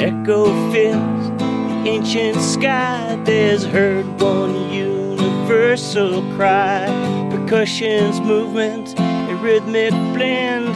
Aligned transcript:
Echo 0.00 0.44
fills 0.70 1.28
the 1.38 1.82
ancient 1.84 2.40
sky. 2.40 3.20
There's 3.24 3.64
heard 3.64 4.06
one 4.20 4.70
universal 4.70 6.22
cry. 6.36 6.86
Percussion's 7.32 8.20
movement, 8.20 8.94
a 8.96 9.34
rhythmic 9.42 9.90
blend. 10.14 10.68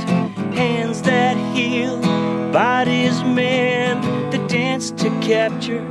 Hands 0.56 1.00
that 1.02 1.36
heal, 1.54 2.00
bodies 2.52 3.22
mend. 3.22 4.02
The 4.32 4.44
dance 4.48 4.90
to 4.90 5.08
capture 5.20 5.84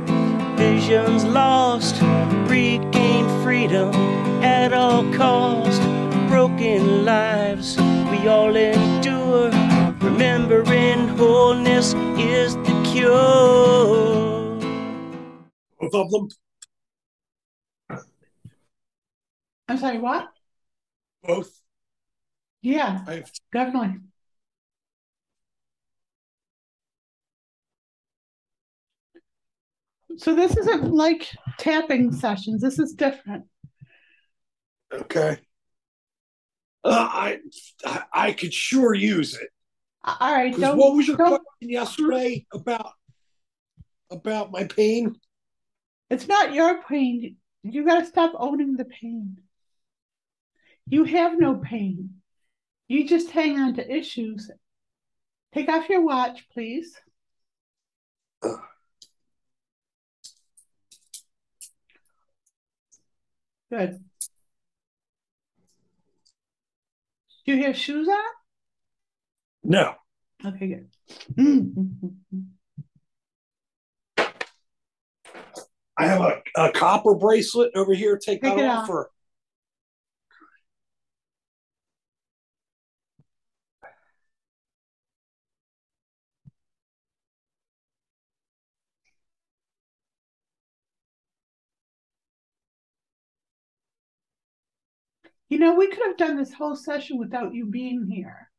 visions 0.56 1.24
lost. 1.24 2.02
Regain 2.50 3.24
freedom 3.42 3.94
at 4.44 4.74
all 4.74 5.10
cost. 5.14 5.80
Broken 6.28 7.06
lives 7.06 7.78
we 8.10 8.28
all 8.28 8.54
endure. 8.54 9.50
Remembering 10.00 11.08
wholeness 11.16 11.94
is 12.18 12.56
the 12.56 12.71
cure. 12.92 14.58
Both 15.80 15.94
of 15.94 16.10
them? 16.10 16.28
I'm 19.68 19.78
sorry, 19.78 19.98
what? 19.98 20.28
Both? 21.22 21.60
Yeah, 22.60 23.04
I 23.06 23.14
have 23.14 23.32
definitely. 23.52 23.98
So 30.18 30.34
this 30.34 30.56
isn't 30.56 30.92
like 30.92 31.28
tapping 31.58 32.12
sessions. 32.12 32.60
This 32.60 32.78
is 32.78 32.92
different. 32.92 33.46
okay. 34.92 35.38
Uh, 36.84 37.08
I, 37.10 37.38
I 37.84 38.02
I 38.12 38.32
could 38.32 38.52
sure 38.52 38.92
use 38.92 39.34
it. 39.34 39.48
All 40.04 40.32
right, 40.32 40.56
don't. 40.58 40.76
what 40.76 40.94
was 40.94 41.06
your 41.06 41.16
question 41.16 41.40
yesterday 41.60 42.44
about 42.52 42.92
about 44.10 44.50
my 44.50 44.64
pain? 44.64 45.16
It's 46.10 46.26
not 46.26 46.52
your 46.52 46.82
pain. 46.82 47.36
You 47.62 47.84
got 47.84 48.00
to 48.00 48.06
stop 48.06 48.32
owning 48.36 48.76
the 48.76 48.84
pain. 48.84 49.38
You 50.88 51.04
have 51.04 51.38
no 51.38 51.54
pain. 51.54 52.16
You 52.88 53.06
just 53.06 53.30
hang 53.30 53.58
on 53.58 53.74
to 53.74 53.90
issues. 53.90 54.50
Take 55.54 55.68
off 55.68 55.88
your 55.88 56.02
watch, 56.02 56.48
please. 56.52 56.98
Good. 63.70 64.04
Do 67.46 67.56
you 67.56 67.64
have 67.64 67.76
shoes 67.76 68.08
on? 68.08 68.41
No. 69.64 69.94
Okay, 70.44 70.66
good. 70.66 70.88
I 75.96 76.06
have 76.06 76.20
a, 76.20 76.42
a 76.56 76.72
copper 76.72 77.14
bracelet 77.14 77.70
over 77.74 77.94
here. 77.94 78.16
Take, 78.18 78.42
Take 78.42 78.56
that 78.56 78.64
off 78.64 78.80
off. 78.80 78.86
for 78.86 79.10
You 95.52 95.58
know, 95.58 95.74
we 95.74 95.86
could 95.86 96.06
have 96.06 96.16
done 96.16 96.38
this 96.38 96.54
whole 96.54 96.74
session 96.74 97.18
without 97.18 97.52
you 97.52 97.66
being 97.66 98.06
here, 98.06 98.50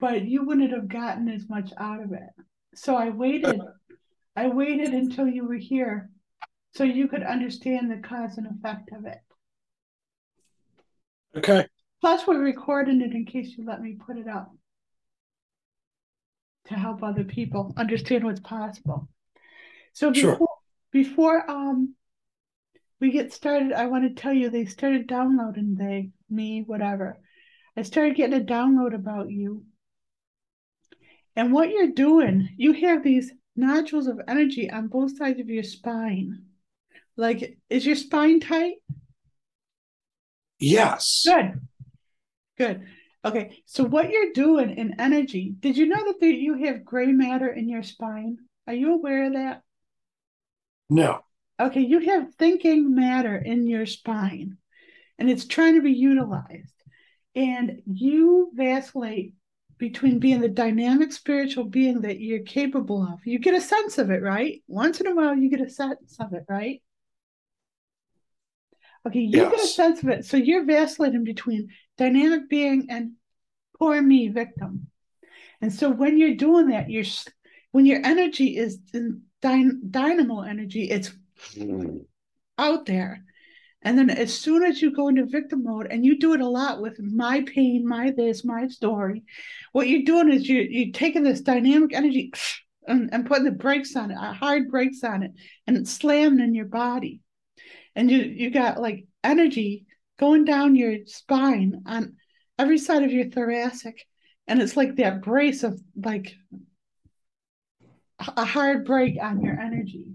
but 0.00 0.24
you 0.26 0.44
wouldn't 0.44 0.72
have 0.72 0.88
gotten 0.88 1.28
as 1.28 1.48
much 1.48 1.70
out 1.76 2.02
of 2.02 2.12
it. 2.12 2.28
So 2.74 2.96
I 2.96 3.10
waited. 3.10 3.60
I 4.36 4.48
waited 4.48 4.94
until 4.94 5.26
you 5.26 5.46
were 5.46 5.56
here 5.56 6.10
so 6.74 6.84
you 6.84 7.08
could 7.08 7.22
understand 7.24 7.90
the 7.90 7.96
cause 7.96 8.38
and 8.38 8.46
effect 8.46 8.90
of 8.92 9.04
it. 9.04 9.18
Okay. 11.36 11.66
Plus, 12.00 12.26
we're 12.26 12.40
recording 12.40 13.00
it 13.00 13.12
in 13.12 13.24
case 13.26 13.56
you 13.56 13.64
let 13.64 13.80
me 13.80 13.96
put 14.06 14.16
it 14.16 14.28
up 14.28 14.52
to 16.66 16.74
help 16.74 17.02
other 17.02 17.24
people 17.24 17.74
understand 17.76 18.24
what's 18.24 18.40
possible. 18.40 19.08
So 19.92 20.12
Sure. 20.12 20.32
before 20.32 20.48
before 20.92 21.50
um 21.50 21.94
we 23.00 23.10
get 23.10 23.32
started, 23.32 23.72
I 23.72 23.86
want 23.86 24.04
to 24.04 24.20
tell 24.20 24.32
you 24.32 24.50
they 24.50 24.64
started 24.66 25.06
downloading 25.06 25.74
they 25.74 26.10
me 26.30 26.62
whatever. 26.66 27.18
I 27.76 27.82
started 27.82 28.16
getting 28.16 28.40
a 28.40 28.44
download 28.44 28.94
about 28.94 29.30
you. 29.30 29.64
And 31.38 31.52
what 31.52 31.70
you're 31.70 31.92
doing, 31.92 32.48
you 32.56 32.72
have 32.72 33.04
these 33.04 33.30
nodules 33.54 34.08
of 34.08 34.20
energy 34.26 34.68
on 34.68 34.88
both 34.88 35.16
sides 35.16 35.38
of 35.38 35.48
your 35.48 35.62
spine. 35.62 36.42
Like, 37.16 37.58
is 37.70 37.86
your 37.86 37.94
spine 37.94 38.40
tight? 38.40 38.74
Yes. 40.58 41.22
Good. 41.24 41.60
Good. 42.58 42.88
Okay. 43.24 43.62
So 43.66 43.84
what 43.84 44.10
you're 44.10 44.32
doing 44.32 44.70
in 44.70 45.00
energy, 45.00 45.54
did 45.60 45.76
you 45.76 45.86
know 45.86 46.12
that 46.20 46.20
you 46.20 46.54
have 46.64 46.84
gray 46.84 47.12
matter 47.12 47.48
in 47.48 47.68
your 47.68 47.84
spine? 47.84 48.38
Are 48.66 48.74
you 48.74 48.94
aware 48.94 49.26
of 49.28 49.34
that? 49.34 49.62
No. 50.90 51.20
Okay, 51.60 51.82
you 51.82 52.00
have 52.00 52.34
thinking 52.34 52.96
matter 52.96 53.36
in 53.36 53.68
your 53.68 53.86
spine 53.86 54.58
and 55.20 55.30
it's 55.30 55.46
trying 55.46 55.76
to 55.76 55.82
be 55.82 55.92
utilized. 55.92 56.74
And 57.36 57.82
you 57.86 58.50
vacillate 58.54 59.34
between 59.78 60.18
being 60.18 60.40
the 60.40 60.48
dynamic 60.48 61.12
spiritual 61.12 61.64
being 61.64 62.00
that 62.02 62.20
you're 62.20 62.40
capable 62.40 63.02
of. 63.02 63.20
You 63.24 63.38
get 63.38 63.54
a 63.54 63.60
sense 63.60 63.98
of 63.98 64.10
it, 64.10 64.22
right? 64.22 64.62
Once 64.66 65.00
in 65.00 65.06
a 65.06 65.14
while, 65.14 65.36
you 65.36 65.48
get 65.48 65.60
a 65.60 65.70
sense 65.70 66.16
of 66.18 66.32
it, 66.32 66.44
right? 66.48 66.82
Okay, 69.06 69.20
you 69.20 69.32
get 69.32 69.54
a 69.54 69.66
sense 69.66 70.02
of 70.02 70.08
it. 70.08 70.26
So 70.26 70.36
you're 70.36 70.64
vacillating 70.64 71.24
between 71.24 71.68
dynamic 71.96 72.48
being 72.48 72.88
and 72.90 73.12
poor 73.78 74.02
me 74.02 74.28
victim. 74.28 74.88
And 75.60 75.72
so 75.72 75.90
when 75.90 76.18
you're 76.18 76.34
doing 76.34 76.68
that, 76.68 76.90
you're 76.90 77.04
when 77.72 77.86
your 77.86 78.00
energy 78.04 78.56
is 78.56 78.78
in 78.92 79.22
dyn- 79.42 79.90
dynamo 79.90 80.42
energy, 80.42 80.90
it's 80.90 81.12
mm. 81.54 82.04
out 82.56 82.86
there. 82.86 83.24
And 83.82 83.96
then 83.96 84.10
as 84.10 84.36
soon 84.36 84.64
as 84.64 84.82
you 84.82 84.90
go 84.90 85.08
into 85.08 85.24
victim 85.24 85.62
mode, 85.62 85.86
and 85.90 86.04
you 86.04 86.18
do 86.18 86.34
it 86.34 86.40
a 86.40 86.48
lot 86.48 86.82
with 86.82 86.98
my 86.98 87.42
pain, 87.42 87.86
my 87.86 88.10
this, 88.10 88.44
my 88.44 88.66
story, 88.68 89.22
what 89.72 89.88
you're 89.88 90.02
doing 90.02 90.32
is 90.32 90.48
you 90.48 90.60
you're 90.68 90.92
taking 90.92 91.22
this 91.22 91.40
dynamic 91.40 91.94
energy 91.94 92.32
and, 92.86 93.10
and 93.12 93.26
putting 93.26 93.44
the 93.44 93.52
brakes 93.52 93.94
on 93.94 94.10
it, 94.10 94.16
uh, 94.16 94.32
hard 94.32 94.68
brakes 94.68 95.04
on 95.04 95.22
it, 95.22 95.32
and 95.66 95.76
it's 95.76 95.92
slamming 95.92 96.40
in 96.40 96.54
your 96.54 96.66
body. 96.66 97.20
And 97.94 98.10
you 98.10 98.18
you 98.18 98.50
got 98.50 98.80
like 98.80 99.06
energy 99.22 99.86
going 100.18 100.44
down 100.44 100.74
your 100.74 101.06
spine 101.06 101.82
on 101.86 102.16
every 102.58 102.78
side 102.78 103.04
of 103.04 103.12
your 103.12 103.30
thoracic. 103.30 104.04
And 104.46 104.60
it's 104.60 104.76
like 104.76 104.96
that 104.96 105.22
brace 105.22 105.62
of 105.62 105.80
like 105.94 106.34
a 108.18 108.44
hard 108.44 108.84
break 108.84 109.16
on 109.20 109.40
your 109.40 109.58
energy. 109.58 110.06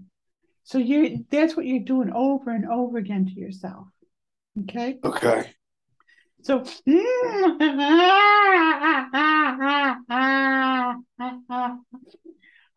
So 0.64 0.78
you're 0.78 1.10
that's 1.30 1.56
what 1.56 1.66
you're 1.66 1.84
doing 1.84 2.10
over 2.12 2.50
and 2.50 2.66
over 2.68 2.98
again 2.98 3.26
to 3.26 3.32
yourself. 3.32 3.86
Okay. 4.62 4.98
Okay. 5.04 5.54
So 6.42 6.64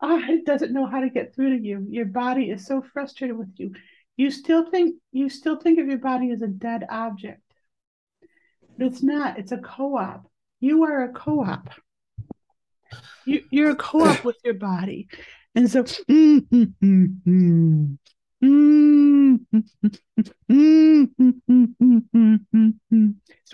oh, 0.01 0.21
it 0.29 0.45
doesn't 0.45 0.73
know 0.73 0.85
how 0.85 1.01
to 1.01 1.09
get 1.09 1.33
through 1.33 1.57
to 1.57 1.65
you. 1.65 1.85
Your 1.89 2.05
body 2.05 2.49
is 2.51 2.65
so 2.65 2.81
frustrated 2.93 3.37
with 3.37 3.53
you. 3.55 3.73
You 4.15 4.31
still 4.31 4.69
think 4.69 4.95
you 5.11 5.29
still 5.29 5.59
think 5.59 5.79
of 5.79 5.87
your 5.87 5.97
body 5.97 6.31
as 6.31 6.41
a 6.41 6.47
dead 6.47 6.85
object. 6.89 7.41
But 8.77 8.87
it's 8.87 9.03
not, 9.03 9.39
it's 9.39 9.51
a 9.51 9.57
co-op. 9.57 10.29
You 10.59 10.83
are 10.83 11.03
a 11.03 11.13
co-op. 11.13 11.69
You, 13.25 13.43
you're 13.51 13.71
a 13.71 13.75
co-op 13.75 14.23
with 14.23 14.37
your 14.43 14.53
body. 14.53 15.07
And 15.57 15.71
so 15.71 15.83
so 15.85 16.03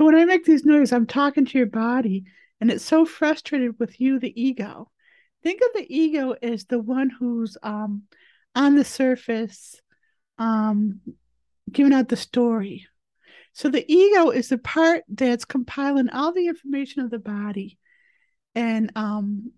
when 0.06 0.16
I 0.16 0.26
make 0.26 0.44
these 0.44 0.66
noises, 0.66 0.92
I'm 0.92 1.08
talking 1.08 1.46
to 1.46 1.58
your 1.58 1.68
body, 1.68 2.26
and 2.60 2.70
it's 2.70 2.84
so 2.84 3.06
frustrated 3.06 3.80
with 3.80 4.02
you, 4.02 4.20
the 4.20 4.34
ego. 4.36 4.92
Think 5.44 5.62
of 5.62 5.70
the 5.76 5.86
ego 5.88 6.36
as 6.44 6.66
the 6.66 6.80
one 6.80 7.10
who's 7.10 7.56
um 7.64 8.04
on 8.54 8.76
the 8.76 8.84
surface, 8.84 9.80
um, 10.38 11.00
giving 11.72 11.94
out 11.94 12.10
the 12.10 12.18
story. 12.18 12.86
So 13.54 13.70
the 13.70 13.86
ego 13.90 14.30
is 14.32 14.50
the 14.50 14.58
part 14.58 15.06
that's 15.08 15.46
compiling 15.46 16.10
all 16.10 16.34
the 16.34 16.48
information 16.48 17.02
of 17.02 17.12
the 17.12 17.20
body 17.20 17.78
and 18.56 18.92
um 18.98 19.54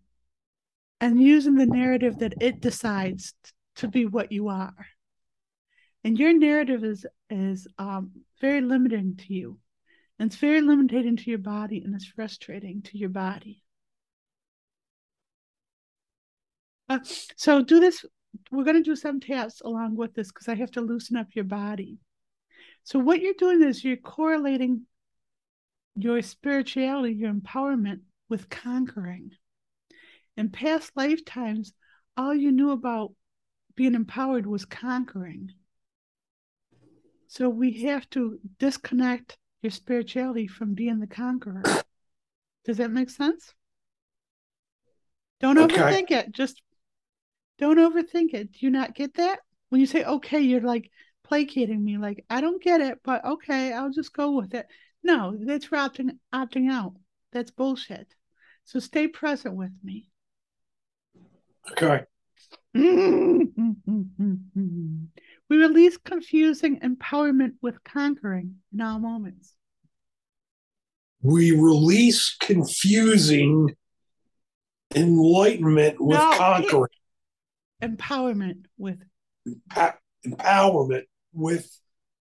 and 1.06 1.22
using 1.22 1.54
the 1.54 1.68
narrative 1.68 2.18
that 2.18 2.34
it 2.42 2.62
decides 2.62 3.36
to 3.76 3.88
be 3.88 4.08
what 4.08 4.32
you 4.32 4.48
are. 4.48 4.88
And 6.04 6.18
your 6.18 6.34
narrative 6.34 6.84
is 6.84 7.06
is 7.30 7.68
um 7.78 8.12
very 8.42 8.62
limiting 8.62 9.16
to 9.18 9.34
you. 9.34 9.60
And 10.18 10.32
it's 10.32 10.38
very 10.38 10.62
limiting 10.62 11.16
to 11.16 11.30
your 11.30 11.38
body 11.40 11.84
and 11.86 11.94
it's 11.94 12.08
frustrating 12.08 12.82
to 12.84 12.98
your 12.98 13.10
body. 13.10 13.62
Uh, 16.90 17.00
so 17.36 17.62
do 17.62 17.80
this. 17.80 18.04
We're 18.52 18.64
going 18.64 18.84
to 18.84 18.90
do 18.90 18.96
some 18.96 19.20
tests 19.20 19.62
along 19.62 19.98
with 19.98 20.16
this 20.16 20.32
because 20.32 20.48
I 20.48 20.56
have 20.56 20.72
to 20.72 20.82
loosen 20.82 21.18
up 21.18 21.28
your 21.36 21.46
body. 21.46 22.00
So 22.84 22.98
what 22.98 23.22
you're 23.22 23.34
doing 23.38 23.62
is 23.62 23.84
you're 23.84 23.98
correlating 23.98 24.88
your 25.96 26.22
spirituality, 26.24 27.14
your 27.14 27.32
empowerment 27.32 28.02
with 28.28 28.50
conquering. 28.50 29.32
In 30.38 30.50
past 30.50 30.92
lifetimes, 30.96 31.74
all 32.18 32.34
you 32.34 32.52
knew 32.52 32.72
about 32.72 33.14
being 33.76 33.96
empowered 33.96 34.46
was 34.46 34.66
conquering. 34.66 35.52
So 37.28 37.50
we 37.50 37.84
have 37.84 38.10
to 38.12 38.40
disconnect 38.60 39.38
your 39.62 39.72
spirituality 39.72 40.48
from 40.48 40.74
being 40.74 41.00
the 41.00 41.08
conqueror. 41.08 41.64
Does 42.66 42.78
that 42.78 42.92
make 42.92 43.10
sense? 43.10 43.54
Don't 45.40 45.58
Okay. 45.58 45.76
overthink 45.76 46.12
it. 46.12 46.32
Just 46.32 46.62
don't 47.58 47.78
overthink 47.78 48.34
it. 48.34 48.52
Do 48.52 48.60
you 48.62 48.70
not 48.70 48.96
get 48.96 49.16
that? 49.16 49.40
When 49.70 49.82
you 49.82 49.88
say 49.88 50.04
okay, 50.04 50.40
you're 50.40 50.62
like 50.62 50.92
placating 51.24 51.84
me, 51.84 51.98
like 51.98 52.26
I 52.30 52.42
don't 52.42 52.62
get 52.62 52.82
it, 52.82 53.00
but 53.04 53.26
okay, 53.26 53.74
I'll 53.74 53.92
just 53.92 54.14
go 54.14 54.32
with 54.32 54.54
it. 54.54 54.68
No, 55.04 55.38
that's 55.40 55.66
for 55.66 55.78
opting 55.78 56.18
opting 56.34 56.72
out. 56.72 56.94
That's 57.32 57.52
bullshit. 57.52 58.14
So 58.64 58.80
stay 58.80 59.08
present 59.08 59.56
with 59.56 59.72
me. 59.84 60.10
Okay. 61.72 62.04
we 62.74 63.48
release 65.50 65.98
confusing 65.98 66.80
empowerment 66.80 67.54
with 67.62 67.84
conquering 67.84 68.56
in 68.74 68.82
all 68.82 69.00
moments. 69.00 69.54
We 71.22 71.52
release 71.52 72.36
confusing 72.40 73.76
enlightenment 74.94 75.96
with 76.00 76.20
No, 76.20 76.32
conquering 76.38 76.90
Empowerment 77.82 78.66
with 78.78 79.00
empowerment 80.26 81.04
with 81.34 81.70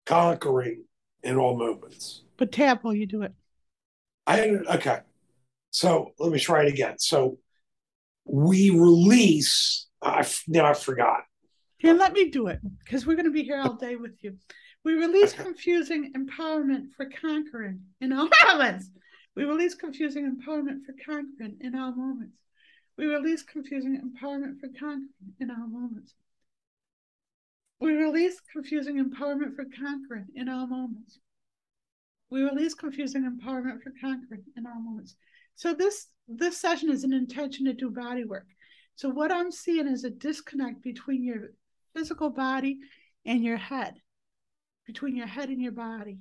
conquering 0.04 0.84
in 1.22 1.36
all 1.36 1.56
moments. 1.56 2.22
but 2.36 2.50
tap 2.52 2.82
while 2.84 2.94
you 2.94 3.06
do 3.06 3.22
it. 3.22 3.32
I 4.26 4.48
okay. 4.74 5.00
So 5.70 6.12
let 6.19 6.32
me 6.32 6.38
try 6.38 6.62
it 6.64 6.69
again. 6.72 6.98
So 6.98 7.38
we 8.28 8.70
release. 8.70 9.86
I 10.02 10.26
now 10.46 10.66
I 10.66 10.75
forgot. 10.75 11.22
Here, 11.78 11.94
let 11.94 12.12
me 12.12 12.30
do 12.30 12.48
it 12.48 12.60
because 12.84 13.06
we're 13.06 13.14
going 13.14 13.26
to 13.26 13.30
be 13.32 13.44
here 13.44 13.60
all 13.60 13.75
day 13.75 13.96
with 13.96 14.22
you. 14.22 14.36
We 14.84 14.94
release 14.94 15.32
confusing 15.32 16.12
empowerment 16.12 16.92
for 16.96 17.06
conquering 17.20 17.80
in 18.00 18.12
all 18.12 18.28
moments. 18.46 18.90
We 19.36 19.44
release 19.44 19.75
confusing 19.75 20.25
empowerment 20.25 20.84
for 20.84 20.94
conquering 21.04 21.58
in 21.60 21.76
all 21.76 21.94
moments. 21.94 22.36
We 22.96 23.06
release 23.06 23.42
confusing 23.42 24.00
empowerment 24.00 24.58
for 24.60 24.69
conquering 24.78 25.31
in 25.40 25.50
all 25.50 25.69
moments. 25.69 26.14
We 27.81 27.92
release 27.92 28.40
confusing 28.52 28.96
empowerment 28.98 29.54
for 29.54 29.64
conquering 29.64 30.26
in 30.34 30.48
all 30.48 30.66
moments. 30.66 31.20
We 32.31 32.42
release 32.42 32.74
confusing 32.74 33.22
empowerment 33.22 33.82
for 33.82 33.92
conquering 34.00 34.42
in 34.56 34.66
all 34.66 34.81
moments. 34.81 35.14
So 35.58 35.75
this 35.75 36.06
this 36.28 36.56
session 36.56 36.88
is 36.88 37.02
an 37.02 37.12
intention 37.12 37.64
to 37.66 37.72
do 37.72 37.90
body 37.90 38.25
work. 38.25 38.46
So 38.94 39.08
what 39.08 39.32
I'm 39.32 39.50
seeing 39.50 39.88
is 39.88 40.05
a 40.05 40.10
disconnect 40.10 40.82
between 40.82 41.25
your 41.25 41.50
physical 41.96 42.31
body 42.31 42.78
and 43.26 43.43
your 43.43 43.56
head, 43.56 43.94
between 44.87 45.16
your 45.16 45.26
head 45.26 45.49
and 45.49 45.60
your 45.60 45.72
body. 45.72 46.19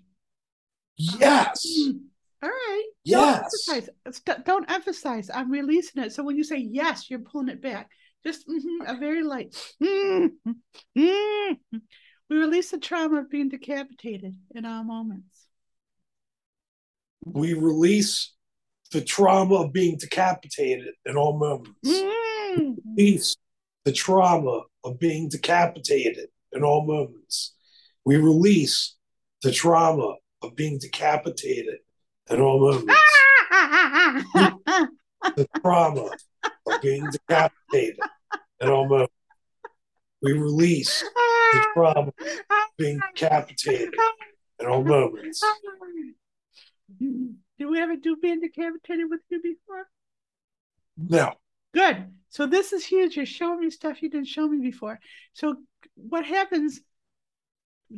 Yes. 0.96 1.64
Mm. 1.68 2.00
All 2.42 2.50
right. 2.50 2.86
Yes. 3.04 3.66
Don't 3.68 3.78
emphasize. 3.78 3.90
Don't 4.44 4.72
emphasize. 4.72 5.30
I'm 5.32 5.52
releasing 5.52 6.02
it. 6.02 6.14
So 6.14 6.24
when 6.24 6.36
you 6.36 6.44
say 6.44 6.58
yes, 6.58 7.08
you're 7.08 7.20
pulling 7.20 7.50
it 7.50 7.62
back. 7.62 7.92
Just 8.26 8.48
mhm, 8.48 8.88
a 8.88 8.98
very 8.98 9.22
light. 9.22 9.56
mm, 9.82 10.30
mm. 10.98 11.58
We 12.30 12.38
release 12.38 12.72
the 12.72 12.80
trauma 12.80 13.20
of 13.20 13.30
being 13.30 13.50
decapitated 13.50 14.34
in 14.56 14.66
all 14.66 14.84
moments. 14.84 15.46
We 17.24 17.54
release 17.54 18.34
the 18.92 19.02
trauma 19.02 19.56
of 19.56 19.74
being 19.74 19.98
decapitated 19.98 20.94
in 21.06 21.18
all 21.18 21.38
moments. 21.38 21.74
Mm. 21.86 22.78
Release 22.96 23.36
the 23.86 23.92
trauma 23.92 24.62
of 24.84 25.00
being 25.00 25.30
decapitated 25.30 26.30
in 26.54 26.64
all 26.64 26.86
moments. 26.86 27.56
We 28.06 28.18
release 28.18 28.96
the 29.44 29.52
trauma 29.52 30.16
of 30.42 30.56
being 30.56 30.80
decapitated 30.80 31.80
in 32.30 32.42
all 32.42 32.60
moments. 32.60 32.94
the 35.36 35.48
trauma 35.62 36.10
of 36.66 36.82
being 36.82 37.10
decapitated 37.12 38.00
in 38.62 38.70
all 38.70 38.88
moments. 38.88 39.14
We 40.22 40.34
release 40.34 41.02
the 41.54 41.66
trauma 41.74 42.08
of 42.08 42.70
being 42.78 43.00
decapitated 43.14 43.94
in 44.60 44.68
all 44.68 44.84
moments. 44.84 45.44
Did 47.58 47.66
we 47.66 47.82
ever 47.82 47.96
do 47.96 48.16
being 48.16 48.40
decapitated 48.40 49.10
with 49.10 49.22
you 49.30 49.42
before? 49.42 49.88
No. 50.98 51.34
Good. 51.74 52.12
So 52.30 52.48
this 52.48 52.74
is 52.74 52.86
huge. 52.86 53.16
You're 53.16 53.26
showing 53.26 53.60
me 53.62 53.70
stuff 53.70 54.02
you 54.02 54.10
didn't 54.10 54.28
show 54.28 54.48
me 54.48 54.60
before. 54.60 55.00
So 55.34 55.56
what 55.96 56.26
happens? 56.26 56.80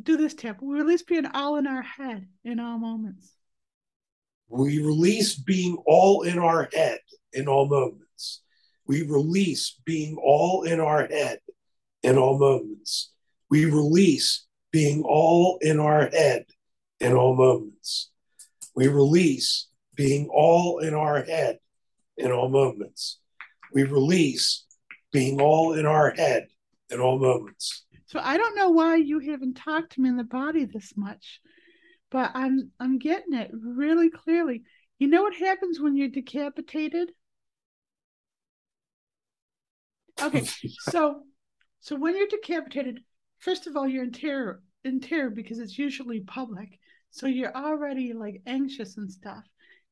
Do 0.02 0.16
this 0.16 0.34
tip. 0.34 0.62
We 0.62 0.76
release 0.76 1.02
being 1.02 1.26
all 1.26 1.56
in 1.56 1.66
our 1.66 1.82
head 1.82 2.26
in 2.44 2.60
all 2.60 2.78
moments. 2.78 3.32
We 4.48 4.80
release 4.80 5.34
being 5.34 5.78
all 5.86 6.22
in 6.22 6.38
our 6.38 6.68
head 6.72 6.98
in 7.32 7.48
all 7.48 7.66
moments. 7.66 8.42
We 8.86 9.02
release 9.02 9.80
being 9.84 10.16
all 10.16 10.62
in 10.64 10.80
our 10.80 11.06
head 11.06 11.38
in 12.02 12.18
all 12.18 12.38
moments. 12.38 13.12
We 13.50 13.64
release 13.64 14.46
being 14.72 15.02
all 15.02 15.58
in 15.60 15.80
our 15.80 16.08
head 16.08 16.46
in 17.00 17.12
all 17.12 17.34
moments. 17.34 18.10
We 18.74 18.88
release 18.88 19.68
being 19.96 20.28
all 20.32 20.78
in 20.78 20.94
our 20.94 21.22
head 21.22 21.58
in 22.16 22.32
all 22.32 22.48
moments. 22.48 23.18
We 23.72 23.84
release 23.84 24.64
being 25.12 25.40
all 25.40 25.74
in 25.74 25.86
our 25.86 26.10
head 26.10 26.46
in 26.90 27.00
all 27.00 27.18
moments. 27.18 27.84
So 28.06 28.20
I 28.22 28.36
don't 28.36 28.56
know 28.56 28.70
why 28.70 28.96
you 28.96 29.20
haven't 29.20 29.54
talked 29.54 29.92
to 29.92 30.00
me 30.00 30.08
in 30.08 30.16
the 30.16 30.24
body 30.24 30.64
this 30.64 30.92
much, 30.96 31.40
but 32.10 32.32
I'm 32.34 32.72
I'm 32.80 32.98
getting 32.98 33.34
it 33.34 33.50
really 33.52 34.10
clearly. 34.10 34.62
You 34.98 35.08
know 35.08 35.22
what 35.22 35.34
happens 35.34 35.80
when 35.80 35.96
you're 35.96 36.08
decapitated? 36.08 37.12
Okay, 40.20 40.44
so 40.90 41.22
so 41.80 41.96
when 41.96 42.16
you're 42.16 42.26
decapitated, 42.26 43.00
first 43.38 43.66
of 43.66 43.76
all, 43.76 43.86
you're 43.86 44.04
in 44.04 44.12
terror 44.12 44.62
in 44.84 45.00
terror 45.00 45.30
because 45.30 45.58
it's 45.58 45.78
usually 45.78 46.20
public. 46.20 46.78
So 47.10 47.26
you're 47.26 47.54
already 47.54 48.12
like 48.12 48.42
anxious 48.46 48.96
and 48.96 49.10
stuff. 49.10 49.44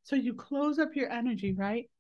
So 0.03 0.17
you 0.17 0.35
close 0.35 0.79
up 0.79 0.95
your 0.95 1.11
energy, 1.11 1.53
right? 1.53 1.91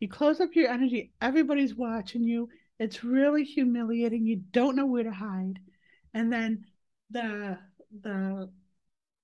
You 0.00 0.08
close 0.08 0.40
up 0.40 0.50
your 0.54 0.70
energy, 0.70 1.12
everybody's 1.20 1.74
watching 1.74 2.24
you. 2.24 2.48
It's 2.78 3.04
really 3.04 3.44
humiliating. 3.44 4.26
You 4.26 4.42
don't 4.50 4.76
know 4.76 4.86
where 4.86 5.04
to 5.04 5.12
hide. 5.12 5.60
And 6.12 6.32
then 6.32 6.64
the 7.10 7.58
the 8.02 8.50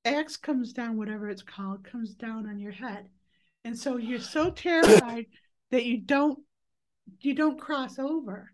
axe 0.05 0.37
comes 0.37 0.73
down, 0.73 0.97
whatever 0.97 1.29
it's 1.29 1.43
called, 1.43 1.85
comes 1.85 2.15
down 2.15 2.49
on 2.49 2.59
your 2.61 2.73
head. 2.73 3.09
And 3.65 3.77
so 3.77 3.97
you're 3.97 4.21
so 4.21 4.51
terrified 4.51 5.27
that 5.71 5.85
you 5.85 5.99
don't 5.99 6.39
you 7.21 7.35
don't 7.35 7.61
cross 7.61 7.99
over 7.99 8.53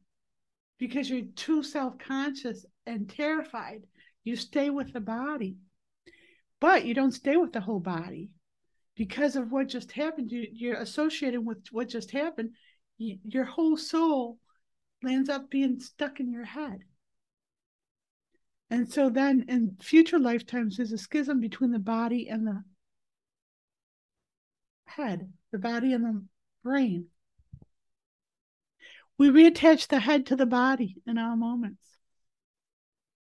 because 0.78 1.10
you're 1.10 1.26
too 1.36 1.62
self-conscious 1.62 2.64
and 2.86 3.08
terrified. 3.08 3.82
You 4.24 4.36
stay 4.36 4.70
with 4.70 4.92
the 4.92 5.00
body. 5.00 5.56
But 6.66 6.84
you 6.84 6.94
don't 6.94 7.12
stay 7.12 7.36
with 7.36 7.52
the 7.52 7.60
whole 7.60 7.78
body 7.78 8.28
because 8.96 9.36
of 9.36 9.52
what 9.52 9.68
just 9.68 9.92
happened. 9.92 10.32
You, 10.32 10.48
you're 10.52 10.74
associated 10.74 11.46
with 11.46 11.58
what 11.70 11.88
just 11.88 12.10
happened. 12.10 12.56
You, 12.98 13.18
your 13.22 13.44
whole 13.44 13.76
soul 13.76 14.38
lands 15.00 15.28
up 15.28 15.48
being 15.48 15.78
stuck 15.78 16.18
in 16.18 16.32
your 16.32 16.44
head. 16.44 16.80
And 18.68 18.92
so 18.92 19.10
then 19.10 19.44
in 19.46 19.76
future 19.80 20.18
lifetimes, 20.18 20.76
there's 20.76 20.90
a 20.90 20.98
schism 20.98 21.38
between 21.38 21.70
the 21.70 21.78
body 21.78 22.28
and 22.28 22.44
the 22.44 22.64
head, 24.86 25.32
the 25.52 25.58
body 25.58 25.92
and 25.92 26.04
the 26.04 26.24
brain. 26.64 27.06
We 29.18 29.28
reattach 29.28 29.86
the 29.86 30.00
head 30.00 30.26
to 30.26 30.34
the 30.34 30.46
body 30.46 30.96
in 31.06 31.16
all 31.16 31.36
moments. 31.36 31.86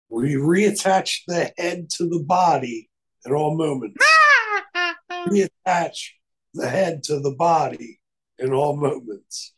We 0.09 0.35
reattach 0.35 1.21
the 1.25 1.51
head 1.57 1.89
to 1.97 2.07
the 2.07 2.23
body 2.23 2.89
at 3.25 3.31
all 3.31 3.55
moments. 3.55 4.03
reattach 5.27 6.09
the 6.53 6.67
head 6.67 7.03
to 7.03 7.19
the 7.19 7.31
body 7.31 7.99
in 8.39 8.53
all 8.53 8.75
moments. 8.75 9.53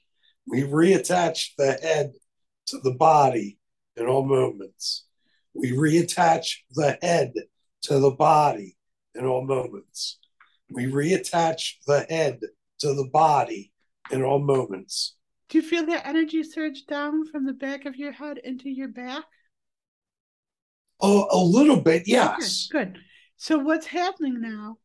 We 0.48 0.64
reattach 0.64 1.50
the 1.58 1.74
head 1.74 2.14
to 2.68 2.80
the 2.80 2.94
body 2.94 3.58
in 3.96 4.08
all 4.08 4.26
moments. 4.26 5.06
We 5.54 5.72
reattach 5.72 6.58
the 6.72 6.98
head 7.02 7.34
to 7.84 8.00
the 8.00 8.12
body 8.12 8.76
in 9.16 9.26
all 9.26 9.46
moments. 9.46 10.20
We 10.70 10.86
reattach 10.86 11.76
the 11.86 12.06
head 12.10 12.40
to 12.80 12.94
the 12.94 13.10
body 13.12 13.72
in 14.12 14.24
all 14.24 14.40
moments. 14.40 15.16
Do 15.50 15.60
you 15.60 15.64
feel 15.64 15.86
that 15.86 16.08
energy 16.08 16.44
surge 16.44 16.86
down 16.86 17.26
from 17.26 17.46
the 17.46 17.54
back 17.54 17.86
of 17.86 17.96
your 17.96 18.12
head 18.12 18.40
into 18.40 18.70
your 18.70 18.88
back? 18.88 19.24
Oh, 21.00 21.28
a 21.30 21.38
little 21.38 21.80
bit, 21.80 22.04
yes. 22.08 22.68
Good. 22.72 22.94
good. 22.94 23.04
So 23.44 23.58
what's 23.58 23.88
happening 23.88 24.40
now? 24.40 24.78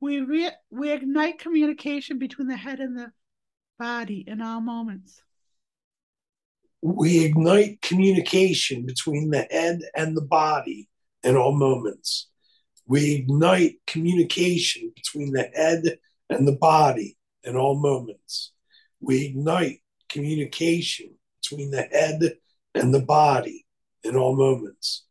We 0.00 0.20
re- 0.20 0.52
we 0.70 0.92
ignite 0.92 1.40
communication 1.40 2.20
between 2.20 2.46
the 2.46 2.56
head 2.56 2.78
and 2.78 2.96
the 2.96 3.10
body 3.80 4.22
in 4.28 4.40
all 4.40 4.60
moments. 4.60 5.20
We 6.82 7.24
ignite 7.24 7.82
communication 7.82 8.86
between 8.86 9.30
the 9.30 9.48
head 9.50 9.80
and 9.96 10.16
the 10.16 10.22
body 10.22 10.88
in 11.24 11.34
all 11.34 11.50
moments. 11.50 12.28
We 12.86 13.14
ignite 13.16 13.78
communication 13.88 14.92
between 14.94 15.32
the 15.32 15.50
head 15.52 15.98
and 16.30 16.46
the 16.46 16.56
body 16.56 17.16
in 17.42 17.56
all 17.56 17.74
moments. 17.74 18.51
We 19.02 19.26
ignite 19.26 19.80
communication 20.08 21.10
between 21.42 21.72
the 21.72 21.82
head 21.82 22.36
and 22.74 22.94
the 22.94 23.02
body 23.02 23.66
in 24.04 24.16
all 24.16 24.36
moments. 24.36 25.04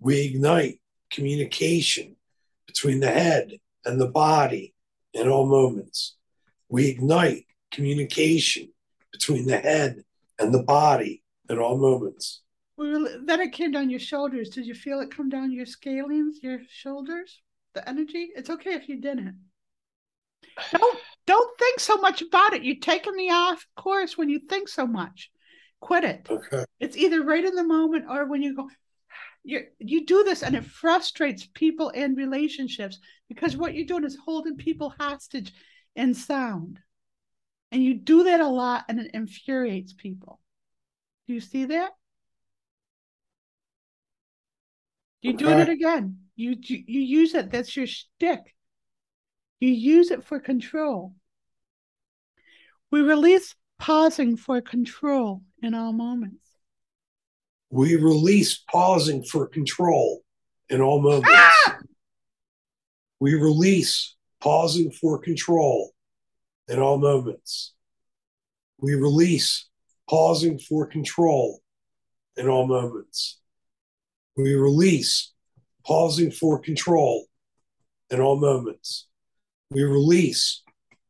We 0.00 0.22
ignite 0.22 0.80
communication 1.10 2.16
between 2.66 3.00
the 3.00 3.10
head 3.10 3.58
and 3.84 4.00
the 4.00 4.08
body 4.08 4.74
in 5.12 5.28
all 5.28 5.46
moments. 5.46 6.16
We 6.68 6.88
ignite 6.88 7.44
communication 7.70 8.70
between 9.12 9.46
the 9.46 9.58
head 9.58 10.02
and 10.38 10.52
the 10.52 10.62
body 10.62 11.22
in 11.48 11.58
all 11.58 11.78
moments. 11.78 12.42
Well, 12.78 13.06
then 13.24 13.40
it 13.40 13.52
came 13.52 13.72
down 13.72 13.90
your 13.90 14.00
shoulders. 14.00 14.48
Did 14.50 14.66
you 14.66 14.74
feel 14.74 15.00
it 15.00 15.14
come 15.14 15.28
down 15.28 15.52
your 15.52 15.66
scalenes, 15.66 16.42
your 16.42 16.60
shoulders, 16.68 17.40
the 17.74 17.86
energy? 17.88 18.30
It's 18.34 18.50
okay 18.50 18.74
if 18.74 18.88
you 18.88 19.00
didn't. 19.00 19.36
Don't 20.72 20.98
don't 21.26 21.58
think 21.58 21.80
so 21.80 21.96
much 21.96 22.22
about 22.22 22.52
it. 22.52 22.62
You're 22.62 22.76
taking 22.76 23.14
me 23.14 23.30
off 23.30 23.66
course 23.76 24.16
when 24.16 24.28
you 24.28 24.38
think 24.38 24.68
so 24.68 24.86
much. 24.86 25.30
Quit 25.80 26.04
it. 26.04 26.26
Okay. 26.30 26.64
It's 26.80 26.96
either 26.96 27.22
right 27.22 27.44
in 27.44 27.54
the 27.54 27.64
moment 27.64 28.06
or 28.08 28.26
when 28.26 28.42
you 28.42 28.54
go, 28.54 28.68
you 29.46 29.64
you 29.78 30.04
do 30.04 30.24
this 30.24 30.42
and 30.42 30.56
it 30.56 30.64
frustrates 30.64 31.48
people 31.54 31.92
and 31.94 32.16
relationships 32.16 32.98
because 33.28 33.56
what 33.56 33.74
you're 33.74 33.86
doing 33.86 34.04
is 34.04 34.18
holding 34.24 34.56
people 34.56 34.92
hostage 34.98 35.52
in 35.94 36.12
sound 36.12 36.80
and 37.70 37.82
you 37.82 37.94
do 37.94 38.24
that 38.24 38.40
a 38.40 38.48
lot 38.48 38.84
and 38.88 38.98
it 38.98 39.10
infuriates 39.14 39.92
people 39.92 40.40
do 41.28 41.34
you 41.34 41.40
see 41.40 41.66
that 41.66 41.92
you're 45.22 45.34
okay. 45.34 45.44
doing 45.44 45.58
it 45.60 45.68
again 45.68 46.18
you, 46.34 46.56
you 46.60 46.82
you 46.86 47.00
use 47.00 47.34
it 47.34 47.50
that's 47.50 47.76
your 47.76 47.86
shtick 47.86 48.55
you 49.60 49.70
use 49.70 50.10
it 50.10 50.24
for 50.24 50.38
control 50.40 51.14
we 52.90 53.00
release 53.00 53.54
pausing 53.78 54.36
for 54.36 54.60
control 54.60 55.42
in 55.62 55.74
all 55.74 55.92
moments 55.92 56.46
we 57.70 57.96
release 57.96 58.62
pausing 58.70 59.24
for 59.24 59.46
control 59.46 60.22
in 60.68 60.80
all 60.80 61.00
moments. 61.00 61.28
Ah! 61.32 61.78
We 63.18 63.34
release 63.34 64.14
pausing 64.40 64.90
for 64.90 65.18
control 65.18 65.92
in 66.68 66.78
all 66.78 66.98
moments. 66.98 67.74
We 68.78 68.94
release 68.94 69.68
pausing 70.08 70.58
for 70.58 70.86
control 70.86 71.60
in 72.36 72.48
all 72.48 72.66
moments. 72.66 73.40
We 74.36 74.54
release 74.54 75.32
pausing 75.84 76.30
for 76.30 76.58
control 76.58 77.26
in 78.10 78.20
all 78.20 78.38
moments. 78.38 79.06
We 79.70 79.82
release 79.82 80.62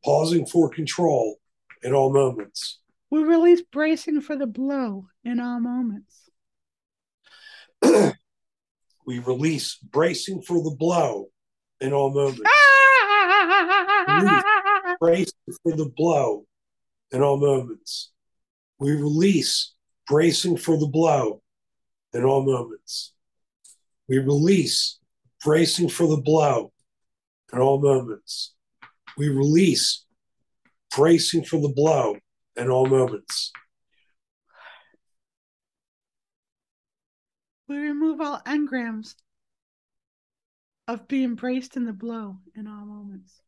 pausing 0.04 0.46
for 0.46 0.70
control 0.70 1.36
in 1.82 1.92
all 1.92 2.12
moments. 2.12 2.78
We 3.10 3.22
release 3.22 3.62
bracing 3.62 4.22
for 4.22 4.36
the 4.36 4.46
blow 4.46 5.06
in 5.24 5.40
all 5.40 5.60
moments. 5.60 6.30
we 9.06 9.18
release 9.20 9.76
bracing 9.76 10.42
for 10.42 10.62
the 10.62 10.74
blow 10.76 11.28
in 11.80 11.92
all 11.92 12.10
moments. 12.10 12.40
bracing 15.00 15.32
for 15.62 15.76
the 15.76 15.92
blow 15.96 16.46
in 17.12 17.22
all 17.22 17.36
moments. 17.36 18.10
We 18.78 18.92
release 18.92 19.74
bracing 20.06 20.56
for 20.56 20.78
the 20.78 20.86
blow 20.86 21.42
in 22.12 22.24
all 22.24 22.42
moments. 22.42 23.12
We 24.08 24.18
release 24.18 24.98
bracing 25.44 25.90
for 25.90 26.06
the 26.06 26.16
blow 26.16 26.72
in 27.52 27.58
all 27.58 27.80
moments. 27.80 28.54
We 29.16 29.28
release 29.28 30.04
bracing 30.94 31.44
for 31.44 31.60
the 31.60 31.68
blow 31.68 32.16
in 32.56 32.70
all 32.70 32.86
moments. 32.86 33.52
We 37.68 37.78
remove 37.78 38.20
all 38.20 38.40
engrams 38.46 39.14
of 40.88 41.08
being 41.08 41.34
braced 41.34 41.76
in 41.76 41.84
the 41.84 41.92
blow 41.92 42.38
in 42.54 42.66
all 42.66 42.86
moments. 42.86 43.40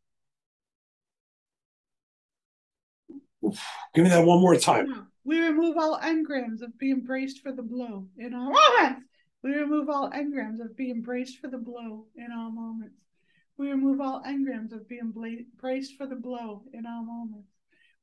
Give 3.95 4.05
me 4.05 4.11
that 4.11 4.25
one 4.25 4.41
more 4.41 4.57
time. 4.57 5.07
We 5.25 5.41
remove 5.41 5.77
all 5.77 5.99
engrams 6.01 6.63
of 6.63 6.77
being 6.79 7.03
braced 7.03 7.43
for 7.43 7.53
the 7.53 7.63
blow 7.63 8.09
in 8.17 8.35
all 8.35 8.53
moments. 8.53 9.07
We 9.43 9.55
remove 9.55 9.89
all 9.89 10.11
engrams 10.11 10.61
of 10.61 10.77
being 10.77 11.03
braced 11.03 11.39
for 11.39 11.49
the 11.49 11.59
blow 11.59 12.07
in 12.17 12.29
all 12.37 12.51
moments. 12.51 12.97
We 13.59 13.71
remove 13.71 14.01
all 14.01 14.23
engrams 14.23 14.73
of 14.73 14.89
being 14.89 15.11
bla- 15.11 15.45
braced 15.61 15.97
for 15.97 16.07
the 16.07 16.17
blow 16.17 16.63
in 16.73 16.87
all 16.87 17.03
moments. 17.03 17.51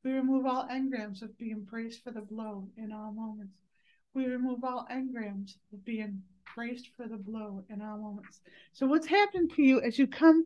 We 0.03 0.11
remove 0.11 0.45
all 0.45 0.67
engrams 0.67 1.21
of 1.21 1.37
being 1.37 1.63
braced 1.63 2.03
for 2.03 2.11
the 2.11 2.21
blow 2.21 2.67
in 2.77 2.91
all 2.91 3.13
moments. 3.13 3.55
We 4.13 4.25
remove 4.27 4.63
all 4.63 4.85
engrams 4.91 5.55
of 5.73 5.83
being 5.85 6.21
braced 6.53 6.89
for 6.95 7.07
the 7.07 7.17
blow 7.17 7.63
in 7.69 7.81
all 7.81 7.97
moments. 7.97 8.41
So, 8.73 8.85
what's 8.85 9.07
happened 9.07 9.53
to 9.55 9.63
you 9.63 9.81
as 9.81 9.97
you 9.97 10.07
come 10.07 10.43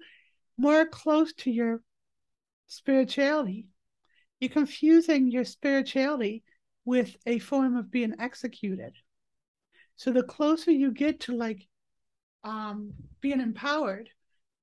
more 0.58 0.86
close 0.86 1.34
to 1.34 1.52
your 1.52 1.82
spirituality? 2.68 3.68
You're 4.40 4.52
confusing 4.52 5.30
your 5.30 5.44
spirituality 5.44 6.44
with 6.86 7.16
a 7.26 7.40
form 7.40 7.76
of 7.76 7.92
being 7.92 8.16
executed. 8.20 8.94
So, 9.96 10.12
the 10.12 10.24
closer 10.24 10.72
you 10.72 10.92
get 10.92 11.20
to 11.22 11.36
like 11.36 11.68
um, 12.44 12.94
being 13.22 13.42
empowered, 13.42 14.10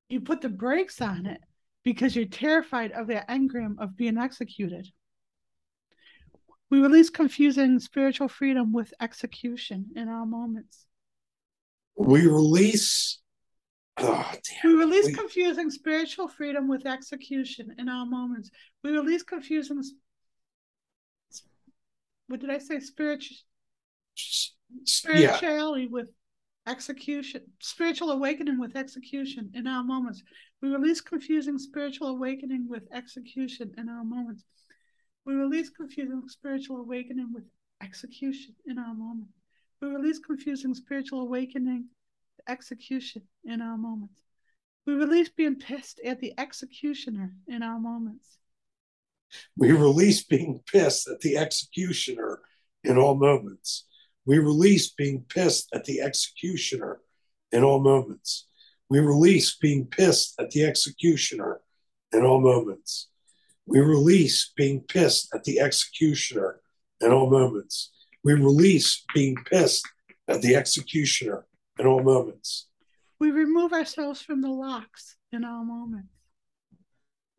you 0.08 0.20
put 0.20 0.40
the 0.40 0.48
brakes 0.48 1.00
on 1.00 1.26
it 1.26 1.40
because 1.84 2.16
you're 2.16 2.26
terrified 2.26 2.92
of 2.92 3.08
that 3.08 3.28
engram 3.28 3.76
of 3.78 3.96
being 3.96 4.18
executed. 4.18 4.88
We 6.70 6.80
release 6.80 7.10
confusing 7.10 7.78
spiritual 7.78 8.28
freedom 8.28 8.72
with 8.72 8.92
execution 9.00 9.86
in 9.94 10.08
all 10.08 10.26
moments. 10.26 10.84
We 11.96 12.26
release. 12.26 13.20
Oh, 13.98 14.32
damn. 14.32 14.72
We 14.72 14.78
release 14.78 15.06
we... 15.06 15.12
confusing 15.14 15.70
spiritual 15.70 16.28
freedom 16.28 16.68
with 16.68 16.86
execution 16.86 17.75
in 17.78 17.88
all 17.88 18.04
moments. 18.04 18.50
We 18.82 18.90
release 18.90 19.22
confusing. 19.22 19.80
What 22.26 22.40
did 22.40 22.50
I 22.50 22.58
say? 22.58 22.80
Spiritual. 22.80 23.36
Spirituality 24.84 25.84
yeah. 25.84 25.88
with 25.90 26.08
execution, 26.66 27.42
spiritual 27.61 28.11
awakening 28.11 28.58
with 28.58 28.76
execution 28.76 29.50
in 29.54 29.66
our 29.66 29.85
moments. 29.85 30.23
We 30.61 30.68
release 30.70 31.00
confusing 31.00 31.58
spiritual 31.58 32.08
awakening 32.08 32.66
with 32.68 32.82
execution 32.92 33.73
in 33.78 33.88
our 33.88 34.04
moments. 34.04 34.44
We 35.25 35.35
release 35.35 35.70
confusing 35.70 36.23
spiritual 36.28 36.78
awakening 36.78 37.32
with 37.32 37.44
execution 37.82 38.54
in 38.66 38.78
our 38.78 38.94
moment. 38.94 39.28
We 39.80 39.88
release 39.88 40.18
confusing 40.18 40.75
spiritual 40.75 41.20
awakening, 41.20 41.87
execution 42.49 43.23
in 43.44 43.61
our 43.61 43.76
moments. 43.76 44.23
We 44.87 44.94
release 44.94 45.28
being 45.28 45.56
pissed 45.56 46.00
at 46.04 46.20
the 46.20 46.32
executioner 46.38 47.32
in 47.49 47.62
our 47.62 47.80
moments. 47.80 48.38
We 49.56 49.73
release 49.73 50.23
being 50.23 50.61
pissed 50.66 51.08
at 51.08 51.20
the 51.20 51.37
executioner 51.37 52.40
in 52.85 52.96
all 52.96 53.16
moments. 53.16 53.85
We 54.26 54.38
release 54.38 54.90
being 54.90 55.25
pissed 55.28 55.68
at 55.73 55.85
the 55.85 56.00
executioner 56.02 57.00
in 57.52 57.62
all 57.62 57.80
moments. 57.80 58.49
We 58.90 58.99
release 58.99 59.56
being 59.56 59.87
pissed 59.87 60.35
at 60.40 60.50
the 60.50 60.64
executioner 60.64 61.61
in 62.12 62.25
all 62.25 62.40
moments. 62.40 63.09
We 63.66 63.80
release 63.80 64.52
being 64.56 64.80
pissed 64.80 65.33
at 65.33 65.45
the 65.45 65.61
executioner 65.61 66.61
in 67.00 67.12
all 67.12 67.30
moments. 67.30 67.92
We 68.25 68.35
release 68.35 69.04
being 69.14 69.37
pissed 69.49 69.87
at 70.26 70.42
the 70.42 70.56
executioner 70.56 71.47
in 71.78 71.87
all 71.87 72.02
moments. 72.02 72.66
We 73.21 73.30
remove 73.30 73.73
ourselves 73.73 74.21
from 74.21 74.42
the 74.42 74.50
locks 74.50 75.16
in 75.30 75.45
all 75.45 75.64
moments. 75.64 76.09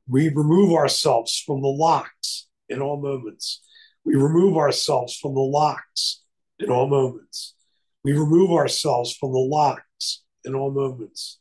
We 0.08 0.30
remove 0.30 0.74
ourselves 0.74 1.38
from 1.46 1.62
the 1.62 1.68
locks 1.68 2.48
in 2.70 2.82
all 2.82 3.02
moments. 3.02 3.62
We 4.06 4.16
remove 4.16 4.56
ourselves 4.56 5.18
from 5.18 5.34
the 5.34 5.42
locks 5.42 6.24
in 6.60 6.70
all 6.70 6.88
moments. 6.88 7.56
We 8.04 8.14
remove 8.14 8.52
ourselves 8.52 9.16
from 9.16 9.32
the 9.32 9.40
locks 9.40 10.24
in 10.46 10.56
all 10.56 10.72
moments. 10.72 11.40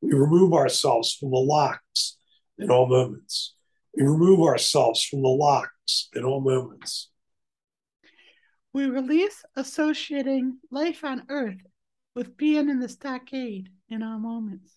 We 0.00 0.12
remove 0.12 0.52
ourselves 0.52 1.14
from 1.14 1.30
the 1.30 1.38
locks 1.38 2.16
in 2.58 2.70
all 2.70 2.86
moments. 2.86 3.54
We 3.96 4.04
remove 4.04 4.40
ourselves 4.40 5.04
from 5.04 5.22
the 5.22 5.28
locks 5.28 6.08
in 6.14 6.24
all 6.24 6.40
moments. 6.40 7.10
We 8.72 8.86
release 8.86 9.44
associating 9.56 10.58
life 10.70 11.04
on 11.04 11.24
earth 11.28 11.60
with 12.14 12.36
being 12.36 12.68
in 12.68 12.80
the 12.80 12.88
stockade 12.88 13.68
in 13.88 14.02
all 14.02 14.18
moments. 14.18 14.72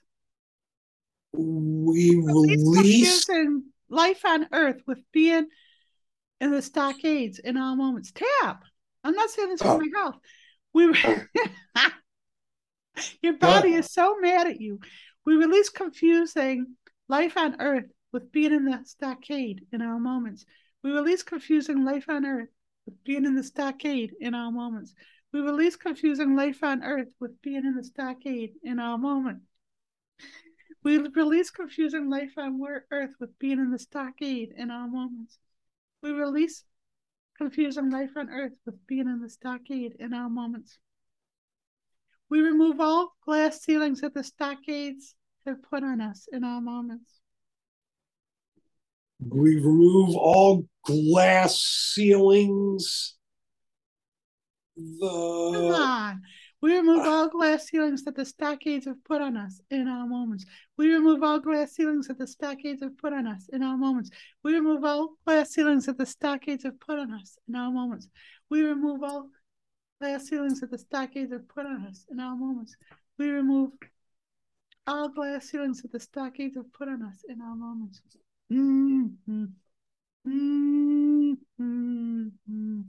We 1.34 2.16
release 2.16 3.28
life 3.90 4.26
on 4.26 4.48
earth 4.52 4.82
with 4.86 5.00
being 5.12 5.48
in 6.40 6.52
the 6.52 6.62
stockades 6.62 7.40
in 7.40 7.58
all 7.58 7.76
moments. 7.76 8.12
Tap. 8.12 8.64
I'm 9.08 9.16
not 9.16 9.30
saying 9.30 9.50
this 9.50 9.62
for 9.62 9.70
Oh. 9.70 9.80
my 9.80 9.90
health. 9.96 10.16
We 10.74 10.94
oh. 11.76 11.90
your 13.22 13.38
body 13.38 13.74
is 13.74 13.92
so 13.92 14.18
mad 14.20 14.48
at 14.48 14.60
you. 14.60 14.80
We 15.26 15.36
release 15.36 15.70
confusing 15.70 16.76
life 17.08 17.38
on 17.38 17.62
earth 17.62 17.86
with 18.12 18.32
being 18.32 18.52
in 18.54 18.66
the 18.66 18.82
stockade 18.84 19.66
in 19.72 19.82
our 19.82 20.00
moments. 20.00 20.46
We 20.84 20.92
release 20.92 21.24
confusing 21.24 21.86
life 21.86 22.06
on 22.10 22.26
earth 22.26 22.50
with 22.86 23.02
being 23.04 23.26
in 23.26 23.36
the 23.36 23.44
stockade 23.44 24.14
in 24.20 24.34
our 24.36 24.52
moments. 24.52 24.94
We 25.32 25.42
release 25.42 25.76
confusing 25.76 26.36
life 26.36 26.64
on 26.64 26.84
earth 26.84 27.10
with 27.20 27.42
being 27.42 27.66
in 27.66 27.76
the 27.76 27.84
stockade 27.84 28.52
in 28.64 28.80
our 28.80 28.98
moments. 28.98 29.46
We 30.84 30.98
release 30.98 31.50
confusing 31.50 32.10
life 32.10 32.38
on 32.38 32.62
earth 32.92 33.12
with 33.20 33.38
being 33.40 33.60
in 33.60 33.72
the 33.72 33.80
stockade 33.80 34.54
in 34.58 34.72
all 34.72 34.88
moments. 34.88 35.38
We 36.02 36.12
release 36.12 36.64
confusing 37.38 37.90
life 37.90 38.12
on 38.16 38.30
earth 38.30 38.54
with 38.66 38.76
being 38.88 39.08
in 39.08 39.22
the 39.22 39.30
stockade 39.30 39.96
in 40.00 40.14
all 40.14 40.30
moments. 40.30 40.78
We 42.30 42.42
remove 42.42 42.82
all 42.82 43.16
glass 43.26 43.64
ceilings 43.64 44.02
that 44.02 44.14
the 44.14 44.24
stockades 44.24 45.16
have 45.46 45.62
put 45.64 45.84
on 45.84 46.02
us 46.02 46.28
in 46.32 46.44
all 46.44 46.62
moments. 46.62 47.22
we 49.20 49.56
remove 49.56 50.16
all 50.16 50.66
glass 50.84 51.60
ceilings. 51.94 53.16
Come 54.78 55.10
on. 55.10 56.22
We 56.60 56.76
remove 56.76 57.06
all 57.06 57.30
glass 57.30 57.68
ceilings 57.68 58.04
that 58.06 58.16
the 58.16 58.26
stockades 58.26 58.86
have 58.86 59.04
put 59.04 59.22
on 59.22 59.38
us 59.38 59.62
in 59.70 59.88
all 59.88 60.08
moments. 60.08 60.46
We 60.76 60.92
remove 60.92 61.22
all 61.22 61.40
glass 61.40 61.76
ceilings 61.76 62.08
that 62.08 62.18
the 62.18 62.26
stockades 62.26 62.82
have 62.82 62.98
put 62.98 63.14
on 63.14 63.28
us 63.28 63.48
in 63.54 63.62
all 63.62 63.78
moments. 63.78 64.10
We 64.44 64.56
remove 64.56 64.84
all 64.84 65.14
glass 65.28 65.54
ceilings 65.54 65.86
that 65.86 66.00
the 66.00 66.06
stockades 66.06 66.64
have 66.64 66.80
put 66.80 66.98
on 66.98 67.14
us 67.14 67.38
in 67.48 67.56
all 67.56 67.72
moments. 67.72 68.08
We 68.50 68.64
remove 68.64 69.04
all 69.04 69.30
glass 70.02 70.28
ceilings 70.28 70.62
that 70.62 70.72
the 70.72 70.80
stockades 70.80 71.32
have 71.32 71.48
put 71.48 71.68
on 71.68 71.86
us 71.86 72.08
in 72.10 72.20
all 72.20 72.36
moments. 72.36 72.76
We 73.20 73.30
remove 73.30 73.74
all 74.88 75.10
glass 75.10 75.50
ceilings 75.50 75.84
that 75.84 75.92
the 75.92 76.00
stockades 76.00 76.56
have 76.56 76.74
put 76.74 76.88
on 76.88 77.04
us 77.04 77.24
in 77.30 77.40
all 77.42 77.56
moments. 77.56 78.02
Mm-hmm. 78.52 79.46
Mm-hmm. 80.28 81.34
Mm-hmm. 81.62 82.82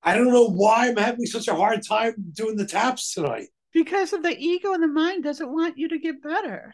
I 0.03 0.15
don't 0.15 0.32
know 0.32 0.50
why 0.50 0.88
I'm 0.88 0.98
having 0.98 1.25
such 1.25 1.48
a 1.48 1.56
hard 1.56 1.86
time 1.86 2.13
doing 2.34 2.56
the 2.56 2.65
taps 2.65 3.13
tonight. 3.13 3.48
Because 3.74 4.13
of 4.13 4.24
the 4.24 4.38
ego 4.38 4.74
and 4.74 4.82
the 4.82 4.88
mind 4.88 5.24
doesn't 5.24 5.51
want 5.51 5.77
you 5.77 5.89
to 5.89 6.00
get 6.00 6.24
better. 6.24 6.74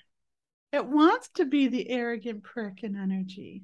It 0.71 0.85
wants 0.85 1.29
to 1.35 1.45
be 1.45 1.67
the 1.67 1.89
arrogant 1.89 2.43
prick 2.43 2.83
in 2.83 2.95
energy. 2.95 3.63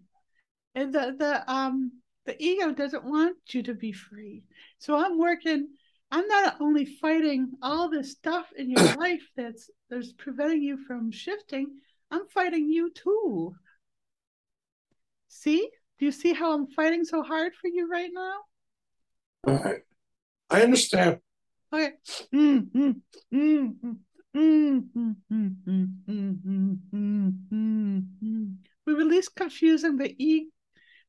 And 0.75 0.93
the 0.93 1.15
the 1.17 1.51
um 1.51 2.01
the 2.25 2.41
ego 2.41 2.71
doesn't 2.71 3.03
want 3.03 3.37
you 3.49 3.63
to 3.63 3.73
be 3.73 3.91
free. 3.91 4.43
So 4.77 4.95
I'm 4.95 5.17
working, 5.17 5.69
I'm 6.11 6.27
not 6.27 6.57
only 6.59 6.85
fighting 6.85 7.51
all 7.61 7.89
this 7.89 8.11
stuff 8.11 8.47
in 8.55 8.69
your 8.69 8.95
life 8.97 9.27
that's 9.35 9.69
that's 9.89 10.13
preventing 10.13 10.61
you 10.61 10.77
from 10.85 11.11
shifting, 11.11 11.67
I'm 12.09 12.27
fighting 12.27 12.69
you 12.69 12.91
too. 12.91 13.55
See? 15.27 15.69
Do 16.01 16.05
you 16.07 16.11
see 16.11 16.33
how 16.33 16.51
I'm 16.51 16.65
fighting 16.65 17.05
so 17.05 17.21
hard 17.21 17.53
for 17.53 17.67
you 17.67 17.87
right 17.87 18.09
now? 18.11 18.33
All 19.47 19.63
right. 19.63 19.81
I 20.49 20.63
understand. 20.63 21.19
Okay. 21.71 21.91
Mm-hmm. 22.33 22.89
Mm-hmm. 23.31 23.91
Mm-hmm. 24.35 25.11
Mm-hmm. 25.31 25.91
Mm-hmm. 26.09 27.29
Mm-hmm. 27.53 28.45
We 28.87 28.93
release 28.95 29.29
confusing 29.29 29.97
the 29.97 30.15
e. 30.17 30.47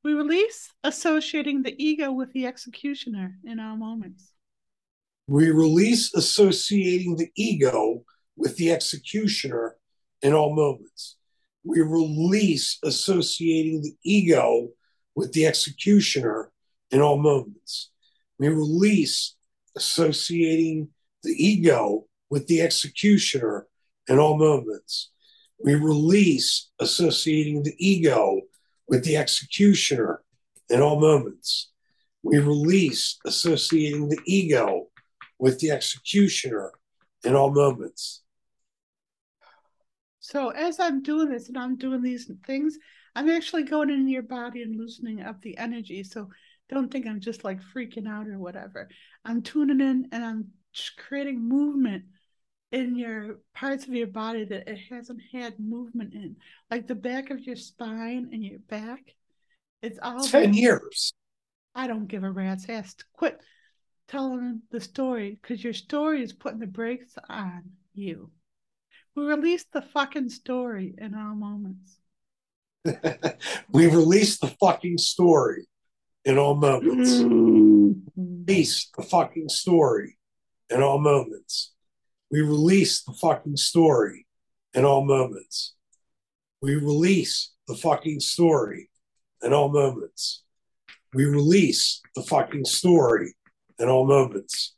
We 0.05 0.13
release 0.13 0.69
associating 0.85 1.63
the 1.63 1.75
ego 1.83 2.13
with 2.13 2.31
the 2.35 2.47
executioner 2.47 3.39
in 3.45 3.61
all 3.61 3.79
moments. 3.79 4.31
We 5.27 5.53
release 5.53 6.13
associating 6.13 7.17
the 7.17 7.31
ego 7.35 8.05
with 8.37 8.59
the 8.59 8.73
executioner 8.73 9.79
in 10.21 10.35
all 10.35 10.55
moments. 10.55 11.17
We 11.65 11.81
release 11.81 12.79
associating 12.85 13.81
the 13.81 13.95
ego 14.05 14.69
with 15.15 15.33
the 15.33 15.47
executioner 15.47 16.51
in 16.91 17.01
all 17.01 17.19
moments. 17.19 17.91
We 18.39 18.49
release 18.49 19.35
associating 19.77 20.89
the 21.23 21.33
ego 21.33 22.07
with 22.31 22.47
the 22.47 22.61
executioner 22.61 23.67
in 24.09 24.19
all 24.19 24.37
moments. 24.37 25.11
We 25.63 25.75
release 25.75 26.71
associating 26.81 27.63
the 27.63 27.75
ego 27.79 28.41
with 28.89 29.05
the 29.05 29.17
executioner 29.17 30.23
in 30.69 30.81
all 30.81 31.01
moments. 31.01 31.71
We 32.23 32.39
release 32.39 33.19
associating 33.25 34.09
the 34.09 34.19
ego 34.27 34.89
with 35.39 35.61
the 35.61 35.71
executioner 35.71 36.73
in 37.25 37.35
all 37.35 37.53
moments. 37.53 38.23
So 40.21 40.51
as 40.51 40.81
I'm 40.81 41.03
doing 41.03 41.31
this 41.31 41.49
and 41.49 41.59
I'm 41.59 41.77
doing 41.77 42.01
these 42.01 42.31
things, 42.47 42.79
I'm 43.15 43.29
actually 43.29 43.65
going 43.65 43.91
into 43.91 44.11
your 44.11 44.23
body 44.23 44.63
and 44.63 44.77
loosening 44.77 45.23
up 45.23 45.43
the 45.43 45.59
energy. 45.59 46.03
So 46.03 46.31
don't 46.69 46.91
think 46.91 47.07
I'm 47.07 47.21
just 47.21 47.45
like 47.45 47.61
freaking 47.75 48.09
out 48.09 48.27
or 48.27 48.39
whatever. 48.39 48.89
I'm 49.25 49.43
tuning 49.43 49.81
in 49.81 50.09
and 50.13 50.25
I'm 50.25 50.49
creating 50.97 51.47
movement 51.47 52.05
in 52.71 52.97
your 52.97 53.41
parts 53.55 53.87
of 53.87 53.95
your 53.95 54.07
body 54.07 54.45
that 54.45 54.67
it 54.67 54.79
hasn't 54.89 55.21
had 55.33 55.61
movement 55.61 56.15
in, 56.15 56.37
like 56.71 56.87
the 56.87 56.95
back 56.95 57.31
of 57.31 57.41
your 57.41 57.57
spine 57.57 58.31
and 58.33 58.43
your 58.43 58.59
back. 58.61 59.15
It's 59.83 59.99
all 60.03 60.27
10 60.27 60.55
years. 60.55 61.13
I 61.75 61.87
don't 61.87 62.07
give 62.07 62.25
a 62.25 62.31
rat's 62.31 62.69
ass. 62.69 62.95
Quit 63.13 63.39
telling 64.09 64.63
the 64.71 64.81
story 64.81 65.39
because 65.41 65.63
your 65.63 65.73
story 65.75 66.23
is 66.23 66.33
putting 66.33 66.61
the 66.61 66.67
brakes 66.67 67.15
on 67.29 67.63
you. 67.95 68.31
We 69.15 69.25
release 69.25 69.65
the 69.71 69.83
fucking 69.83 70.31
story 70.31 70.95
in 70.97 71.15
all 71.15 71.35
moments. 71.35 71.99
we 73.73 73.87
release 73.87 74.39
the 74.39 74.55
fucking 74.61 74.99
story 74.99 75.67
in 76.25 76.39
all 76.39 76.55
moments. 76.55 77.15
Mm. 77.15 78.03
Release 78.17 78.91
the 78.97 79.03
fucking 79.03 79.49
story 79.49 80.19
in 80.71 80.83
all 80.83 80.99
moments. 80.99 81.73
We 82.31 82.41
release 82.41 83.03
the 83.03 83.13
fucking 83.13 83.57
story 83.57 84.27
in 84.75 84.85
all 84.85 85.05
moments. 85.05 85.75
We 86.61 86.77
release 86.77 87.53
the 87.69 87.75
fucking 87.75 88.21
story 88.21 88.91
in 89.43 89.53
all 89.53 89.69
moments. 89.69 90.43
We 91.15 91.27
release 91.27 92.01
the 92.15 92.23
fucking 92.23 92.65
story 92.65 93.35
in 93.79 93.89
all 93.89 94.07
moments. 94.07 94.75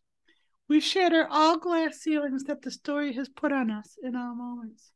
We 0.68 0.80
shatter 0.80 1.26
all 1.30 1.58
glass 1.58 2.00
ceilings 2.00 2.44
that 2.44 2.62
the 2.62 2.70
story 2.70 3.12
has 3.12 3.28
put 3.28 3.52
on 3.52 3.70
us 3.70 3.96
in 4.02 4.16
all 4.16 4.34
moments. 4.34 4.93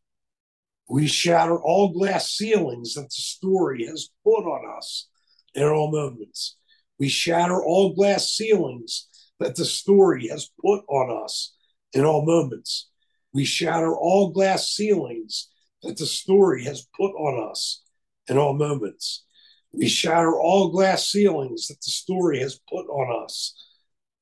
We 0.88 1.06
shatter 1.06 1.60
all 1.60 1.92
glass 1.92 2.30
ceilings 2.30 2.94
that 2.94 3.10
the 3.10 3.10
story 3.10 3.84
has 3.86 4.08
put 4.24 4.44
on 4.44 4.76
us 4.76 5.08
in 5.54 5.64
all 5.64 5.90
moments. 5.90 6.56
We 6.98 7.08
shatter 7.08 7.62
all 7.62 7.94
glass 7.94 8.30
ceilings 8.30 9.08
that 9.38 9.54
the 9.56 9.64
story 9.66 10.28
has 10.28 10.50
put 10.60 10.82
on 10.88 11.24
us 11.24 11.54
in 11.92 12.04
all 12.04 12.24
moments. 12.24 12.88
We 13.32 13.44
shatter 13.44 13.94
all 13.94 14.30
glass 14.30 14.70
ceilings 14.70 15.48
that 15.82 15.96
the 15.98 16.06
story 16.06 16.64
has 16.64 16.86
put 16.96 17.10
on 17.10 17.50
us 17.50 17.82
in 18.26 18.38
all 18.38 18.54
moments. 18.54 19.24
We 19.72 19.88
shatter 19.88 20.40
all 20.40 20.70
glass 20.70 21.06
ceilings 21.08 21.68
that 21.68 21.80
the 21.82 21.90
story 21.90 22.40
has 22.40 22.58
put 22.68 22.86
on 22.88 23.24
us 23.24 23.54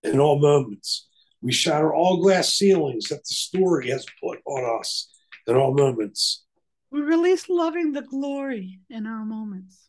in 0.02 0.18
all 0.18 0.38
moments. 0.38 1.06
We 1.40 1.52
shatter 1.52 1.94
all 1.94 2.20
glass 2.20 2.54
ceilings 2.54 3.08
that 3.08 3.24
the 3.24 3.34
story 3.34 3.90
has 3.90 4.04
put 4.22 4.40
on 4.44 4.80
us 4.80 5.12
in 5.46 5.56
all 5.56 5.72
moments. 5.72 6.45
We 6.90 7.00
release 7.00 7.48
loving 7.48 7.92
the 7.92 8.02
glory 8.02 8.80
in 8.88 9.06
all 9.06 9.24
moments. 9.24 9.88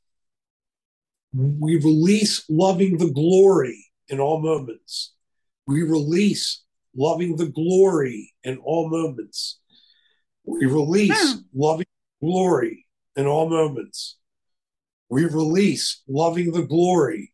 We 1.34 1.76
release 1.78 2.44
loving 2.50 2.98
the 2.98 3.12
glory 3.12 3.86
in 4.10 4.20
all 4.20 4.42
moments. 4.42 5.14
We 5.68 5.84
release 5.84 6.64
loving 6.96 7.36
the 7.36 7.48
glory 7.48 8.34
in 8.44 8.58
all 8.58 8.90
moments. 8.90 9.60
We 10.46 10.66
release 10.66 11.34
Hmm. 11.34 11.40
loving 11.54 11.86
glory 12.22 12.88
in 13.16 13.28
all 13.28 13.50
moments. 13.50 14.18
We 15.10 15.26
release 15.26 16.02
loving 16.08 16.52
the 16.52 16.64
glory 16.64 17.34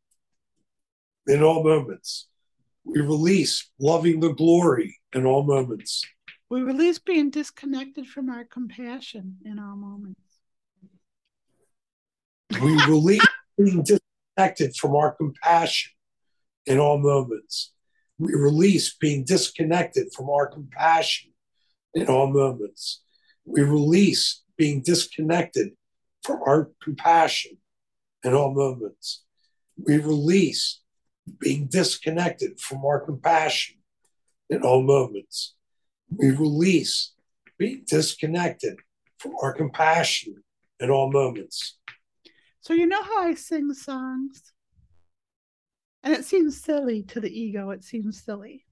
in 1.28 1.42
all 1.44 1.64
moments. 1.64 2.28
We 2.84 3.00
release 3.02 3.70
loving 3.80 4.20
the 4.20 4.34
glory 4.34 5.00
in 5.14 5.26
all 5.26 5.44
moments. 5.44 6.04
We 6.54 6.62
release 6.62 7.00
being 7.00 7.32
disconnected 7.32 8.36
from 8.36 8.56
our 8.56 8.76
compassion 8.76 9.42
in 9.44 9.60
all 9.60 9.76
moments. 9.76 10.22
We 12.60 12.76
release 12.88 13.26
being 13.58 13.82
disconnected 13.84 14.76
from 14.76 14.96
our 14.96 15.12
compassion 15.12 15.94
in 16.68 16.78
all 16.80 17.00
moments. 17.00 17.72
We 18.20 18.36
release 18.36 18.94
being 19.00 19.24
disconnected 19.24 20.14
from 20.14 20.30
our 20.30 20.46
compassion 20.46 21.32
in 21.96 22.08
all 22.08 22.32
moments. 22.32 23.02
We 23.46 23.64
release 23.64 24.44
being 24.56 24.82
disconnected 24.84 25.72
from 26.22 26.42
our 26.46 26.72
compassion 26.84 27.58
in 28.24 28.36
all 28.36 28.54
moments. 28.54 29.24
We 29.76 29.98
release 29.98 30.82
being 31.40 31.66
disconnected 31.68 32.60
from 32.60 32.86
our 32.86 33.00
compassion 33.00 33.78
in 34.52 34.62
all 34.62 34.84
moments. 34.84 35.56
We 36.18 36.32
release 36.32 37.14
being 37.58 37.84
disconnected 37.88 38.78
from 39.18 39.34
our 39.42 39.54
compassion 39.54 40.36
in 40.80 40.90
all 40.90 41.12
moments. 41.12 41.78
So, 42.62 42.74
you 42.74 42.86
know 42.86 43.02
how 43.02 43.24
I 43.24 43.34
sing 43.34 43.74
songs? 43.74 44.54
And 46.04 46.14
it 46.14 46.26
seems 46.26 46.62
silly 46.62 47.04
to 47.04 47.22
the 47.22 47.30
ego, 47.30 47.70
it 47.70 47.84
seems 47.84 48.24
silly. 48.24 48.66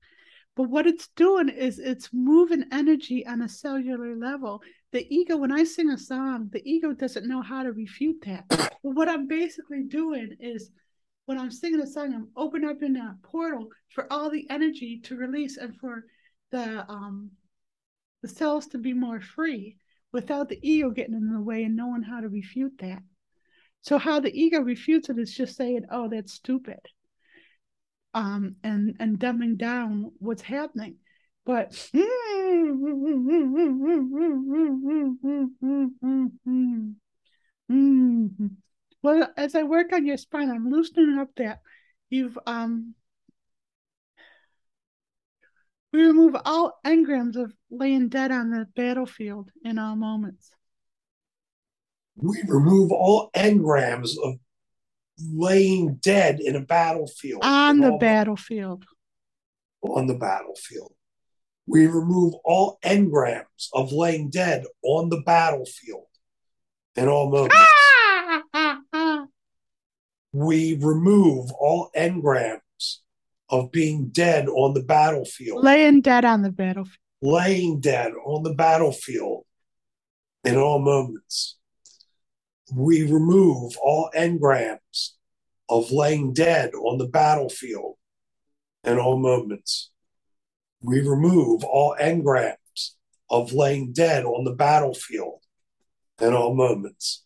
But 0.55 0.69
what 0.69 0.85
it's 0.85 1.07
doing 1.15 1.47
is 1.47 1.79
it's 1.79 2.09
moving 2.11 2.65
energy 2.71 3.25
on 3.25 3.41
a 3.41 3.49
cellular 3.49 4.17
level. 4.17 4.61
The 4.91 5.07
ego, 5.13 5.37
when 5.37 5.51
I 5.51 5.63
sing 5.63 5.89
a 5.89 5.97
song, 5.97 6.49
the 6.51 6.61
ego 6.69 6.91
doesn't 6.91 7.27
know 7.27 7.41
how 7.41 7.63
to 7.63 7.71
refute 7.71 8.17
that. 8.25 8.43
But 8.49 8.79
what 8.81 9.07
I'm 9.07 9.27
basically 9.27 9.83
doing 9.83 10.35
is 10.41 10.71
when 11.25 11.37
I'm 11.37 11.51
singing 11.51 11.79
a 11.79 11.87
song, 11.87 12.13
I'm 12.13 12.27
opening 12.35 12.69
up 12.69 12.83
in 12.83 12.97
a 12.97 13.17
portal 13.23 13.69
for 13.89 14.11
all 14.11 14.29
the 14.29 14.45
energy 14.49 14.99
to 15.05 15.15
release 15.15 15.55
and 15.55 15.73
for 15.77 16.03
the 16.51 16.89
um 16.89 17.31
the 18.21 18.27
cells 18.27 18.67
to 18.67 18.77
be 18.77 18.93
more 18.93 19.21
free 19.21 19.77
without 20.11 20.49
the 20.49 20.59
ego 20.61 20.91
getting 20.91 21.15
in 21.15 21.33
the 21.33 21.41
way 21.41 21.63
and 21.63 21.75
knowing 21.75 22.03
how 22.03 22.21
to 22.21 22.29
refute 22.29 22.77
that. 22.79 23.01
So 23.81 23.97
how 23.97 24.19
the 24.19 24.31
ego 24.31 24.59
refutes 24.59 25.09
it 25.09 25.17
is 25.17 25.33
just 25.33 25.55
saying, 25.55 25.85
"Oh, 25.89 26.07
that's 26.07 26.33
stupid." 26.33 26.79
um, 28.13 28.55
and 28.63 28.95
and 28.99 29.19
dumbing 29.19 29.57
down 29.57 30.11
what's 30.19 30.41
happening. 30.41 30.97
But 31.45 31.89
well, 39.01 39.29
as 39.37 39.55
I 39.55 39.63
work 39.63 39.93
on 39.93 40.05
your 40.05 40.17
spine, 40.17 40.51
I'm 40.51 40.69
loosening 40.69 41.17
up 41.19 41.29
that 41.37 41.61
you've 42.09 42.37
um 42.45 42.95
we 45.93 46.03
remove 46.03 46.35
all 46.45 46.79
engrams 46.85 47.35
of 47.35 47.53
laying 47.69 48.07
dead 48.07 48.31
on 48.31 48.49
the 48.49 48.67
battlefield 48.75 49.51
in 49.63 49.77
all 49.77 49.95
moments. 49.95 50.51
We 52.15 52.41
remove 52.47 52.91
all 52.91 53.29
engrams 53.35 54.11
of 54.23 54.35
laying 55.33 55.95
dead 55.95 56.39
in 56.39 56.55
a 56.55 56.61
battlefield. 56.61 57.43
On 57.43 57.79
the 57.79 57.97
battlefield. 57.99 58.85
On 59.81 60.07
the 60.07 60.15
battlefield. 60.15 60.93
We 61.65 61.87
remove 61.87 62.33
all 62.43 62.79
engrams 62.83 63.67
of 63.73 63.91
laying 63.91 64.29
dead 64.29 64.63
on 64.83 65.09
the 65.09 65.21
battlefield 65.21 66.07
in 66.95 67.07
all 67.07 67.29
moments. 67.29 67.55
Ah! 68.53 69.25
we 70.33 70.75
remove 70.75 71.51
all 71.51 71.91
engrams 71.95 72.99
of 73.51 73.71
being 73.71 74.07
dead 74.07 74.47
on 74.47 74.73
the 74.73 74.83
battlefield. 74.83 75.63
Laying 75.63 76.01
dead 76.01 76.25
on 76.25 76.41
the 76.41 76.51
battlefield. 76.51 76.97
Laying 77.21 77.79
dead 77.79 78.13
on 78.25 78.43
the 78.43 78.53
battlefield 78.53 79.45
in 80.43 80.57
all 80.57 80.79
moments 80.79 81.59
we 82.73 83.03
remove 83.03 83.73
all 83.81 84.09
engrams 84.15 85.11
of 85.69 85.91
laying 85.91 86.33
dead 86.33 86.73
on 86.73 86.97
the 86.97 87.07
battlefield 87.07 87.95
in 88.83 88.97
all 88.97 89.17
moments. 89.17 89.91
We 90.81 91.01
remove 91.01 91.63
all 91.63 91.95
engrams 91.99 92.55
of 93.29 93.53
laying 93.53 93.93
dead 93.93 94.25
on 94.25 94.45
the 94.45 94.53
battlefield 94.53 95.41
in 96.19 96.33
all 96.33 96.55
moments. 96.55 97.23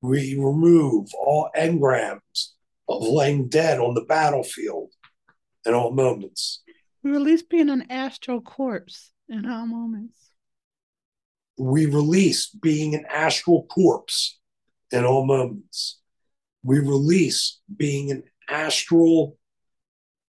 We 0.00 0.34
remove 0.34 1.08
all 1.14 1.50
engrams 1.56 2.52
of 2.88 3.02
laying 3.02 3.48
dead 3.48 3.78
on 3.78 3.94
the 3.94 4.04
battlefield 4.04 4.90
in 5.66 5.74
all 5.74 5.92
moments. 5.92 6.62
We 7.02 7.10
release 7.10 7.42
being 7.42 7.70
an 7.70 7.86
astral 7.90 8.40
corpse 8.40 9.12
in 9.28 9.48
all 9.48 9.66
moments. 9.66 10.16
We 11.58 11.86
release 11.86 12.48
being 12.48 12.94
an 12.94 13.04
astral 13.10 13.64
corpse 13.64 14.38
in 14.90 15.04
all 15.04 15.24
moments. 15.24 16.00
We 16.62 16.78
release 16.78 17.60
being 17.74 18.10
an 18.10 18.24
astral 18.48 19.38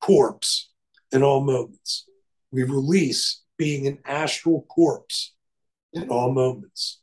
corpse 0.00 0.70
in 1.12 1.22
all 1.22 1.40
moments. 1.40 2.06
We 2.52 2.62
release 2.64 3.42
being 3.56 3.86
an 3.86 3.98
astral 4.04 4.62
corpse 4.68 5.34
in 5.92 6.08
all 6.08 6.32
moments. 6.32 7.00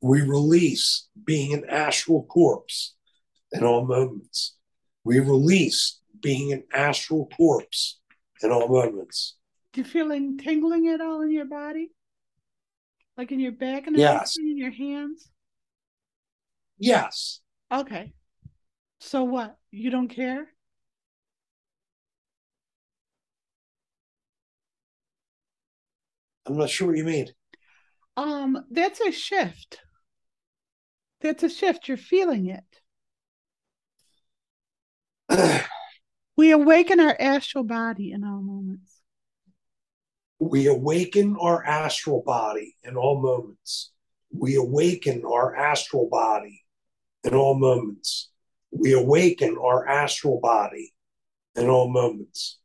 We 0.00 0.22
release 0.22 1.08
being 1.24 1.52
an 1.54 1.64
astral 1.68 2.24
corpse 2.24 2.94
in 3.52 3.62
all 3.64 3.84
moments. 3.86 4.56
We 5.04 5.20
release 5.20 6.00
being 6.22 6.52
an 6.52 6.64
astral 6.72 7.28
corpse 7.36 8.00
in 8.42 8.50
all 8.50 8.68
moments. 8.68 9.36
Do 9.72 9.80
you 9.80 9.84
feeling 9.84 10.38
tingling 10.38 10.88
at 10.88 11.00
all 11.00 11.22
in 11.22 11.30
your 11.30 11.46
body? 11.46 11.90
Like 13.16 13.32
in 13.32 13.40
your 13.40 13.52
back 13.52 13.86
and 13.86 13.96
yes. 13.96 14.36
in 14.38 14.56
your 14.56 14.70
hands? 14.70 15.28
Yes. 16.78 17.40
Okay. 17.70 18.12
So 19.00 19.24
what? 19.24 19.56
You 19.70 19.90
don't 19.90 20.08
care? 20.08 20.46
I'm 26.46 26.56
not 26.56 26.70
sure 26.70 26.88
what 26.88 26.96
you 26.96 27.04
mean. 27.04 27.28
Um, 28.16 28.64
that's 28.70 29.00
a 29.00 29.12
shift. 29.12 29.80
That's 31.20 31.42
a 31.44 31.48
shift. 31.48 31.88
You're 31.88 31.96
feeling 31.96 32.48
it. 35.28 35.62
we 36.42 36.50
awaken 36.50 36.98
our 36.98 37.16
astral 37.20 37.62
body 37.62 38.10
in 38.10 38.24
all 38.24 38.42
moments. 38.42 39.00
We 40.40 40.66
awaken 40.66 41.36
our 41.40 41.64
astral 41.64 42.20
body 42.26 42.74
in 42.82 42.96
all 42.96 43.22
moments. 43.22 43.92
We 44.32 44.56
awaken 44.56 45.22
our 45.24 45.54
astral 45.54 46.08
body 46.10 46.64
in 47.22 47.32
all 47.32 47.54
moments. 47.54 48.28
We 48.72 48.92
awaken 48.92 49.56
our 49.56 49.86
astral 49.86 50.40
body 50.40 50.92
in 51.54 51.68
all 51.68 51.88
moments. 51.88 52.58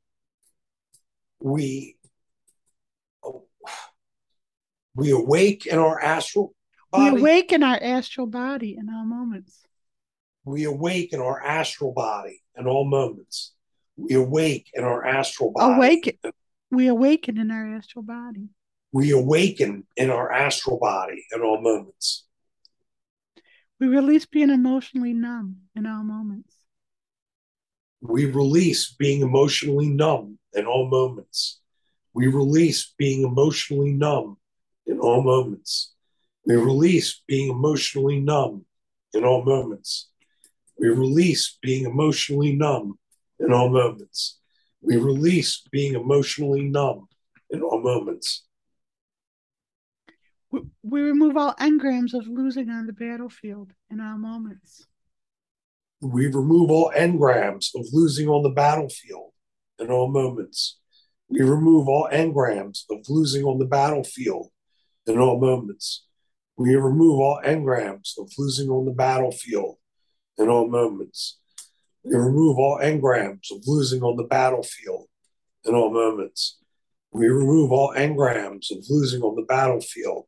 We 1.39 1.97
we 4.95 5.11
awake 5.11 5.67
in 5.67 5.77
our 5.77 6.01
astral 6.01 6.55
body. 6.91 7.11
We 7.11 7.19
awaken 7.19 7.61
our 7.61 7.77
astral 7.79 8.25
body 8.25 8.75
in 8.75 8.89
all 8.89 9.05
moments. 9.05 9.61
We 10.45 10.63
awake 10.63 11.13
in 11.13 11.19
our 11.19 11.39
astral 11.39 11.91
body 11.93 12.41
in 12.57 12.65
all 12.65 12.83
moments. 12.83 13.53
We 13.97 14.13
awake 14.13 14.69
in 14.73 14.83
our 14.83 15.05
astral 15.05 15.51
body. 15.51 15.75
Awaken. 15.75 16.17
We 16.69 16.87
awaken 16.87 17.37
in 17.37 17.51
our 17.51 17.75
astral 17.75 18.03
body. 18.03 18.49
We 18.91 19.11
awaken 19.11 19.85
in 19.95 20.09
our 20.09 20.31
astral 20.31 20.77
body 20.79 21.25
in 21.33 21.41
all 21.41 21.61
moments. 21.61 22.25
We 23.79 23.87
release 23.87 24.25
being 24.25 24.49
emotionally 24.49 25.13
numb 25.13 25.57
in 25.75 25.85
all 25.85 26.03
moments. 26.03 26.55
We 28.01 28.25
release 28.25 28.93
being 28.97 29.21
emotionally 29.21 29.89
numb 29.89 30.39
in 30.53 30.65
all 30.65 30.89
moments. 30.89 31.59
We 32.13 32.27
release 32.27 32.93
being 32.97 33.23
emotionally 33.23 33.93
numb 33.93 34.37
in 34.85 34.99
all 34.99 35.23
moments. 35.23 35.93
We 36.45 36.55
release 36.55 37.21
being 37.27 37.51
emotionally 37.51 38.19
numb 38.19 38.65
in 39.13 39.23
all 39.23 39.43
moments. 39.43 40.09
We 40.79 40.89
release 40.89 41.57
being 41.61 41.85
emotionally 41.85 42.55
numb 42.55 42.97
in 43.39 43.53
all 43.53 43.69
moments. 43.69 44.39
We 44.81 44.97
release 44.97 45.63
being 45.71 45.95
emotionally 45.95 46.63
numb 46.63 47.07
in 47.49 47.61
all 47.61 47.81
moments. 47.81 48.45
We 50.51 51.01
remove 51.01 51.35
all 51.35 51.53
engrams 51.55 52.13
of 52.13 52.27
losing 52.27 52.69
on 52.69 52.87
the 52.87 52.93
battlefield 52.93 53.73
in 53.89 53.99
our 53.99 54.17
moments. 54.17 54.85
We 55.99 56.27
remove 56.27 56.69
all 56.69 56.91
engrams 56.95 57.69
of 57.75 57.87
losing 57.91 58.29
on 58.29 58.43
the 58.43 58.49
battlefield 58.49 59.31
in 59.79 59.89
all 59.89 60.09
moments. 60.09 60.77
We 61.29 61.41
remove 61.41 61.87
all 61.89 62.07
engrams 62.11 62.83
of 62.89 62.99
losing 63.09 63.43
on 63.43 63.59
the 63.59 63.65
battlefield 63.65 64.49
in 65.05 65.19
all 65.19 65.39
moments. 65.39 66.05
We 66.55 66.75
remove 66.75 67.19
all 67.19 67.41
engrams 67.43 68.17
of 68.17 68.31
losing 68.37 68.69
on 68.69 68.85
the 68.85 68.91
battlefield 68.91 69.77
in 70.37 70.47
all 70.47 70.67
moments. 70.67 71.39
We 72.09 72.15
remove 72.15 72.57
all 72.57 72.79
engrams 72.79 73.51
of 73.51 73.63
losing 73.65 74.01
on 74.03 74.15
the 74.15 74.23
battlefield 74.23 75.07
in 75.65 75.75
all 75.75 75.91
moments. 75.91 76.57
We 77.11 77.27
remove 77.27 77.71
all 77.71 77.93
engrams 77.93 78.71
of 78.71 78.85
losing 78.89 79.21
on 79.21 79.35
the 79.35 79.43
battlefield 79.43 80.25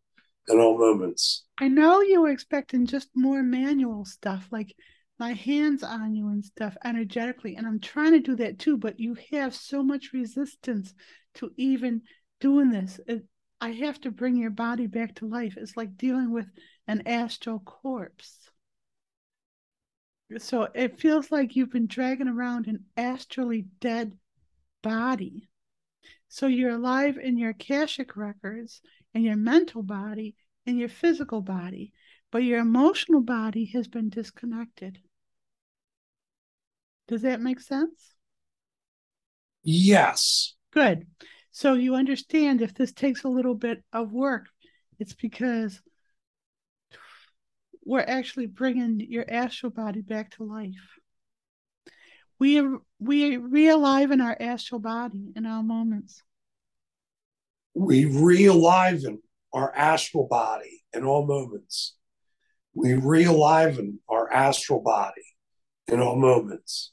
in 0.47 0.59
all 0.59 0.77
moments. 0.77 1.45
I 1.59 1.67
know 1.67 2.01
you 2.01 2.21
were 2.21 2.31
expecting 2.31 2.85
just 2.85 3.09
more 3.15 3.43
manual 3.43 4.05
stuff, 4.05 4.47
like 4.51 4.75
my 5.19 5.33
hands 5.33 5.83
on 5.83 6.15
you 6.15 6.29
and 6.29 6.43
stuff 6.43 6.75
energetically. 6.83 7.55
And 7.55 7.67
I'm 7.67 7.79
trying 7.79 8.13
to 8.13 8.19
do 8.19 8.35
that 8.37 8.59
too, 8.59 8.77
but 8.77 8.99
you 8.99 9.17
have 9.31 9.53
so 9.53 9.83
much 9.83 10.13
resistance 10.13 10.93
to 11.35 11.51
even 11.57 12.01
doing 12.39 12.69
this. 12.69 12.99
It, 13.07 13.25
I 13.61 13.71
have 13.71 13.99
to 14.01 14.11
bring 14.11 14.37
your 14.37 14.51
body 14.51 14.87
back 14.87 15.15
to 15.15 15.27
life. 15.27 15.55
It's 15.57 15.75
like 15.75 15.97
dealing 15.97 16.31
with 16.31 16.47
an 16.87 17.03
astral 17.05 17.59
corpse. 17.59 18.38
So 20.37 20.67
it 20.75 20.99
feels 20.99 21.31
like 21.31 21.55
you've 21.55 21.71
been 21.71 21.87
dragging 21.87 22.27
around 22.27 22.67
an 22.67 22.85
astrally 22.95 23.65
dead 23.79 24.17
body. 24.83 25.49
So 26.27 26.45
you're 26.45 26.75
alive 26.75 27.17
in 27.17 27.37
your 27.37 27.49
Akashic 27.49 28.15
records 28.15 28.81
and 29.13 29.23
your 29.23 29.35
mental 29.35 29.81
body 29.81 30.35
and 30.67 30.77
your 30.77 30.89
physical 30.89 31.41
body, 31.41 31.93
but 32.31 32.43
your 32.43 32.59
emotional 32.59 33.21
body 33.21 33.65
has 33.73 33.87
been 33.87 34.09
disconnected. 34.09 34.99
Does 37.07 37.23
that 37.23 37.41
make 37.41 37.59
sense? 37.59 38.13
Yes. 39.63 40.53
Good. 40.71 41.07
So 41.51 41.73
you 41.73 41.95
understand 41.95 42.61
if 42.61 42.75
this 42.75 42.91
takes 42.91 43.23
a 43.23 43.29
little 43.29 43.55
bit 43.55 43.83
of 43.91 44.13
work, 44.13 44.45
it's 44.99 45.13
because 45.13 45.81
we're 47.89 48.05
actually 48.07 48.45
bringing 48.45 48.99
your 48.99 49.25
astral 49.27 49.71
body 49.71 50.01
back 50.01 50.29
to 50.29 50.43
life. 50.43 50.99
We 52.37 52.61
we 52.99 53.37
realign 53.37 54.23
our 54.23 54.37
astral 54.39 54.79
body 54.79 55.33
in 55.35 55.47
our 55.47 55.63
moments. 55.63 56.21
We 57.73 58.05
realign 58.05 59.17
our 59.51 59.75
astral 59.75 60.27
body 60.27 60.83
in 60.93 61.03
all 61.03 61.25
moments. 61.25 61.95
We 62.75 62.89
realign 62.89 63.95
our 64.07 64.31
astral 64.31 64.81
body 64.81 65.25
in 65.87 65.99
all 65.99 66.15
moments. 66.15 66.91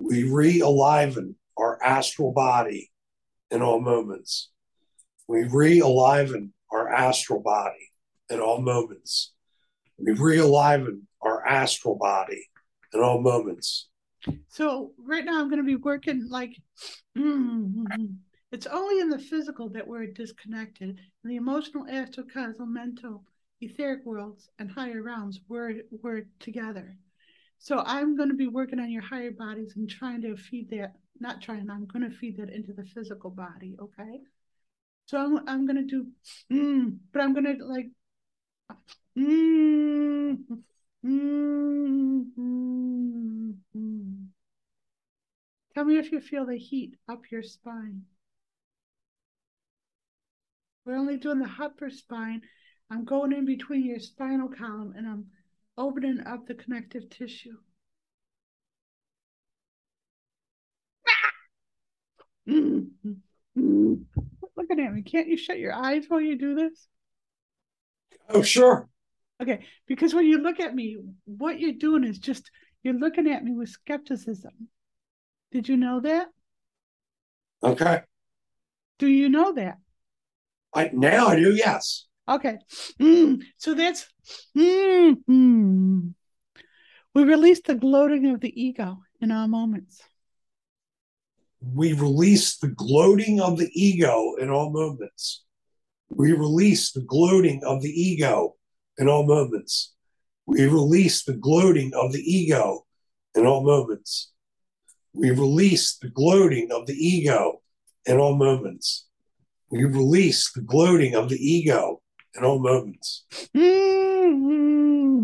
We 0.00 0.24
realign 0.24 1.36
our 1.56 1.80
astral 1.80 2.32
body 2.32 2.90
in 3.52 3.62
all 3.62 3.80
moments. 3.80 4.50
We 5.28 5.44
realign 5.44 6.50
our 6.72 6.88
astral 6.88 7.40
body 7.40 7.92
in 8.28 8.40
all 8.40 8.60
moments. 8.60 9.32
We 9.98 10.12
realign 10.12 11.00
our 11.20 11.46
astral 11.46 11.96
body 11.96 12.46
in 12.92 13.00
all 13.00 13.20
moments. 13.20 13.88
So 14.48 14.92
right 14.98 15.24
now 15.24 15.40
I'm 15.40 15.48
going 15.48 15.62
to 15.62 15.66
be 15.66 15.76
working 15.76 16.28
like 16.28 16.56
mm-hmm. 17.16 17.84
it's 18.52 18.66
only 18.66 19.00
in 19.00 19.10
the 19.10 19.18
physical 19.18 19.68
that 19.70 19.86
we're 19.86 20.06
disconnected. 20.06 20.98
In 21.24 21.30
the 21.30 21.36
emotional, 21.36 21.86
astral, 21.88 22.26
causal, 22.32 22.66
mental, 22.66 23.24
etheric 23.60 24.04
worlds, 24.04 24.48
and 24.58 24.70
higher 24.70 25.02
realms, 25.02 25.40
we're 25.48 25.82
we're 26.02 26.26
together. 26.40 26.96
So 27.58 27.82
I'm 27.84 28.16
going 28.16 28.28
to 28.28 28.36
be 28.36 28.46
working 28.46 28.78
on 28.78 28.90
your 28.90 29.02
higher 29.02 29.32
bodies 29.32 29.74
and 29.76 29.88
trying 29.88 30.22
to 30.22 30.36
feed 30.36 30.70
that. 30.70 30.94
Not 31.20 31.42
trying. 31.42 31.68
I'm 31.68 31.86
going 31.86 32.08
to 32.08 32.16
feed 32.16 32.36
that 32.38 32.50
into 32.50 32.72
the 32.72 32.84
physical 32.84 33.30
body. 33.30 33.76
Okay. 33.80 34.20
So 35.06 35.18
I'm 35.18 35.48
I'm 35.48 35.66
going 35.66 35.76
to 35.76 35.84
do, 35.84 36.06
mm, 36.52 36.96
but 37.12 37.22
I'm 37.22 37.34
going 37.34 37.58
to 37.58 37.64
like 37.64 37.88
Mm, 39.18 40.38
mm, 41.04 42.24
mm, 43.74 44.26
Tell 45.74 45.84
me 45.84 45.98
if 45.98 46.12
you 46.12 46.20
feel 46.20 46.46
the 46.46 46.56
heat 46.56 46.94
up 47.08 47.22
your 47.32 47.42
spine. 47.42 48.02
We're 50.84 50.96
only 50.96 51.16
doing 51.16 51.40
the 51.40 51.50
upper 51.60 51.90
spine. 51.90 52.42
I'm 52.90 53.04
going 53.04 53.32
in 53.32 53.44
between 53.44 53.84
your 53.84 53.98
spinal 53.98 54.48
column 54.48 54.94
and 54.96 55.06
I'm 55.06 55.26
opening 55.76 56.20
up 56.24 56.46
the 56.46 56.54
connective 56.54 57.10
tissue. 57.10 57.58
Looking 62.46 62.86
at 64.80 64.94
me. 64.94 65.02
Can't 65.02 65.26
you 65.26 65.36
shut 65.36 65.58
your 65.58 65.74
eyes 65.74 66.04
while 66.06 66.20
you 66.20 66.38
do 66.38 66.54
this? 66.54 66.86
Oh, 68.28 68.42
sure. 68.42 68.88
Okay, 69.40 69.64
because 69.86 70.14
when 70.14 70.26
you 70.26 70.38
look 70.38 70.58
at 70.58 70.74
me, 70.74 70.96
what 71.24 71.60
you're 71.60 71.72
doing 71.72 72.04
is 72.04 72.18
just 72.18 72.50
you're 72.82 72.94
looking 72.94 73.30
at 73.30 73.44
me 73.44 73.52
with 73.52 73.68
skepticism. 73.68 74.68
Did 75.52 75.68
you 75.68 75.76
know 75.76 76.00
that? 76.00 76.28
Okay. 77.62 78.02
Do 78.98 79.06
you 79.06 79.28
know 79.28 79.52
that? 79.52 79.78
I 80.74 80.90
now 80.92 81.28
I 81.28 81.36
do, 81.36 81.54
yes. 81.54 82.06
Okay. 82.28 82.58
Mm, 83.00 83.42
so 83.56 83.74
that's 83.74 84.06
mm, 84.56 85.16
mm. 85.28 86.14
we 87.14 87.24
release 87.24 87.62
the 87.62 87.74
gloating 87.74 88.26
of 88.26 88.40
the 88.40 88.60
ego 88.60 88.98
in 89.20 89.30
our 89.30 89.48
moments. 89.48 90.02
We 91.60 91.92
release 91.92 92.58
the 92.58 92.68
gloating 92.68 93.40
of 93.40 93.58
the 93.58 93.70
ego 93.72 94.34
in 94.38 94.50
all 94.50 94.70
moments. 94.70 95.44
We 96.10 96.32
release 96.32 96.92
the 96.92 97.02
gloating 97.02 97.62
of 97.64 97.82
the 97.82 97.90
ego 97.90 98.56
in 98.98 99.08
all 99.08 99.24
moments. 99.24 99.94
We 100.46 100.66
release 100.66 101.24
the 101.24 101.34
gloating 101.34 101.92
of 101.94 102.12
the 102.12 102.20
ego 102.20 102.86
in 103.34 103.46
all 103.46 103.62
moments. 103.62 104.32
We 105.12 105.30
release 105.30 105.96
the 105.96 106.08
gloating 106.08 106.70
of 106.72 106.86
the 106.86 106.94
ego 106.94 107.60
in 108.06 108.18
all 108.18 108.36
moments. 108.36 109.06
We 109.70 109.84
release 109.84 110.50
the 110.52 110.62
gloating 110.62 111.14
of 111.14 111.28
the 111.28 111.36
ego 111.36 112.00
in 112.34 112.44
all 112.44 112.58
moments. 112.58 113.24
Mm-hmm. 113.54 115.17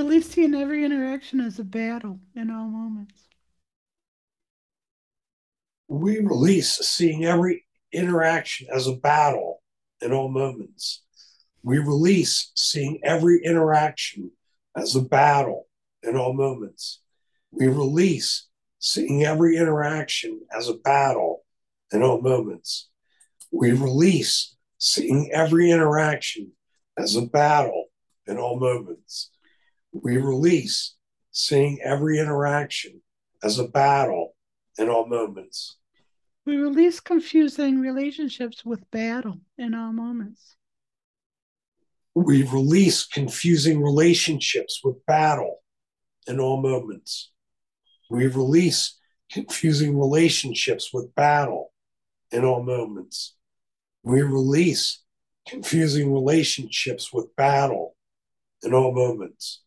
release 0.00 0.32
seeing 0.32 0.54
every 0.54 0.86
interaction 1.12 1.48
as 1.50 1.60
a 1.60 1.64
battle 1.64 2.28
in 2.38 2.56
all 2.56 2.78
moments. 2.78 3.26
We 5.88 6.18
release 6.18 6.80
seeing 6.84 7.18
every 7.26 7.64
interaction 7.92 8.68
as 8.74 8.86
a 8.86 8.92
battle 8.94 9.62
in 10.00 10.12
all 10.12 10.28
moments. 10.32 11.02
We 11.62 11.78
release 11.78 12.52
seeing 12.54 13.00
every 13.02 13.44
interaction 13.44 14.30
as 14.76 14.94
a 14.94 15.02
battle 15.02 15.66
in 16.02 16.16
all 16.16 16.32
moments. 16.32 17.00
We 17.50 17.66
release 17.66 18.46
seeing 18.78 19.24
every 19.24 19.56
interaction 19.56 20.42
as 20.56 20.68
a 20.68 20.74
battle 20.74 21.44
in 21.92 22.02
all 22.02 22.22
moments. 22.22 22.88
We 23.50 23.72
release 23.72 24.56
seeing 24.78 25.30
every 25.32 25.70
interaction 25.70 26.52
as 26.96 27.16
a 27.16 27.22
battle 27.22 27.86
in 28.26 28.38
all 28.38 28.58
moments 28.58 29.30
we 29.92 30.16
release 30.16 30.94
seeing 31.32 31.80
every 31.82 32.18
interaction 32.18 33.02
as 33.42 33.58
a 33.58 33.68
battle 33.68 34.34
in 34.78 34.88
all 34.88 35.06
moments. 35.06 35.76
We 36.46 36.56
release 36.56 37.00
confusing 37.00 37.80
relationships 37.80 38.64
with 38.64 38.90
battle 38.90 39.40
in 39.58 39.74
all 39.74 39.92
moments. 39.92 40.56
We 42.14 42.42
release 42.42 43.06
confusing 43.06 43.82
relationships 43.82 44.80
with 44.82 45.04
battle 45.06 45.62
in 46.26 46.40
all 46.40 46.60
moments. 46.60 47.30
We 48.10 48.26
release 48.26 48.98
confusing 49.30 49.98
relationships 49.98 50.90
with 50.92 51.14
battle 51.14 51.72
in 52.32 52.44
all 52.44 52.62
moments. 52.62 53.36
We 54.02 54.22
release 54.22 55.02
confusing 55.46 56.12
relationships 56.12 57.12
with 57.12 57.34
battle 57.36 57.96
in 58.62 58.74
all 58.74 58.92
moments. 58.92 59.62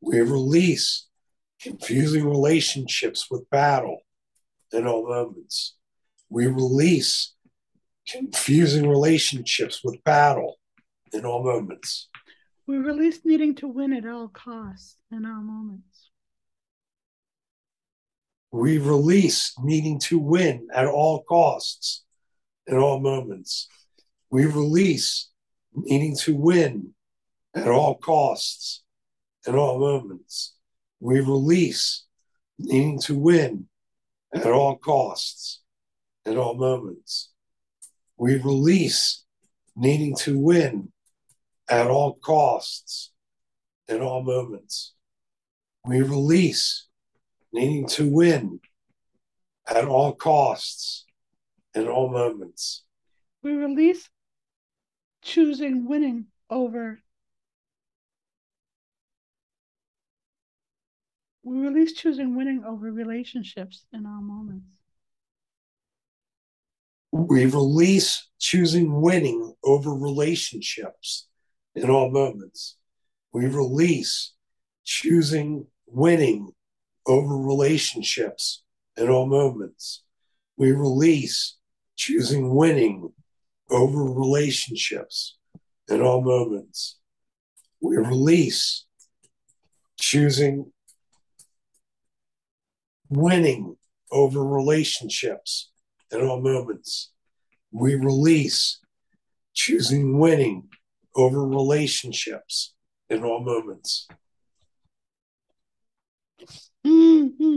We 0.00 0.20
release 0.20 1.06
confusing 1.60 2.28
relationships 2.28 3.26
with 3.30 3.48
battle 3.50 3.98
in 4.72 4.86
all 4.86 5.06
moments. 5.08 5.76
We 6.28 6.46
release 6.46 7.34
confusing 8.08 8.88
relationships 8.88 9.82
with 9.84 10.02
battle 10.04 10.58
in 11.12 11.24
all 11.24 11.44
moments. 11.44 12.08
We 12.66 12.78
release 12.78 13.20
needing 13.24 13.54
to 13.56 13.68
win 13.68 13.92
at 13.92 14.06
all 14.06 14.28
costs 14.28 14.96
in 15.10 15.26
all 15.26 15.42
moments. 15.42 16.10
We 18.52 18.78
release 18.78 19.54
needing 19.62 19.98
to 20.00 20.18
win 20.18 20.68
at 20.74 20.86
all 20.86 21.22
costs 21.22 22.04
in 22.66 22.76
all 22.76 23.00
moments. 23.00 23.68
We 24.30 24.46
release 24.46 25.30
needing 25.74 26.16
to 26.18 26.34
win 26.34 26.94
at 27.54 27.68
all 27.68 27.96
costs, 27.96 28.82
in 29.46 29.54
all 29.54 29.78
moments. 29.78 30.54
We 31.00 31.20
release 31.20 32.04
needing 32.58 33.00
to 33.02 33.18
win 33.18 33.66
at 34.34 34.46
all 34.46 34.76
costs, 34.76 35.60
at 36.26 36.36
all 36.36 36.54
moments. 36.54 37.30
We 38.16 38.36
release 38.36 39.24
needing 39.76 40.14
to 40.16 40.38
win 40.38 40.92
at 41.68 41.86
all 41.86 42.14
costs, 42.14 43.12
at 43.88 44.00
all 44.00 44.22
moments. 44.22 44.92
We 45.86 46.02
release 46.02 46.86
needing 47.52 47.86
to 47.88 48.08
win 48.08 48.60
at 49.66 49.86
all 49.86 50.12
costs, 50.12 51.06
in 51.74 51.88
all 51.88 52.10
moments. 52.10 52.84
We 53.42 53.52
release 53.52 54.08
choosing 55.22 55.86
winning 55.88 56.26
over. 56.50 57.00
We 61.42 61.58
release 61.58 61.94
choosing 61.94 62.36
winning 62.36 62.64
over 62.64 62.90
relationships 62.90 63.84
in 63.92 64.04
all 64.06 64.20
moments. 64.20 64.80
We 67.12 67.46
release 67.46 68.28
choosing 68.38 69.00
winning 69.00 69.54
over 69.64 69.94
relationships 69.94 71.26
in 71.74 71.90
all 71.90 72.10
moments. 72.10 72.76
We 73.32 73.46
release 73.46 74.32
choosing 74.84 75.66
winning 75.86 76.52
over 77.06 77.36
relationships 77.36 78.62
in 78.96 79.08
all 79.08 79.26
moments. 79.26 80.02
We 80.56 80.72
release 80.72 81.56
choosing 81.96 82.54
winning 82.54 83.12
over 83.70 84.04
relationships 84.04 85.36
in 85.88 86.02
all 86.02 86.20
moments. 86.20 86.98
We 87.80 87.96
release 87.96 88.84
choosing 89.98 90.72
winning 93.10 93.76
over 94.10 94.44
relationships 94.44 95.70
in 96.10 96.22
all 96.22 96.40
moments. 96.40 97.12
We 97.72 97.94
release 97.94 98.80
choosing 99.52 100.18
winning 100.18 100.68
over 101.14 101.46
relationships 101.46 102.74
in 103.08 103.24
all 103.24 103.44
moments. 103.44 104.08
Mm-hmm. 106.86 107.56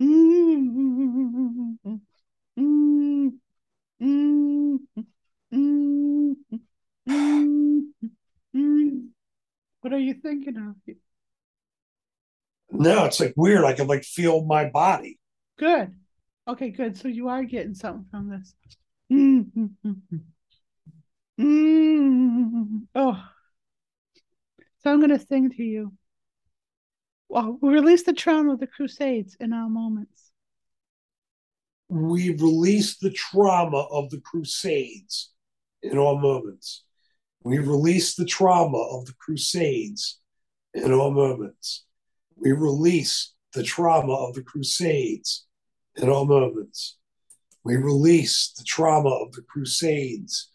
Mm-hmm. 0.00 1.96
Mm-hmm. 2.58 3.28
What 9.80 9.92
are 9.92 9.98
you 9.98 10.14
thinking 10.14 10.56
of? 10.56 10.76
No, 12.72 13.04
it's 13.04 13.20
like 13.20 13.34
weird. 13.36 13.64
I 13.64 13.74
can 13.74 13.86
like 13.86 14.02
feel 14.02 14.44
my 14.44 14.64
body. 14.68 15.18
Good. 15.58 15.94
Okay, 16.48 16.70
good. 16.70 16.96
So 16.96 17.08
you 17.08 17.28
are 17.28 17.44
getting 17.44 17.74
something 17.74 18.06
from 18.10 18.30
this. 18.30 18.54
Mm-hmm. 19.12 19.66
Mm-hmm. 21.38 22.78
Oh. 22.94 23.22
So 24.78 24.90
I'm 24.90 24.98
going 24.98 25.16
to 25.16 25.24
sing 25.24 25.50
to 25.50 25.62
you. 25.62 25.92
Well, 27.28 27.58
we 27.60 27.72
release 27.72 28.02
the 28.02 28.12
trauma 28.12 28.54
of 28.54 28.60
the 28.60 28.66
Crusades 28.66 29.36
in 29.38 29.52
our 29.52 29.68
moments. 29.68 30.30
We 31.88 32.30
release 32.30 32.96
the 32.98 33.10
trauma 33.10 33.86
of 33.90 34.10
the 34.10 34.20
Crusades 34.20 35.30
in 35.82 35.98
all 35.98 36.18
moments. 36.18 36.84
We 37.44 37.58
release 37.58 38.14
the 38.14 38.24
trauma 38.24 38.78
of 38.78 39.04
the 39.06 39.14
Crusades 39.14 40.18
in 40.74 40.92
all 40.92 41.10
moments. 41.10 41.84
We 42.42 42.50
release 42.50 43.34
the 43.54 43.62
trauma 43.62 44.14
of 44.14 44.34
the 44.34 44.42
Crusades 44.42 45.46
in 45.94 46.10
all 46.10 46.24
moments. 46.24 46.98
We 47.62 47.76
release 47.76 48.52
the 48.58 48.64
trauma 48.64 49.10
of 49.10 49.30
the 49.32 49.42
Crusades 49.42 50.50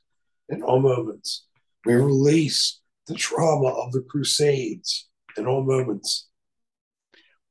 in 0.49 0.61
all 0.63 0.81
moments. 0.81 1.45
We 1.85 1.93
release 1.95 2.81
the 3.07 3.15
trauma 3.15 3.69
of 3.69 3.93
the 3.93 4.01
Crusades 4.01 5.07
in 5.37 5.47
all 5.47 5.63
moments. 5.63 6.27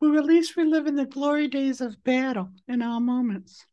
We 0.01 0.09
release 0.09 0.55
reliving 0.55 0.97
the 0.97 1.07
glory 1.07 1.49
days 1.49 1.81
of 1.81 2.05
battle 2.05 2.51
in 2.69 2.83
all 2.83 3.01
moments. 3.01 3.65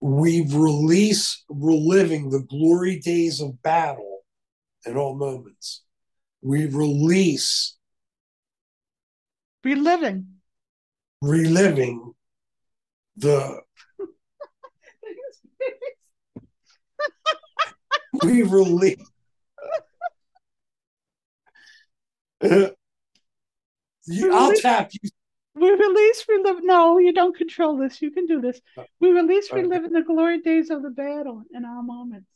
We 0.00 0.42
release 0.42 1.42
reliving 1.48 2.30
the 2.30 2.46
glory 2.48 3.00
days 3.00 3.40
of 3.40 3.60
battle 3.62 4.20
in 4.86 4.96
all 4.96 5.16
moments. 5.16 5.82
We 6.40 6.66
release 6.66 7.76
reliving 9.66 10.26
reliving 11.20 12.14
the 13.16 13.60
we 18.22 18.42
release 18.42 19.10
uh, 22.42 22.68
you, 24.06 24.32
I'll 24.32 24.54
tap 24.54 24.90
you. 24.92 25.10
We 25.56 25.70
release, 25.70 26.24
relive. 26.28 26.62
No, 26.62 26.98
you 26.98 27.12
don't 27.12 27.36
control 27.36 27.78
this. 27.78 28.00
You 28.02 28.10
can 28.10 28.26
do 28.26 28.40
this. 28.40 28.60
We 29.00 29.10
release, 29.10 29.50
relive 29.50 29.84
in 29.84 29.92
the 29.92 30.02
glory 30.02 30.40
days 30.42 30.70
of 30.70 30.82
the 30.82 30.90
battle 30.90 31.42
in 31.52 31.64
our 31.64 31.82
moments. 31.82 32.30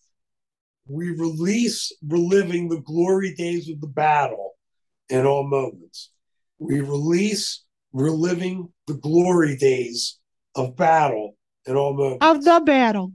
We 0.89 1.11
release, 1.11 1.93
reliving 2.03 2.71
the 2.71 2.81
glory 2.81 3.35
days 3.35 3.69
of 3.69 3.81
the 3.81 3.87
battle 3.87 4.55
in 5.11 5.27
all 5.27 5.47
moments. 5.47 6.11
We 6.61 6.81
release, 6.81 7.65
reliving 7.95 8.69
the 8.87 8.95
glory 8.95 9.57
days 9.57 10.19
of 10.55 10.77
battle 10.77 11.37
in 11.67 11.75
all 11.75 11.95
moments. 11.95 12.19
Of 12.21 12.45
the 12.45 12.61
battle. 12.65 13.13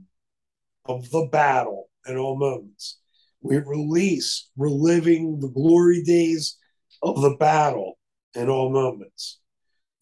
Of 0.84 1.08
the 1.10 1.28
battle 1.30 1.88
in 2.08 2.16
all 2.16 2.36
moments. 2.36 2.98
We 3.40 3.58
release, 3.58 4.50
reliving 4.56 5.38
the 5.38 5.48
glory 5.48 6.02
days 6.02 6.58
of 7.04 7.22
the 7.22 7.36
battle 7.38 7.98
in 8.34 8.48
all 8.48 8.70
moments. 8.70 9.38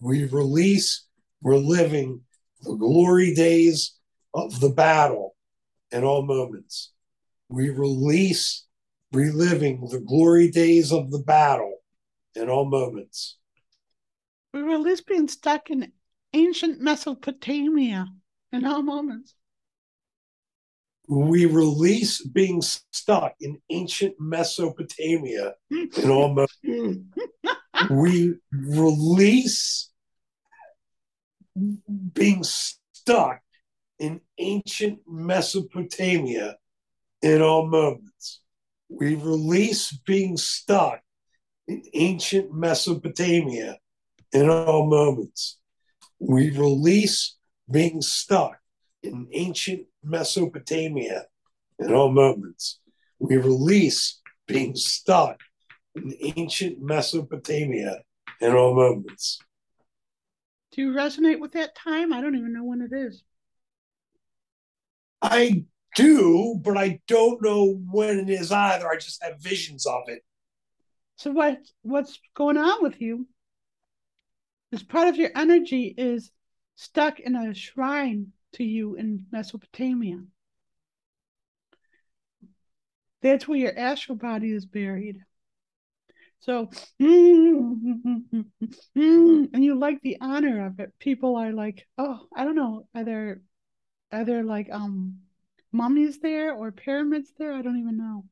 We 0.00 0.24
release, 0.24 1.04
reliving 1.42 2.22
the 2.62 2.76
glory 2.76 3.34
days 3.34 3.94
of 4.32 4.58
the 4.60 4.70
battle 4.70 5.36
in 5.92 6.02
all 6.02 6.22
moments. 6.22 6.92
We 7.50 7.68
release, 7.68 8.64
reliving 9.12 9.86
the 9.90 10.00
glory 10.00 10.50
days 10.50 10.92
of 10.92 11.10
the 11.10 11.18
battle 11.18 11.73
in 12.34 12.48
all 12.48 12.64
moments. 12.64 13.36
We 14.52 14.62
release 14.62 15.00
being 15.00 15.28
stuck 15.28 15.70
in 15.70 15.92
ancient 16.32 16.80
Mesopotamia 16.80 18.06
in 18.52 18.64
all 18.64 18.82
moments. 18.82 19.34
We 21.08 21.46
release 21.46 22.24
being 22.26 22.62
stuck 22.62 23.34
in 23.40 23.60
ancient 23.70 24.14
Mesopotamia 24.20 25.54
in 25.70 26.10
all 26.10 26.28
moments. 26.28 26.80
we 27.90 28.34
release 28.52 29.90
being 32.12 32.42
stuck 32.44 33.40
in 33.98 34.20
ancient 34.38 35.00
Mesopotamia 35.06 36.56
in 37.22 37.42
all 37.42 37.66
moments. 37.66 38.40
We 38.88 39.14
release 39.14 39.92
being 40.06 40.36
stuck 40.36 41.00
ancient 41.92 42.52
Mesopotamia 42.52 43.78
in 44.32 44.50
all 44.50 44.86
moments. 44.86 45.58
We 46.18 46.50
release 46.50 47.36
being 47.70 48.02
stuck 48.02 48.58
in 49.02 49.28
ancient 49.32 49.86
Mesopotamia 50.02 51.26
in 51.78 51.92
all 51.92 52.10
moments. 52.10 52.80
We 53.18 53.36
release 53.36 54.20
being 54.46 54.74
stuck 54.74 55.40
in 55.94 56.14
ancient 56.36 56.82
Mesopotamia 56.82 58.02
in 58.40 58.54
all 58.54 58.74
moments. 58.74 59.38
Do 60.72 60.82
you 60.82 60.92
resonate 60.92 61.40
with 61.40 61.52
that 61.52 61.76
time? 61.76 62.12
I 62.12 62.20
don't 62.20 62.36
even 62.36 62.52
know 62.52 62.64
when 62.64 62.82
it 62.82 62.92
is. 62.92 63.22
I 65.22 65.64
do, 65.94 66.60
but 66.62 66.76
I 66.76 67.00
don't 67.06 67.40
know 67.40 67.80
when 67.90 68.18
it 68.18 68.28
is 68.28 68.50
either. 68.50 68.88
I 68.88 68.96
just 68.96 69.22
have 69.22 69.40
visions 69.40 69.86
of 69.86 70.02
it. 70.08 70.22
So 71.16 71.30
what 71.30 71.58
what's 71.82 72.18
going 72.34 72.56
on 72.56 72.82
with 72.82 73.00
you? 73.00 73.26
Is 74.72 74.82
part 74.82 75.08
of 75.08 75.16
your 75.16 75.30
energy 75.34 75.94
is 75.96 76.30
stuck 76.76 77.20
in 77.20 77.36
a 77.36 77.54
shrine 77.54 78.32
to 78.54 78.64
you 78.64 78.96
in 78.96 79.26
Mesopotamia. 79.30 80.24
That's 83.22 83.46
where 83.48 83.58
your 83.58 83.78
astral 83.78 84.16
body 84.16 84.52
is 84.52 84.66
buried. 84.66 85.18
So, 86.40 86.68
and 86.98 88.44
you 88.94 89.78
like 89.78 90.02
the 90.02 90.18
honor 90.20 90.66
of 90.66 90.78
it. 90.78 90.92
People 90.98 91.36
are 91.36 91.52
like, 91.52 91.86
oh, 91.96 92.26
I 92.36 92.44
don't 92.44 92.54
know, 92.54 92.86
are 92.94 93.04
there, 93.04 93.40
are 94.12 94.24
there 94.24 94.42
like 94.42 94.68
um 94.70 95.20
mummies 95.72 96.18
there 96.18 96.52
or 96.52 96.70
pyramids 96.70 97.32
there? 97.38 97.54
I 97.54 97.62
don't 97.62 97.78
even 97.78 97.96
know. 97.96 98.24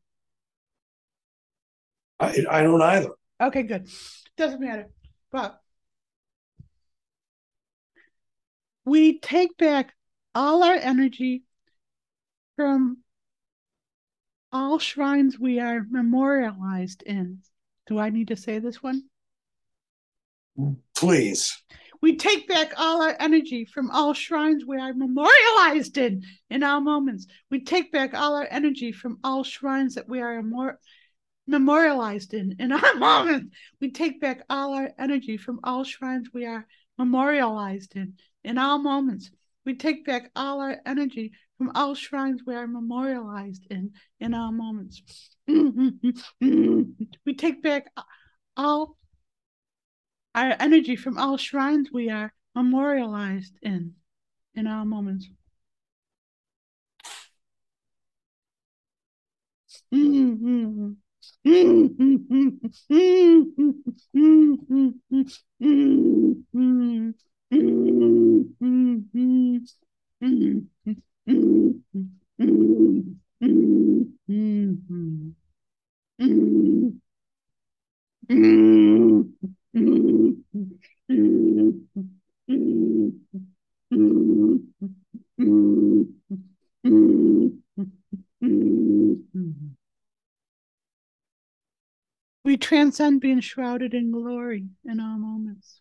I, 2.22 2.44
I 2.48 2.62
don't 2.62 2.80
either. 2.80 3.10
Okay, 3.40 3.64
good. 3.64 3.88
Doesn't 4.36 4.60
matter. 4.60 4.88
But 5.32 5.58
we 8.84 9.18
take 9.18 9.56
back 9.58 9.92
all 10.34 10.62
our 10.62 10.76
energy 10.76 11.42
from 12.54 12.98
all 14.52 14.78
shrines 14.78 15.38
we 15.38 15.58
are 15.58 15.84
memorialized 15.90 17.02
in. 17.02 17.38
Do 17.86 17.98
I 17.98 18.10
need 18.10 18.28
to 18.28 18.36
say 18.36 18.60
this 18.60 18.80
one? 18.82 19.02
Please. 20.96 21.60
We 22.00 22.16
take 22.16 22.46
back 22.46 22.74
all 22.76 23.02
our 23.02 23.16
energy 23.18 23.64
from 23.64 23.90
all 23.90 24.12
shrines 24.12 24.64
we 24.64 24.78
are 24.78 24.92
memorialized 24.92 25.98
in 25.98 26.22
in 26.50 26.62
all 26.62 26.80
moments. 26.80 27.26
We 27.50 27.64
take 27.64 27.90
back 27.90 28.14
all 28.14 28.36
our 28.36 28.46
energy 28.50 28.92
from 28.92 29.18
all 29.24 29.42
shrines 29.42 29.94
that 29.96 30.08
we 30.08 30.20
are 30.20 30.42
more 30.42 30.78
memorialized 31.46 32.34
in 32.34 32.56
in 32.58 32.72
our 32.72 32.94
moments. 32.94 33.54
We 33.80 33.90
take 33.90 34.20
back 34.20 34.42
all 34.48 34.74
our 34.74 34.90
energy 34.98 35.36
from 35.36 35.60
all 35.64 35.84
shrines 35.84 36.28
we 36.32 36.46
are 36.46 36.66
memorialized 36.98 37.96
in 37.96 38.14
in 38.44 38.58
all 38.58 38.78
moments. 38.78 39.30
We 39.64 39.74
take 39.76 40.04
back 40.04 40.30
all 40.34 40.60
our 40.60 40.76
energy 40.86 41.32
from 41.58 41.70
all 41.74 41.94
shrines 41.94 42.42
we 42.46 42.54
are 42.54 42.66
memorialized 42.66 43.66
in 43.70 43.92
in 44.20 44.34
all 44.34 44.52
moments. 44.52 45.02
we 45.46 47.34
take 47.36 47.62
back 47.62 47.86
all 48.56 48.96
our 50.34 50.56
energy 50.58 50.96
from 50.96 51.18
all 51.18 51.36
shrines 51.36 51.90
we 51.92 52.10
are 52.10 52.32
memorialized 52.54 53.56
in 53.62 53.94
in 54.54 54.66
our 54.66 54.84
moments. 54.84 55.28
Mm-hmm. 89.34 89.81
We 92.44 92.56
transcend 92.56 93.20
being 93.20 93.40
shrouded 93.40 93.94
in 93.94 94.10
glory 94.10 94.66
in 94.84 94.98
all 94.98 95.18
moments. 95.18 95.80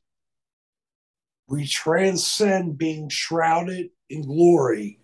We 1.48 1.66
transcend 1.66 2.78
being 2.78 3.10
shrouded 3.10 3.90
in 4.10 4.22
glory 4.22 5.00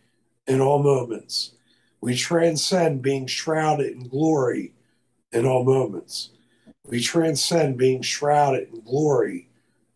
in 0.46 0.62
all 0.62 0.84
moments. 0.84 1.54
We 2.00 2.16
transcend 2.16 3.02
being 3.02 3.26
shrouded 3.26 3.94
in 3.94 4.08
glory 4.08 4.76
in 5.32 5.46
all 5.48 5.66
moments. 5.66 6.30
We 6.86 7.02
transcend 7.02 7.78
being 7.78 8.04
shrouded 8.04 8.70
in 8.70 8.82
glory 8.82 9.50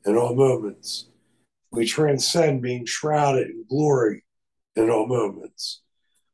in 0.03 0.17
all 0.17 0.35
moments. 0.35 1.07
We 1.71 1.85
transcend 1.85 2.63
being 2.63 2.85
shrouded 2.85 3.49
in 3.49 3.65
glory 3.69 4.25
in 4.75 4.89
all 4.89 5.05
moments. 5.05 5.81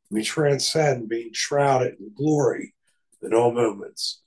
We 0.09 0.23
transcend 0.23 1.09
being 1.09 1.33
shrouded 1.33 1.99
in 1.99 2.13
glory 2.15 2.73
in 3.21 3.33
all 3.33 3.51
moments. 3.51 4.21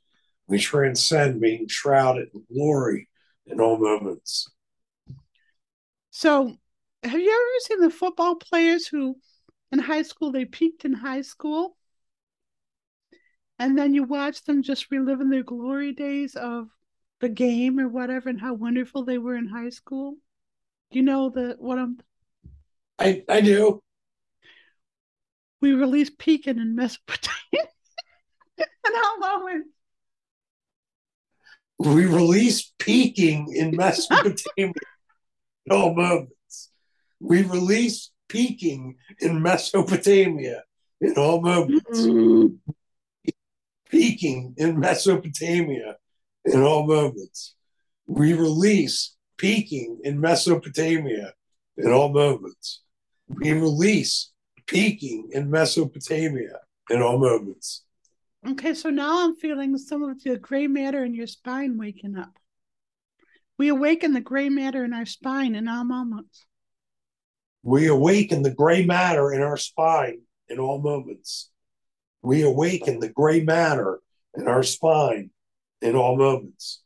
We 0.50 0.58
transcend 0.58 1.40
being 1.40 1.68
shrouded 1.68 2.28
in 2.34 2.42
glory 2.52 3.08
in 3.46 3.60
all 3.60 3.78
moments. 3.78 4.50
So, 6.10 6.56
have 7.04 7.20
you 7.20 7.30
ever 7.30 7.60
seen 7.60 7.80
the 7.80 7.96
football 7.96 8.34
players 8.34 8.88
who 8.88 9.16
in 9.70 9.78
high 9.78 10.02
school 10.02 10.32
they 10.32 10.44
peaked 10.44 10.84
in 10.84 10.92
high 10.92 11.22
school? 11.22 11.76
And 13.60 13.78
then 13.78 13.94
you 13.94 14.02
watch 14.02 14.42
them 14.42 14.64
just 14.64 14.90
reliving 14.90 15.30
their 15.30 15.44
glory 15.44 15.92
days 15.92 16.34
of 16.34 16.68
the 17.20 17.28
game 17.28 17.78
or 17.78 17.86
whatever 17.86 18.28
and 18.28 18.40
how 18.40 18.54
wonderful 18.54 19.04
they 19.04 19.18
were 19.18 19.36
in 19.36 19.46
high 19.46 19.70
school. 19.70 20.16
You 20.90 21.02
know 21.02 21.30
the 21.30 21.54
what 21.60 21.78
I'm 21.78 21.98
I, 22.98 23.22
I 23.28 23.40
do. 23.40 23.80
We 25.60 25.74
released 25.74 26.18
peaking 26.18 26.58
in 26.58 26.74
Mesopotamia. 26.74 27.36
and 28.58 28.94
how 28.96 29.18
moment? 29.18 29.66
We 31.80 32.04
release 32.04 32.74
peaking 32.78 33.54
in 33.56 33.74
Mesopotamia 33.74 34.36
in 35.66 35.72
all 35.72 35.94
moments. 35.94 36.70
We 37.20 37.40
release 37.42 38.10
peaking 38.28 38.96
in 39.18 39.40
Mesopotamia 39.40 40.64
in 41.00 41.14
all 41.16 41.40
moments. 41.40 42.00
Mm-hmm. 42.00 42.72
Peaking 43.90 44.54
in 44.58 44.78
Mesopotamia 44.78 45.96
in 46.44 46.62
all 46.62 46.86
moments. 46.86 47.54
We 48.06 48.34
release 48.34 49.16
peaking 49.38 50.00
in 50.04 50.20
Mesopotamia 50.20 51.32
in 51.78 51.90
all 51.90 52.10
moments. 52.12 52.82
We 53.26 53.52
release 53.52 54.32
peaking 54.66 55.30
in 55.32 55.50
Mesopotamia 55.50 56.58
in 56.90 57.00
all 57.00 57.18
moments. 57.18 57.84
Okay, 58.48 58.72
so 58.72 58.88
now 58.88 59.24
I'm 59.24 59.36
feeling 59.36 59.76
some 59.76 60.02
of 60.02 60.22
the 60.22 60.38
gray 60.38 60.66
matter 60.66 61.04
in 61.04 61.14
your 61.14 61.26
spine 61.26 61.76
waking 61.76 62.16
up. 62.16 62.38
We 63.58 63.68
awaken 63.68 64.14
the 64.14 64.22
gray 64.22 64.48
matter 64.48 64.82
in 64.82 64.94
our 64.94 65.04
spine 65.04 65.54
in 65.54 65.68
all 65.68 65.84
moments. 65.84 66.46
We 67.62 67.86
awaken 67.88 68.42
the 68.42 68.50
gray 68.50 68.86
matter 68.86 69.30
in 69.30 69.42
our 69.42 69.58
spine 69.58 70.22
in 70.48 70.58
all 70.58 70.80
moments. 70.80 71.50
We 72.22 72.40
awaken 72.42 73.00
the 73.00 73.10
gray 73.10 73.42
matter 73.42 74.00
in 74.34 74.48
our 74.48 74.62
spine 74.62 75.30
in 75.82 75.94
all 75.94 76.16
moments. 76.16 76.82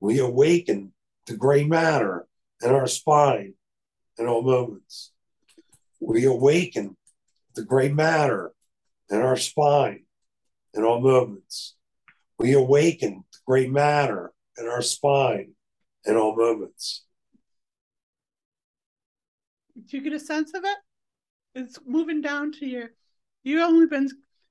We 0.00 0.18
awaken 0.18 0.92
the 1.26 1.36
gray 1.36 1.64
matter 1.64 2.26
in 2.62 2.70
our 2.70 2.86
spine 2.86 3.54
in 4.18 4.26
all 4.26 4.42
moments. 4.42 5.12
We 5.98 6.26
awaken 6.26 6.98
the 7.54 7.64
gray 7.64 7.88
matter 7.88 8.52
in 9.08 9.22
our 9.22 9.36
spine 9.36 10.04
in 10.74 10.84
all 10.84 11.00
moments. 11.00 11.74
We 12.38 12.54
awaken 12.54 13.24
the 13.32 13.38
gray 13.46 13.66
matter 13.66 14.32
in 14.58 14.66
our 14.66 14.82
spine 14.82 15.52
in 16.04 16.16
all 16.16 16.36
moments. 16.36 17.04
Do 19.86 19.96
you 19.96 20.02
get 20.02 20.12
a 20.12 20.20
sense 20.20 20.54
of 20.54 20.64
it? 20.64 20.78
It's 21.54 21.78
moving 21.86 22.20
down 22.20 22.52
to 22.52 22.66
your. 22.66 22.90
You 23.42 23.62
only 23.62 23.86
been. 23.86 24.08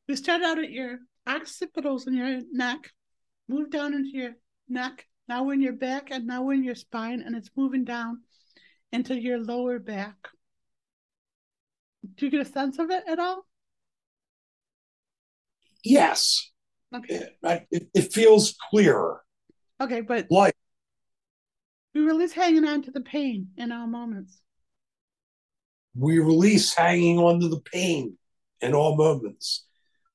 We 0.08 0.16
started 0.16 0.46
out 0.46 0.60
at 0.60 0.72
your 0.72 1.00
occipitals 1.28 2.08
in 2.08 2.16
your 2.16 2.42
neck, 2.52 2.92
move 3.48 3.70
down 3.70 3.94
into 3.94 4.10
your 4.10 4.32
neck. 4.68 5.06
Now 5.28 5.44
we're 5.44 5.54
in 5.54 5.62
your 5.62 5.74
back, 5.74 6.10
and 6.12 6.26
now 6.26 6.42
we're 6.42 6.54
in 6.54 6.64
your 6.64 6.76
spine, 6.76 7.22
and 7.22 7.36
it's 7.36 7.52
moving 7.56 7.84
down 7.84 8.22
into 8.92 9.20
your 9.20 9.40
lower 9.40 9.78
back. 9.78 10.16
Do 12.16 12.26
you 12.26 12.32
get 12.32 12.42
a 12.42 12.46
sense 12.46 12.80
of 12.80 12.90
it 12.90 13.04
at 13.08 13.20
all? 13.20 13.46
Yes. 15.84 16.52
Okay. 16.94 17.30
It, 17.44 17.68
it, 17.72 17.88
it 17.94 18.14
feels 18.14 18.56
clearer. 18.70 19.22
Okay, 19.82 20.02
but 20.02 20.28
like 20.30 20.56
we 21.94 22.02
release 22.02 22.34
hanging 22.34 22.66
on 22.66 22.82
to 22.84 22.92
the 22.92 23.02
pain 23.02 23.50
in 23.58 23.72
all 23.72 23.88
moments. 23.88 24.42
We 25.96 26.20
release 26.20 26.74
hanging 26.74 27.18
on 27.18 27.40
to 27.40 27.48
the 27.48 27.62
pain 27.62 28.18
in 28.62 28.74
all 28.74 28.96
moments. 28.96 29.66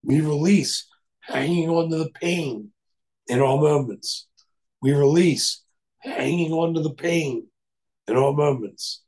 We 0.03 0.21
release 0.21 0.87
hanging 1.21 1.69
on 1.69 1.91
to 1.91 1.97
the 1.97 2.11
pain 2.11 2.71
in 3.27 3.41
all 3.41 3.61
moments. 3.61 4.29
We 4.81 4.93
release 4.93 5.63
hanging 6.01 6.53
on 6.53 6.75
to 6.75 6.83
the 6.83 6.95
pain 6.95 7.49
in 8.07 8.17
all 8.17 8.35
moments. 8.35 9.03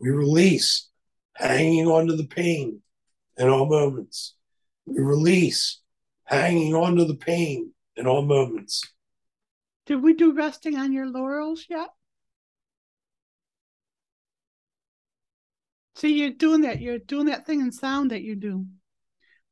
We 0.00 0.10
release 0.10 0.88
hanging 1.34 1.86
on 1.86 2.08
to 2.08 2.16
the 2.16 2.26
pain 2.26 2.80
in 3.36 3.48
all 3.48 3.66
moments. 3.66 4.34
We 4.86 5.00
release 5.00 5.80
hanging 6.24 6.74
on 6.74 6.96
to 6.96 7.04
the 7.04 7.14
pain 7.14 7.72
in 7.96 8.06
all 8.06 8.22
moments. 8.22 8.82
Did 9.86 10.02
we 10.02 10.14
do 10.14 10.32
resting 10.32 10.76
on 10.76 10.92
your 10.92 11.06
laurels 11.06 11.66
yet? 11.68 11.88
See, 15.96 16.18
you're 16.18 16.30
doing 16.30 16.62
that. 16.62 16.80
You're 16.80 16.98
doing 16.98 17.26
that 17.26 17.46
thing 17.46 17.60
in 17.60 17.70
sound 17.70 18.10
that 18.10 18.22
you 18.22 18.34
do. 18.34 18.66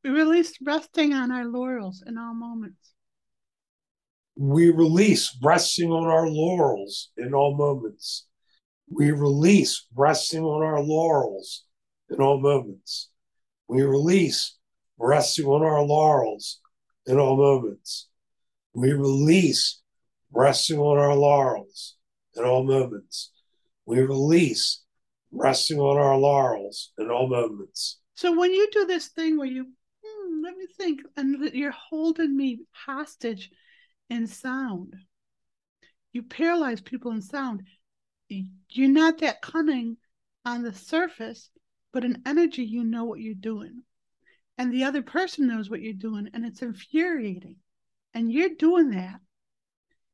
We 0.02 0.10
release 0.10 0.54
resting 0.60 1.12
on 1.12 1.30
our 1.30 1.44
laurels 1.44 2.02
in 2.06 2.18
all 2.18 2.34
moments. 2.34 2.94
We 4.36 4.70
release 4.70 5.36
resting 5.42 5.90
on 5.92 6.06
our 6.06 6.28
laurels 6.28 7.10
in 7.16 7.34
all 7.34 7.56
moments. 7.56 8.26
We 8.90 9.12
release 9.12 9.86
resting 9.94 10.42
on 10.42 10.62
our 10.62 10.82
laurels 10.82 11.64
in 12.10 12.20
all 12.20 12.40
moments. 12.40 13.10
We 13.68 13.82
release 13.82 14.58
resting 14.98 15.46
on 15.46 15.62
our 15.62 15.82
laurels 15.82 16.60
in 17.07 17.18
all 17.18 17.36
moments. 17.36 18.09
We 18.74 18.92
release 18.92 19.80
resting 20.32 20.78
on 20.78 20.98
our 20.98 21.14
laurels 21.14 21.96
in 22.34 22.44
all 22.44 22.64
moments. 22.64 23.30
We 23.84 24.00
release 24.00 24.82
resting 25.30 25.78
on 25.78 25.98
our 25.98 26.16
laurels 26.16 26.92
in 26.98 27.11
all 27.11 27.28
moments. 27.28 27.98
So 28.14 28.38
when 28.38 28.53
you 28.53 28.68
do 28.70 28.86
this 28.86 29.09
thing 29.09 29.36
where 29.36 29.46
you, 29.46 29.66
hmm, 30.05 30.42
let 30.42 30.57
me 30.57 30.66
think, 30.78 31.00
and 31.16 31.50
you're 31.55 31.72
holding 31.72 32.36
me 32.36 32.61
hostage 32.70 33.50
in 34.09 34.26
sound, 34.26 34.94
you 36.12 36.22
paralyze 36.22 36.80
people 36.80 37.11
in 37.12 37.22
sound. 37.22 37.62
You're 38.28 38.88
not 38.88 39.18
that 39.18 39.42
cunning 39.42 39.96
on 40.44 40.62
the 40.62 40.72
surface, 40.72 41.50
but 41.92 42.05
in 42.05 42.22
energy, 42.26 42.64
you 42.64 42.84
know 42.84 43.05
what 43.05 43.20
you're 43.20 43.34
doing. 43.34 43.82
And 44.59 44.72
the 44.72 44.84
other 44.84 45.03
person 45.03 45.48
knows 45.48 45.70
what 45.70 45.80
you're 45.80 45.92
doing, 45.92 46.28
and 46.34 46.44
it's 46.44 46.62
infuriating. 46.62 47.57
And 48.14 48.30
you're 48.30 48.57
doing 48.59 48.90
that. 48.90 49.20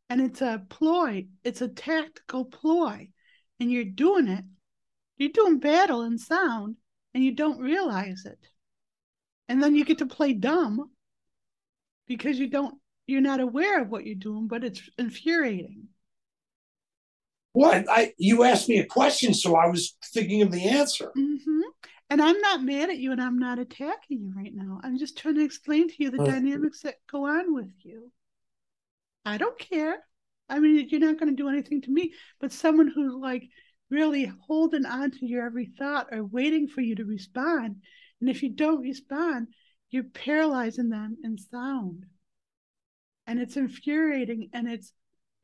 And 0.08 0.20
it's 0.20 0.40
a 0.40 0.62
ploy, 0.68 1.26
it's 1.44 1.60
a 1.60 1.68
tactical 1.68 2.44
ploy. 2.44 3.08
And 3.60 3.70
you're 3.70 3.84
doing 3.84 4.28
it. 4.28 4.44
You're 5.16 5.30
doing 5.30 5.58
battle 5.58 6.02
and 6.02 6.20
sound, 6.20 6.76
and 7.12 7.24
you 7.24 7.32
don't 7.32 7.58
realize 7.58 8.24
it. 8.24 8.38
And 9.48 9.62
then 9.62 9.74
you 9.74 9.84
get 9.84 9.98
to 9.98 10.06
play 10.06 10.32
dumb 10.32 10.90
because 12.06 12.38
you 12.38 12.48
don't 12.48 12.76
you're 13.06 13.20
not 13.22 13.40
aware 13.40 13.80
of 13.80 13.88
what 13.88 14.04
you're 14.04 14.14
doing, 14.14 14.46
but 14.46 14.62
it's 14.62 14.82
infuriating. 14.98 15.88
What 17.52 17.86
I 17.88 18.12
you 18.18 18.44
asked 18.44 18.68
me 18.68 18.78
a 18.78 18.86
question, 18.86 19.34
so 19.34 19.56
I 19.56 19.66
was 19.66 19.96
thinking 20.04 20.42
of 20.42 20.52
the 20.52 20.68
answer. 20.68 21.10
Mm-hmm. 21.16 21.60
And 22.10 22.22
I'm 22.22 22.40
not 22.40 22.62
mad 22.62 22.90
at 22.90 22.98
you, 22.98 23.12
and 23.12 23.20
I'm 23.20 23.38
not 23.38 23.58
attacking 23.58 24.20
you 24.22 24.32
right 24.34 24.54
now. 24.54 24.80
I'm 24.82 24.98
just 24.98 25.18
trying 25.18 25.34
to 25.34 25.44
explain 25.44 25.88
to 25.88 25.94
you 25.98 26.10
the 26.10 26.24
dynamics 26.24 26.82
that 26.82 26.96
go 27.10 27.26
on 27.26 27.54
with 27.54 27.72
you. 27.80 28.10
I 29.26 29.36
don't 29.36 29.58
care. 29.58 29.98
I 30.48 30.58
mean, 30.58 30.88
you're 30.88 31.00
not 31.00 31.18
going 31.18 31.34
to 31.34 31.42
do 31.42 31.50
anything 31.50 31.82
to 31.82 31.90
me, 31.90 32.14
but 32.40 32.52
someone 32.52 32.88
who's 32.88 33.14
like 33.14 33.44
really 33.90 34.32
holding 34.46 34.86
on 34.86 35.10
to 35.10 35.26
your 35.26 35.44
every 35.44 35.66
thought 35.78 36.08
or 36.10 36.24
waiting 36.24 36.66
for 36.66 36.80
you 36.80 36.94
to 36.94 37.04
respond. 37.04 37.76
And 38.20 38.30
if 38.30 38.42
you 38.42 38.48
don't 38.48 38.80
respond, 38.80 39.48
you're 39.90 40.04
paralyzing 40.04 40.88
them 40.88 41.18
in 41.22 41.36
sound 41.36 42.06
and 43.28 43.38
it's 43.38 43.56
infuriating 43.56 44.48
and 44.52 44.68
it's 44.68 44.92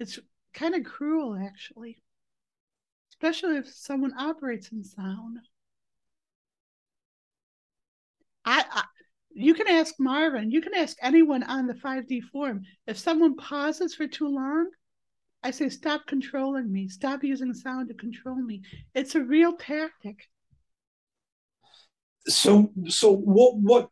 it's 0.01 0.19
kind 0.55 0.75
of 0.75 0.85
cruel 0.85 1.39
actually 1.41 2.03
especially 3.11 3.57
if 3.57 3.69
someone 3.69 4.13
operates 4.19 4.73
in 4.73 4.83
sound 4.83 5.39
I, 8.45 8.65
I 8.71 8.85
you 9.37 9.55
can 9.55 9.69
ask 9.69 9.95
marvin 9.99 10.51
you 10.51 10.61
can 10.61 10.75
ask 10.75 10.97
anyone 11.03 11.43
on 11.43 11.67
the 11.67 11.75
5d 11.75 12.23
forum 12.33 12.63
if 12.87 12.99
someone 12.99 13.37
pauses 13.37 13.95
for 13.95 14.07
too 14.07 14.29
long 14.29 14.71
i 15.43 15.51
say 15.51 15.69
stop 15.69 16.07
controlling 16.07 16.71
me 16.71 16.87
stop 16.89 17.25
using 17.25 17.53
sound 17.53 17.89
to 17.89 17.95
control 17.95 18.37
me 18.37 18.63
it's 18.95 19.17
a 19.17 19.21
real 19.21 19.55
tactic 19.55 20.29
so 22.29 22.71
so 22.87 23.13
what 23.13 23.57
what 23.57 23.89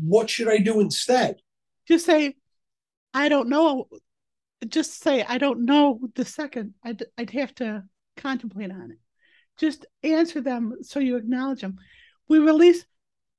what 0.00 0.28
should 0.28 0.48
i 0.48 0.58
do 0.58 0.80
instead 0.80 1.36
just 1.86 2.04
say 2.04 2.34
I 3.14 3.28
don't 3.28 3.48
know. 3.48 3.86
Just 4.66 5.00
say, 5.02 5.22
I 5.22 5.38
don't 5.38 5.64
know 5.64 6.00
the 6.16 6.24
second. 6.24 6.74
I'd, 6.82 7.04
I'd 7.16 7.30
have 7.30 7.54
to 7.56 7.84
contemplate 8.16 8.72
on 8.72 8.90
it. 8.90 8.98
Just 9.56 9.86
answer 10.02 10.40
them 10.40 10.78
so 10.82 10.98
you 10.98 11.16
acknowledge 11.16 11.60
them. 11.60 11.78
We 12.28 12.40
release 12.40 12.84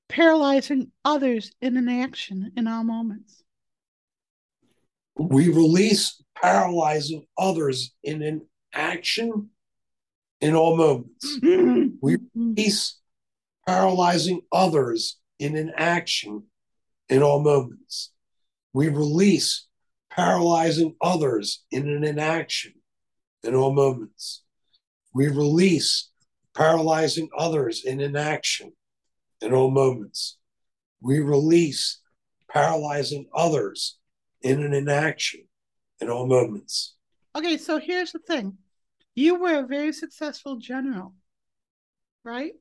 paralyzing 0.10 0.92
others 1.04 1.52
in 1.62 1.78
an 1.78 1.90
action 1.90 2.52
in 2.56 2.68
all 2.68 2.84
moments. 2.84 3.44
We 5.18 5.50
release 5.50 6.22
paralyzing 6.42 7.26
others 7.38 7.94
in 8.04 8.22
an 8.22 8.48
action 8.74 9.50
in 10.42 10.56
all 10.56 10.76
moments. 10.76 11.40
we 12.02 12.18
release 12.36 13.00
paralyzing 13.68 14.42
others 14.52 15.18
in 15.40 15.56
an 15.56 15.72
action 15.76 16.44
in 17.10 17.24
all 17.24 17.42
moments. 17.42 18.12
We 18.74 18.90
release 18.90 19.68
paralyzing 20.12 20.96
others 21.02 21.64
in 21.72 21.90
an 21.90 22.04
inaction 22.04 22.74
in 23.44 23.56
all 23.56 23.74
moments. 23.74 24.44
We 25.14 25.28
release 25.28 26.10
paralyzing 26.54 27.30
others 27.38 27.84
in 27.86 28.02
inaction 28.02 28.74
in 29.42 29.54
all 29.54 29.72
moments. 29.72 30.38
We 31.02 31.20
release 31.20 32.00
paralyzing 32.50 33.28
others 33.34 33.98
in 34.42 34.64
an 34.64 34.74
inaction 34.74 35.42
in 36.00 36.10
all 36.10 36.28
moments. 36.28 36.96
Okay, 37.36 37.58
so 37.58 37.80
here's 37.80 38.12
the 38.12 38.20
thing 38.20 38.58
you 39.14 39.36
were 39.36 39.60
a 39.60 39.68
very 39.68 39.94
successful 39.94 40.58
general, 40.58 41.14
right? 42.24 42.54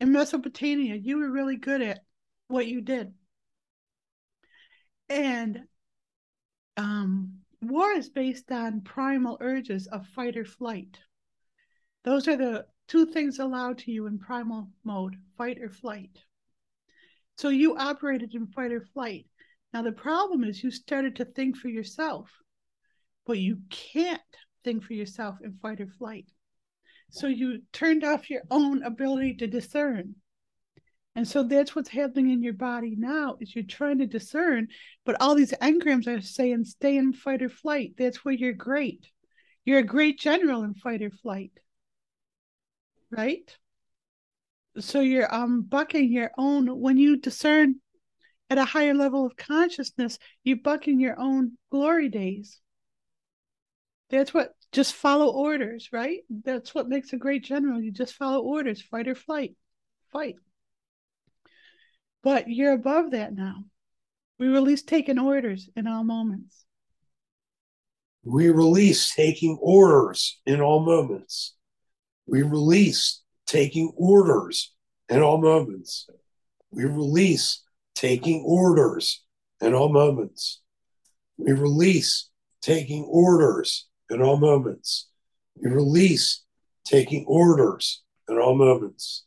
In 0.00 0.12
Mesopotamia, 0.12 0.94
you 0.94 1.18
were 1.18 1.30
really 1.30 1.56
good 1.56 1.82
at 1.82 2.00
what 2.48 2.66
you 2.66 2.80
did. 2.80 3.12
And 5.08 5.62
um, 6.76 7.38
war 7.62 7.92
is 7.92 8.08
based 8.08 8.50
on 8.52 8.82
primal 8.82 9.38
urges 9.40 9.86
of 9.86 10.06
fight 10.08 10.36
or 10.36 10.44
flight. 10.44 10.98
Those 12.04 12.28
are 12.28 12.36
the 12.36 12.66
two 12.88 13.06
things 13.06 13.38
allowed 13.38 13.78
to 13.78 13.90
you 13.90 14.06
in 14.06 14.18
primal 14.18 14.68
mode 14.84 15.16
fight 15.36 15.58
or 15.60 15.70
flight. 15.70 16.18
So 17.36 17.48
you 17.48 17.76
operated 17.76 18.34
in 18.34 18.46
fight 18.46 18.72
or 18.72 18.80
flight. 18.80 19.26
Now, 19.72 19.82
the 19.82 19.92
problem 19.92 20.44
is 20.44 20.62
you 20.62 20.70
started 20.70 21.16
to 21.16 21.24
think 21.24 21.56
for 21.56 21.68
yourself, 21.68 22.30
but 23.26 23.38
you 23.38 23.58
can't 23.68 24.20
think 24.64 24.84
for 24.84 24.94
yourself 24.94 25.36
in 25.42 25.58
fight 25.60 25.80
or 25.80 25.88
flight. 25.88 26.26
So 27.10 27.26
you 27.26 27.62
turned 27.72 28.04
off 28.04 28.30
your 28.30 28.42
own 28.50 28.82
ability 28.82 29.34
to 29.36 29.46
discern. 29.46 30.14
And 31.14 31.26
so 31.26 31.42
that's 31.42 31.74
what's 31.74 31.88
happening 31.88 32.30
in 32.30 32.42
your 32.42 32.52
body 32.52 32.94
now 32.96 33.36
is 33.40 33.54
you're 33.54 33.64
trying 33.64 33.98
to 33.98 34.06
discern, 34.06 34.68
but 35.04 35.16
all 35.20 35.34
these 35.34 35.52
engrams 35.62 36.06
are 36.06 36.20
saying 36.20 36.64
stay 36.64 36.96
in 36.96 37.12
fight 37.12 37.42
or 37.42 37.48
flight. 37.48 37.94
That's 37.96 38.24
where 38.24 38.34
you're 38.34 38.52
great. 38.52 39.06
You're 39.64 39.78
a 39.78 39.82
great 39.82 40.18
general 40.18 40.62
in 40.62 40.74
fight 40.74 41.02
or 41.02 41.10
flight. 41.10 41.52
Right? 43.10 43.56
So 44.78 45.00
you're 45.00 45.32
um 45.34 45.62
bucking 45.62 46.12
your 46.12 46.30
own 46.36 46.80
when 46.80 46.98
you 46.98 47.16
discern 47.16 47.76
at 48.50 48.58
a 48.58 48.64
higher 48.64 48.94
level 48.94 49.26
of 49.26 49.36
consciousness, 49.36 50.18
you're 50.44 50.58
bucking 50.58 51.00
your 51.00 51.18
own 51.18 51.52
glory 51.70 52.08
days. 52.08 52.60
That's 54.10 54.32
what 54.32 54.54
just 54.72 54.94
follow 54.94 55.32
orders, 55.32 55.88
right? 55.92 56.20
That's 56.44 56.74
what 56.74 56.88
makes 56.88 57.12
a 57.12 57.16
great 57.16 57.42
general. 57.42 57.80
You 57.80 57.90
just 57.90 58.14
follow 58.14 58.40
orders, 58.42 58.82
fight 58.82 59.08
or 59.08 59.14
flight, 59.14 59.56
fight. 60.12 60.36
But 62.22 62.48
you're 62.48 62.72
above 62.72 63.12
that 63.12 63.34
now. 63.34 63.64
We 64.38 64.48
release 64.48 64.82
taking 64.82 65.18
orders 65.18 65.68
in 65.76 65.86
all 65.86 66.04
moments. 66.04 66.64
We 68.22 68.50
release 68.50 69.14
taking 69.14 69.58
orders 69.60 70.40
in 70.44 70.60
all 70.60 70.84
moments. 70.84 71.54
We 72.26 72.42
release 72.42 73.22
taking 73.46 73.92
orders 73.96 74.72
in 75.08 75.22
all 75.22 75.38
moments. 75.38 76.08
We 76.70 76.84
release 76.84 77.62
taking 77.94 78.42
orders 78.44 79.24
in 79.60 79.74
all 79.74 79.88
moments. 79.88 80.60
We 81.38 81.52
release 81.52 82.28
taking 82.60 83.04
orders 83.04 83.86
in 84.10 84.22
all 84.22 84.36
moments. 84.36 85.08
We 85.54 85.70
release 85.70 86.44
taking 86.84 87.24
orders 87.26 88.02
in 88.28 88.38
all 88.38 88.54
moments. 88.54 89.24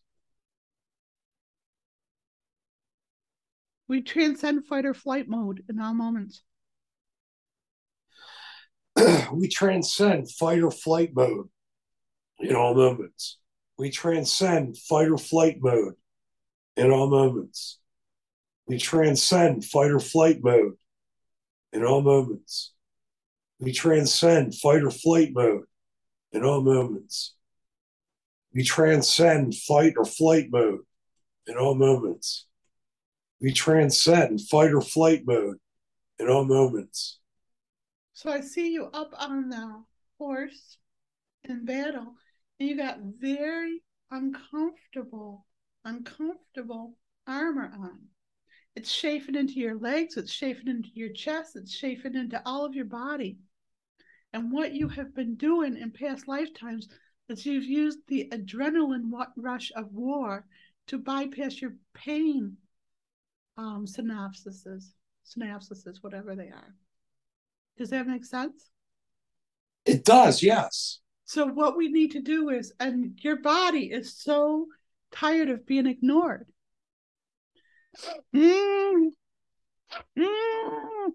We 3.87 4.01
transcend 4.01 4.67
fight 4.67 4.85
or 4.85 4.93
flight 4.93 5.27
mode 5.27 5.63
in 5.67 5.79
all 5.79 5.93
moments. 5.93 6.43
we 9.33 9.47
transcend 9.47 10.29
fight 10.31 10.61
or 10.61 10.69
flight 10.69 11.11
mode 11.15 11.49
in 12.39 12.55
all 12.55 12.73
moments. 12.73 13.37
We 13.77 13.89
transcend 13.89 14.77
fight 14.77 15.09
or 15.09 15.17
flight 15.17 15.57
mode 15.61 15.95
in 16.75 16.91
all 16.91 17.09
moments. 17.09 17.79
We 18.67 18.77
transcend 18.77 19.65
fight 19.65 19.91
or 19.91 19.99
flight 19.99 20.39
mode 20.43 20.73
in 21.73 21.83
all 21.83 22.01
moments. 22.01 22.73
We 23.59 23.73
transcend 23.73 24.55
fight 24.55 24.83
or 24.83 24.91
flight 24.91 25.31
mode 25.33 25.63
in 26.31 26.43
all 26.43 26.61
moments. 26.61 27.35
We 28.53 28.63
transcend 28.63 29.55
fight 29.55 29.93
or 29.97 30.05
flight 30.05 30.47
mode 30.51 30.81
in 31.47 31.57
all 31.57 31.75
moments. 31.75 32.47
We 33.41 33.53
transcend 33.53 34.41
fight 34.41 34.71
or 34.73 34.81
flight 34.81 35.23
mode 35.25 35.57
in 36.19 36.29
all 36.29 36.45
moments. 36.45 37.19
So 38.13 38.31
I 38.31 38.41
see 38.41 38.73
you 38.73 38.85
up 38.93 39.13
on 39.17 39.49
the 39.49 39.83
horse 40.17 40.77
in 41.43 41.65
battle, 41.65 42.15
and 42.60 42.70
you 42.70 42.78
got 42.78 42.99
very 42.99 43.82
uncomfortable, 44.12 45.45
uncomfortable 45.86 46.95
armor 47.28 47.72
on. 47.80 47.99
it's 48.76 48.95
chafing 48.95 49.36
into 49.36 49.53
your 49.53 49.78
legs, 49.78 50.18
it's 50.18 50.34
chafing 50.34 50.68
into 50.68 50.89
your 50.93 51.10
chest, 51.10 51.55
it's 51.55 51.78
chafing 51.78 52.16
into 52.16 52.41
all 52.45 52.66
of 52.66 52.76
your 52.76 52.86
body. 52.86 53.38
And 54.34 54.51
what 54.51 54.74
you 54.74 54.88
have 54.89 55.14
been 55.16 55.36
doing 55.36 55.78
in 55.78 55.91
past 55.91 56.28
lifetimes 56.28 56.88
is 57.30 57.45
you've 57.45 57.64
used 57.64 57.99
the 58.07 58.30
adrenaline 58.32 59.12
rush 59.36 59.72
of 59.76 59.91
war 59.93 60.45
to 60.88 60.97
bypass 60.97 61.62
your 61.62 61.76
pain 61.93 62.57
um, 63.57 63.86
synapses, 63.86 64.66
synapses, 65.26 65.97
whatever 66.01 66.36
they 66.36 66.47
are. 66.47 66.76
Does 67.78 67.89
that 67.89 68.07
make 68.07 68.26
sense? 68.26 68.70
It 69.86 70.05
does, 70.05 70.43
yes. 70.43 70.99
So 71.30 71.45
what 71.45 71.77
we 71.77 71.89
need 71.89 72.13
to 72.13 72.21
do 72.21 72.49
is, 72.49 72.73
and 72.80 73.13
your 73.21 73.36
body 73.36 73.91
is 73.91 74.17
so 74.17 74.65
tired 75.11 75.51
of 75.51 75.63
being 75.67 75.86
ignored. 75.86 76.47
Mm. 78.36 79.11
Mm. 80.17 81.13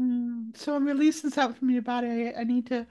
Mm. 0.00 0.56
So 0.56 0.74
I'm 0.74 0.84
releasing 0.84 1.30
something 1.30 1.60
from 1.60 1.70
your 1.70 1.82
body. 1.82 2.08
I, 2.08 2.40
I 2.40 2.42
need 2.42 2.66
to. 2.66 2.88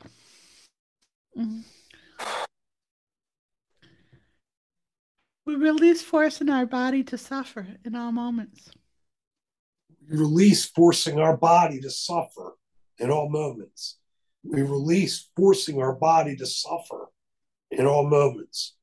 We 5.46 5.56
release 5.56 6.02
force 6.04 6.39
in 6.39 6.50
our 6.50 6.66
body 6.66 7.04
to 7.06 7.18
suffer 7.18 7.68
in 7.84 7.96
all 7.96 8.12
moments. 8.12 8.70
We 10.08 10.18
release 10.18 10.66
forcing 10.66 11.20
our 11.20 11.36
body 11.36 11.80
to 11.82 11.89
suffer 11.89 12.58
in 13.00 13.10
all 13.10 13.28
moments. 13.28 13.98
We 14.44 14.62
release 14.62 15.30
forcing 15.36 15.82
our 15.82 15.94
body 15.94 16.36
to 16.36 16.46
suffer 16.46 17.08
in 17.72 17.88
all 17.88 18.08
moments. 18.08 18.76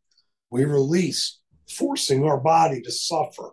We 0.50 0.64
release 0.64 1.38
forcing 1.68 2.24
our 2.24 2.38
body 2.38 2.80
to 2.82 2.90
suffer 2.90 3.50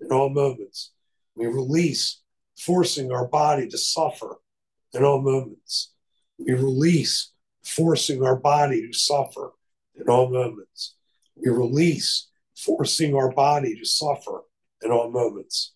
in 0.00 0.12
all 0.12 0.28
moments. 0.28 0.92
We 1.34 1.46
release 1.46 2.20
forcing 2.58 3.10
our 3.10 3.26
body 3.26 3.68
to 3.68 3.78
suffer 3.78 4.36
in 4.92 5.02
all 5.02 5.20
moments. 5.20 5.92
We 6.38 6.52
release 6.52 7.32
forcing 7.62 8.22
our 8.22 8.36
body 8.36 8.86
to 8.86 8.92
suffer 8.92 9.52
in 9.98 10.08
all 10.08 10.28
moments. 10.28 10.96
We 11.36 11.50
release 11.50 12.28
forcing 12.56 13.14
our 13.14 13.30
body 13.32 13.76
to 13.76 13.84
suffer 13.84 14.42
in 14.82 14.90
all 14.90 15.10
moments. 15.10 15.74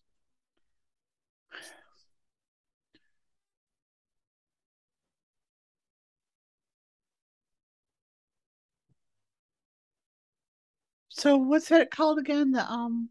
So 11.09 11.37
what's 11.37 11.69
that 11.71 11.91
called 11.91 12.19
again? 12.19 12.53
The 12.53 12.65
um 12.65 13.09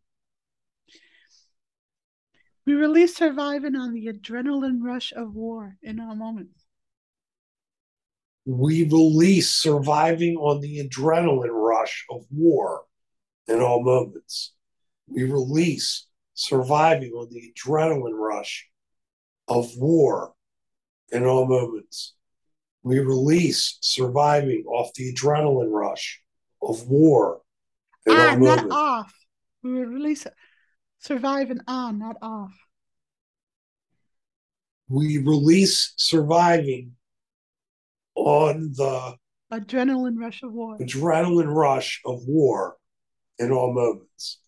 we 2.65 2.74
release 2.74 3.15
surviving 3.15 3.76
on 3.76 3.93
the 3.93 4.07
adrenaline 4.07 4.80
rush 4.82 5.13
of 5.13 5.34
war 5.34 5.78
in 5.82 5.99
all 5.99 6.15
moments. 6.15 6.65
We 8.45 8.84
release 8.84 9.49
surviving 9.49 10.38
on 10.38 10.61
the 10.61 10.88
adrenaline 10.88 11.51
rush 11.51 12.05
of 12.09 12.26
war 12.32 12.86
in 13.47 13.61
all 13.61 13.83
moments. 13.83 14.53
We 15.07 15.23
release 15.23 16.05
surviving 16.33 17.11
on 17.13 17.29
the 17.31 17.51
adrenaline 17.51 18.17
rush 18.17 18.67
of 19.47 19.69
war 19.77 20.33
in 21.11 21.25
all 21.25 21.47
moments. 21.47 22.13
We 22.83 22.99
release 22.99 23.77
surviving 23.81 24.63
off 24.67 24.93
the 24.93 25.13
adrenaline 25.13 25.71
rush 25.71 26.21
of 26.61 26.87
war 26.87 27.41
in 28.05 28.13
ah, 28.15 28.29
all 28.31 28.37
not 28.37 28.39
moments. 28.39 28.75
off. 28.75 29.13
We 29.63 29.71
release 29.71 30.27
surviving 30.99 31.59
on, 31.67 31.99
not 31.99 32.17
off. 32.21 32.53
We 34.89 35.17
release 35.17 35.93
surviving 35.97 36.93
on 38.15 38.73
the 38.73 39.15
adrenaline 39.51 40.17
rush 40.17 40.43
of 40.43 40.53
war. 40.53 40.77
Adrenaline 40.77 41.53
rush 41.53 42.01
of 42.05 42.21
war 42.25 42.76
in 43.39 43.51
all 43.51 43.73
moments. 43.73 44.39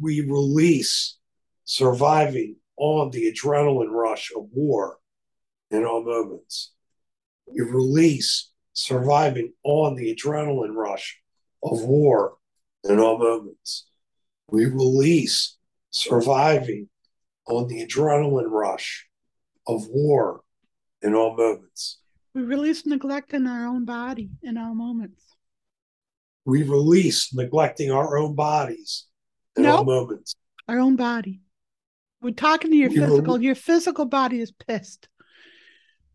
We 0.00 0.20
release 0.20 1.16
surviving 1.64 2.56
on 2.76 3.10
the 3.10 3.32
adrenaline 3.32 3.90
rush 3.90 4.30
of 4.36 4.48
war 4.52 4.98
in 5.70 5.84
all 5.84 6.04
moments. 6.04 6.72
We 7.46 7.62
release 7.62 8.50
surviving 8.72 9.52
on 9.64 9.96
the 9.96 10.14
adrenaline 10.14 10.74
rush 10.74 11.20
of 11.62 11.82
war 11.82 12.36
in 12.84 12.98
all 12.98 13.18
moments. 13.18 13.88
We 14.48 14.66
release 14.66 15.56
surviving 15.90 16.88
on 17.46 17.66
the 17.66 17.84
adrenaline 17.86 18.50
rush 18.50 19.08
of 19.66 19.88
war 19.88 20.42
in 21.02 21.14
all 21.14 21.36
moments. 21.36 21.98
We 22.34 22.42
release 22.42 22.86
neglect 22.86 23.34
in 23.34 23.46
our 23.46 23.66
own 23.66 23.84
body 23.84 24.30
in 24.42 24.56
all 24.56 24.74
moments 24.74 25.29
we 26.44 26.62
release 26.62 27.34
neglecting 27.34 27.90
our 27.90 28.16
own 28.16 28.34
bodies 28.34 29.06
in 29.56 29.64
nope. 29.64 29.78
all 29.78 29.84
moments. 29.84 30.34
Our 30.68 30.78
own 30.78 30.96
body. 30.96 31.40
We're 32.22 32.32
talking 32.32 32.70
to 32.70 32.76
your 32.76 32.90
we 32.90 32.96
physical. 32.96 33.42
Your 33.42 33.54
physical 33.54 34.04
body 34.04 34.40
is 34.40 34.52
pissed. 34.52 35.08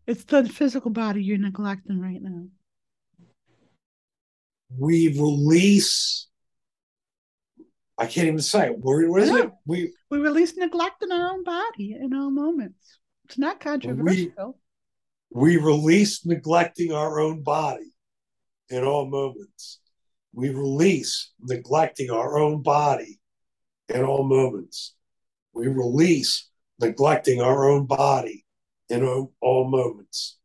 It's 0.06 0.24
the 0.24 0.48
physical 0.48 0.90
body 0.90 1.22
you're 1.22 1.38
neglecting 1.38 2.00
right 2.00 2.22
now. 2.22 2.46
We 4.78 5.08
release. 5.08 6.28
I 7.98 8.06
can't 8.06 8.28
even 8.28 8.40
say 8.40 8.68
it. 8.68 8.78
What 8.78 9.22
is 9.22 9.30
it? 9.30 9.50
We 9.64 9.92
we 10.10 10.18
release 10.18 10.56
neglect 10.56 11.02
in 11.02 11.10
our 11.10 11.32
own 11.32 11.44
body 11.44 11.96
in 11.98 12.14
all 12.14 12.30
moments. 12.30 12.98
It's 13.24 13.38
not 13.38 13.58
controversial. 13.58 14.58
We, 15.30 15.56
we 15.56 15.56
release 15.56 16.24
neglecting 16.24 16.92
our 16.92 17.18
own 17.18 17.42
body 17.42 17.92
in 18.68 18.84
all 18.84 19.08
moments 19.08 19.80
we 20.36 20.50
release 20.50 21.30
neglecting 21.40 22.10
our 22.10 22.38
own 22.38 22.62
body 22.62 23.18
in 23.88 24.04
all 24.04 24.22
moments. 24.22 24.94
We 25.54 25.66
release 25.66 26.50
neglecting 26.78 27.40
our 27.40 27.70
own 27.70 27.86
body 27.86 28.44
in 28.90 29.02
all 29.02 29.66
moments. 29.66 30.36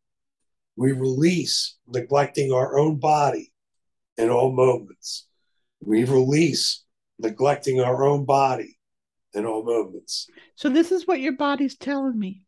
We 0.78 0.94
release 0.94 1.78
neglecting 1.86 2.54
our 2.54 2.80
own 2.80 3.00
body 3.00 3.52
in 4.18 4.30
all 4.30 4.54
moments. 4.54 5.28
We 5.82 6.06
release 6.06 6.86
neglecting 7.20 7.82
our 7.82 8.06
own 8.06 8.24
body 8.24 8.80
in 9.34 9.46
all 9.46 9.66
moments. 9.66 10.28
So, 10.56 10.70
this 10.70 10.94
is 10.94 11.06
what 11.06 11.20
your 11.20 11.34
body's 11.34 11.76
telling 11.76 12.18
me. 12.18 12.44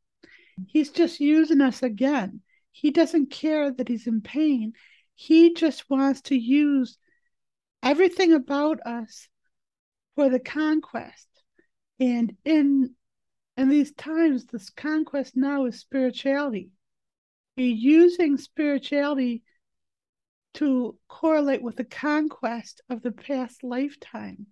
He's 0.67 0.91
just 0.91 1.19
using 1.19 1.59
us 1.59 1.83
again. 1.83 2.39
He 2.71 2.91
doesn't 2.91 3.31
care 3.31 3.69
that 3.69 3.89
he's 3.89 4.07
in 4.07 4.21
pain. 4.21 4.73
He 5.15 5.53
just 5.53 5.89
wants 5.89 6.21
to 6.21 6.37
use 6.37 6.97
everything 7.83 8.33
about 8.33 8.79
us 8.85 9.27
for 10.15 10.29
the 10.29 10.39
conquest. 10.39 11.27
And 11.99 12.35
in 12.43 12.95
in 13.55 13.69
these 13.69 13.91
times, 13.93 14.45
this 14.45 14.71
conquest 14.71 15.35
now 15.35 15.65
is 15.65 15.79
spirituality. 15.79 16.71
You're 17.55 17.67
using 17.67 18.37
spirituality 18.37 19.43
to 20.55 20.97
correlate 21.07 21.61
with 21.61 21.75
the 21.75 21.83
conquest 21.83 22.81
of 22.89 23.03
the 23.03 23.11
past 23.11 23.63
lifetime. 23.63 24.47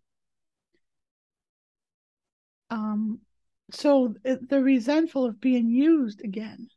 Um, 2.69 3.21
so 3.71 4.13
they're 4.23 4.61
resentful 4.61 5.25
of 5.25 5.41
being 5.41 5.69
used 5.69 6.21
again. 6.23 6.67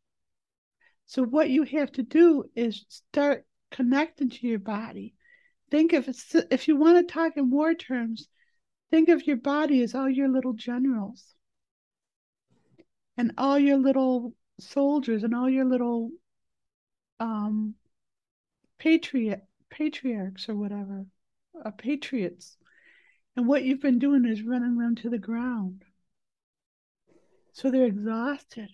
So 1.06 1.24
what 1.24 1.50
you 1.50 1.64
have 1.64 1.92
to 1.92 2.02
do 2.02 2.44
is 2.54 2.86
start 2.88 3.44
connecting 3.70 4.30
to 4.30 4.46
your 4.46 4.58
body 4.58 5.14
think 5.74 5.92
of 5.92 6.08
if 6.52 6.68
you 6.68 6.76
want 6.76 6.96
to 6.96 7.12
talk 7.12 7.36
in 7.36 7.50
war 7.50 7.74
terms, 7.74 8.28
think 8.92 9.08
of 9.08 9.26
your 9.26 9.36
body 9.36 9.82
as 9.82 9.92
all 9.92 10.08
your 10.08 10.28
little 10.28 10.52
generals. 10.52 11.34
And 13.16 13.32
all 13.36 13.58
your 13.58 13.78
little 13.78 14.34
soldiers 14.60 15.24
and 15.24 15.34
all 15.34 15.50
your 15.50 15.64
little 15.64 16.10
um 17.18 17.74
patriot 18.78 19.42
patriarchs 19.68 20.48
or 20.48 20.54
whatever 20.54 21.06
uh, 21.64 21.72
patriots. 21.72 22.56
And 23.36 23.48
what 23.48 23.64
you've 23.64 23.82
been 23.82 23.98
doing 23.98 24.24
is 24.26 24.42
running 24.42 24.78
them 24.78 24.94
to 24.96 25.10
the 25.10 25.18
ground. 25.18 25.82
So 27.52 27.72
they're 27.72 27.86
exhausted. 27.86 28.68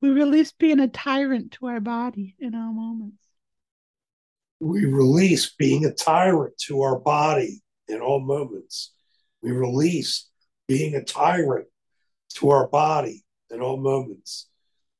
We 0.00 0.10
release 0.10 0.52
being 0.52 0.78
a 0.78 0.86
tyrant 0.86 1.52
to 1.52 1.66
our 1.66 1.80
body 1.80 2.36
in 2.38 2.54
all 2.54 2.72
moments 2.72 3.22
we 4.62 4.84
release 4.84 5.52
being 5.58 5.84
a 5.84 5.92
tyrant 5.92 6.56
to 6.56 6.82
our 6.82 6.96
body 6.96 7.62
in 7.88 8.00
all 8.00 8.20
moments. 8.20 8.92
We 9.42 9.50
release 9.50 10.28
being 10.68 10.94
a 10.94 11.02
tyrant 11.02 11.66
to 12.34 12.50
our 12.50 12.68
body 12.68 13.24
in 13.50 13.60
all 13.60 13.76
moments. 13.76 14.48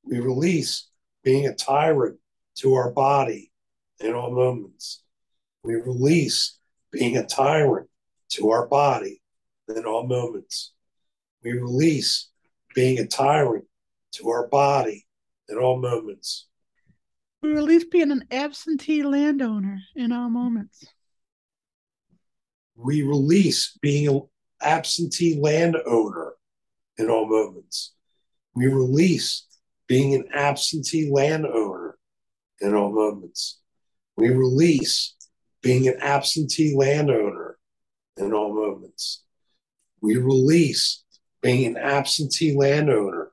We 0.05 0.19
release 0.19 0.89
being 1.23 1.47
a 1.47 1.55
tyrant 1.55 2.19
to 2.57 2.75
our 2.75 2.91
body 2.91 3.53
in 4.01 4.15
all 4.15 4.33
moments. 4.35 5.05
We 5.63 5.77
release 5.77 6.59
being 6.91 7.17
a 7.17 7.25
tyrant 7.25 7.89
to 8.31 8.51
our 8.51 8.67
body 8.67 9.23
in 9.69 9.85
all 9.85 10.09
moments. 10.09 10.73
We 11.45 11.53
release 11.53 12.31
being 12.75 12.99
a 12.99 13.07
tyrant 13.07 13.67
to 14.15 14.29
our 14.29 14.49
body 14.49 15.07
in 15.49 15.57
all 15.57 15.81
moments. 15.81 16.49
We 17.43 17.51
release 17.51 17.85
being 17.85 18.13
an 18.13 18.25
absentee 18.31 19.03
landowner 19.03 19.81
in 19.97 20.13
all 20.13 20.31
moments. 20.31 20.85
We 22.77 23.03
release 23.03 23.77
being 23.83 24.09
an 24.09 24.29
absentee 24.61 25.41
landowner 25.41 26.35
in 26.99 27.11
all 27.11 27.27
moments. 27.27 27.95
We 28.55 28.67
release 28.69 29.45
being 29.89 30.15
an 30.15 30.29
absentee 30.33 31.11
landowner 31.11 31.99
in 32.61 32.75
all 32.75 32.93
moments. 32.93 33.61
We 34.17 34.29
release 34.31 35.17
being 35.63 35.89
an 35.89 35.99
absentee 36.01 36.77
landowner 36.77 37.59
in 38.17 38.33
all 38.33 38.55
moments. 38.55 39.25
We 40.01 40.17
release 40.17 41.03
being 41.41 41.67
an 41.67 41.77
absentee 41.77 42.55
landowner 42.57 43.33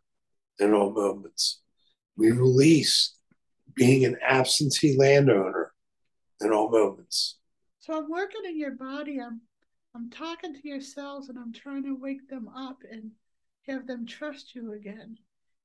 in 0.57 0.73
all 0.73 0.91
moments. 0.91 1.61
We 2.17 2.31
release 2.31 3.15
being 3.79 4.03
an 4.03 4.17
absentee 4.21 4.97
landowner 4.97 5.71
in 6.41 6.51
all 6.51 6.69
moments. 6.69 7.37
So 7.79 7.97
I'm 7.97 8.09
working 8.09 8.41
in 8.45 8.59
your 8.59 8.71
body. 8.71 9.19
I'm 9.21 9.39
I'm 9.95 10.09
talking 10.09 10.53
to 10.53 10.67
your 10.67 10.81
cells 10.81 11.29
and 11.29 11.37
I'm 11.39 11.53
trying 11.53 11.83
to 11.83 11.97
wake 11.97 12.29
them 12.29 12.49
up 12.49 12.79
and 12.91 13.11
have 13.67 13.87
them 13.87 14.05
trust 14.05 14.53
you 14.53 14.73
again. 14.73 15.17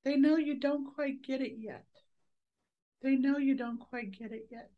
They 0.05 0.17
know 0.17 0.37
you 0.37 0.61
don't 0.61 0.95
quite 0.95 1.23
get 1.23 1.41
it 1.41 1.55
yet. 1.59 1.85
They 3.03 3.17
know 3.17 3.37
you 3.37 3.57
don't 3.57 3.81
quite 3.81 4.17
get 4.17 4.33
it 4.33 4.47
yet. 4.51 4.71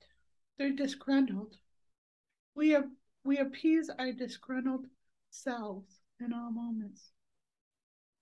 They're 0.59 0.73
disgruntled. 0.73 1.57
We 2.55 2.71
have 2.71 2.87
we 3.23 3.39
appease 3.39 3.91
our 3.99 4.13
disgruntled 4.13 4.87
selves 5.31 6.01
in 6.21 6.33
all 6.33 6.51
moments. 6.51 7.11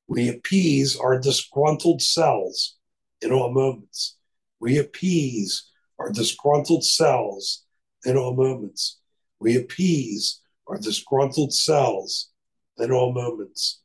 We 0.09 0.29
appease 0.29 0.97
our 0.97 1.21
disgruntled 1.21 2.03
selves 2.03 2.77
in 3.23 3.31
all 3.31 3.53
moments. 3.53 4.17
We 4.61 4.79
appease 4.79 5.71
our 5.99 6.11
disgruntled 6.11 6.85
selves 6.85 7.65
in 8.05 8.17
all 8.17 8.35
moments. 8.35 9.01
We 9.41 9.57
appease 9.57 10.41
our 10.67 10.79
disgruntled 10.79 11.53
selves 11.53 12.31
in 12.79 12.91
all 12.91 13.13
moments. 13.13 13.81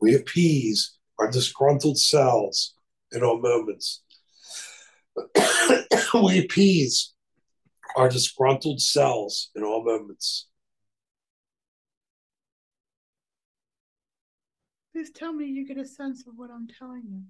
We 0.00 0.14
appease 0.14 0.98
our 1.18 1.30
disgruntled 1.30 1.98
selves 1.98 2.74
in 3.12 3.22
all 3.22 3.40
moments. 3.40 4.02
we 6.14 6.38
appease 6.38 7.12
our 7.96 8.08
disgruntled 8.08 8.80
selves 8.80 9.50
in 9.54 9.62
all 9.62 9.84
moments. 9.84 10.48
Please 14.92 15.10
tell 15.10 15.32
me 15.32 15.46
you 15.46 15.66
get 15.66 15.78
a 15.78 15.86
sense 15.86 16.26
of 16.26 16.34
what 16.36 16.50
I'm 16.50 16.68
telling 16.68 17.02
you. 17.08 17.22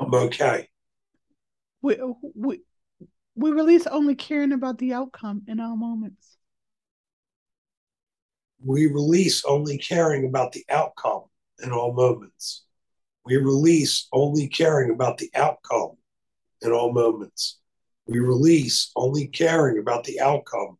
I'm 0.00 0.14
okay. 0.14 0.68
We, 1.82 1.96
we, 2.34 2.60
we 3.34 3.50
release 3.50 3.86
only 3.86 4.14
caring 4.14 4.52
about 4.52 4.78
the 4.78 4.92
outcome 4.92 5.42
in 5.48 5.60
all 5.60 5.76
moments. 5.76 6.36
We 8.64 8.86
release 8.86 9.44
only 9.44 9.78
caring 9.78 10.26
about 10.26 10.52
the 10.52 10.64
outcome 10.68 11.24
in 11.62 11.72
all 11.72 11.92
moments. 11.92 12.64
We 13.24 13.36
release 13.36 14.08
only 14.12 14.48
caring 14.48 14.90
about 14.90 15.18
the 15.18 15.30
outcome 15.34 15.96
in 16.62 16.72
all 16.72 16.92
moments. 16.92 17.58
We 18.06 18.20
release 18.20 18.90
only 18.96 19.26
caring 19.28 19.78
about 19.78 20.04
the 20.04 20.20
outcome 20.20 20.78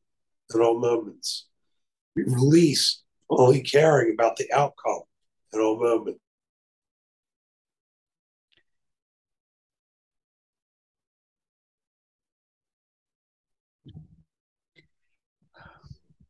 in 0.54 0.60
all 0.60 0.78
moments. 0.78 1.46
We 2.16 2.24
release 2.24 3.02
only 3.30 3.62
caring 3.62 4.12
about 4.12 4.36
the 4.36 4.50
outcome 4.52 5.02
in 5.52 5.60
all 5.60 5.78
moments. 5.78 6.20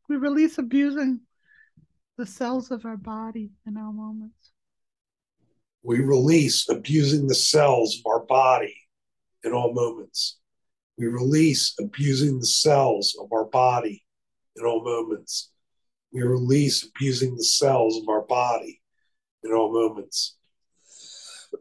We 0.09 0.16
release 0.16 0.59
abusing 0.59 1.20
the 2.16 2.26
cells 2.26 2.70
of 2.70 2.84
our 2.84 2.96
body 2.96 3.50
in 3.66 3.76
all 3.76 3.92
moments. 3.92 4.52
We 5.82 6.00
release 6.00 6.68
abusing 6.68 7.28
the 7.28 7.34
cells 7.34 7.96
of 7.98 8.11
our 8.11 8.24
body 8.24 8.76
in 9.44 9.52
all 9.52 9.72
moments. 9.72 10.38
We 10.96 11.06
release 11.06 11.74
abusing 11.78 12.40
the 12.40 12.46
cells 12.46 13.16
of 13.20 13.32
our 13.32 13.44
body 13.44 14.04
in 14.56 14.64
all 14.64 14.82
moments. 14.82 15.50
We 16.12 16.22
release 16.22 16.84
abusing 16.84 17.36
the 17.36 17.44
cells 17.44 17.96
of 17.98 18.09
our 18.09 18.22
body 18.22 18.80
in 19.44 19.52
all 19.52 19.72
moments. 19.72 20.36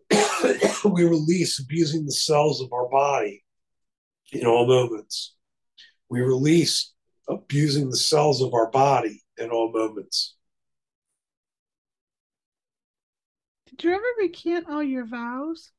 we 0.85 1.03
release 1.03 1.59
abusing 1.59 2.05
the 2.05 2.11
cells 2.11 2.61
of 2.61 2.71
our 2.73 2.89
body 2.89 3.43
in 4.31 4.45
all 4.45 4.65
moments. 4.65 5.35
We 6.09 6.21
release 6.21 6.93
abusing 7.27 7.89
the 7.89 7.97
cells 7.97 8.41
of 8.41 8.53
our 8.53 8.69
body 8.71 9.23
in 9.37 9.49
all 9.49 9.71
moments. 9.71 10.35
Did 13.69 13.83
you 13.83 13.93
ever 13.93 14.03
recant 14.19 14.67
all 14.69 14.83
your 14.83 15.05
vows? 15.05 15.71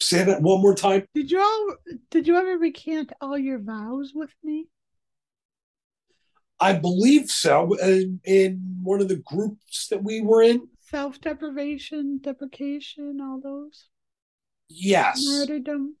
Say 0.00 0.24
that 0.24 0.42
one 0.42 0.60
more 0.60 0.74
time. 0.74 1.06
Did 1.14 1.30
you 1.30 1.40
all 1.40 1.76
did 2.10 2.26
you 2.26 2.36
ever 2.36 2.58
recant 2.58 3.12
all 3.20 3.36
your 3.36 3.58
vows 3.58 4.12
with 4.14 4.34
me? 4.44 4.68
I 6.58 6.72
believe 6.74 7.30
so. 7.30 7.74
In, 7.74 8.20
in 8.24 8.78
one 8.82 9.00
of 9.00 9.08
the 9.08 9.22
groups 9.26 9.88
that 9.88 10.02
we 10.02 10.22
were 10.22 10.42
in. 10.42 10.68
Self 10.80 11.20
deprivation, 11.20 12.20
deprecation, 12.22 13.20
all 13.20 13.40
those. 13.42 13.88
Yes. 14.68 15.22
Martyrdom. 15.26 15.96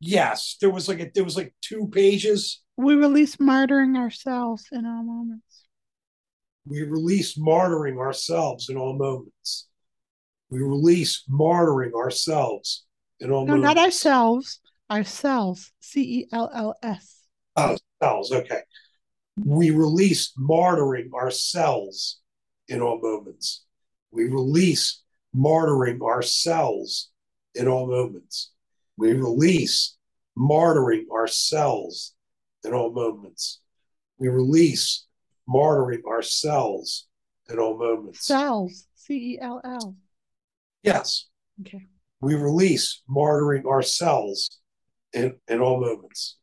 Yes, 0.00 0.56
there 0.60 0.70
was 0.70 0.88
like 0.88 1.00
a, 1.00 1.10
there 1.14 1.24
was 1.24 1.36
like 1.36 1.54
two 1.62 1.88
pages. 1.88 2.62
We 2.76 2.94
release 2.94 3.36
martyring 3.36 3.96
ourselves 3.96 4.66
in 4.70 4.84
all 4.84 5.02
moments. 5.02 5.64
We 6.66 6.82
release 6.82 7.38
martyring 7.38 7.98
ourselves 7.98 8.68
in 8.68 8.76
all 8.76 8.96
moments. 8.96 9.68
We 10.50 10.60
release 10.60 11.24
martyring 11.30 11.94
ourselves 11.94 12.84
in 13.20 13.30
all 13.30 13.46
moments. 13.46 13.48
no, 13.48 13.56
moments. 13.56 13.74
not 13.74 13.84
ourselves. 13.84 14.60
Ourselves. 14.90 15.72
C 15.80 16.00
E 16.20 16.28
L 16.32 16.50
L 16.54 16.74
S. 16.82 17.22
Oh, 17.56 17.76
cells. 18.02 18.32
Okay. 18.32 18.60
We 19.44 19.70
release 19.70 20.32
martyring 20.38 21.12
ourselves 21.12 22.20
in 22.68 22.80
all 22.80 23.00
moments. 23.00 23.64
We 24.10 24.24
release 24.24 25.02
martyring 25.34 26.00
ourselves 26.02 27.10
in 27.54 27.68
all 27.68 27.86
moments. 27.86 28.52
We 28.96 29.12
release 29.12 29.96
martyring 30.38 31.08
ourselves 31.12 32.14
in 32.64 32.72
all 32.72 32.92
moments. 32.92 33.60
We 34.18 34.28
release 34.28 35.06
martyring 35.48 36.04
ourselves 36.04 37.06
in 37.48 37.58
all 37.58 37.78
moments. 37.78 38.26
Cells. 38.26 38.86
C 38.94 39.34
E 39.34 39.38
L 39.40 39.60
L. 39.64 39.96
Yes. 40.82 41.26
Okay. 41.60 41.86
We 42.20 42.34
release 42.34 43.02
martyring 43.08 43.66
ourselves 43.66 44.60
in, 45.12 45.36
in 45.46 45.60
all 45.60 45.80
moments. 45.80 46.36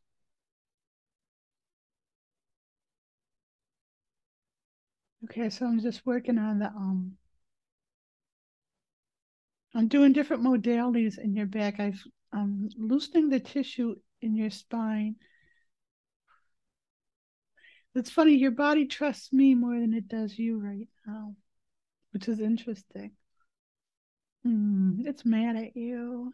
Okay, 5.24 5.48
so 5.48 5.66
I'm 5.66 5.80
just 5.80 6.04
working 6.04 6.38
on 6.38 6.58
the 6.58 6.66
um 6.66 7.12
I'm 9.74 9.88
doing 9.88 10.12
different 10.12 10.44
modalities 10.44 11.18
in 11.18 11.34
your 11.34 11.46
back. 11.46 11.80
I've 11.80 12.02
I'm 12.34 12.68
loosening 12.76 13.28
the 13.28 13.38
tissue 13.38 13.94
in 14.20 14.34
your 14.34 14.50
spine. 14.50 15.16
It's 17.94 18.10
funny, 18.10 18.34
your 18.34 18.50
body 18.50 18.86
trusts 18.86 19.32
me 19.32 19.54
more 19.54 19.78
than 19.78 19.94
it 19.94 20.08
does 20.08 20.36
you 20.36 20.58
right 20.58 20.88
now, 21.06 21.36
which 22.12 22.28
is 22.28 22.40
interesting. 22.40 23.12
Mm, 24.46 25.06
it's 25.06 25.24
mad 25.24 25.56
at 25.56 25.76
you. 25.76 26.32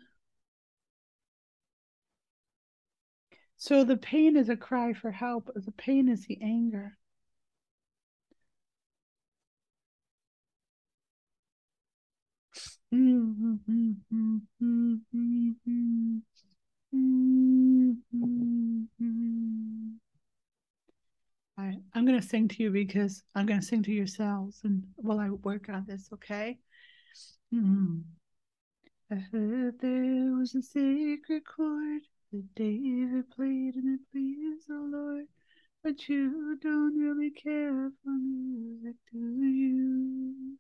So 3.57 3.85
the 3.85 3.97
pain 3.99 4.37
is 4.37 4.49
a 4.49 4.57
cry 4.57 4.95
for 4.95 5.11
help. 5.11 5.51
The 5.55 5.73
pain 5.73 6.09
is 6.09 6.25
the 6.27 6.41
anger. 6.41 6.97
I, 21.57 21.77
I'm 21.95 22.05
going 22.05 22.21
to 22.21 22.27
sing 22.27 22.49
to 22.49 22.63
you 22.63 22.71
because 22.71 23.23
I'm 23.35 23.47
going 23.47 23.61
to 23.61 23.67
sing 23.67 23.83
to 23.85 23.93
yourselves 23.93 24.61
and 24.65 24.83
while 24.97 25.21
I 25.21 25.31
work 25.31 25.69
on 25.69 25.85
this, 25.87 26.09
okay? 26.15 26.59
Mm. 27.55 28.03
I 29.11 29.17
heard 29.17 29.79
there 29.81 30.37
was 30.37 30.55
a 30.57 30.63
sacred 30.63 31.43
chord 31.45 32.03
that 32.33 32.55
David 32.57 33.31
played 33.31 33.77
and 33.77 34.01
it 34.01 34.11
pleased 34.11 34.67
the 34.69 34.75
Lord. 34.75 35.27
But 35.85 36.09
you 36.09 36.59
don't 36.61 36.99
really 36.99 37.31
care 37.31 37.91
for 38.03 38.11
music, 38.11 38.97
do 39.13 39.19
you? 39.19 40.59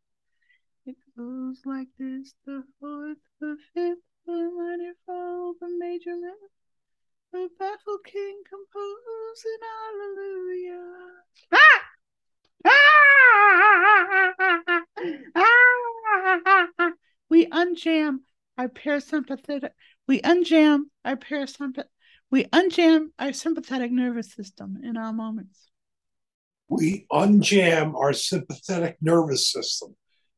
It 0.90 0.96
goes 1.16 1.62
like 1.64 1.86
this 2.00 2.34
the 2.44 2.64
fourth, 2.80 3.18
the 3.40 3.56
fifth, 3.72 4.02
the 4.26 4.50
minor 4.56 4.94
fall, 5.06 5.54
the 5.60 5.68
major 5.78 6.16
lift, 6.16 6.52
the 7.30 7.48
baffled 7.60 8.00
king 8.04 8.42
composing 8.48 9.60
hallelujah. 9.70 10.82
Ah! 11.52 11.82
Ah! 12.66 13.22
We 17.28 17.46
unjam 17.46 18.22
our 18.58 18.66
parasympathetic. 18.66 19.70
We 20.08 20.20
unjam 20.22 20.86
our 21.04 21.14
parasympathetic. 21.14 21.84
We 22.32 22.46
unjam 22.46 23.12
our 23.16 23.32
sympathetic 23.32 23.92
nervous 23.92 24.32
system 24.32 24.80
in 24.82 24.96
our 24.96 25.12
moments. 25.12 25.70
We 26.68 27.06
unjam 27.12 27.94
our 27.94 28.12
sympathetic 28.12 28.96
nervous 29.00 29.52
system 29.52 29.94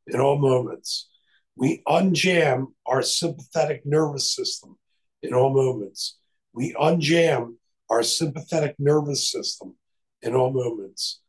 in 0.06 0.20
all 0.20 0.38
moments. 0.38 1.08
We 1.56 1.82
unjam 1.86 2.68
our 2.86 3.02
sympathetic 3.02 3.82
nervous 3.84 4.34
system 4.34 4.78
in 5.22 5.34
all 5.34 5.52
moments. 5.52 6.18
We 6.52 6.74
unjam 6.74 7.54
our 7.90 8.02
sympathetic 8.02 8.76
nervous 8.78 9.30
system 9.30 9.76
in 10.22 10.34
all 10.34 10.50
moments. 10.50 11.20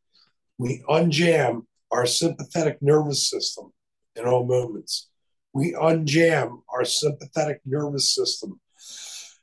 We 0.58 0.84
unjam 0.90 1.66
our 1.92 2.06
sympathetic 2.06 2.82
nervous 2.82 3.30
system 3.30 3.74
in 4.16 4.26
all 4.26 4.46
moments. 4.46 5.10
We 5.54 5.74
unjam 5.74 6.62
our 6.70 6.86
sympathetic 6.86 7.62
nervous 7.66 8.14
system 8.14 8.60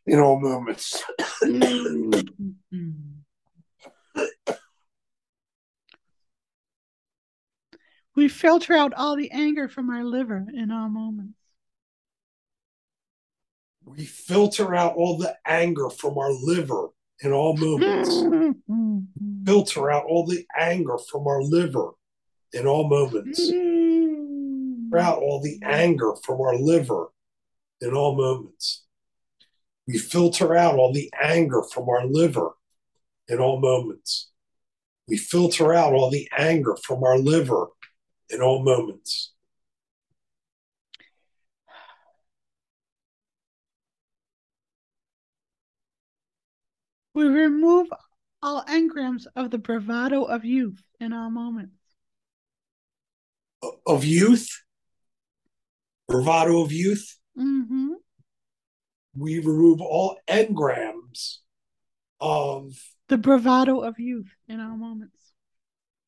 in 0.07 0.19
all 0.19 0.41
moments. 0.41 1.03
Mm. 1.43 2.29
Mm. 2.73 3.20
We 8.21 8.29
filter 8.29 8.75
out 8.75 8.93
all 8.93 9.17
the 9.17 9.31
anger 9.31 9.67
from 9.67 9.89
our 9.89 10.05
liver 10.05 10.45
in 10.53 10.71
all 10.71 10.91
moments. 10.91 11.39
We 13.83 14.05
filter 14.05 14.75
out 14.75 14.95
all 14.97 15.17
the 15.17 15.35
anger 15.47 15.89
from 15.89 16.19
our 16.19 16.31
liver 16.31 16.89
in 17.23 17.33
all 17.33 17.57
moments. 17.57 18.21
filter 19.47 19.91
out 19.91 20.05
all 20.05 20.27
the 20.27 20.45
anger 20.55 20.99
from 21.11 21.27
our 21.27 21.43
liver 21.43 21.93
in 22.53 22.67
all 22.67 22.87
moments. 22.91 23.41
filter 24.53 24.99
out 24.99 25.19
all 25.23 25.41
the 25.41 25.59
anger 25.65 26.15
from 26.23 26.43
our 26.43 26.57
liver 26.57 27.07
in 27.81 27.95
all 27.95 28.17
moments. 28.17 28.85
We 29.89 29.97
filter 29.97 30.55
out 30.55 30.75
all 30.75 30.93
the 30.93 31.11
anger 31.23 31.63
from 31.73 31.89
our 31.89 32.05
liver 32.05 32.51
in 33.29 33.39
all 33.39 33.59
moments. 33.59 34.31
We 35.09 35.17
filter 35.17 35.73
out 35.73 35.95
all 35.95 36.11
the 36.11 36.29
anger 36.37 36.77
from 36.77 37.03
our 37.03 37.17
liver 37.17 37.69
in 38.31 38.41
all 38.41 38.63
moments. 38.63 39.33
We 47.15 47.25
remove 47.25 47.89
all 48.43 48.65
engrams 48.65 49.27
of 49.37 49.51
the 49.51 49.59
bravado 49.59 50.25
of 50.25 50.45
youth 50.45 50.83
in 51.01 51.13
all 51.13 51.31
moments. 51.31 51.75
Of 53.87 54.05
youth? 54.05 54.49
Bravado 56.09 56.63
of 56.63 56.73
youth? 56.73 57.19
Mm-hmm. 57.39 57.93
We 59.17 59.39
remove 59.41 59.81
all 59.81 60.19
engrams 60.29 61.39
of 62.21 62.79
the 63.09 63.19
bravado 63.19 63.81
of 63.81 63.99
youth 63.99 64.33
in 64.49 64.61
all 64.61 64.77
moments. 64.77 65.20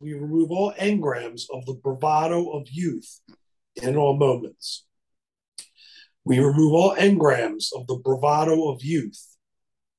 We 0.02 0.14
remove 0.14 0.50
all 0.50 0.72
engrams 0.72 1.42
of 1.54 1.64
the 1.64 1.74
bravado 1.74 2.50
of 2.50 2.66
youth 2.68 3.20
in 3.76 3.96
all 3.96 4.16
moments. 4.16 4.84
We 6.24 6.40
remove 6.40 6.72
all 6.72 6.96
engrams 6.96 7.68
of 7.72 7.86
the 7.86 7.94
bravado 7.94 8.68
of 8.68 8.82
youth 8.82 9.36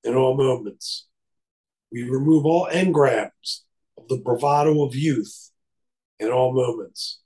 in 0.03 0.13
all 0.13 0.35
moments. 0.35 1.07
We 1.89 2.03
remove 2.03 2.45
all 2.45 2.67
engrams 2.67 3.61
of 3.97 4.09
the 4.09 4.17
bravado 4.17 4.83
of 4.83 4.93
youth 4.93 5.51
in 6.19 6.29
all 6.29 6.51
moments. 6.51 7.21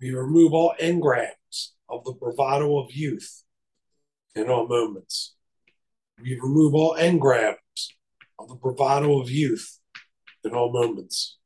We 0.00 0.14
remove 0.14 0.52
all 0.52 0.76
engrams 0.80 1.70
of 1.88 2.04
the 2.04 2.12
bravado 2.12 2.78
of 2.78 2.92
youth 2.92 3.42
in 4.36 4.48
all 4.48 4.68
moments. 4.68 5.34
We 6.22 6.38
remove 6.40 6.76
all 6.76 6.94
engrams 6.96 7.88
of 8.38 8.46
the 8.46 8.54
bravado 8.54 9.20
of 9.20 9.32
youth 9.32 9.80
in 10.44 10.52
all 10.52 10.72
moments. 10.72 11.38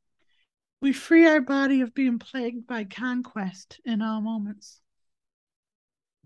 We 0.79 0.93
free 0.93 1.25
our 1.27 1.41
body 1.41 1.81
of 1.81 1.95
being 1.95 2.19
plagued 2.19 2.67
by 2.67 2.83
conquest 2.83 3.79
in 3.83 4.03
all 4.03 4.21
moments. 4.21 4.79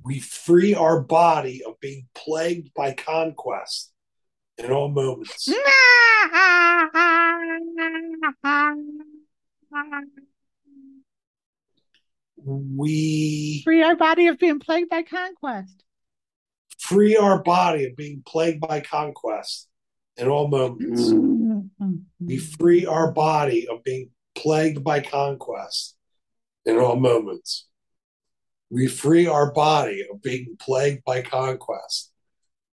We 0.04 0.20
free 0.20 0.74
our 0.74 1.00
body 1.00 1.64
of 1.66 1.80
being 1.80 2.08
plagued 2.14 2.74
by 2.74 2.92
conquest 2.94 3.94
in 4.58 4.72
all 4.72 4.90
moments. 4.90 5.48
we 12.44 13.62
free 13.64 13.84
our 13.84 13.96
body 13.96 14.28
of 14.28 14.38
being 14.38 14.60
plagued 14.60 14.90
by 14.90 15.04
conquest. 15.04 15.84
Free 16.78 17.16
our 17.16 17.42
body 17.42 17.86
of 17.86 17.96
being 17.96 18.22
plagued 18.26 18.60
by 18.60 18.82
conquest 18.82 19.70
in 20.18 20.28
all 20.28 20.50
moments. 20.50 21.10
Mm-hmm. 21.10 21.96
we 22.20 22.38
free 22.38 22.86
our 22.86 23.12
body 23.12 23.68
of 23.70 23.84
being 23.84 24.10
plagued 24.42 24.84
by 24.84 25.00
conquest 25.02 25.96
in 26.66 26.78
all 26.78 26.96
moments. 26.96 27.68
We 28.70 28.88
free 28.88 29.28
our 29.28 29.52
body 29.52 30.06
of 30.12 30.22
being 30.22 30.56
plagued 30.60 31.04
by 31.04 31.22
conquest 31.22 32.12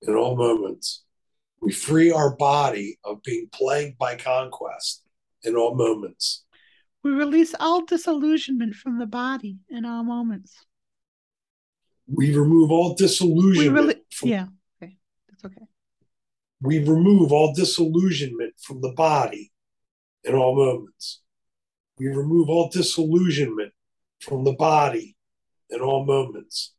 in 0.03 0.15
all 0.15 0.37
moments. 0.37 1.05
We 1.61 1.73
free 1.73 2.13
our 2.13 2.37
body 2.37 2.99
of 3.05 3.23
being 3.23 3.49
plagued 3.53 3.99
by 3.99 4.17
conquest 4.17 5.03
in 5.43 5.57
all 5.57 5.75
moments. 5.75 6.45
We 7.03 7.11
release 7.11 7.55
all 7.59 7.85
disillusionment 7.85 8.75
from 8.75 8.99
the 8.99 9.07
body 9.07 9.59
in 9.69 9.85
all 9.85 10.05
moments. 10.05 10.55
We 12.07 12.35
remove 12.35 12.71
all 12.71 12.95
disillusionment. 12.95 13.89
Re- 13.89 14.03
from, 14.13 14.29
yeah, 14.29 14.47
okay, 14.81 14.97
that's 15.29 15.45
okay. 15.45 15.67
We 16.61 16.79
remove 16.79 17.33
all 17.33 17.55
disillusionment 17.55 18.55
from 18.61 18.81
the 18.81 18.93
body 18.93 19.53
in 20.25 20.35
all 20.35 20.57
moments. 20.57 21.21
We 21.99 22.07
remove 22.07 22.49
all 22.49 22.69
disillusionment 22.69 23.73
from 24.21 24.45
the 24.45 24.53
body 24.53 25.17
in 25.71 25.81
all 25.81 26.05
moments. 26.05 26.75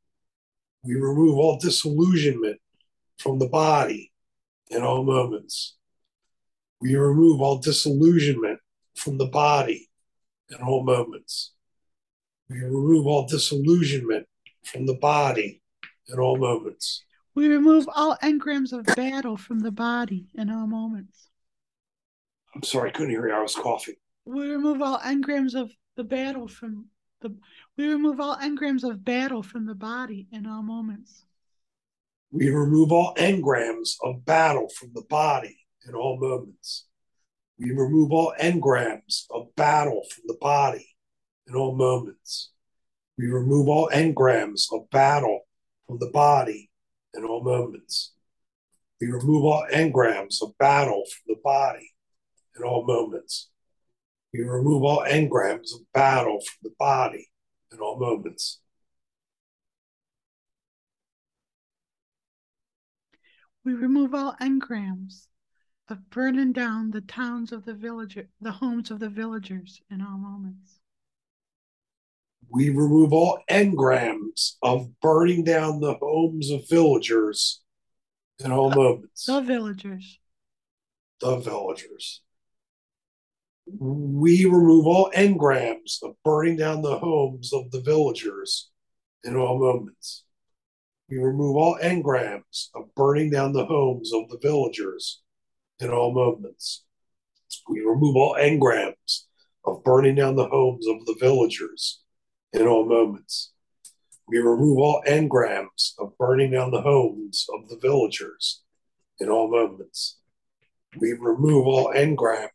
We 0.84 0.96
remove 0.96 1.38
all 1.38 1.58
disillusionment 1.60 2.60
from 3.18 3.40
the 3.40 3.48
body 3.48 4.12
in 4.70 4.82
all 4.82 5.04
moments. 5.04 5.76
We 6.80 6.96
remove 6.96 7.42
all 7.42 7.58
disillusionment 7.58 8.60
from 8.96 9.18
the 9.18 9.26
body 9.26 9.90
in 10.50 10.62
all 10.62 10.84
moments. 10.84 11.52
We 12.50 12.62
remove 12.62 13.06
all 13.06 13.28
disillusionment 13.28 14.26
from 14.64 14.86
the 14.86 14.94
body 14.94 15.62
in 16.08 16.18
all 16.18 16.38
moments. 16.38 17.04
We 17.36 17.48
remove 17.48 17.88
all 17.94 18.18
engrams 18.24 18.72
of 18.72 18.86
battle 18.96 19.38
from 19.38 19.60
the 19.60 19.72
body 19.72 20.28
in 20.34 20.50
all 20.50 20.66
moments. 20.66 21.30
I'm 22.56 22.64
sorry, 22.64 22.90
I 22.90 22.94
couldn't 22.94 23.12
hear 23.12 23.28
you. 23.28 23.34
I 23.34 23.42
was 23.42 23.56
coughing. 23.56 23.96
We 24.30 24.52
remove 24.52 24.80
all 24.84 25.00
engrams 25.00 25.56
of 25.56 25.72
the 25.98 26.04
battle 26.04 26.48
from 26.48 26.86
the 27.22 27.36
we 27.76 27.88
remove 27.88 28.20
all 28.20 28.38
engrams 28.38 28.88
of 28.88 29.04
battle 29.04 29.42
from 29.42 29.66
the 29.66 29.74
body 29.74 30.28
in 30.32 30.46
all 30.46 30.62
moments. 30.62 31.26
We 32.32 32.50
remove 32.50 32.92
all 32.92 33.16
engrams 33.16 33.96
of 34.04 34.24
battle 34.26 34.70
from 34.70 34.92
the 34.94 35.02
body 35.10 35.58
in 35.88 35.96
all 35.96 36.20
moments. 36.20 36.86
We 37.58 37.72
remove 37.72 38.12
all 38.12 38.36
engrams 38.40 39.24
of 39.32 39.56
battle 39.56 40.04
from 40.12 40.26
the 40.28 40.38
body 40.40 40.96
in 41.48 41.56
all 41.56 41.74
moments. 41.74 42.52
We 43.18 43.26
remove 43.32 43.68
all 43.68 43.90
engrams 43.90 44.72
of 44.72 44.92
battle 44.92 45.40
from 45.88 45.98
the 45.98 46.12
body 46.12 46.70
in 47.16 47.26
all 47.26 47.44
moments. 47.44 48.14
We 49.02 49.08
remove 49.08 49.44
all 49.44 49.66
engrams 49.74 50.44
of 50.44 50.56
battle 50.60 51.04
from 51.10 51.36
the 51.36 51.42
body 51.44 51.94
in 52.56 52.64
all 52.64 52.86
moments. 52.86 53.50
We 54.34 54.42
remove 54.42 54.84
all 54.84 55.04
engrams 55.06 55.74
of 55.74 55.82
battle 55.94 56.40
from 56.40 56.58
the 56.64 56.76
body 56.78 57.30
in 57.72 57.80
all 57.80 58.00
moments. 58.00 58.60
We 63.66 63.74
remove 63.74 64.14
all 64.14 64.36
engrams 64.40 65.28
of 65.90 66.10
burning 66.12 66.54
down 66.54 66.92
the 66.92 67.02
towns 67.02 67.52
of 67.52 67.66
the 67.66 67.74
villager, 67.74 68.28
the 68.40 68.52
homes 68.52 68.92
of 68.92 69.00
the 69.00 69.10
villagers 69.10 69.82
in 69.90 70.02
all 70.02 70.18
moments. 70.18 70.80
We 72.52 72.70
remove 72.70 73.14
all 73.14 73.40
engrams 73.50 74.54
of 74.62 74.90
burning 75.02 75.44
down 75.44 75.80
the 75.80 75.96
homes 75.96 76.52
of 76.52 76.68
villagers 76.70 77.62
in 78.44 78.52
all 78.52 78.70
moments. 78.72 79.26
The 79.26 79.42
villagers. 79.42 80.20
The 81.22 81.38
villagers. 81.38 82.22
We 83.78 84.46
remove 84.46 84.88
all 84.88 85.12
engrams 85.12 86.02
of 86.02 86.16
burning 86.24 86.58
down 86.58 86.82
the 86.82 86.98
homes 86.98 87.54
of 87.54 87.70
the 87.72 87.82
villagers 87.82 88.70
in 89.24 89.36
all 89.36 89.60
moments. 89.60 90.24
We 91.10 91.18
remove 91.18 91.56
all 91.56 91.78
engrams 91.82 92.70
of 92.74 92.94
burning 92.96 93.30
down 93.30 93.54
the 93.54 93.66
homes 93.66 94.14
of 94.14 94.30
the 94.30 94.40
villagers 94.42 95.22
in 95.80 95.90
all 95.92 96.14
moments. 96.14 96.84
We 97.68 97.82
remove 97.82 98.16
all 98.16 98.36
engrams 98.36 99.26
of 99.66 99.84
burning 99.84 100.16
down 100.16 100.36
the 100.36 100.48
homes 100.48 100.88
of 100.88 101.06
the 101.06 101.16
villagers 101.20 102.02
in 102.54 102.68
all 102.68 102.86
moments. 102.86 103.52
We 104.28 104.40
remove 104.40 104.78
all 104.78 105.04
engrams 105.08 105.94
of 106.00 106.18
burning 106.18 106.52
down 106.52 106.72
the 106.72 106.82
homes 106.82 107.48
of 107.54 107.70
the 107.70 107.78
villagers 107.78 108.62
in 109.20 109.30
all 109.30 109.50
moments. 109.50 110.18
We 111.00 111.14
remove 111.14 111.68
all 111.68 111.94
engrams 111.94 112.50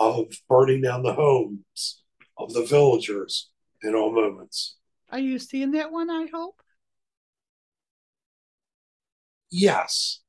of 0.00 0.32
burning 0.48 0.82
down 0.82 1.02
the 1.02 1.12
homes 1.14 2.02
of 2.36 2.52
the 2.52 2.64
villagers 2.64 3.50
in 3.82 3.94
all 3.94 4.12
moments. 4.12 4.76
Are 5.10 5.18
you 5.18 5.38
seeing 5.38 5.72
that 5.72 5.90
one, 5.90 6.10
I 6.10 6.26
hope? 6.32 6.60
Yes. 9.50 10.20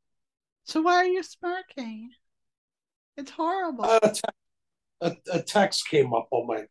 So 0.64 0.82
why 0.82 0.96
are 0.96 1.06
you 1.06 1.24
smirking? 1.24 2.12
It's 3.18 3.32
horrible. 3.32 3.84
A, 3.86 4.12
te- 4.12 4.22
a, 5.02 5.16
a 5.34 5.42
text 5.42 5.88
came 5.90 6.14
up 6.14 6.28
on 6.32 6.48
my 6.48 6.66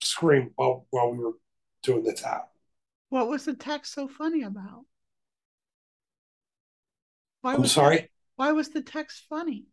screen 0.00 0.50
while, 0.56 0.86
while 0.90 1.10
we 1.12 1.18
were 1.18 1.32
doing 1.82 2.02
the 2.02 2.12
tap. 2.12 2.48
what 3.10 3.28
was 3.28 3.44
the 3.44 3.54
text 3.54 3.92
so 3.92 4.08
funny 4.08 4.42
about? 4.42 4.84
Why 7.42 7.54
I'm 7.54 7.62
was 7.62 7.72
sorry. 7.72 8.10
why 8.36 8.52
was 8.52 8.70
the 8.70 8.82
text 8.82 9.24
funny? 9.28 9.66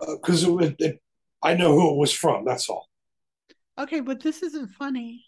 Because 0.00 0.44
it, 0.44 0.76
it, 0.78 1.02
I 1.42 1.54
know 1.54 1.72
who 1.72 1.90
it 1.90 1.96
was 1.96 2.12
from. 2.12 2.44
That's 2.44 2.68
all. 2.68 2.88
Okay, 3.78 4.00
but 4.00 4.22
this 4.22 4.42
isn't 4.42 4.70
funny. 4.70 5.24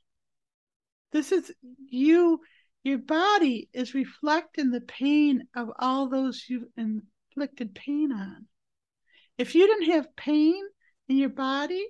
This 1.13 1.33
is 1.33 1.53
you, 1.89 2.41
your 2.83 2.99
body 2.99 3.69
is 3.73 3.95
reflecting 3.95 4.71
the 4.71 4.81
pain 4.81 5.45
of 5.57 5.71
all 5.79 6.09
those 6.09 6.45
you've 6.49 6.69
inflicted 6.77 7.75
pain 7.75 8.13
on. 8.13 8.47
If 9.39 9.55
you 9.55 9.67
didn't 9.67 9.93
have 9.93 10.17
pain 10.17 10.63
in 11.09 11.17
your 11.17 11.31
body, 11.31 11.87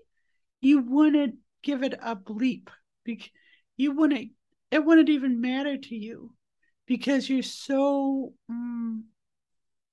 you 0.61 0.81
wouldn't 0.81 1.37
give 1.62 1.83
it 1.83 1.95
a 2.01 2.16
bleep. 2.16 2.68
You 3.76 3.93
wouldn't, 3.93 4.31
it 4.70 4.85
wouldn't 4.85 5.09
even 5.09 5.41
matter 5.41 5.76
to 5.76 5.95
you 5.95 6.35
because 6.87 7.28
you're 7.28 7.43
so, 7.43 8.33
mm, 8.51 9.01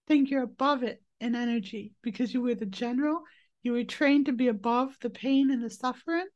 think 0.08 0.30
you're 0.30 0.44
above 0.44 0.84
it 0.84 1.02
in 1.20 1.36
energy 1.36 1.94
because 2.02 2.34
you 2.34 2.42
were 2.42 2.56
the 2.56 2.66
general. 2.66 3.22
You 3.64 3.74
were 3.74 3.84
trained 3.84 4.28
to 4.28 4.34
be 4.34 4.48
above 4.48 4.96
the 5.02 5.10
pain 5.10 5.52
and 5.52 5.64
the 5.64 5.70
suffering 5.70 6.28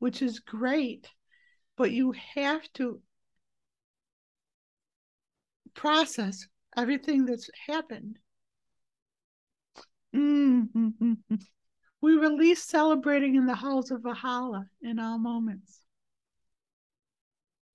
which 0.00 0.22
is 0.22 0.40
great, 0.40 1.08
but 1.76 1.92
you 1.92 2.12
have 2.34 2.62
to 2.72 3.00
process 5.74 6.46
everything 6.76 7.26
that's 7.26 7.48
happened. 7.68 8.18
Mm-hmm. 10.16 11.12
We 12.00 12.12
release 12.14 12.64
celebrating 12.64 13.36
in 13.36 13.46
the 13.46 13.54
halls 13.54 13.90
of 13.90 14.02
Valhalla 14.02 14.66
in 14.82 14.98
all 14.98 15.18
moments. 15.18 15.80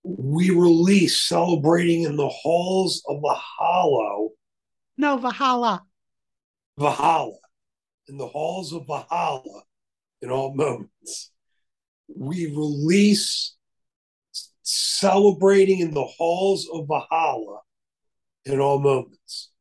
We 0.04 0.50
release 0.50 1.22
celebrating 1.22 2.04
in 2.04 2.16
the 2.16 2.28
halls 2.28 3.04
of 3.08 3.22
hollow, 3.24 4.32
No, 4.98 5.18
Valhalla. 5.18 5.84
Valhalla, 6.78 7.38
in 8.08 8.18
the 8.18 8.28
halls 8.28 8.74
of 8.74 8.86
Valhalla 8.88 9.64
in 10.22 10.30
all 10.30 10.54
moments. 10.54 11.32
We 12.08 12.48
release 12.48 13.56
celebrating 14.62 15.80
in 15.80 15.94
the 15.94 16.04
halls 16.04 16.68
of 16.72 16.88
Valhalla 16.88 17.60
in 18.46 18.60
all 18.60 18.80
moments. 18.80 19.52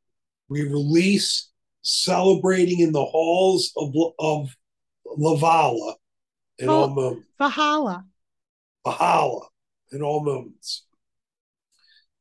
We 0.48 0.62
release 0.62 1.50
celebrating 1.82 2.80
in 2.80 2.92
the 2.92 3.04
halls 3.04 3.72
of, 3.76 3.94
of 4.18 4.54
Lavala 5.06 5.94
in 6.58 6.68
all 6.68 6.84
Oh. 6.84 6.88
moments. 6.88 7.28
Valhalla. 7.38 8.04
Valhalla 8.84 9.48
in 9.92 10.02
all 10.02 10.22
moments. 10.22 10.84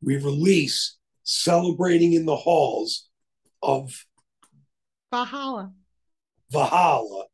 We 0.01 0.15
release 0.17 0.97
celebrating 1.23 2.13
in 2.13 2.25
the 2.25 2.35
halls 2.35 3.09
of 3.61 4.05
Valhalla. 5.13 5.71
Valhalla 6.49 7.25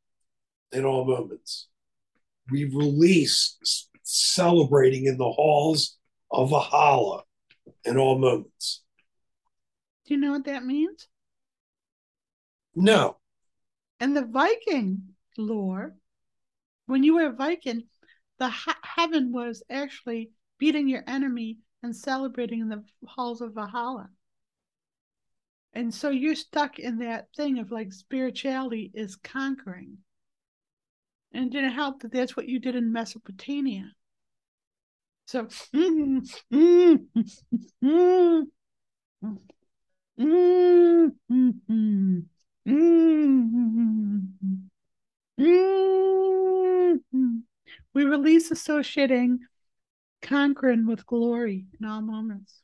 in 0.74 0.84
all 0.84 1.06
moments. 1.06 1.70
We 2.52 2.66
release 2.66 3.58
celebrating 4.04 5.06
in 5.06 5.18
the 5.18 5.30
halls 5.30 5.98
of 6.30 6.50
Valhalla 6.50 7.24
in 7.86 7.96
all 7.96 8.18
moments. 8.20 8.84
Do 10.06 10.14
you 10.14 10.20
know 10.20 10.32
what 10.32 10.44
that 10.44 10.66
means? 10.66 11.08
No, 12.76 13.16
In 14.02 14.14
the 14.14 14.26
Viking 14.26 15.16
lore, 15.38 15.96
when 16.86 17.04
you 17.04 17.16
were 17.16 17.28
a 17.28 17.34
Viking, 17.34 17.84
the 18.40 18.50
he- 18.50 18.72
heaven 18.84 19.32
was 19.32 19.64
actually 19.70 20.32
beating 20.58 20.90
your 20.90 21.04
enemy 21.08 21.60
and 21.82 21.96
celebrating 21.96 22.60
in 22.60 22.68
the 22.68 22.84
halls 23.08 23.40
of 23.40 23.54
Valhalla. 23.54 24.10
And 25.74 25.94
so 25.94 26.10
you're 26.10 26.36
stuck 26.36 26.80
in 26.80 27.00
that 27.00 27.28
thing 27.36 27.60
of 27.60 27.72
like 27.72 27.94
spirituality 27.94 28.92
is 28.94 29.16
conquering. 29.16 30.00
And 31.32 31.46
it 31.46 31.52
didn't 31.52 31.74
help 31.74 32.02
that 32.02 32.12
that's 32.12 32.36
what 32.36 32.50
you 32.50 32.60
did 32.60 32.76
in 32.76 32.92
Mesopotamia. 32.92 33.92
So, 35.28 35.48
we 47.94 48.04
release 48.04 48.50
associating 48.50 49.40
conquering 50.24 50.88
with 50.88 51.06
glory 51.06 51.66
in 51.80 51.88
all 51.88 52.02
moments. 52.02 52.62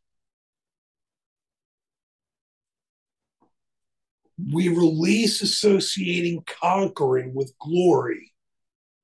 We 4.37 4.67
release 4.67 5.41
associating 5.41 6.43
conquering 6.45 7.33
with 7.33 7.53
glory 7.59 8.33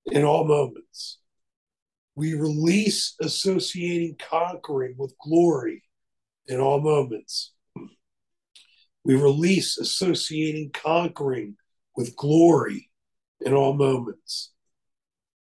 in 0.06 0.24
all 0.24 0.46
moments. 0.46 1.20
We 2.16 2.34
release 2.34 3.16
associating 3.22 4.18
conquering 4.20 4.96
with 4.98 5.16
glory 5.18 5.84
in 6.48 6.60
all 6.60 6.82
moments. 6.82 7.54
We 9.04 9.16
release 9.16 9.78
associating 9.78 10.72
conquering 10.72 11.56
with 11.96 12.16
glory 12.16 12.90
in 13.40 13.54
all 13.54 13.74
moments. 13.74 14.52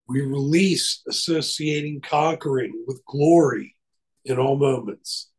We 0.08 0.20
release 0.20 1.02
associating 1.08 2.00
conquering 2.00 2.84
with 2.86 3.04
glory 3.06 3.76
in 4.24 4.38
all 4.38 4.56
moments. 4.56 5.30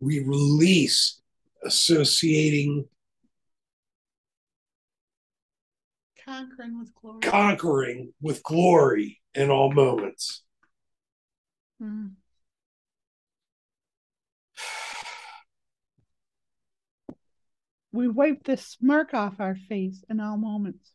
We 0.00 0.20
release 0.20 1.20
associating 1.64 2.86
Conquering 6.26 6.78
with 6.80 6.92
glory. 6.94 7.20
conquering 7.20 8.12
with 8.20 8.42
glory 8.42 9.20
in 9.34 9.48
all 9.48 9.72
moments. 9.72 10.42
Mm. 11.80 12.12
We 17.92 18.08
wipe 18.08 18.42
the 18.44 18.56
smirk 18.56 19.14
off 19.14 19.38
our 19.38 19.54
face 19.54 20.04
in 20.10 20.20
all 20.20 20.36
moments. 20.36 20.92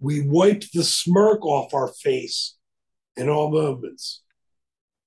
We 0.00 0.22
wipe 0.22 0.64
the 0.72 0.82
smirk 0.82 1.44
off 1.44 1.74
our 1.74 1.88
face 1.88 2.56
in 3.16 3.28
all 3.28 3.50
moments. 3.50 4.22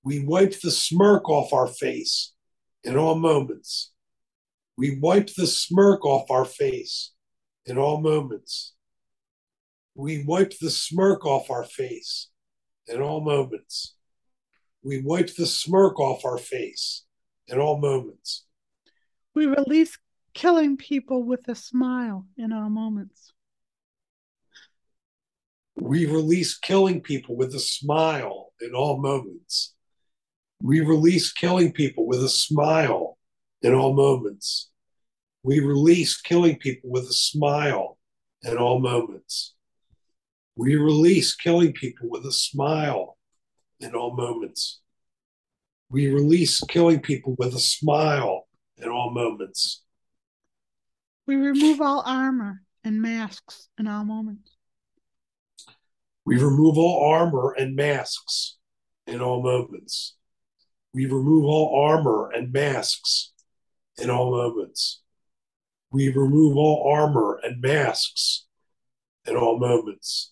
We 0.03 0.23
wipe 0.23 0.61
the 0.61 0.69
smirk 0.69 1.27
off 1.27 1.51
our 1.53 1.67
face 1.67 2.33
in 2.83 2.97
all 2.97 3.15
moments. 3.15 3.91
We 4.77 4.99
wipe 4.99 5.33
the 5.33 5.47
smirk 5.47 6.05
off 6.05 6.29
our 6.29 6.45
face 6.45 7.13
in 7.65 7.77
all 7.77 8.01
moments. 8.01 8.73
We 9.95 10.23
wipe 10.25 10.53
the 10.59 10.69
smirk 10.69 11.25
off 11.25 11.49
our 11.49 11.63
face 11.63 12.29
in 12.87 13.01
all 13.01 13.21
moments. 13.21 13.95
We 14.83 15.01
wipe 15.01 15.35
the 15.35 15.45
smirk 15.45 15.99
off 15.99 16.25
our 16.25 16.37
face 16.37 17.05
in 17.47 17.59
all 17.59 17.79
moments. 17.79 18.45
We 19.35 19.45
release 19.45 19.97
killing 20.33 20.77
people 20.77 21.23
with 21.23 21.47
a 21.47 21.55
smile 21.55 22.27
in 22.37 22.51
all 22.51 22.69
moments. 22.69 23.31
We 25.75 26.05
release 26.05 26.57
killing 26.57 27.01
people 27.01 27.35
with 27.35 27.53
a 27.55 27.59
smile 27.59 28.51
in 28.61 28.73
all 28.73 29.01
moments. 29.01 29.73
We 30.61 30.81
release 30.81 31.31
killing 31.31 31.71
people 31.71 32.07
with 32.07 32.23
a 32.23 32.29
smile 32.29 33.17
in 33.61 33.73
all 33.73 33.93
moments. 33.93 34.69
We 35.43 35.59
release 35.59 36.19
killing 36.21 36.57
people 36.57 36.89
with 36.89 37.03
a 37.03 37.13
smile 37.13 37.97
in 38.43 38.57
all 38.57 38.79
moments. 38.79 39.53
We 40.55 40.75
release 40.75 41.35
killing 41.35 41.73
people 41.73 42.09
with 42.09 42.25
a 42.25 42.31
smile 42.31 43.17
in 43.79 43.93
all 43.93 44.15
moments. 44.15 44.79
We 45.89 46.09
release 46.09 46.61
killing 46.69 47.01
people 47.01 47.35
with 47.37 47.53
a 47.53 47.59
smile 47.59 48.47
in 48.77 48.89
all 48.89 49.11
moments. 49.11 49.83
We 51.27 51.35
remove 51.35 51.81
all 51.81 52.03
armor 52.05 52.61
and 52.83 53.01
masks 53.01 53.67
in 53.77 53.87
all 53.87 54.05
moments. 54.05 54.55
We 56.25 56.37
remove 56.37 56.77
all 56.77 57.11
armor 57.11 57.53
and 57.57 57.75
masks 57.75 58.57
in 59.05 59.19
all 59.21 59.41
moments. 59.43 60.15
We 60.93 61.05
remove 61.05 61.43
all 61.43 61.83
armor 61.85 62.31
and 62.31 62.51
masks 62.51 63.33
in 63.97 64.09
all 64.09 64.31
moments. 64.31 65.02
We 65.93 66.09
remove 66.09 66.57
all 66.57 66.91
armor 66.91 67.39
and 67.43 67.61
masks 67.61 68.47
at 69.27 69.35
all 69.35 69.59
moments. 69.59 70.31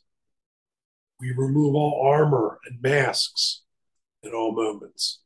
We 1.19 1.33
remove 1.37 1.75
all 1.75 2.01
armor 2.03 2.59
and 2.65 2.81
masks 2.81 3.61
at 4.25 4.33
all 4.33 4.53
moments. 4.53 5.19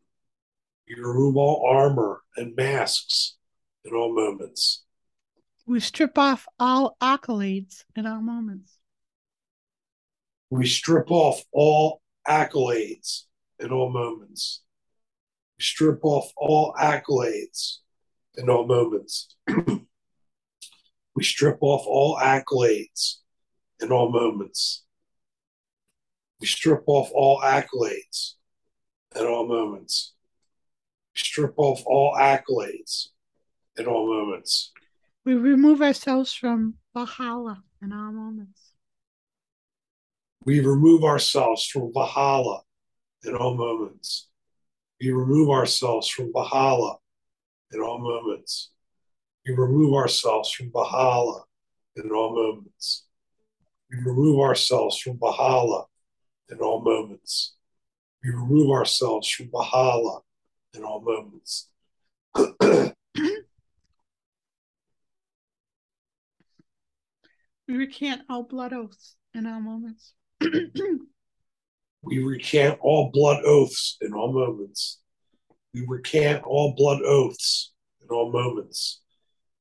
We 0.89 0.95
remove 1.01 1.37
all 1.37 1.65
armor 1.65 2.21
and 2.35 2.53
masks 2.53 3.37
at 3.85 3.93
all 3.93 4.13
moments. 4.13 4.83
We 5.65 5.79
strip 5.79 6.17
off 6.17 6.45
all 6.59 6.97
accolades 7.01 7.85
in 7.95 8.05
all 8.05 8.21
moments. 8.21 8.77
We 10.49 10.67
strip 10.67 11.09
off 11.11 11.41
all 11.53 12.01
accolades 12.27 13.21
in 13.57 13.71
all 13.71 13.89
moments. 13.89 14.63
We 15.57 15.63
strip 15.63 16.03
off 16.03 16.29
all 16.35 16.73
accolades 16.73 17.77
in 18.35 18.49
all 18.49 18.67
moments. 18.67 19.33
we 21.15 21.23
strip 21.23 21.57
off 21.61 21.85
all 21.87 22.17
accolades 22.17 23.15
in 23.81 23.91
all 23.91 24.11
moments. 24.11 24.83
We 26.41 26.47
strip 26.47 26.83
off 26.87 27.09
all 27.13 27.39
accolades 27.41 28.33
in 29.15 29.25
all 29.25 29.47
moments. 29.47 30.13
We 31.13 31.19
strip 31.19 31.53
off 31.57 31.81
all 31.85 32.15
accolades 32.15 33.07
in 33.77 33.85
all 33.85 34.05
moments. 34.07 34.73
We 35.23 35.33
remove 35.35 35.81
ourselves 35.81 36.31
from 36.33 36.73
Valhalla 36.93 37.63
in 37.81 37.93
all 37.93 38.11
moments. 38.11 38.73
We 40.43 40.59
remove 40.59 41.03
ourselves 41.03 41.65
from 41.65 41.91
Valhalla 41.93 42.61
in 43.23 43.35
all 43.35 43.55
moments. 43.55 44.27
We 45.01 45.11
remove 45.11 45.49
ourselves 45.49 46.07
from 46.09 46.31
Valhalla 46.33 46.97
in 47.71 47.81
all 47.81 47.99
moments. 47.99 48.71
We 49.45 49.53
remove 49.53 49.93
ourselves 49.93 50.51
from 50.51 50.71
Valhalla 50.71 51.43
in 51.95 52.09
all 52.11 52.35
moments. 52.35 53.05
We 53.91 53.97
remove 54.03 54.39
ourselves 54.39 54.97
from 54.97 55.19
Valhalla 55.19 55.85
in 56.49 56.57
all 56.59 56.81
moments. 56.81 57.55
We 58.23 58.31
remove 58.31 58.71
ourselves 58.71 59.29
from 59.29 59.51
Valhalla 59.51 60.21
in 60.73 60.83
all 60.83 61.01
moments. 61.01 61.69
We 67.67 67.75
recant 67.77 68.21
all 68.29 68.43
blood 68.43 68.73
oaths 68.73 69.15
in 69.33 69.47
all 69.47 69.59
moments. 69.59 70.13
we 72.01 72.23
recant 72.23 72.79
all 72.81 73.11
blood 73.11 73.43
oaths 73.43 73.97
in 74.01 74.13
all 74.13 74.31
moments. 74.31 74.99
We 75.73 75.85
recant 75.87 76.43
all 76.43 76.75
blood 76.75 77.01
oaths 77.03 77.73
in 78.01 78.07
all 78.09 78.31
moments. 78.31 79.01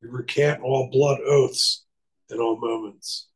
We 0.04 0.10
recant 0.10 0.60
all 0.60 0.90
blood 0.92 1.20
oaths 1.26 1.84
in 2.28 2.38
all 2.38 2.58
moments. 2.58 3.28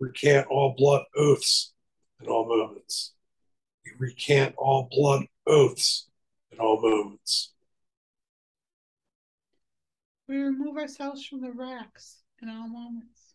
Recant 0.00 0.46
all 0.46 0.74
blood 0.78 1.02
oaths 1.14 1.74
in 2.22 2.28
all 2.28 2.48
moments. 2.48 3.12
We 3.84 3.92
recant 3.98 4.54
all 4.56 4.88
blood 4.90 5.26
oaths 5.46 6.08
in 6.50 6.58
all 6.58 6.80
moments. 6.80 7.52
We 10.26 10.38
remove 10.38 10.78
ourselves 10.78 11.26
from 11.26 11.42
the 11.42 11.52
racks 11.52 12.22
in 12.40 12.48
all 12.48 12.68
moments. 12.68 13.34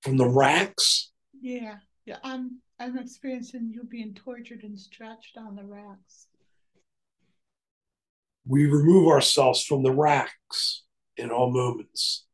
From 0.00 0.16
the 0.16 0.28
racks? 0.28 1.10
Yeah, 1.38 1.76
yeah. 2.06 2.18
I'm 2.24 2.60
I'm 2.78 2.96
experiencing 2.96 3.70
you 3.74 3.84
being 3.84 4.14
tortured 4.14 4.62
and 4.62 4.80
stretched 4.80 5.36
on 5.36 5.56
the 5.56 5.64
racks. 5.64 6.27
We 8.48 8.64
remove 8.64 9.08
ourselves 9.08 9.62
from 9.62 9.82
the 9.82 9.92
racks 9.92 10.84
in 11.18 11.30
all 11.30 11.50
moments. 11.50 12.24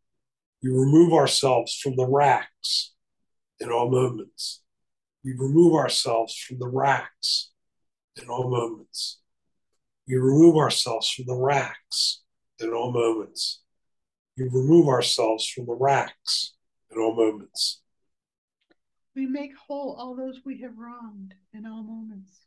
We 0.62 0.70
remove 0.70 1.12
ourselves 1.12 1.74
from 1.74 1.96
the 1.96 2.06
racks 2.06 2.92
in 3.58 3.70
all 3.70 3.90
moments. 3.90 4.62
We 5.24 5.32
remove 5.36 5.74
ourselves 5.74 6.36
from 6.36 6.60
the 6.60 6.68
racks 6.68 7.50
in 8.14 8.28
all 8.28 8.48
moments. 8.48 9.18
We 10.06 10.14
remove 10.14 10.56
ourselves 10.56 11.10
from 11.10 11.26
the 11.26 11.34
racks 11.34 12.22
in 12.60 12.70
all 12.70 12.92
moments. 12.92 13.62
We 14.38 14.44
remove 14.44 14.86
ourselves 14.86 15.48
from 15.48 15.66
the 15.66 15.74
racks 15.74 16.54
in 16.92 16.98
all 16.98 17.16
moments. 17.16 17.82
We 19.16 19.26
make 19.26 19.56
whole 19.56 19.96
all 19.98 20.14
those 20.14 20.40
we 20.44 20.60
have 20.60 20.78
wronged 20.78 21.34
in 21.52 21.66
all 21.66 21.82
moments. 21.82 22.43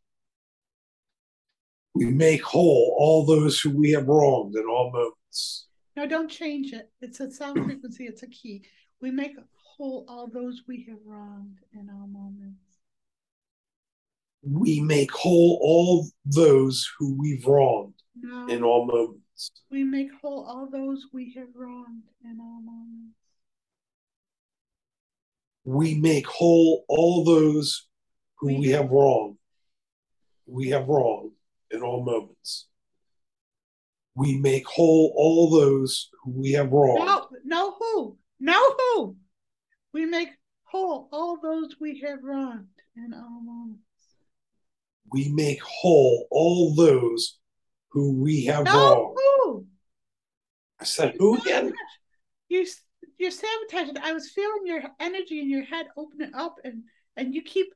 We 1.97 2.05
make 2.11 2.43
whole 2.43 2.95
all 2.99 3.25
those 3.25 3.59
who 3.59 3.71
we 3.75 3.89
have 3.91 4.07
wronged 4.07 4.55
in 4.55 4.65
all 4.65 4.91
moments. 4.91 5.65
No, 5.95 6.05
don't 6.05 6.29
change 6.29 6.71
it. 6.71 6.91
It's 7.01 7.19
a 7.21 7.31
sound 7.31 7.65
frequency, 7.65 8.05
it's 8.05 8.21
a 8.21 8.27
key. 8.27 8.63
We 9.01 9.09
make 9.09 9.33
whole 9.55 10.05
all 10.07 10.27
those 10.27 10.61
we 10.67 10.85
have 10.89 10.99
wronged 11.03 11.57
in 11.73 11.89
all 11.89 12.05
moments. 12.07 12.61
We 14.43 14.79
make 14.79 15.11
whole 15.11 15.57
all 15.59 16.07
those 16.25 16.87
who 16.99 17.17
we've 17.19 17.45
wronged 17.47 17.95
No, 18.15 18.45
in 18.47 18.63
all 18.63 18.85
moments. 18.85 19.51
we 19.71 19.83
make 19.83 20.09
whole 20.21 20.45
all 20.47 20.69
those 20.71 21.07
we 21.11 21.33
have 21.35 21.49
wronged 21.55 22.03
in 22.23 22.37
all 22.39 22.61
moments. 22.61 23.17
We 25.63 25.95
make 25.95 26.27
whole 26.27 26.85
all 26.87 27.23
those 27.25 27.87
who 28.35 28.47
We 28.47 28.59
we 28.59 28.67
have 28.69 28.91
wronged. 28.91 29.37
We 30.45 30.69
have 30.69 30.87
wronged 30.87 31.31
in 31.71 31.81
all 31.81 32.03
moments. 32.03 32.67
We 34.15 34.37
make 34.39 34.65
whole 34.65 35.13
all 35.15 35.51
those 35.51 36.09
who 36.23 36.31
we 36.31 36.51
have 36.53 36.71
wronged. 36.71 37.05
No, 37.05 37.27
no 37.45 37.75
who? 37.79 38.17
No 38.39 38.75
who? 38.77 39.15
We 39.93 40.05
make 40.05 40.29
whole 40.63 41.07
all 41.11 41.37
those 41.41 41.75
we 41.79 41.99
have 42.05 42.23
wronged 42.23 42.67
in 42.95 43.13
all 43.13 43.41
moments. 43.41 43.81
We 45.11 45.31
make 45.33 45.61
whole 45.61 46.27
all 46.31 46.75
those 46.75 47.37
who 47.89 48.13
we 48.21 48.45
have 48.45 48.65
No 48.65 48.73
wronged. 48.73 49.17
who? 49.17 49.65
I 50.79 50.83
said, 50.83 51.15
who 51.17 51.37
again? 51.37 51.73
You 52.49 52.65
you're 53.17 53.31
sabotaging. 53.31 53.97
I 53.97 54.13
was 54.13 54.29
feeling 54.31 54.65
your 54.65 54.83
energy 54.99 55.39
in 55.39 55.49
your 55.49 55.63
head 55.63 55.87
opening 55.97 56.33
up, 56.33 56.59
and 56.63 56.83
and 57.15 57.33
you 57.33 57.41
keep 57.41 57.67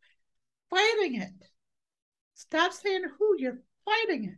fighting 0.70 1.22
it. 1.22 1.34
Stop 2.36 2.74
saying 2.74 3.04
who. 3.18 3.36
You're 3.40 3.60
fighting 3.92 4.26
it. 4.26 4.36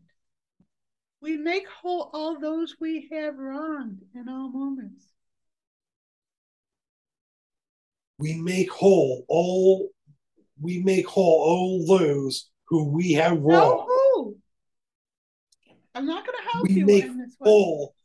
We 1.22 1.38
make 1.38 1.68
whole 1.68 2.10
all 2.14 2.40
those 2.40 2.76
we 2.80 3.10
have 3.12 3.38
wronged 3.38 4.02
in 4.14 4.28
all 4.28 4.50
moments. 4.50 5.08
We 8.20 8.36
make 8.36 8.72
whole 8.72 9.26
all 9.28 9.90
we 10.62 10.80
make 10.80 11.08
whole 11.08 11.42
all 11.42 11.98
those 11.98 12.50
who 12.66 12.90
we 12.90 13.14
have 13.14 13.40
wronged. 13.40 13.88
who. 13.88 14.38
I'm 15.96 16.06
not 16.06 16.26
going 16.26 16.38
to 16.38 16.50
help 16.52 16.70
We 16.70 16.76
you 16.76 16.86
make 16.86 17.06
in 17.06 17.18
this 17.18 17.36
one. 17.38 17.50
whole 17.50 17.96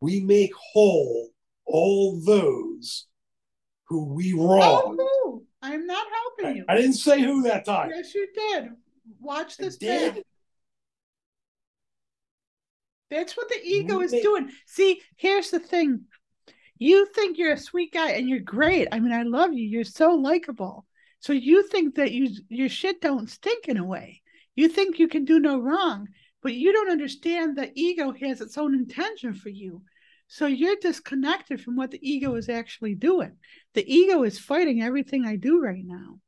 we 0.00 0.20
make 0.20 0.52
whole 0.54 1.30
all 1.64 2.20
those 2.24 3.06
who 3.84 4.12
we 4.14 4.32
wronged. 4.32 4.98
who. 4.98 5.44
I'm 5.62 5.86
not 5.86 6.06
helping 6.38 6.56
you. 6.56 6.64
I 6.68 6.74
didn't 6.76 6.94
say 6.94 7.20
who 7.20 7.42
that 7.42 7.64
time. 7.64 7.90
Yes, 7.94 8.14
you 8.14 8.26
did. 8.34 8.70
Watch 9.20 9.56
I 9.60 9.64
this 9.64 9.76
did. 9.76 10.14
back. 10.14 10.24
That's 13.12 13.36
what 13.36 13.48
the 13.48 13.60
ego 13.62 14.00
is 14.00 14.10
doing. 14.22 14.50
See, 14.66 15.00
here's 15.16 15.50
the 15.50 15.60
thing. 15.60 16.06
You 16.78 17.06
think 17.14 17.38
you're 17.38 17.52
a 17.52 17.58
sweet 17.58 17.92
guy 17.92 18.12
and 18.12 18.28
you're 18.28 18.40
great. 18.40 18.88
I 18.90 18.98
mean, 19.00 19.12
I 19.12 19.22
love 19.22 19.52
you. 19.52 19.64
You're 19.68 19.84
so 19.84 20.14
likable. 20.14 20.86
So 21.20 21.32
you 21.32 21.62
think 21.68 21.94
that 21.96 22.10
you 22.12 22.30
your 22.48 22.68
shit 22.68 23.00
don't 23.00 23.30
stink 23.30 23.68
in 23.68 23.76
a 23.76 23.84
way. 23.84 24.22
You 24.56 24.68
think 24.68 24.98
you 24.98 25.08
can 25.08 25.24
do 25.24 25.38
no 25.38 25.60
wrong. 25.60 26.08
but 26.42 26.54
you 26.54 26.72
don't 26.72 26.90
understand 26.90 27.56
that 27.56 27.72
ego 27.76 28.12
has 28.12 28.40
its 28.40 28.58
own 28.58 28.74
intention 28.74 29.32
for 29.34 29.48
you. 29.48 29.82
So 30.26 30.46
you're 30.46 30.76
disconnected 30.80 31.60
from 31.60 31.76
what 31.76 31.90
the 31.90 32.00
ego 32.02 32.34
is 32.34 32.48
actually 32.48 32.94
doing. 32.96 33.36
The 33.74 33.84
ego 33.86 34.24
is 34.24 34.38
fighting 34.38 34.82
everything 34.82 35.24
I 35.24 35.36
do 35.36 35.60
right 35.60 35.84
now. 35.84 36.18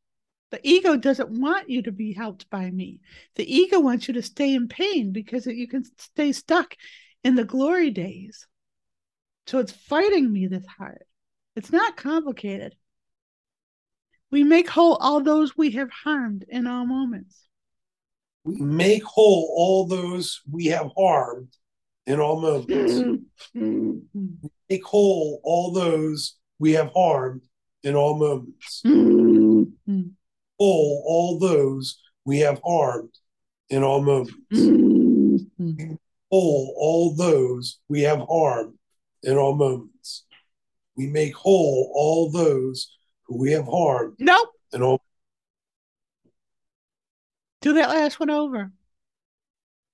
The 0.55 0.61
ego 0.63 0.97
doesn't 0.97 1.31
want 1.31 1.69
you 1.69 1.83
to 1.83 1.91
be 1.91 2.13
helped 2.13 2.49
by 2.49 2.71
me. 2.71 3.01
The 3.35 3.57
ego 3.57 3.81
wants 3.81 4.07
you 4.07 4.15
to 4.15 4.23
stay 4.23 4.55
in 4.55 4.69
pain 4.69 5.11
because 5.11 5.47
you 5.47 5.67
can 5.67 5.83
stay 5.99 6.31
stuck 6.31 6.77
in 7.25 7.35
the 7.35 7.43
glory 7.43 7.91
days. 7.91 8.47
So 9.49 9.59
it's 9.59 9.73
fighting 9.73 10.33
me 10.33 10.47
this 10.47 10.65
hard. 10.79 11.03
It's 11.57 11.73
not 11.73 11.97
complicated. 11.97 12.77
We 14.31 14.45
make 14.45 14.69
whole 14.69 14.95
all 15.01 15.21
those 15.23 15.57
we 15.57 15.73
have 15.73 15.91
harmed 15.91 16.45
in 16.49 16.69
all 16.69 16.87
moments. 16.87 17.49
We 18.45 18.61
make 18.61 19.03
whole 19.03 19.53
all 19.57 19.89
those 19.89 20.41
we 20.49 20.67
have 20.67 20.93
harmed 20.97 21.49
in 22.07 22.21
all 22.21 22.41
moments. 22.41 23.25
we 23.57 24.53
make 24.71 24.85
whole 24.85 25.41
all 25.43 25.73
those 25.73 26.37
we 26.61 26.75
have 26.75 26.93
harmed 26.95 27.43
in 27.83 27.97
all 27.97 28.17
moments. 28.17 28.83
Hmm. 29.87 30.03
Whole 30.59 31.03
all 31.07 31.39
those 31.39 32.01
we 32.25 32.39
have 32.41 32.61
harmed 32.65 33.11
in 33.69 33.83
all 33.83 34.03
moments. 34.03 34.35
whole 36.31 36.75
all 36.77 37.15
those 37.17 37.79
we 37.89 38.03
have 38.03 38.21
harmed 38.21 38.75
in 39.23 39.37
all 39.37 39.55
moments. 39.55 40.25
We 40.97 41.07
make 41.07 41.35
whole 41.35 41.91
all 41.95 42.31
those 42.31 42.91
who 43.27 43.39
we 43.39 43.53
have 43.53 43.67
harmed 43.67 44.17
Nope. 44.19 44.49
in 44.73 44.83
all 44.83 45.01
Do 47.63 47.73
that 47.75 47.89
last 47.89 48.21
one 48.21 48.31
over. 48.31 48.71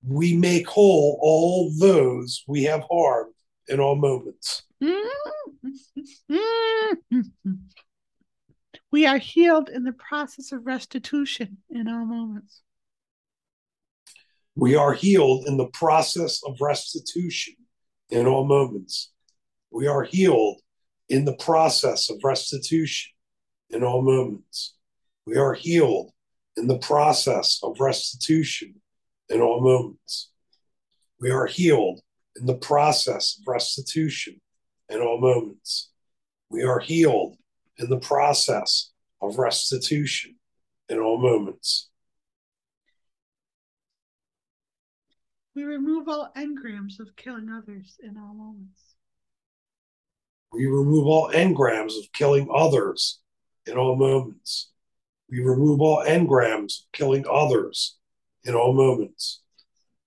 we 0.05 0.35
make 0.35 0.67
whole 0.67 1.17
all 1.21 1.71
those 1.79 2.43
we 2.47 2.63
have 2.63 2.83
harmed 2.89 3.33
in 3.67 3.79
all 3.79 3.95
moments. 3.95 4.63
Mm-hmm. 4.83 6.01
We 8.91 9.05
are 9.05 9.17
healed 9.17 9.69
in 9.69 9.83
the 9.83 9.93
process 9.93 10.51
of 10.51 10.65
restitution 10.65 11.59
in 11.69 11.87
all 11.87 12.05
moments. 12.05 12.61
We 14.55 14.75
are 14.75 14.91
healed 14.91 15.47
in 15.47 15.55
the 15.55 15.69
process 15.69 16.41
of 16.45 16.57
restitution 16.59 17.55
in 18.09 18.27
all 18.27 18.45
moments. 18.45 19.11
We 19.71 19.87
are 19.87 20.03
healed 20.03 20.59
in 21.07 21.23
the 21.23 21.35
process 21.35 22.09
of 22.09 22.17
restitution 22.23 23.13
in 23.69 23.83
all 23.83 24.01
moments. 24.01 24.75
We 25.25 25.37
are 25.37 25.53
healed 25.53 26.11
in 26.57 26.67
the 26.67 26.79
process 26.79 27.59
of 27.63 27.79
restitution 27.79 28.81
in 29.29 29.39
all 29.39 29.61
moments. 29.61 30.31
We 31.21 31.31
are 31.31 31.45
healed 31.45 32.01
in 32.35 32.45
the 32.45 32.57
process 32.57 33.37
of 33.39 33.47
restitution 33.47 34.41
in 34.89 34.99
all 34.99 35.21
moments. 35.21 35.91
We 36.49 36.63
are 36.63 36.79
healed 36.79 37.37
in 37.81 37.89
the 37.89 37.99
process 37.99 38.91
of 39.21 39.37
restitution 39.37 40.35
in 40.89 40.99
all 40.99 41.17
moments. 41.17 41.89
We 45.55 45.63
remove 45.63 46.07
all 46.07 46.31
engrams 46.35 46.99
of 46.99 47.15
killing 47.15 47.49
others 47.49 47.97
in 48.01 48.17
all 48.17 48.33
moments. 48.33 48.81
We 50.53 50.65
remove 50.65 51.07
all 51.07 51.29
engrams 51.31 51.97
of 51.97 52.11
killing 52.13 52.47
others 52.53 53.19
in 53.65 53.77
all 53.77 53.95
moments. 53.95 54.71
We 55.29 55.39
remove 55.39 55.81
all 55.81 56.03
engrams 56.05 56.81
of 56.81 56.91
killing 56.93 57.25
others 57.29 57.97
in 58.43 58.55
all 58.55 58.73
moments. 58.73 59.41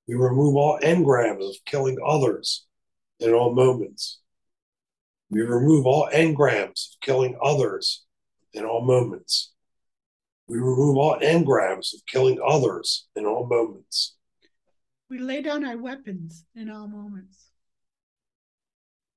We 0.07 0.15
remove 0.17 0.57
all 0.57 0.79
engrams 0.81 1.49
of 1.49 1.57
killing 1.65 1.99
others 2.05 2.67
in 3.21 3.33
all 3.33 3.55
moments. 3.55 4.21
We 5.31 5.43
remove 5.43 5.87
all 5.87 6.09
engrams 6.13 6.95
of 6.95 7.01
killing 7.01 7.37
others 7.43 8.05
in 8.53 8.65
all 8.65 8.85
moments. 8.85 9.53
We 10.47 10.59
remove 10.59 10.97
all 10.97 11.19
engrams 11.19 11.95
of 11.95 12.05
killing 12.07 12.39
others 12.47 13.07
in 13.17 13.25
all 13.25 13.47
moments. 13.47 14.17
We 15.09 15.21
lay 15.21 15.43
down 15.43 15.65
our 15.65 15.77
weapons 15.77 16.45
in 16.55 16.71
all 16.71 16.87
moments. 16.87 17.51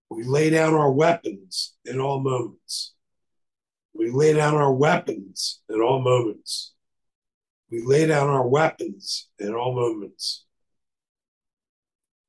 We 0.09 0.23
lay 0.23 0.49
down 0.49 0.73
our 0.73 0.91
weapons 0.91 1.75
in 1.85 1.99
all 1.99 2.19
moments. 2.19 2.93
We 3.93 4.11
lay 4.11 4.33
down 4.33 4.55
our 4.55 4.71
weapons 4.73 5.61
in 5.69 5.81
all 5.81 6.01
moments. 6.01 6.73
We 7.69 7.83
lay 7.85 8.05
down 8.05 8.29
our 8.29 8.47
weapons 8.47 9.27
in 9.39 9.53
all 9.53 9.75
moments. 9.75 10.45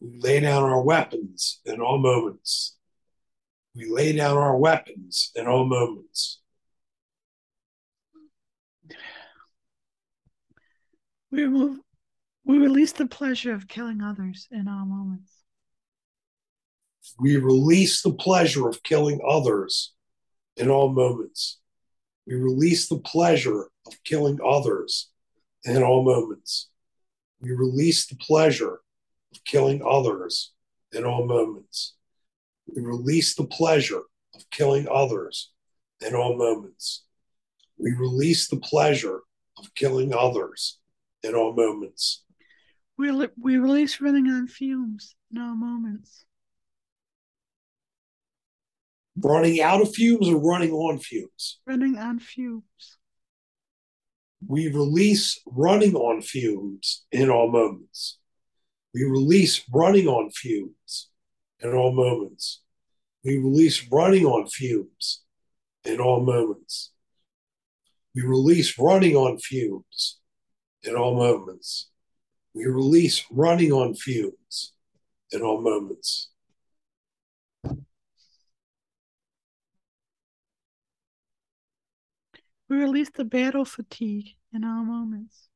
We 0.00 0.18
lay 0.18 0.40
down 0.40 0.64
our 0.64 0.82
weapons 0.82 1.60
in 1.64 1.80
all 1.80 1.98
moments. 1.98 2.77
We 3.78 3.88
lay 3.88 4.12
down 4.12 4.36
our 4.36 4.56
weapons 4.56 5.30
in 5.36 5.46
all 5.46 5.64
moments. 5.64 6.40
We 11.30 11.44
remove 11.44 11.78
we 12.44 12.58
release 12.58 12.90
the 12.90 13.06
pleasure 13.06 13.54
of 13.54 13.68
killing 13.68 14.02
others 14.02 14.48
in 14.50 14.66
all 14.66 14.84
moments. 14.84 15.32
We 17.20 17.36
release 17.36 18.02
the 18.02 18.14
pleasure 18.14 18.68
of 18.68 18.82
killing 18.82 19.20
others 19.24 19.92
in 20.56 20.70
all 20.70 20.88
moments. 20.88 21.58
We 22.26 22.34
release 22.34 22.88
the 22.88 22.98
pleasure 22.98 23.68
of 23.86 24.02
killing 24.02 24.40
others 24.44 25.08
in 25.62 25.84
all 25.84 26.02
moments. 26.02 26.68
We 27.40 27.52
release 27.52 28.06
the 28.06 28.16
pleasure 28.16 28.80
of 29.32 29.44
killing 29.44 29.82
others 29.86 30.52
in 30.90 31.04
all 31.04 31.26
moments. 31.26 31.94
We 32.74 32.82
release 32.82 33.34
the 33.34 33.46
pleasure 33.46 34.02
of 34.34 34.50
killing 34.50 34.86
others 34.90 35.50
in 36.04 36.14
all 36.14 36.36
moments. 36.36 37.04
We 37.78 37.92
release 37.92 38.48
the 38.48 38.58
pleasure 38.58 39.20
of 39.56 39.74
killing 39.74 40.12
others 40.12 40.78
in 41.22 41.34
all 41.34 41.54
moments. 41.54 42.24
We, 42.96 43.10
li- 43.10 43.28
we 43.40 43.56
release 43.58 44.00
running 44.00 44.26
on 44.28 44.48
fumes 44.48 45.14
in 45.32 45.38
all 45.40 45.54
moments. 45.54 46.24
Running 49.16 49.60
out 49.60 49.80
of 49.80 49.94
fumes 49.94 50.28
or 50.28 50.38
running 50.38 50.72
on 50.72 50.98
fumes? 50.98 51.58
Running 51.66 51.96
on 51.98 52.18
fumes. 52.18 52.62
We 54.46 54.68
release 54.68 55.40
running 55.46 55.94
on 55.96 56.22
fumes 56.22 57.04
in 57.10 57.28
all 57.30 57.50
moments. 57.50 58.18
We 58.94 59.04
release 59.04 59.64
running 59.72 60.06
on 60.06 60.30
fumes 60.30 61.08
in 61.60 61.72
all 61.72 61.92
moments. 61.92 62.62
We 63.24 63.38
release 63.38 63.86
running 63.90 64.24
on 64.24 64.46
fumes 64.46 65.22
in 65.84 66.00
all 66.00 66.24
moments. 66.24 66.92
We 68.14 68.22
release 68.22 68.78
running 68.78 69.16
on 69.16 69.38
fumes 69.38 70.18
in 70.82 70.94
all 70.94 71.16
moments. 71.16 71.88
We 72.54 72.66
release 72.66 73.24
running 73.30 73.72
on 73.72 73.94
fumes 73.94 74.72
in 75.30 75.42
all 75.42 75.60
moments. 75.60 76.30
We 82.68 82.76
release 82.76 83.10
the 83.14 83.24
battle 83.24 83.64
fatigue 83.64 84.28
in 84.52 84.64
all 84.64 84.84
moments. 84.84 85.48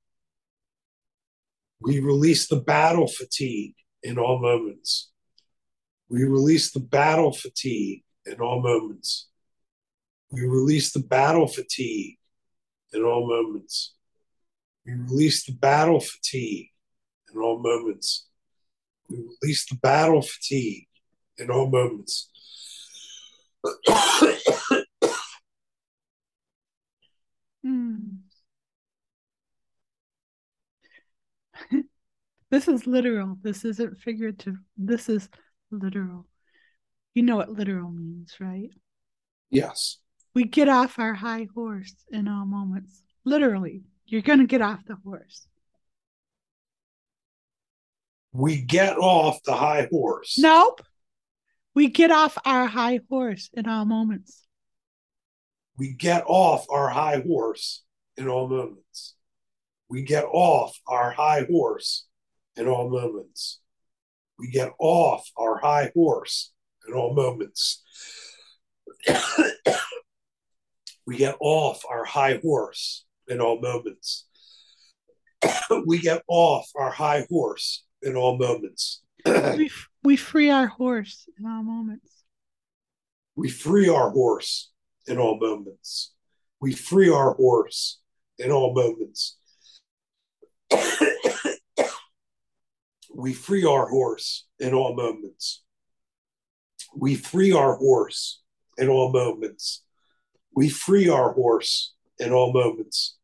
We 1.80 2.00
release 2.00 2.48
the 2.48 2.60
battle 2.60 3.06
fatigue 3.06 3.74
in 4.02 4.18
all 4.18 4.40
moments. 4.40 5.11
We 6.12 6.24
release 6.24 6.70
the 6.72 6.80
battle 6.80 7.32
fatigue 7.32 8.05
in 8.26 8.39
all 8.39 8.60
moments. 8.60 9.28
We 10.30 10.43
release 10.43 10.93
the 10.93 11.01
battle 11.01 11.47
fatigue 11.47 12.18
in 12.93 13.02
all 13.02 13.26
moments. 13.26 13.94
We 14.84 14.93
release 14.93 15.47
the 15.47 15.55
battle 15.55 16.01
fatigue 16.01 16.68
in 17.32 17.40
all 17.40 17.62
moments. 17.62 18.28
We 19.09 19.20
release 19.40 19.66
the 19.66 19.76
battle 19.76 20.20
fatigue 20.20 20.86
in 21.39 21.51
all 21.51 21.70
moments. 21.70 22.28
Hmm. 27.64 27.97
this 32.51 32.68
is 32.68 32.86
literal. 32.86 33.39
This 33.40 33.64
isn't 33.64 33.97
figurative. 33.97 34.56
This 34.76 35.09
is 35.09 35.30
literal. 35.73 36.27
You 37.15 37.23
know 37.23 37.36
what 37.36 37.51
literal 37.51 37.90
means, 37.90 38.36
right? 38.40 38.70
yes. 39.51 39.99
We 40.35 40.44
get 40.44 40.69
off 40.69 40.99
our 40.99 41.12
high 41.12 41.47
horse 41.55 41.94
in 42.11 42.27
all 42.27 42.47
moments. 42.47 43.03
Literally, 43.24 43.82
you're 44.07 44.23
going 44.23 44.39
to 44.39 44.47
get 44.47 44.62
off 44.62 44.81
the 44.86 44.97
horse. 45.05 45.47
We 48.32 48.62
get 48.62 48.97
off 48.97 49.43
the 49.44 49.55
high 49.55 49.89
horse. 49.90 50.39
Nope. 50.39 50.81
We 51.74 51.89
get 51.89 52.11
off 52.11 52.39
our 52.47 52.66
high 52.66 53.01
horse 53.11 53.51
in 53.53 53.69
all 53.69 53.85
moments. 53.85 54.47
We 55.77 55.93
get 55.93 56.24
off 56.27 56.66
our 56.70 56.89
high 56.89 57.23
horse 57.27 57.82
in 58.16 58.28
all 58.28 58.49
moments. 58.49 59.15
We 59.89 60.03
get 60.03 60.24
off 60.24 60.78
our 60.86 61.11
high 61.11 61.47
horse 61.51 62.07
in 62.57 62.69
all 62.69 62.89
moments. 62.89 63.59
We 64.43 64.51
get 64.51 64.73
off 64.81 65.31
our 65.36 65.56
high 65.59 65.93
horse 65.94 66.51
in 66.89 66.94
all 66.94 67.14
moments. 67.14 67.81
we 71.06 71.16
get 71.16 71.36
off 71.39 71.85
our 71.89 72.05
high 72.05 72.40
horse 72.43 73.05
in 73.28 73.40
all 73.40 73.60
moments. 73.60 74.27
we 75.86 76.01
get 76.01 76.24
off 76.27 76.69
our 76.74 76.90
high 76.90 77.24
horse 77.31 77.85
in 78.02 78.16
all 78.16 78.36
moments. 78.36 79.05
we, 79.24 79.70
we 80.02 80.16
free 80.16 80.51
our 80.51 80.66
horse 80.66 81.28
in 81.39 81.47
all 81.47 81.62
moments. 81.62 82.24
We 83.36 83.48
free 83.48 83.89
our 83.89 84.10
horse 84.10 84.73
in 85.06 85.19
all 85.19 85.39
moments. 85.39 86.14
We 86.60 86.73
free 86.73 87.10
our 87.10 87.35
horse 87.35 88.01
in 88.40 88.51
all 88.51 88.74
moments. 88.74 89.36
We 93.14 93.32
free 93.32 93.64
our 93.64 93.89
horse 93.89 94.47
in 94.59 94.74
all 94.74 94.94
moments. 94.94 95.62
We 96.94 97.14
free 97.14 97.52
our 97.52 97.76
horse 97.76 98.40
in 98.78 98.89
all 98.89 99.12
moments. 99.12 99.82
We 100.55 100.68
free 100.68 101.09
our 101.09 101.32
horse 101.32 101.94
in 102.18 102.32
all 102.32 102.52
moments. 102.52 103.16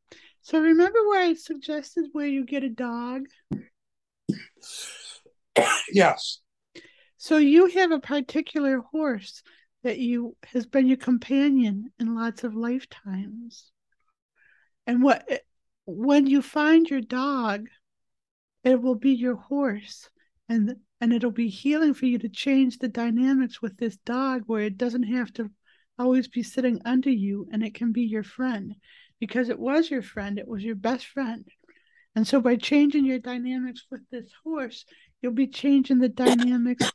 So 0.42 0.60
remember 0.60 0.98
where 1.08 1.22
I 1.22 1.34
suggested 1.34 2.06
where 2.12 2.26
you 2.26 2.44
get 2.44 2.64
a 2.64 2.70
dog? 2.70 3.26
yes. 5.92 6.40
So 7.18 7.36
you 7.36 7.66
have 7.66 7.90
a 7.90 8.00
particular 8.00 8.78
horse 8.78 9.42
that 9.82 9.98
you 9.98 10.36
has 10.44 10.66
been 10.66 10.86
your 10.86 10.96
companion 10.96 11.92
in 11.98 12.14
lots 12.14 12.44
of 12.44 12.54
lifetimes. 12.54 13.70
And 14.86 15.02
what 15.02 15.28
when 15.84 16.26
you 16.26 16.42
find 16.42 16.88
your 16.88 17.00
dog, 17.00 17.68
it 18.64 18.80
will 18.80 18.94
be 18.94 19.12
your 19.12 19.36
horse 19.36 20.08
and 20.48 20.76
and 21.00 21.12
it'll 21.12 21.30
be 21.30 21.48
healing 21.48 21.94
for 21.94 22.06
you 22.06 22.18
to 22.18 22.28
change 22.28 22.78
the 22.78 22.88
dynamics 22.88 23.62
with 23.62 23.76
this 23.76 23.96
dog 23.98 24.42
where 24.46 24.62
it 24.62 24.76
doesn't 24.76 25.04
have 25.04 25.32
to 25.32 25.48
always 25.98 26.26
be 26.26 26.42
sitting 26.42 26.80
under 26.84 27.10
you 27.10 27.46
and 27.52 27.62
it 27.62 27.74
can 27.74 27.92
be 27.92 28.02
your 28.02 28.24
friend 28.24 28.74
because 29.20 29.48
it 29.48 29.58
was 29.58 29.90
your 29.90 30.02
friend, 30.02 30.38
it 30.38 30.48
was 30.48 30.62
your 30.62 30.74
best 30.74 31.06
friend. 31.06 31.46
And 32.14 32.26
so 32.26 32.40
by 32.40 32.56
changing 32.56 33.04
your 33.04 33.18
dynamics 33.18 33.84
with 33.90 34.00
this 34.10 34.30
horse, 34.42 34.84
you'll 35.20 35.32
be 35.32 35.46
changing 35.46 35.98
the 35.98 36.08
dynamics 36.08 36.90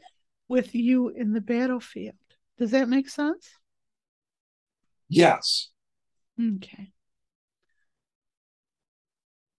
with 0.47 0.75
you 0.75 1.09
in 1.09 1.33
the 1.33 1.41
battlefield. 1.41 2.15
Does 2.57 2.71
that 2.71 2.89
make 2.89 3.09
sense? 3.09 3.49
Yes. 5.09 5.69
Okay. 6.39 6.91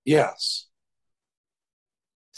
Yes. 0.04 0.66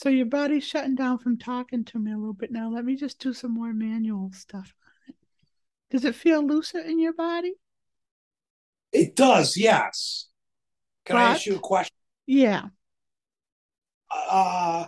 So 0.07 0.11
your 0.11 0.27
body's 0.27 0.63
shutting 0.63 0.95
down 0.95 1.19
from 1.19 1.37
talking 1.37 1.83
to 1.87 1.99
me 1.99 2.13
a 2.13 2.17
little 2.17 2.33
bit 2.33 2.53
now. 2.53 2.71
Let 2.71 2.85
me 2.85 2.95
just 2.95 3.19
do 3.19 3.33
some 3.33 3.53
more 3.53 3.73
manual 3.73 4.31
stuff 4.33 4.73
on 4.87 5.09
it. 5.09 5.17
Does 5.91 6.05
it 6.05 6.15
feel 6.15 6.47
looser 6.47 6.79
in 6.79 7.01
your 7.01 7.13
body? 7.13 7.55
It 8.93 9.17
does, 9.17 9.57
yes. 9.57 10.29
Can 11.05 11.17
but, 11.17 11.23
I 11.23 11.31
ask 11.33 11.45
you 11.45 11.57
a 11.57 11.59
question? 11.59 11.97
Yeah. 12.25 12.67
Uh, 14.09 14.87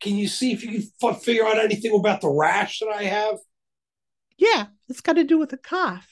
can 0.00 0.14
you 0.14 0.28
see 0.28 0.52
if 0.52 0.62
you 0.62 0.70
can 0.78 0.92
f- 1.02 1.20
figure 1.24 1.44
out 1.44 1.58
anything 1.58 1.92
about 1.92 2.20
the 2.20 2.30
rash 2.30 2.78
that 2.78 2.94
I 2.94 3.02
have? 3.02 3.38
Yeah, 4.36 4.66
it's 4.88 5.00
got 5.00 5.14
to 5.14 5.24
do 5.24 5.40
with 5.40 5.48
the 5.48 5.56
cough. 5.56 6.06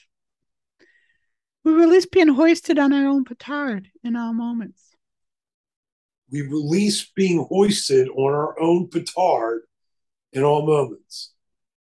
We 1.63 1.71
release 1.71 2.05
being 2.05 2.27
hoisted 2.27 2.79
on 2.79 2.91
our 2.91 3.07
own 3.07 3.23
petard 3.23 3.87
in 4.03 4.17
all 4.17 4.33
moments. 4.33 4.86
We 6.29 6.41
release 6.41 7.09
being 7.15 7.45
hoisted 7.49 8.09
on 8.09 8.33
our 8.33 8.59
own 8.59 8.89
petard 8.89 9.61
in 10.33 10.43
all 10.43 10.65
moments. 10.65 11.33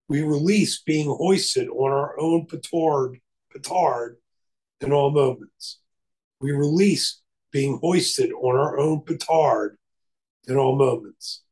We 0.09 0.21
release 0.21 0.81
being 0.81 1.07
hoisted 1.07 1.69
on 1.69 1.91
our 1.91 2.19
own 2.19 2.47
petard, 2.47 3.19
petard 3.51 4.17
in 4.81 4.91
all 4.91 5.11
moments. 5.11 5.79
We 6.39 6.51
release 6.51 7.21
being 7.51 7.77
hoisted 7.77 8.31
on 8.31 8.55
our 8.55 8.77
own 8.77 9.01
petard 9.01 9.77
in 10.47 10.57
all 10.57 10.75
moments. 10.75 11.43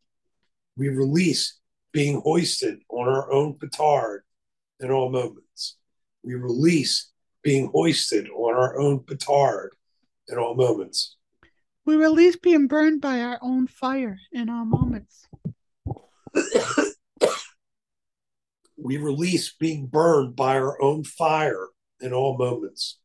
We 0.75 0.89
release 0.89 1.59
being 1.91 2.21
hoisted 2.21 2.79
on 2.89 3.07
our 3.07 3.31
own 3.31 3.57
petard 3.59 4.23
in 4.79 4.91
all 4.91 5.09
moments. 5.09 5.77
We 6.23 6.35
release 6.35 7.11
being 7.43 7.69
hoisted 7.71 8.29
on 8.29 8.55
our 8.55 8.79
own 8.79 9.03
petard 9.03 9.75
in 10.27 10.37
all 10.37 10.55
moments. 10.55 11.17
We 11.91 11.97
release 11.97 12.37
being 12.37 12.67
burned 12.67 13.01
by 13.01 13.19
our 13.19 13.37
own 13.41 13.67
fire 13.67 14.17
in 14.31 14.49
all 14.49 14.63
moments. 14.63 15.27
we 18.77 18.95
release 18.95 19.53
being 19.59 19.87
burned 19.87 20.37
by 20.37 20.55
our 20.55 20.81
own 20.81 21.03
fire 21.03 21.67
in 21.99 22.13
all 22.13 22.37
moments. 22.37 22.97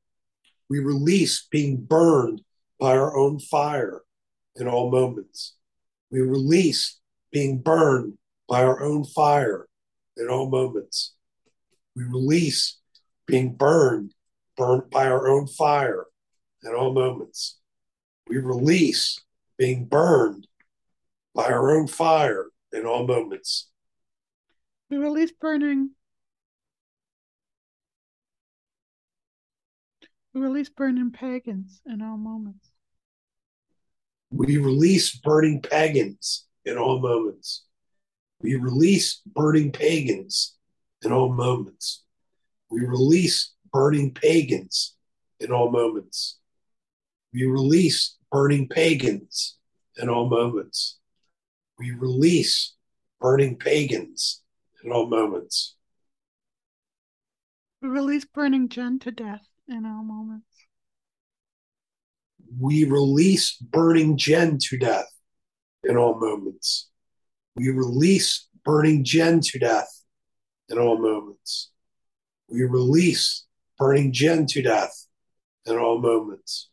We 0.71 0.79
release 0.79 1.49
being 1.51 1.83
burned 1.83 2.43
by 2.79 2.97
our 2.97 3.17
own 3.17 3.41
fire 3.41 4.03
in 4.55 4.69
all 4.69 4.89
moments. 4.89 5.57
We 6.13 6.21
release 6.21 7.01
being 7.33 7.59
burned 7.59 8.19
by 8.49 8.63
our 8.63 8.81
own 8.81 9.03
fire 9.03 9.67
in 10.17 10.29
all 10.29 10.49
moments. 10.49 11.13
We 11.97 12.05
release 12.05 12.79
being 13.27 13.57
burned, 13.57 14.15
burned 14.57 14.91
by 14.91 15.09
our 15.09 15.27
own 15.27 15.49
fire 15.49 16.07
in 16.63 16.73
all 16.73 16.93
moments. 16.93 17.59
We 18.29 18.39
release 18.39 19.21
being 19.57 19.87
burned 19.87 20.47
by 21.35 21.47
our 21.47 21.71
own 21.77 21.87
fire 21.87 22.47
in 22.73 22.87
all 22.87 23.07
moments. 23.07 23.69
We 24.91 24.97
release 24.97 25.33
burning 25.33 25.91
We 30.37 30.43
release 30.43 30.69
burning 30.69 31.13
pagans 31.13 31.81
in 31.87 32.03
all 32.03 32.19
moments. 32.19 32.71
We 34.31 34.59
release 34.59 35.17
burning 35.17 35.63
pagans 35.63 36.45
in 36.67 36.77
all 36.77 36.99
moments. 36.99 37.65
We 38.43 38.57
release 38.57 39.23
burning 39.25 39.73
pagans 39.73 40.55
in 41.03 41.11
all 41.11 41.33
moments. 41.33 42.05
We 42.69 42.85
release 42.85 43.55
burning 43.73 44.13
pagans 44.13 44.95
in 45.41 45.53
all 45.53 45.71
moments. 45.71 46.37
We 47.33 47.47
release 47.47 48.16
burning 48.31 48.69
pagans 48.69 49.57
in 49.97 50.09
all 50.09 50.29
moments. 50.29 50.99
We 51.79 51.93
release 51.93 52.75
burning 53.21 53.57
pagans 53.57 54.43
in 54.83 54.93
all 54.93 55.07
moments. 55.07 55.75
We 57.83 57.89
release 57.89 58.25
burning 58.25 58.69
Jen 58.69 58.99
to 58.99 59.11
death 59.11 59.47
in 59.69 59.85
all 59.85 60.03
moments. 60.03 60.47
We 62.59 62.85
release 62.85 63.57
burning 63.57 64.17
Jen 64.17 64.59
to 64.69 64.79
death 64.79 65.13
in 65.85 65.97
all 65.97 66.19
moments. 66.19 66.89
We 67.57 67.71
release 67.71 68.49
burning 68.65 69.05
Jen 69.05 69.41
to 69.41 69.59
death 69.59 70.03
in 70.69 70.79
all 70.79 70.99
moments. 70.99 71.71
We 72.49 72.63
release 72.63 73.45
burning 73.79 74.13
Jen 74.13 74.47
to 74.47 74.63
death 74.63 75.07
in 75.67 75.77
all 75.77 76.01
moments. 76.01 76.71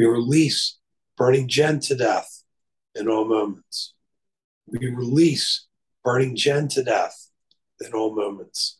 We 0.00 0.06
release 0.06 0.78
burning 1.18 1.46
Jen 1.46 1.78
to 1.80 1.94
death 1.94 2.42
in 2.94 3.06
all 3.06 3.26
moments. 3.26 3.92
We 4.66 4.88
release 4.88 5.66
burning 6.02 6.36
Jen 6.36 6.68
to 6.68 6.82
death 6.82 7.28
in 7.84 7.92
all 7.92 8.14
moments. 8.14 8.78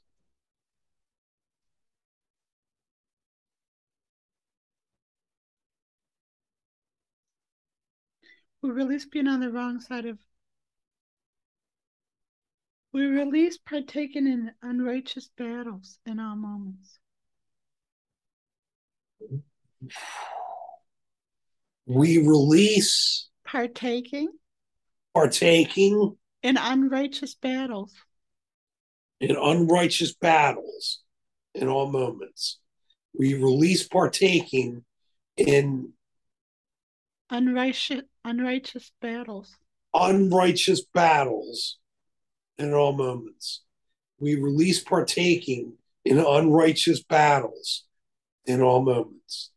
We 8.63 8.71
release 8.71 9.05
being 9.05 9.29
on 9.29 9.41
the 9.41 9.51
wrong 9.51 9.79
side 9.83 10.07
of. 10.07 10.19
We 12.95 13.05
release 13.05 13.59
partaking 13.59 14.27
in 14.27 14.53
unrighteous 14.63 15.29
battles 15.37 15.99
in 16.07 16.19
all 16.19 16.37
moments. 16.37 16.99
Mm-hmm. 19.23 20.50
We 21.91 22.19
release 22.19 23.29
partaking 23.45 24.29
partaking 25.13 26.17
in 26.41 26.57
unrighteous 26.57 27.35
battles. 27.35 27.93
In 29.21 29.35
unrighteous 29.35 30.15
battles 30.15 31.01
in 31.53 31.67
all 31.67 31.91
moments. 31.91 32.61
We 33.19 33.35
release 33.35 33.89
partaking 33.89 34.85
in 35.37 35.93
unrighteous 37.29 38.03
unrighteous 38.25 38.93
battles. 39.01 39.57
Unrighteous 39.93 40.85
battles 40.95 41.79
in 42.57 42.73
all 42.73 42.93
moments. 42.93 43.63
We 44.21 44.37
release 44.37 44.81
partaking 44.81 45.73
in 46.05 46.21
unrighteous 46.21 47.03
battles 47.03 47.83
in 48.47 48.63
all 48.63 48.81
moments. 48.81 49.51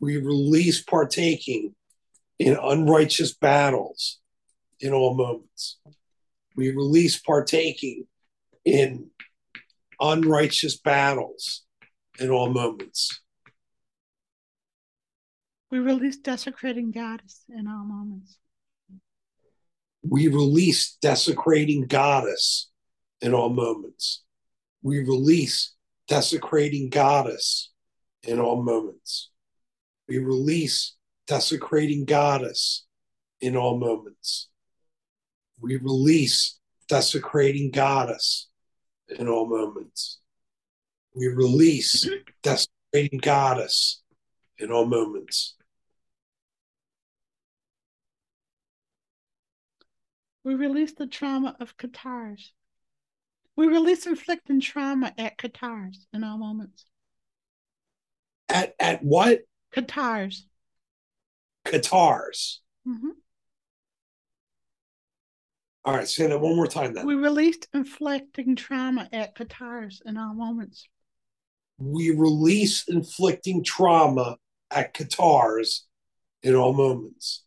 We 0.00 0.16
release 0.18 0.82
partaking 0.82 1.74
in 2.38 2.56
unrighteous 2.60 3.34
battles 3.34 4.20
in 4.80 4.92
all 4.92 5.14
moments. 5.14 5.78
We 6.54 6.70
release 6.70 7.18
partaking 7.18 8.06
in 8.64 9.10
unrighteous 10.00 10.78
battles 10.78 11.64
in 12.18 12.30
all 12.30 12.50
moments. 12.50 13.20
We 15.70 15.80
release 15.80 16.16
desecrating 16.16 16.90
goddess 16.92 17.44
in 17.48 17.66
all 17.66 17.84
moments. 17.84 18.38
We 20.02 20.28
release 20.28 20.96
desecrating 21.02 21.86
goddess 21.86 22.70
in 23.20 23.34
all 23.34 23.50
moments. 23.50 24.22
We 24.82 25.00
release 25.00 25.74
desecrating 26.06 26.88
goddess 26.88 27.70
in 28.22 28.38
all 28.38 28.62
moments. 28.62 29.30
We 30.08 30.18
release 30.18 30.96
desecrating 31.26 32.06
goddess 32.06 32.86
in 33.40 33.56
all 33.56 33.78
moments. 33.78 34.48
We 35.60 35.76
release 35.76 36.58
desecrating 36.88 37.70
goddess 37.70 38.48
in 39.08 39.28
all 39.28 39.46
moments. 39.46 40.20
We 41.14 41.28
release 41.28 42.08
desecrating 42.42 43.20
goddess 43.20 44.02
in 44.56 44.72
all 44.72 44.86
moments. 44.86 45.56
We 50.42 50.54
release 50.54 50.94
the 50.94 51.06
trauma 51.06 51.54
of 51.60 51.76
Cathars. 51.76 52.52
We 53.56 53.66
release 53.66 54.06
inflicting 54.06 54.60
trauma 54.60 55.12
at 55.18 55.36
Cathars 55.36 56.06
in 56.14 56.24
all 56.24 56.38
moments. 56.38 56.86
At 58.48 58.74
at 58.78 59.02
what? 59.02 59.40
Cathars. 59.72 60.46
Cathars. 61.64 62.60
hmm 62.84 63.10
All 65.84 65.94
right, 65.94 66.08
say 66.08 66.26
that 66.26 66.40
one 66.40 66.56
more 66.56 66.66
time 66.66 66.94
then. 66.94 67.06
We 67.06 67.14
released 67.14 67.68
inflicting 67.74 68.56
trauma 68.56 69.08
at 69.12 69.34
Cathars 69.34 70.00
in 70.04 70.16
all 70.16 70.34
moments. 70.34 70.88
we 71.78 72.10
release 72.10 72.84
inflicting 72.88 73.62
trauma 73.64 74.36
at 74.70 74.94
Cathars 74.94 75.86
in 76.42 76.54
all 76.54 76.72
moments. 76.72 77.44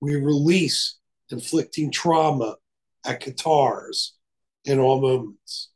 We 0.00 0.16
release 0.16 0.98
inflicting 1.30 1.90
trauma 1.90 2.56
at 3.06 3.20
Cathars 3.20 4.12
in 4.64 4.78
all 4.78 5.00
moments. 5.00 5.70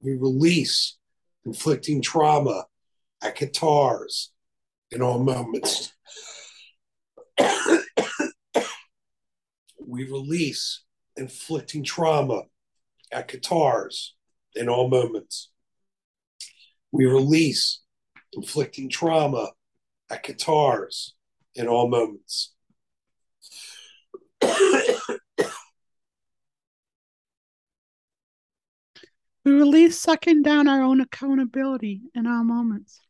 We 0.00 0.12
release 0.16 0.96
inflicting 1.44 2.00
trauma 2.02 2.64
at 3.22 3.36
Cathars 3.36 4.30
in 4.90 5.02
all 5.02 5.18
moments. 5.18 5.92
we 9.88 10.04
release 10.04 10.82
inflicting 11.16 11.84
trauma 11.84 12.42
at 13.12 13.28
Cathars 13.28 14.14
in 14.54 14.68
all 14.68 14.88
moments 14.88 15.50
we 16.96 17.04
release 17.04 17.80
inflicting 18.32 18.88
trauma 18.88 19.50
at 20.10 20.22
Cathars 20.22 21.12
in 21.54 21.68
all 21.68 21.88
moments. 21.88 22.54
We 29.44 29.52
release 29.52 30.00
sucking 30.00 30.42
down 30.42 30.66
our 30.66 30.82
own 30.82 31.00
accountability 31.00 32.02
in 32.14 32.26
all 32.26 32.42
moments. 32.42 33.00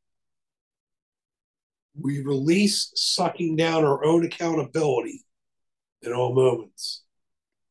We 2.01 2.23
release 2.23 2.93
sucking 2.94 3.56
down 3.56 3.85
our 3.85 4.05
own 4.05 4.24
accountability 4.24 5.24
in 6.02 6.12
all 6.12 6.35
moments. 6.35 7.02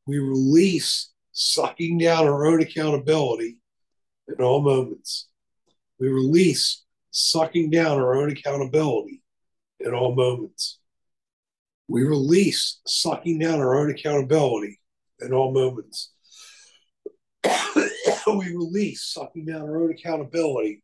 We 0.07 0.19
release 0.19 1.11
sucking 1.31 1.99
down 1.99 2.25
our 2.27 2.45
own 2.45 2.61
accountability 2.61 3.57
in 4.27 4.43
all 4.43 4.61
moments. 4.61 5.27
We 5.99 6.09
release 6.09 6.83
sucking 7.11 7.69
down 7.69 7.97
our 7.97 8.15
own 8.15 8.31
accountability 8.31 9.21
in 9.79 9.93
all 9.93 10.15
moments. 10.15 10.79
We 11.87 12.03
release 12.03 12.79
sucking 12.87 13.39
down 13.39 13.59
our 13.59 13.75
own 13.75 13.91
accountability 13.91 14.79
in 15.21 15.33
all 15.33 15.53
moments. 15.53 16.11
we 17.45 18.55
release 18.55 19.03
sucking 19.03 19.45
down 19.45 19.61
our 19.61 19.83
own 19.83 19.91
accountability 19.91 20.81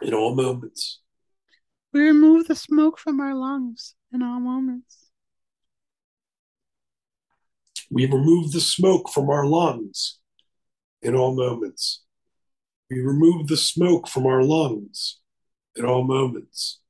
in 0.00 0.14
all 0.14 0.34
moments. 0.34 1.00
We 1.92 2.02
remove 2.02 2.46
the 2.46 2.54
smoke 2.54 2.98
from 2.98 3.18
our 3.20 3.34
lungs 3.34 3.94
in 4.12 4.22
all 4.22 4.40
moments. 4.40 5.10
We 7.90 8.04
remove 8.04 8.52
the 8.52 8.60
smoke 8.60 9.08
from 9.08 9.30
our 9.30 9.46
lungs 9.46 10.18
in 11.00 11.14
all 11.16 11.34
moments. 11.34 12.04
We 12.90 13.00
remove 13.00 13.48
the 13.48 13.56
smoke 13.56 14.06
from 14.06 14.26
our 14.26 14.42
lungs 14.42 15.20
in 15.76 15.86
all 15.86 16.04
moments. 16.04 16.80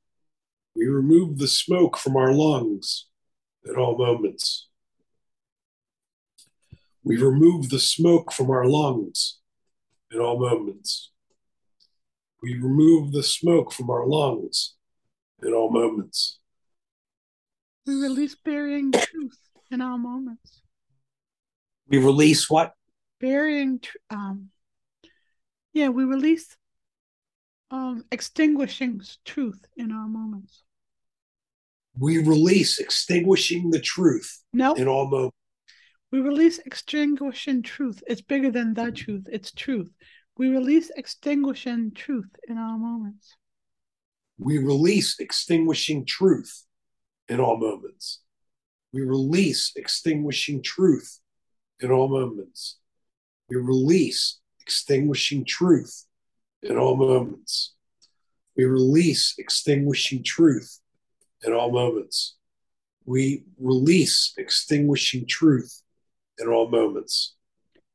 We 0.74 0.86
remove 0.86 1.38
the 1.38 1.46
smoke 1.46 1.96
from 1.96 2.16
our 2.16 2.32
lungs 2.32 3.06
in 3.64 3.76
all 3.76 3.96
moments. 3.96 4.68
We 7.04 7.22
remove 7.22 7.70
the 7.70 7.78
smoke 7.78 8.32
from 8.32 8.50
our 8.50 8.66
lungs 8.66 9.38
in 10.10 10.18
all 10.18 10.40
moments. 10.40 11.12
We 12.42 12.54
remove 12.54 13.12
the 13.12 13.22
smoke 13.22 13.72
from 13.72 13.90
our 13.90 14.06
lungs 14.06 14.74
in 15.42 15.52
all 15.52 15.70
moments. 15.70 16.38
We 17.86 17.94
release 17.94 18.34
burying 18.34 18.92
truth 18.92 19.38
in 19.70 19.80
all 19.80 19.98
moments. 19.98 20.62
We 21.88 21.98
release 21.98 22.50
what? 22.50 22.72
Burying, 23.20 23.80
tr- 23.80 23.96
um, 24.10 24.50
yeah, 25.72 25.88
we 25.88 26.04
release 26.04 26.56
um, 27.70 28.04
extinguishing 28.12 29.00
truth 29.24 29.64
in 29.76 29.92
all 29.92 30.08
moments. 30.08 30.64
We 31.98 32.18
release 32.18 32.78
extinguishing 32.78 33.70
the 33.70 33.80
truth 33.80 34.42
No, 34.52 34.74
in 34.74 34.86
all 34.86 35.08
moments. 35.10 35.36
we 36.12 36.20
release 36.20 36.58
extinguishing 36.58 37.62
truth. 37.62 38.02
It's 38.06 38.20
bigger 38.20 38.50
than 38.50 38.74
the 38.74 38.92
truth, 38.92 39.26
it's 39.32 39.50
truth. 39.50 39.90
We 40.36 40.48
release 40.48 40.90
extinguishing 40.96 41.92
truth 41.94 42.30
in 42.48 42.58
all 42.58 42.78
moments. 42.78 43.34
We 44.38 44.58
release 44.58 45.18
extinguishing 45.18 46.06
truth 46.06 46.64
in 47.28 47.40
all 47.40 47.58
moments. 47.58 48.20
We 48.92 49.02
release 49.02 49.72
extinguishing 49.76 50.62
truth 50.62 51.18
in 51.80 51.90
all 51.90 52.08
moments. 52.08 52.78
We 53.48 53.56
release 53.56 54.38
extinguishing 54.62 55.44
truth 55.44 56.06
in 56.62 56.76
all 56.76 56.96
moments. 56.96 57.74
We 58.56 58.64
release 58.64 59.34
extinguishing 59.38 60.22
truth 60.22 60.80
in 61.42 61.52
all 61.52 61.72
moments. 61.72 62.36
We 63.04 63.44
release 63.58 64.34
extinguishing 64.36 65.26
truth 65.26 65.82
in 66.38 66.48
all 66.48 66.68
moments. 66.68 67.34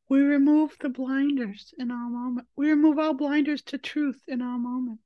We 0.09 0.21
remove 0.21 0.75
the 0.79 0.89
blinders 0.89 1.73
in 1.77 1.91
all 1.91 2.09
moments. 2.09 2.49
We 2.55 2.69
remove 2.69 2.99
all 2.99 3.13
blinders 3.13 3.61
to 3.63 3.77
truth 3.77 4.21
in 4.27 4.41
all 4.41 4.57
moments. 4.57 5.03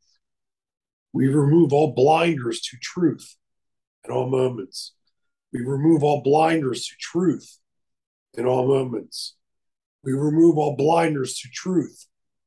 We 1.13 1.27
remove 1.27 1.73
all 1.73 1.93
blinders 1.93 2.61
to 2.61 2.77
truth 2.81 3.35
in 4.05 4.11
all 4.11 4.29
moments. 4.29 4.93
We 5.51 5.61
remove 5.61 6.03
all 6.03 6.21
blinders 6.21 6.85
to 6.87 6.93
truth 6.99 7.57
in 8.33 8.45
all 8.45 8.67
moments. 8.67 9.35
We 10.03 10.13
remove 10.13 10.57
all 10.57 10.75
blinders 10.75 11.39
to 11.39 11.49
truth 11.49 12.05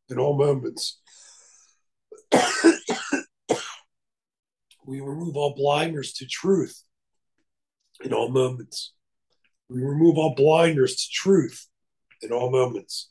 in 0.08 0.18
all 0.18 0.36
moments. 0.36 1.00
we 4.86 5.00
remove 5.00 5.36
all 5.36 5.54
blinders 5.56 6.12
to 6.14 6.26
truth 6.26 6.82
in 8.02 8.12
all 8.12 8.30
moments. 8.30 8.92
We 9.68 9.82
remove 9.82 10.16
all 10.18 10.34
blinders 10.34 10.96
to 10.96 11.08
truth 11.12 11.68
in 12.22 12.32
all 12.32 12.50
moments. 12.50 13.10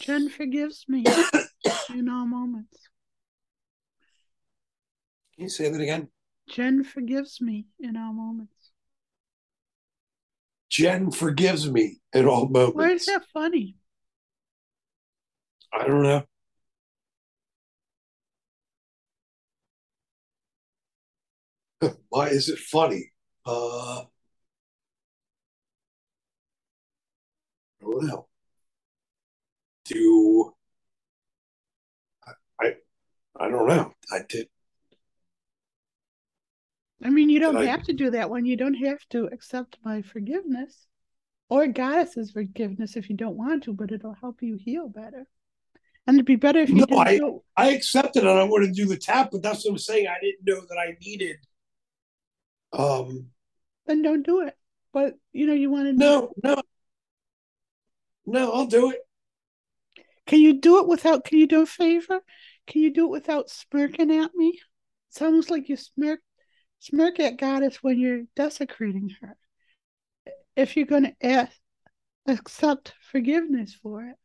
Jen 0.00 0.28
forgives 0.28 0.84
me 0.88 1.04
in 1.94 2.08
all 2.08 2.26
moments. 2.26 2.89
Can 5.40 5.46
you 5.46 5.48
say 5.48 5.70
that 5.70 5.80
again? 5.80 6.08
Jen 6.50 6.84
forgives 6.84 7.40
me 7.40 7.64
in 7.78 7.96
all 7.96 8.12
moments. 8.12 8.72
Jen 10.68 11.10
forgives 11.10 11.70
me 11.70 11.96
in 12.12 12.28
all 12.28 12.46
moments. 12.46 12.76
Why 12.76 12.90
is 12.90 13.06
that 13.06 13.22
funny? 13.32 13.74
I 15.72 15.86
don't 15.86 16.02
know. 16.02 16.24
Why 22.10 22.28
is 22.28 22.50
it 22.50 22.58
funny? 22.58 23.10
Uh, 23.46 24.00
I 24.00 24.06
don't 27.80 28.06
know. 28.06 28.26
Do 29.86 30.52
I? 32.26 32.32
I, 32.60 32.74
I 33.40 33.48
don't 33.48 33.66
know. 33.66 33.94
I 34.12 34.18
did. 34.28 34.46
I 37.02 37.10
mean, 37.10 37.30
you 37.30 37.40
don't 37.40 37.54
Did 37.54 37.62
I- 37.68 37.70
have 37.70 37.84
to 37.84 37.92
do 37.92 38.10
that 38.10 38.28
one. 38.30 38.44
You 38.44 38.56
don't 38.56 38.74
have 38.74 39.00
to 39.10 39.26
accept 39.26 39.78
my 39.84 40.02
forgiveness 40.02 40.86
or 41.48 41.66
goddess's 41.66 42.30
forgiveness 42.30 42.96
if 42.96 43.08
you 43.10 43.16
don't 43.16 43.36
want 43.36 43.64
to, 43.64 43.72
but 43.72 43.90
it'll 43.90 44.14
help 44.14 44.42
you 44.42 44.56
heal 44.56 44.88
better. 44.88 45.26
And 46.06 46.16
it'd 46.16 46.26
be 46.26 46.36
better 46.36 46.60
if 46.60 46.68
you 46.70 46.76
No, 46.76 46.86
didn't 46.86 47.06
I- 47.06 47.18
do 47.18 47.42
I 47.56 47.70
accepted 47.72 48.24
it. 48.24 48.26
I 48.28 48.44
want 48.44 48.64
to 48.66 48.72
do 48.72 48.86
the 48.86 48.96
tap, 48.96 49.30
but 49.32 49.42
that's 49.42 49.64
what 49.64 49.72
I'm 49.72 49.78
saying. 49.78 50.06
I 50.08 50.18
didn't 50.20 50.44
know 50.46 50.60
that 50.66 50.76
I 50.78 50.96
needed. 51.00 51.36
Um, 52.72 53.30
then 53.86 54.02
don't 54.02 54.24
do 54.24 54.40
it. 54.42 54.56
But 54.92 55.14
you 55.32 55.46
know, 55.46 55.52
you 55.54 55.70
want 55.70 55.86
to 55.86 55.92
no, 55.92 56.32
no, 56.42 56.60
no. 58.26 58.52
I'll 58.52 58.66
do 58.66 58.90
it. 58.90 58.98
Can 60.26 60.40
you 60.40 60.54
do 60.60 60.78
it 60.80 60.88
without? 60.88 61.24
Can 61.24 61.38
you 61.38 61.46
do 61.46 61.62
a 61.62 61.66
favor? 61.66 62.20
Can 62.66 62.82
you 62.82 62.92
do 62.92 63.04
it 63.06 63.10
without 63.10 63.50
smirking 63.50 64.10
at 64.10 64.34
me? 64.34 64.60
It's 65.10 65.20
almost 65.22 65.50
like 65.50 65.68
you 65.68 65.76
smirk, 65.76 66.20
smirk 66.80 67.20
at 67.20 67.36
goddess 67.38 67.82
when 67.82 67.98
you're 67.98 68.22
desecrating 68.34 69.14
her. 69.20 69.36
If 70.56 70.76
you're 70.76 70.86
going 70.86 71.04
to 71.04 71.14
ask, 71.26 71.52
accept 72.26 72.94
forgiveness 73.10 73.74
for 73.80 74.04
it, 74.04 74.16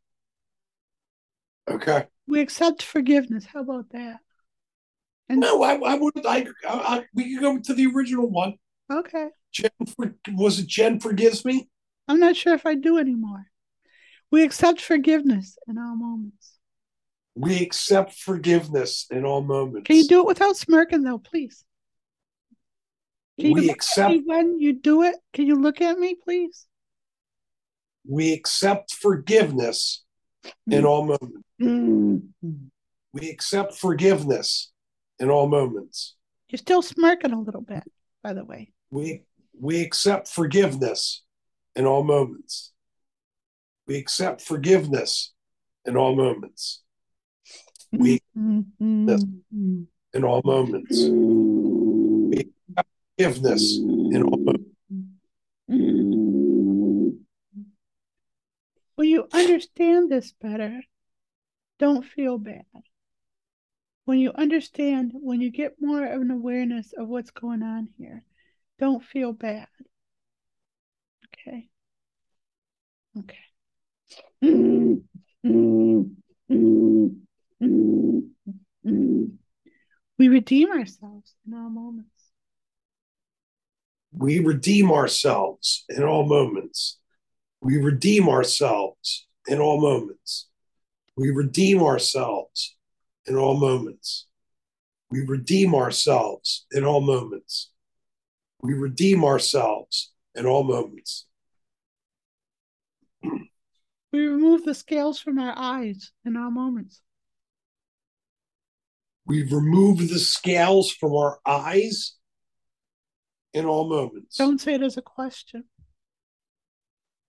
Okay. 1.70 2.08
we 2.28 2.42
accept 2.42 2.84
forgiveness. 2.84 3.46
How 3.46 3.62
about 3.62 3.90
that? 3.92 4.18
And 5.30 5.40
No, 5.40 5.64
I, 5.64 5.74
I 5.76 5.96
would. 5.96 6.14
I, 6.26 6.46
I, 6.68 6.70
I, 6.70 7.06
we 7.14 7.34
could 7.34 7.42
go 7.42 7.58
to 7.60 7.74
the 7.74 7.88
original 7.88 8.30
one. 8.30 8.56
okay, 8.92 9.30
Jen, 9.52 9.72
for, 9.96 10.14
was 10.34 10.60
it 10.60 10.68
Jen 10.68 11.00
forgives 11.00 11.44
me? 11.44 11.68
I'm 12.08 12.20
not 12.20 12.36
sure 12.36 12.54
if 12.54 12.66
I 12.68 12.76
do 12.76 13.00
anymore. 13.00 13.48
We 14.32 14.44
accept 14.44 14.82
forgiveness 14.82 15.58
in 15.68 15.78
all 15.80 15.96
moments. 15.96 16.52
We 17.34 17.62
accept 17.64 18.14
forgiveness 18.14 19.08
in 19.10 19.26
all 19.26 19.42
moments. 19.42 19.88
Can 19.88 19.98
you 19.98 20.08
do 20.08 20.20
it 20.20 20.28
without 20.28 20.56
smirking, 20.56 21.02
though, 21.04 21.18
please? 21.18 21.65
Can 23.40 23.48
you 23.50 23.54
we 23.54 23.62
look 23.62 23.70
at 23.70 23.76
accept. 23.76 24.12
me 24.12 24.24
when 24.26 24.60
you 24.60 24.74
do 24.74 25.04
it? 25.04 25.16
Can 25.34 25.46
you 25.46 25.56
look 25.56 25.82
at 25.82 25.98
me, 25.98 26.16
please? 26.24 26.66
We 28.08 28.34
accept 28.34 28.94
forgiveness 28.94 30.04
in 30.68 30.84
mm. 30.84 30.86
all 30.86 31.02
moments. 31.06 31.48
Mm. 31.62 32.22
We 33.14 33.30
accept 33.30 33.76
forgiveness 33.76 34.72
in 35.20 35.30
all 35.30 35.48
moments. 35.48 36.16
You're 36.50 36.58
still 36.58 36.82
smirking 36.82 37.32
a 37.32 37.40
little 37.40 37.62
bit, 37.62 37.84
by 38.24 38.34
the 38.34 38.46
way. 38.46 38.72
We 38.92 39.24
we 39.60 39.82
accept 39.82 40.28
forgiveness 40.28 41.24
in 41.76 41.86
all 41.86 42.04
moments. 42.04 42.72
We 43.88 43.98
accept 43.98 44.42
forgiveness 44.42 45.34
in 45.86 45.98
all 45.98 46.16
moments. 46.16 46.84
We 47.92 48.22
Mm-hmm. 48.38 49.84
in 50.14 50.24
all 50.24 50.42
moments. 50.44 51.02
Mm-hmm. 51.02 51.85
Forgiveness 53.18 53.78
in 53.78 54.24
all. 54.24 54.56
When 58.96 59.10
you 59.10 59.28
understand 59.32 60.10
this 60.10 60.32
better, 60.32 60.82
don't 61.80 62.06
feel 62.06 62.38
bad. 62.38 62.66
When 64.06 64.20
you 64.20 64.32
understand, 64.34 65.12
when 65.14 65.42
you 65.42 65.50
get 65.50 65.76
more 65.82 66.06
of 66.06 66.22
an 66.22 66.32
awareness 66.32 66.94
of 66.98 67.08
what's 67.08 67.32
going 67.32 67.64
on 67.64 67.90
here, 67.98 68.24
don't 68.80 69.04
feel 69.04 69.34
bad. 69.34 69.68
Okay. 71.48 71.70
Okay. 73.20 73.40
We 80.18 80.28
redeem 80.30 80.70
ourselves 80.72 81.36
in 81.46 81.54
all 81.54 81.70
moments. 81.70 82.15
We 84.18 84.40
redeem 84.40 84.92
ourselves 84.92 85.84
in 85.90 86.04
all 86.04 86.26
moments. 86.26 87.00
We 87.62 87.78
redeem 87.78 88.30
ourselves 88.30 89.28
in 89.48 89.60
all 89.60 89.82
moments. 89.82 90.48
We 91.18 91.32
redeem 91.32 91.82
ourselves 91.82 92.78
in 93.28 93.36
all 93.36 93.58
moments. 93.58 94.28
We 95.10 95.26
redeem 95.26 95.76
ourselves 95.76 96.66
in 96.72 96.86
all 96.86 97.02
moments. 97.02 97.72
We 98.62 98.74
redeem 98.74 99.26
ourselves 99.26 100.14
in 100.34 100.46
all 100.46 100.64
moments. 100.64 101.28
We 104.14 104.28
remove 104.28 104.64
the 104.64 104.74
scales 104.76 105.20
from 105.20 105.40
our 105.40 105.54
eyes 105.58 106.12
in 106.24 106.38
all 106.38 106.52
moments. 106.52 107.02
We 109.26 109.44
remove 109.44 110.08
the 110.08 110.20
scales 110.20 110.90
from 110.92 111.14
our 111.14 111.40
eyes 111.46 112.16
in 113.56 113.66
all 113.66 113.88
moments. 113.88 114.36
Don't 114.36 114.60
say 114.60 114.74
it 114.74 114.84
as 114.84 114.98
a 114.98 115.02
question. 115.02 115.64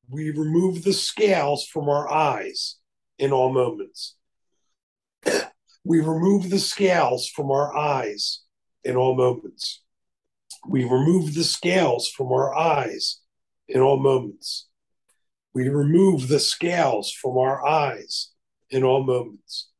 We 0.09 0.31
remove 0.31 0.85
the 0.85 0.93
scales 0.93 1.67
from 1.67 1.89
our 1.89 2.09
eyes 2.09 2.77
in 3.19 3.33
all 3.33 3.53
moments. 3.53 4.15
we 5.85 5.99
remove 6.01 6.49
the 6.51 6.61
scales 6.61 7.29
from 7.29 7.51
our 7.51 7.77
eyes 7.77 8.43
in 8.85 8.95
all 8.95 9.17
moments. 9.17 9.83
We 10.69 10.85
remove 10.85 11.35
the 11.35 11.43
scales 11.43 12.09
from 12.09 12.29
our 12.29 12.55
eyes 12.55 13.19
in 13.69 13.81
all 13.81 13.99
moments. 14.01 14.69
We 15.53 15.69
remove 15.69 16.29
the 16.29 16.39
scales 16.39 17.11
from 17.11 17.37
our 17.37 17.67
eyes 17.67 18.31
in 18.71 18.85
all 18.85 19.05
moments. 19.05 19.71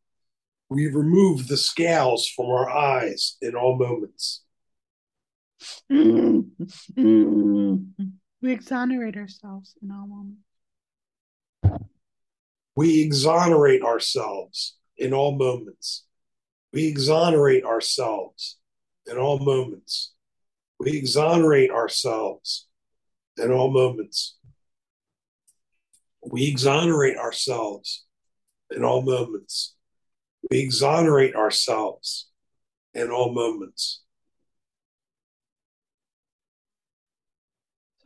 We 0.69 0.89
remove 0.89 1.47
the 1.47 1.57
scales 1.57 2.29
from 2.29 2.47
our 2.47 2.69
eyes 2.69 3.37
in 3.41 3.55
all 3.55 3.79
moments. 3.79 4.43
Mm-hmm. 5.91 6.43
We 8.41 8.53
exonerate 8.53 9.17
ourselves 9.17 9.75
in 9.83 9.91
all 9.91 10.07
moments. 10.07 10.43
We 12.77 13.03
exonerate 13.03 13.83
ourselves 13.83 14.77
in 14.99 15.15
all 15.15 15.37
moments. 15.37 16.05
We 16.73 16.87
exonerate 16.89 17.65
ourselves 17.65 18.59
in 19.07 19.17
all 19.17 19.39
moments. 19.39 20.13
We 20.79 20.99
exonerate 20.99 21.71
ourselves 21.71 22.67
in 23.39 23.51
all 23.51 23.71
moments. 23.71 24.37
We 26.23 26.49
exonerate 26.49 27.17
ourselves 27.17 28.05
in 28.71 28.85
all 28.85 29.01
moments. 29.01 29.75
We 30.51 30.59
exonerate 30.59 31.35
ourselves 31.35 32.29
in 32.95 33.11
all 33.11 33.33
moments. 33.33 34.03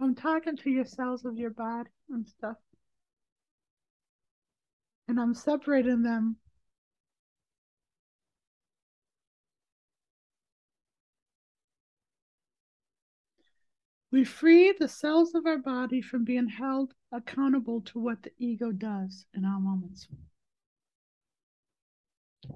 I'm 0.01 0.15
talking 0.15 0.57
to 0.57 0.71
your 0.71 0.87
cells 0.87 1.27
of 1.27 1.37
your 1.37 1.51
body 1.51 1.91
and 2.09 2.27
stuff. 2.27 2.57
And 5.09 5.21
I'm 5.21 5.35
separating 5.35 6.03
them. 6.03 6.37
We 14.13 14.25
free 14.25 14.73
the 14.73 14.89
cells 14.89 15.35
of 15.35 15.47
our 15.47 15.59
body 15.59 16.01
from 16.01 16.25
being 16.25 16.49
held 16.49 16.95
accountable 17.13 17.81
to 17.83 17.99
what 17.99 18.23
the 18.23 18.33
ego 18.39 18.73
does 18.73 19.27
in 19.35 19.45
all 19.45 19.61
moments. 19.61 20.09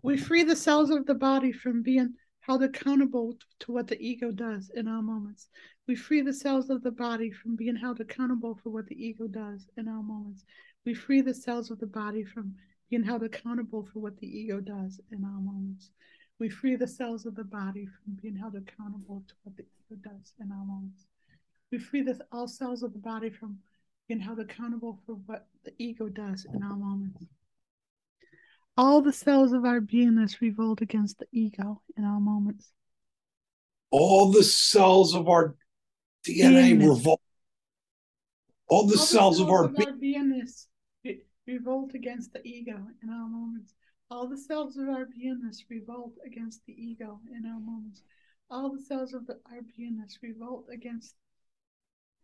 We 0.03 0.17
free 0.17 0.43
the 0.43 0.57
cells 0.57 0.91
of 0.91 1.07
the 1.07 1.15
body 1.15 1.53
from 1.53 1.83
being 1.83 2.15
held 2.47 2.63
accountable 2.63 3.35
to 3.59 3.73
what 3.73 3.87
the 3.87 3.99
ego 3.99 4.31
does 4.31 4.71
in 4.75 4.87
all 4.87 5.01
moments. 5.01 5.49
We 5.89 5.97
free 5.97 6.21
the 6.21 6.33
cells 6.33 6.69
of 6.69 6.83
the 6.83 6.91
body 6.91 7.31
from 7.31 7.57
being 7.57 7.77
held 7.77 8.01
accountable 8.01 8.59
for 8.63 8.69
what 8.71 8.87
the 8.87 9.03
ego 9.03 9.27
does 9.27 9.67
in 9.79 9.89
all 9.89 10.03
moments. 10.03 10.45
We 10.85 10.93
free 10.93 11.23
the 11.23 11.33
cells 11.33 11.71
of 11.71 11.79
the 11.81 11.87
body 11.87 12.23
from 12.23 12.55
being 12.91 13.03
held 13.03 13.23
accountable 13.23 13.89
for 13.91 14.01
what 14.01 14.19
the 14.19 14.27
ego 14.27 14.61
does 14.61 15.01
in 15.11 15.25
all 15.25 15.41
moments. 15.41 15.91
We 16.39 16.51
free 16.51 16.77
the 16.77 16.87
cells 16.87 17.25
of 17.25 17.35
the 17.35 17.45
body 17.45 17.87
from 17.87 18.17
being 18.21 18.37
held 18.37 18.57
accountable 18.57 19.25
to 19.27 19.35
what 19.43 19.57
the 19.57 19.65
ego 19.65 20.01
does 20.03 20.35
in 20.39 20.53
all 20.53 20.67
moments. 20.67 21.07
We 21.73 21.79
free 21.79 22.03
the, 22.03 22.21
all 22.31 22.47
cells 22.47 22.83
of 22.83 22.93
the 22.93 22.99
body 22.99 23.31
from 23.31 23.59
being 24.07 24.21
held 24.21 24.39
accountable 24.39 25.01
for 25.07 25.15
what 25.27 25.47
the 25.65 25.73
ego 25.79 26.09
does 26.09 26.47
in 26.53 26.63
all 26.63 26.77
moments. 26.77 27.25
All 28.77 29.01
the 29.03 29.13
cells 29.13 29.53
of 29.53 29.65
our 29.65 29.81
beingness 29.81 30.41
revolt 30.41 30.81
against 30.81 31.19
the 31.19 31.27
ego 31.33 31.81
in 31.97 32.05
all 32.05 32.21
moments. 32.21 32.71
All 33.91 34.33
the 34.33 34.43
cells 34.43 35.15
of 35.15 35.29
our 35.29 35.55
DNA 36.27 36.73
Beingness. 36.73 36.89
revolt. 36.97 37.21
All 38.69 38.87
the 38.87 38.97
All 38.99 39.05
cells 39.05 39.41
of 39.41 39.49
our 39.51 39.69
be- 39.69 39.85
beingness 40.15 40.67
re- 41.05 41.23
revolt 41.47 41.95
against 41.95 42.33
the 42.33 42.45
ego 42.45 42.77
in 43.03 43.11
all 43.11 43.29
moments. 43.29 43.75
All 44.11 44.29
the 44.29 44.39
cells 44.39 44.77
of 44.77 44.89
our 44.89 45.07
beingness 45.07 45.59
revolt 45.71 46.15
against 46.27 46.65
the 46.67 46.73
ego 46.73 47.21
in 47.33 47.47
all 47.47 47.61
moments. 47.61 48.03
All 48.51 48.73
the 48.73 48.83
cells 48.83 49.15
of 49.15 49.27
the, 49.27 49.35
our 49.51 49.61
beingness 49.79 50.15
revolt 50.23 50.67
against 50.73 51.15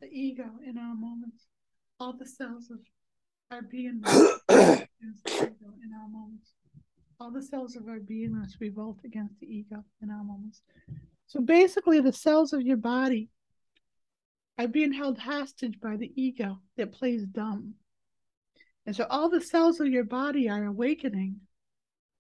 the 0.01 0.09
ego 0.09 0.45
in 0.67 0.79
all 0.79 0.95
moments. 0.97 1.47
All 2.01 2.13
the 2.15 2.27
cells 2.27 2.71
of 2.71 2.79
our 3.51 3.63
beingness 3.63 4.39
in 5.03 5.93
our 5.95 6.09
moments. 6.09 6.53
All 7.19 7.31
the 7.31 7.43
cells 7.43 7.77
of 7.77 7.89
our 7.89 7.99
beingness 7.99 8.61
revolt 8.61 8.99
against 9.05 9.39
the 9.41 9.47
ego 9.47 9.85
in 10.03 10.11
our 10.11 10.25
moments. 10.25 10.63
So 11.27 11.41
basically, 11.41 12.01
the 12.01 12.13
cells 12.13 12.53
of 12.53 12.63
your 12.63 12.77
body 12.77 13.29
are 14.59 14.69
being 14.69 14.93
held 14.93 15.19
hostage 15.19 15.81
by 15.81 15.97
the 15.97 16.13
ego 16.21 16.61
that 16.77 16.93
plays 16.93 17.25
dumb. 17.25 17.75
And 18.87 18.97
so 18.97 19.07
all 19.09 19.29
the 19.29 19.41
cells 19.41 19.81
of 19.81 19.87
your 19.87 20.05
body 20.05 20.49
are 20.49 20.65
awakening, 20.65 21.41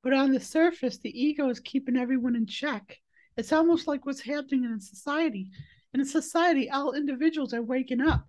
but 0.02 0.12
on 0.12 0.32
the 0.32 0.40
surface, 0.40 0.98
the 0.98 1.10
ego 1.10 1.48
is 1.48 1.60
keeping 1.60 1.96
everyone 1.96 2.36
in 2.36 2.46
check. 2.46 2.98
It's 3.36 3.52
almost 3.52 3.86
like 3.86 4.06
what's 4.06 4.20
happening 4.20 4.64
in 4.64 4.80
society. 4.80 5.50
In 5.92 6.04
society, 6.04 6.70
all 6.70 6.92
individuals 6.92 7.52
are 7.52 7.62
waking 7.62 8.00
up, 8.00 8.28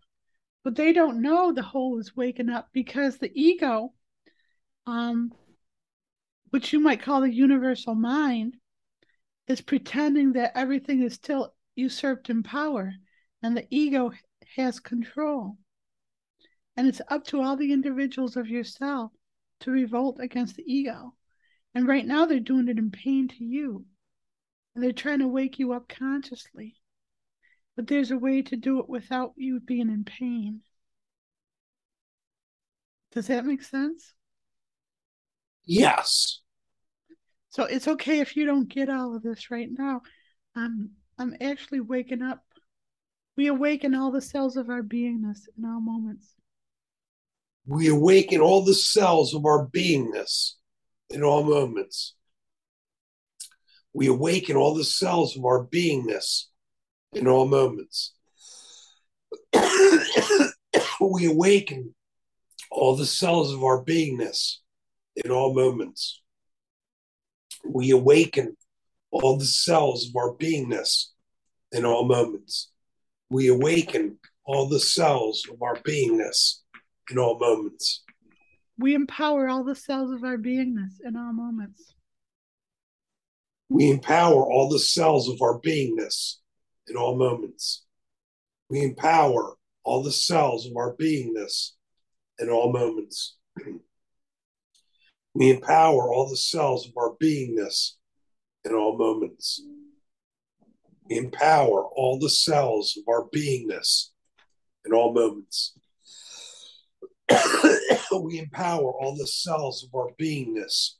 but 0.64 0.76
they 0.76 0.94
don't 0.94 1.22
know 1.22 1.52
the 1.52 1.62
whole 1.62 2.00
is 2.00 2.16
waking 2.16 2.50
up 2.50 2.70
because 2.74 3.18
the 3.18 3.32
ego, 3.40 3.94
um, 4.86 5.32
which 6.50 6.74
you 6.74 6.80
might 6.80 7.02
call 7.02 7.22
the 7.22 7.34
universal 7.34 7.96
mind, 7.96 8.58
is 9.48 9.62
pretending 9.62 10.34
that 10.34 10.58
everything 10.58 11.02
is 11.02 11.14
still 11.14 11.54
usurped 11.76 12.30
in 12.30 12.44
power 12.44 12.94
and 13.42 13.56
the 13.56 13.68
ego 13.70 14.12
has 14.56 14.80
control. 14.80 15.58
And 16.78 16.88
it's 16.88 17.02
up 17.10 17.26
to 17.26 17.42
all 17.42 17.58
the 17.58 17.74
individuals 17.74 18.38
of 18.38 18.48
yourself 18.48 19.12
to 19.62 19.72
revolt 19.72 20.20
against 20.20 20.56
the 20.56 20.64
ego. 20.66 21.14
And 21.74 21.88
right 21.88 22.06
now 22.06 22.26
they're 22.26 22.40
doing 22.40 22.68
it 22.68 22.78
in 22.78 22.92
pain 22.92 23.28
to 23.30 23.44
you. 23.44 23.86
And 24.74 24.84
they're 24.84 24.94
trying 24.94 25.20
to 25.20 25.28
wake 25.28 25.60
you 25.60 25.74
up 25.74 25.90
consciously. 25.90 26.76
But 27.76 27.88
there's 27.88 28.12
a 28.12 28.18
way 28.18 28.42
to 28.44 28.56
do 28.56 28.80
it 28.80 28.90
without 28.90 29.34
you 29.36 29.60
being 29.60 29.90
in 29.90 30.04
pain. 30.04 30.62
Does 33.12 33.28
that 33.28 33.46
make 33.46 33.64
sense? 33.64 34.14
Yes. 35.72 36.42
So 37.50 37.64
it's 37.64 37.88
okay 37.88 38.20
if 38.20 38.36
you 38.36 38.46
don't 38.46 38.68
get 38.68 38.90
all 38.90 39.16
of 39.16 39.24
this 39.24 39.50
right 39.50 39.70
now. 39.72 40.02
I'm 40.54 40.92
I'm 41.18 41.34
actually 41.40 41.80
waking 41.80 42.22
up. 42.22 42.44
We 43.38 43.48
awaken 43.48 43.96
all 43.96 44.12
the 44.12 44.22
cells 44.22 44.58
of 44.58 44.70
our 44.70 44.84
beingness 44.84 45.40
in 45.58 45.64
all 45.64 45.80
moments. 45.80 46.36
We 47.66 47.88
awaken 47.88 48.42
all 48.42 48.66
the 48.66 48.74
cells 48.74 49.34
of 49.34 49.46
our 49.46 49.66
beingness 49.70 50.56
in 51.10 51.24
all 51.24 51.46
moments. 51.46 52.16
We 53.94 54.08
awaken 54.08 54.58
all 54.58 54.76
the 54.76 54.84
cells 54.84 55.38
of 55.38 55.46
our 55.46 55.66
beingness 55.66 56.48
in 57.14 57.30
all 57.30 57.48
moments. 57.48 58.14
we 61.00 61.28
awaken 61.28 61.96
all 62.70 62.98
the 62.98 63.06
cells 63.06 63.54
of 63.54 63.64
our 63.64 63.82
beingness 63.86 64.58
in 65.24 65.32
all 65.32 65.54
moments. 65.54 66.22
We 67.66 67.92
awaken 67.92 68.58
all 69.12 69.38
the 69.38 69.46
cells 69.46 70.08
of 70.10 70.16
our 70.16 70.34
beingness 70.36 71.08
in 71.72 71.86
all 71.86 72.06
moments. 72.06 72.72
We 73.30 73.48
awaken 73.48 74.18
all 74.46 74.68
the 74.68 74.80
cells 74.80 75.44
of 75.52 75.62
our 75.62 75.76
beingness 75.78 76.62
in 77.10 77.18
all 77.18 77.40
moments. 77.40 78.04
We 78.78 78.96
empower 78.96 79.48
all 79.48 79.64
the 79.64 79.76
cells 79.76 80.12
of 80.12 80.24
our 80.24 80.38
beingness 80.38 81.00
in 81.06 81.16
all 81.16 81.34
moments. 81.34 81.94
We 83.70 83.90
empower 83.90 84.46
all 84.46 84.70
the 84.70 84.80
cells 84.80 85.30
of 85.30 85.42
our 85.42 85.62
beingness 85.62 86.38
in 86.88 86.98
all 86.98 87.16
moments. 87.16 87.86
We 88.70 88.84
empower 88.84 89.56
all 89.84 90.04
the 90.04 90.12
cells 90.12 90.66
of 90.66 90.76
our 90.76 90.96
beingness 90.96 91.72
in 92.40 92.50
all 92.50 92.72
moments. 92.72 93.38
we 95.34 95.50
empower 95.50 96.12
all 96.12 96.30
the 96.30 96.38
cells 96.38 96.88
of 96.88 96.94
our 96.98 97.16
beingness 97.22 97.92
in 98.66 98.74
all 98.74 98.98
moments. 98.98 99.62
We 101.10 101.18
empower 101.18 101.86
all 101.86 102.20
the 102.20 102.30
cells 102.30 102.98
of 102.98 103.04
our 103.08 103.28
beingness 103.30 104.10
in 104.86 104.94
all 104.94 105.14
moments. 105.14 105.74
we 108.12 108.40
empower 108.40 108.92
all 108.92 109.16
the 109.16 109.28
cells 109.28 109.84
of 109.84 109.98
our 109.98 110.10
beingness 110.20 110.96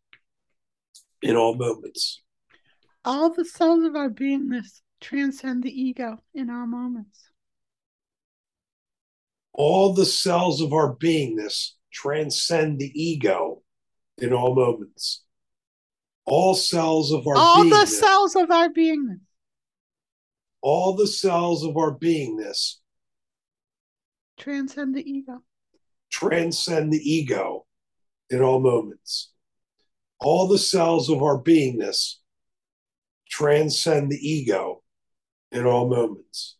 in 1.22 1.36
all 1.36 1.56
moments. 1.56 2.22
All 3.04 3.34
the 3.34 3.46
cells 3.46 3.84
of 3.84 3.96
our 3.96 4.10
beingness 4.10 4.82
transcend 5.02 5.64
the 5.64 5.82
ego 5.82 6.20
in 6.34 6.50
all 6.50 6.68
moments. 6.68 7.30
All 9.54 9.94
the 9.94 10.06
cells 10.06 10.62
of 10.62 10.72
our 10.72 10.96
beingness 10.96 11.72
transcend 11.92 12.80
the 12.80 12.92
ego 12.96 13.62
in 14.22 14.32
all 14.32 14.56
moments. 14.56 15.24
All 16.26 16.54
cells 16.56 17.12
of 17.12 17.28
our 17.28 17.36
all 17.36 17.68
the 17.68 17.86
cells 17.86 18.36
of 18.36 18.52
our 18.52 18.70
beingness. 18.70 19.20
All 20.62 20.96
the 20.96 21.08
cells 21.08 21.66
of 21.66 21.76
our 21.76 21.98
beingness 21.98 22.76
transcend 24.38 24.96
the 24.96 25.10
ego 25.10 25.44
transcend 26.12 26.94
the 26.94 26.98
ego 26.98 27.66
in 28.30 28.42
all 28.42 28.60
moments. 28.60 29.32
All 30.20 30.48
the 30.48 30.60
cells 30.60 31.10
of 31.10 31.24
our 31.24 31.42
beingness 31.42 32.18
transcend 33.30 34.12
the 34.12 34.18
ego 34.18 34.84
in 35.52 35.66
all 35.66 35.90
moments. 35.90 36.58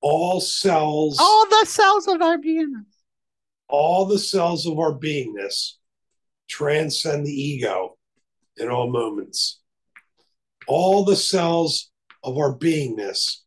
All 0.00 0.40
cells. 0.40 1.18
All 1.20 1.46
the 1.48 1.66
cells 1.66 2.08
of 2.08 2.20
our 2.20 2.38
beingness. 2.38 2.86
All 3.68 4.06
the 4.06 4.18
cells 4.18 4.66
of 4.66 4.78
our 4.78 4.92
beingness 4.92 5.74
transcend 6.50 7.24
the 7.24 7.32
ego 7.32 7.96
in 8.56 8.68
all 8.68 8.90
moments. 8.90 9.60
All 10.66 11.04
the 11.04 11.16
cells 11.16 11.90
of 12.22 12.36
our 12.36 12.56
beingness 12.56 13.38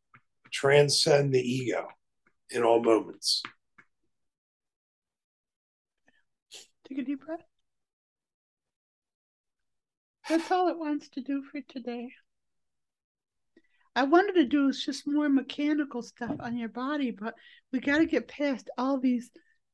transcend 0.51 1.33
the 1.33 1.41
ego 1.41 1.87
in 2.49 2.63
all 2.63 2.81
moments. 2.81 3.43
Take 6.87 6.99
a 6.99 7.03
deep 7.03 7.25
breath. 7.25 7.43
That's 10.29 10.49
all 10.51 10.69
it 10.69 10.79
wants 10.79 11.09
to 11.09 11.21
do 11.21 11.43
for 11.43 11.59
today. 11.67 12.09
I 13.95 14.03
wanted 14.03 14.33
to 14.35 14.45
do 14.45 14.69
is 14.69 14.83
just 14.83 15.05
more 15.05 15.29
mechanical 15.29 16.01
stuff 16.01 16.35
on 16.39 16.57
your 16.57 16.69
body, 16.69 17.11
but 17.11 17.35
we 17.71 17.79
got 17.79 17.97
to 17.97 18.05
get 18.05 18.27
past 18.27 18.69
all 18.77 18.99
these 18.99 19.29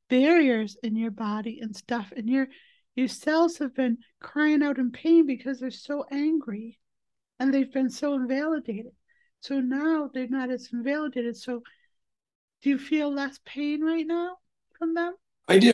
barriers 0.09 0.75
in 0.83 0.95
your 0.95 1.11
body 1.11 1.59
and 1.61 1.75
stuff. 1.75 2.11
And 2.15 2.27
your 2.27 2.47
your 2.95 3.07
cells 3.07 3.57
have 3.57 3.75
been 3.75 3.97
crying 4.19 4.63
out 4.63 4.77
in 4.77 4.91
pain 4.91 5.25
because 5.25 5.59
they're 5.59 5.71
so 5.71 6.05
angry 6.11 6.79
and 7.39 7.53
they've 7.53 7.71
been 7.71 7.89
so 7.89 8.13
invalidated. 8.15 8.91
So 9.41 9.59
now 9.59 10.09
they're 10.13 10.27
not 10.27 10.51
as 10.51 10.69
invalidated. 10.73 11.37
So 11.37 11.61
do 12.61 12.69
you 12.69 12.77
feel 12.77 13.13
less 13.13 13.39
pain 13.45 13.81
right 13.81 14.05
now 14.05 14.37
from 14.77 14.93
them? 14.93 15.13
I 15.47 15.59
do 15.59 15.71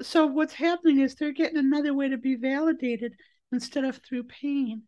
so 0.00 0.26
what's 0.26 0.54
happening 0.54 1.00
is 1.00 1.14
they're 1.14 1.32
getting 1.32 1.58
another 1.58 1.92
way 1.92 2.08
to 2.08 2.16
be 2.16 2.36
validated 2.36 3.14
instead 3.50 3.84
of 3.84 3.98
through 3.98 4.24
pain 4.24 4.82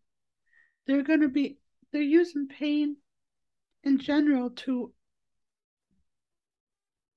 they're 0.86 1.02
going 1.02 1.20
to 1.20 1.28
be 1.28 1.58
they're 1.92 2.00
using 2.00 2.46
pain 2.48 2.96
in 3.82 3.98
general 3.98 4.50
to 4.50 4.92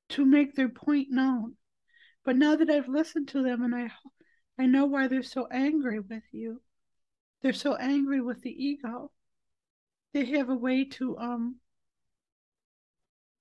to 0.09 0.25
make 0.25 0.55
their 0.55 0.69
point 0.69 1.07
known 1.09 1.53
but 2.27 2.35
now 2.35 2.57
that 2.57 2.69
i've 2.69 2.89
listened 2.89 3.29
to 3.29 3.41
them 3.41 3.63
and 3.63 3.73
i 3.73 3.89
i 4.59 4.65
know 4.65 4.85
why 4.85 5.07
they're 5.07 5.23
so 5.23 5.47
angry 5.49 6.01
with 6.01 6.23
you 6.33 6.61
they're 7.41 7.53
so 7.53 7.73
angry 7.75 8.19
with 8.19 8.41
the 8.41 8.51
ego 8.51 9.09
they 10.13 10.25
have 10.25 10.49
a 10.49 10.55
way 10.55 10.83
to 10.83 11.17
um 11.17 11.55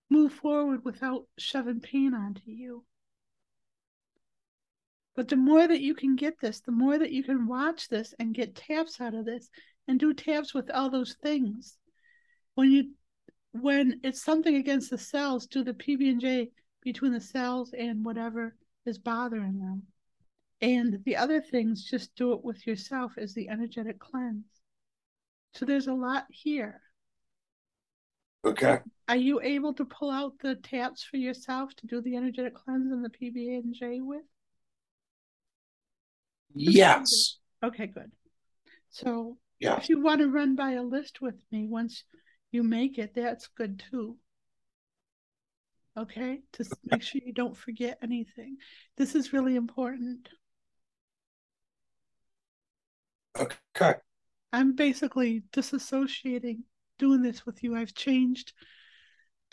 move 0.08 0.32
forward 0.32 0.84
without 0.84 1.24
shoving 1.36 1.80
pain 1.80 2.14
onto 2.14 2.42
you 2.46 2.84
but 5.16 5.28
the 5.28 5.36
more 5.36 5.66
that 5.66 5.80
you 5.80 5.94
can 5.94 6.14
get 6.14 6.38
this, 6.40 6.60
the 6.60 6.72
more 6.72 6.98
that 6.98 7.10
you 7.10 7.24
can 7.24 7.46
watch 7.46 7.88
this 7.88 8.14
and 8.18 8.34
get 8.34 8.54
taps 8.54 9.00
out 9.00 9.14
of 9.14 9.24
this 9.24 9.48
and 9.88 9.98
do 9.98 10.12
taps 10.12 10.52
with 10.52 10.70
all 10.70 10.90
those 10.90 11.16
things. 11.22 11.78
When 12.54 12.70
you 12.70 12.90
when 13.52 14.00
it's 14.04 14.22
something 14.22 14.56
against 14.56 14.90
the 14.90 14.98
cells, 14.98 15.46
do 15.46 15.64
the 15.64 15.72
PB 15.72 16.10
and 16.10 16.20
J 16.20 16.50
between 16.82 17.14
the 17.14 17.20
cells 17.22 17.72
and 17.72 18.04
whatever 18.04 18.54
is 18.86 18.98
bothering 18.98 19.58
them. 19.58 19.82
And 20.60 21.02
the 21.04 21.16
other 21.16 21.40
things, 21.40 21.84
just 21.84 22.14
do 22.14 22.32
it 22.32 22.42
with 22.42 22.66
yourself 22.66 23.12
as 23.18 23.34
the 23.34 23.48
energetic 23.48 23.98
cleanse. 23.98 24.44
So 25.54 25.64
there's 25.64 25.86
a 25.86 25.92
lot 25.92 26.26
here. 26.30 26.80
Okay. 28.44 28.78
Are 29.08 29.16
you 29.16 29.40
able 29.40 29.74
to 29.74 29.84
pull 29.84 30.10
out 30.10 30.34
the 30.40 30.54
taps 30.54 31.02
for 31.02 31.16
yourself 31.16 31.74
to 31.76 31.86
do 31.86 32.00
the 32.00 32.16
energetic 32.16 32.54
cleanse 32.54 32.92
and 32.92 33.04
the 33.04 33.10
PB 33.10 33.58
and 33.58 33.74
J 33.74 34.00
with? 34.00 34.22
Yes. 36.54 37.38
Okay, 37.62 37.86
good. 37.86 38.10
So 38.90 39.36
yeah. 39.58 39.76
if 39.76 39.88
you 39.88 40.00
want 40.00 40.20
to 40.20 40.28
run 40.28 40.56
by 40.56 40.72
a 40.72 40.82
list 40.82 41.20
with 41.20 41.34
me 41.50 41.66
once 41.66 42.04
you 42.50 42.62
make 42.62 42.98
it, 42.98 43.14
that's 43.14 43.48
good 43.48 43.82
too. 43.90 44.16
Okay, 45.96 46.40
Just 46.54 46.74
make 46.84 47.02
sure 47.02 47.22
you 47.24 47.32
don't 47.32 47.56
forget 47.56 47.98
anything. 48.02 48.58
This 48.96 49.14
is 49.14 49.32
really 49.32 49.56
important. 49.56 50.28
Okay. 53.38 53.94
I'm 54.52 54.74
basically 54.74 55.42
disassociating 55.52 56.60
doing 56.98 57.22
this 57.22 57.46
with 57.46 57.62
you. 57.62 57.74
I've 57.76 57.94
changed 57.94 58.52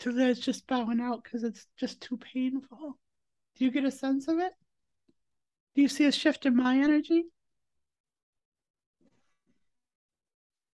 to 0.00 0.12
there's 0.12 0.40
just 0.40 0.66
bowing 0.66 1.00
out 1.00 1.22
because 1.24 1.44
it's 1.44 1.66
just 1.78 2.00
too 2.00 2.16
painful. 2.16 2.98
Do 3.56 3.64
you 3.64 3.70
get 3.70 3.84
a 3.84 3.90
sense 3.90 4.28
of 4.28 4.38
it? 4.38 4.52
Do 5.74 5.82
you 5.82 5.88
see 5.88 6.04
a 6.04 6.12
shift 6.12 6.46
in 6.46 6.56
my 6.56 6.76
energy? 6.78 7.24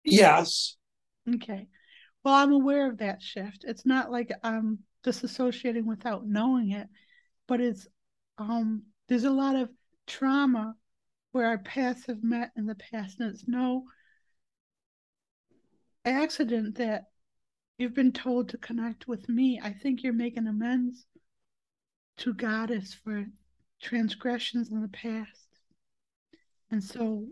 Yes. 0.05 0.77
Okay. 1.35 1.69
Well, 2.25 2.35
I'm 2.35 2.53
aware 2.53 2.89
of 2.89 2.99
that 2.99 3.23
shift. 3.23 3.65
It's 3.67 3.87
not 3.87 4.11
like 4.11 4.33
I'm 4.43 4.81
disassociating 5.05 5.85
without 5.85 6.27
knowing 6.27 6.71
it, 6.73 6.89
but 7.47 7.61
it's 7.61 7.87
um 8.39 8.83
there's 9.09 9.25
a 9.25 9.31
lot 9.31 9.57
of 9.57 9.69
trauma 10.07 10.75
where 11.33 11.47
our 11.47 11.59
paths 11.59 12.07
have 12.07 12.23
met 12.23 12.51
in 12.57 12.67
the 12.67 12.75
past, 12.75 13.21
and 13.21 13.33
it's 13.33 13.47
no 13.47 13.85
accident 16.05 16.77
that 16.77 17.05
you've 17.79 17.95
been 17.95 18.13
told 18.13 18.49
to 18.49 18.59
connect 18.59 19.09
with 19.09 19.29
me. 19.29 19.61
I 19.63 19.73
think 19.73 20.03
you're 20.03 20.13
making 20.13 20.47
amends 20.47 21.07
to 22.19 22.35
Goddess 22.35 22.95
for 22.95 23.27
transgressions 23.81 24.71
in 24.71 24.83
the 24.83 24.89
past. 24.89 25.49
And 26.71 26.83
so 26.83 27.27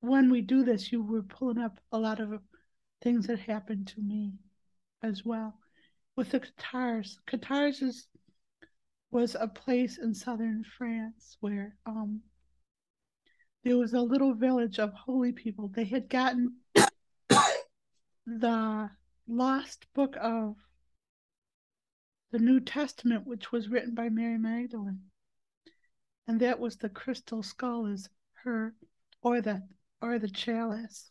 when 0.00 0.30
we 0.30 0.40
do 0.40 0.64
this, 0.64 0.90
you 0.90 1.02
were 1.02 1.22
pulling 1.22 1.58
up 1.58 1.78
a 1.92 1.98
lot 1.98 2.20
of 2.20 2.40
things 3.02 3.26
that 3.26 3.38
happened 3.38 3.88
to 3.88 4.00
me 4.00 4.32
as 5.02 5.24
well. 5.24 5.58
With 6.16 6.30
the 6.30 6.40
Cathars, 6.40 7.18
Cathars 7.26 7.82
is, 7.82 8.08
was 9.10 9.34
a 9.34 9.46
place 9.46 9.98
in 9.98 10.14
southern 10.14 10.64
France 10.64 11.36
where 11.40 11.76
um, 11.84 12.22
there 13.64 13.76
was 13.76 13.92
a 13.92 14.00
little 14.00 14.34
village 14.34 14.78
of 14.78 14.92
holy 14.94 15.32
people. 15.32 15.68
They 15.68 15.84
had 15.84 16.08
gotten 16.08 16.56
the 18.26 18.90
lost 19.28 19.86
book 19.94 20.16
of 20.20 20.56
the 22.32 22.38
New 22.38 22.60
Testament, 22.60 23.26
which 23.26 23.52
was 23.52 23.68
written 23.68 23.94
by 23.94 24.08
Mary 24.08 24.38
Magdalene. 24.38 25.02
And 26.26 26.40
that 26.40 26.58
was 26.58 26.76
the 26.76 26.88
crystal 26.88 27.42
skull 27.42 27.86
is 27.86 28.08
her 28.44 28.74
or 29.22 29.40
the 29.40 29.62
or 30.00 30.18
the 30.18 30.28
chalice. 30.28 31.10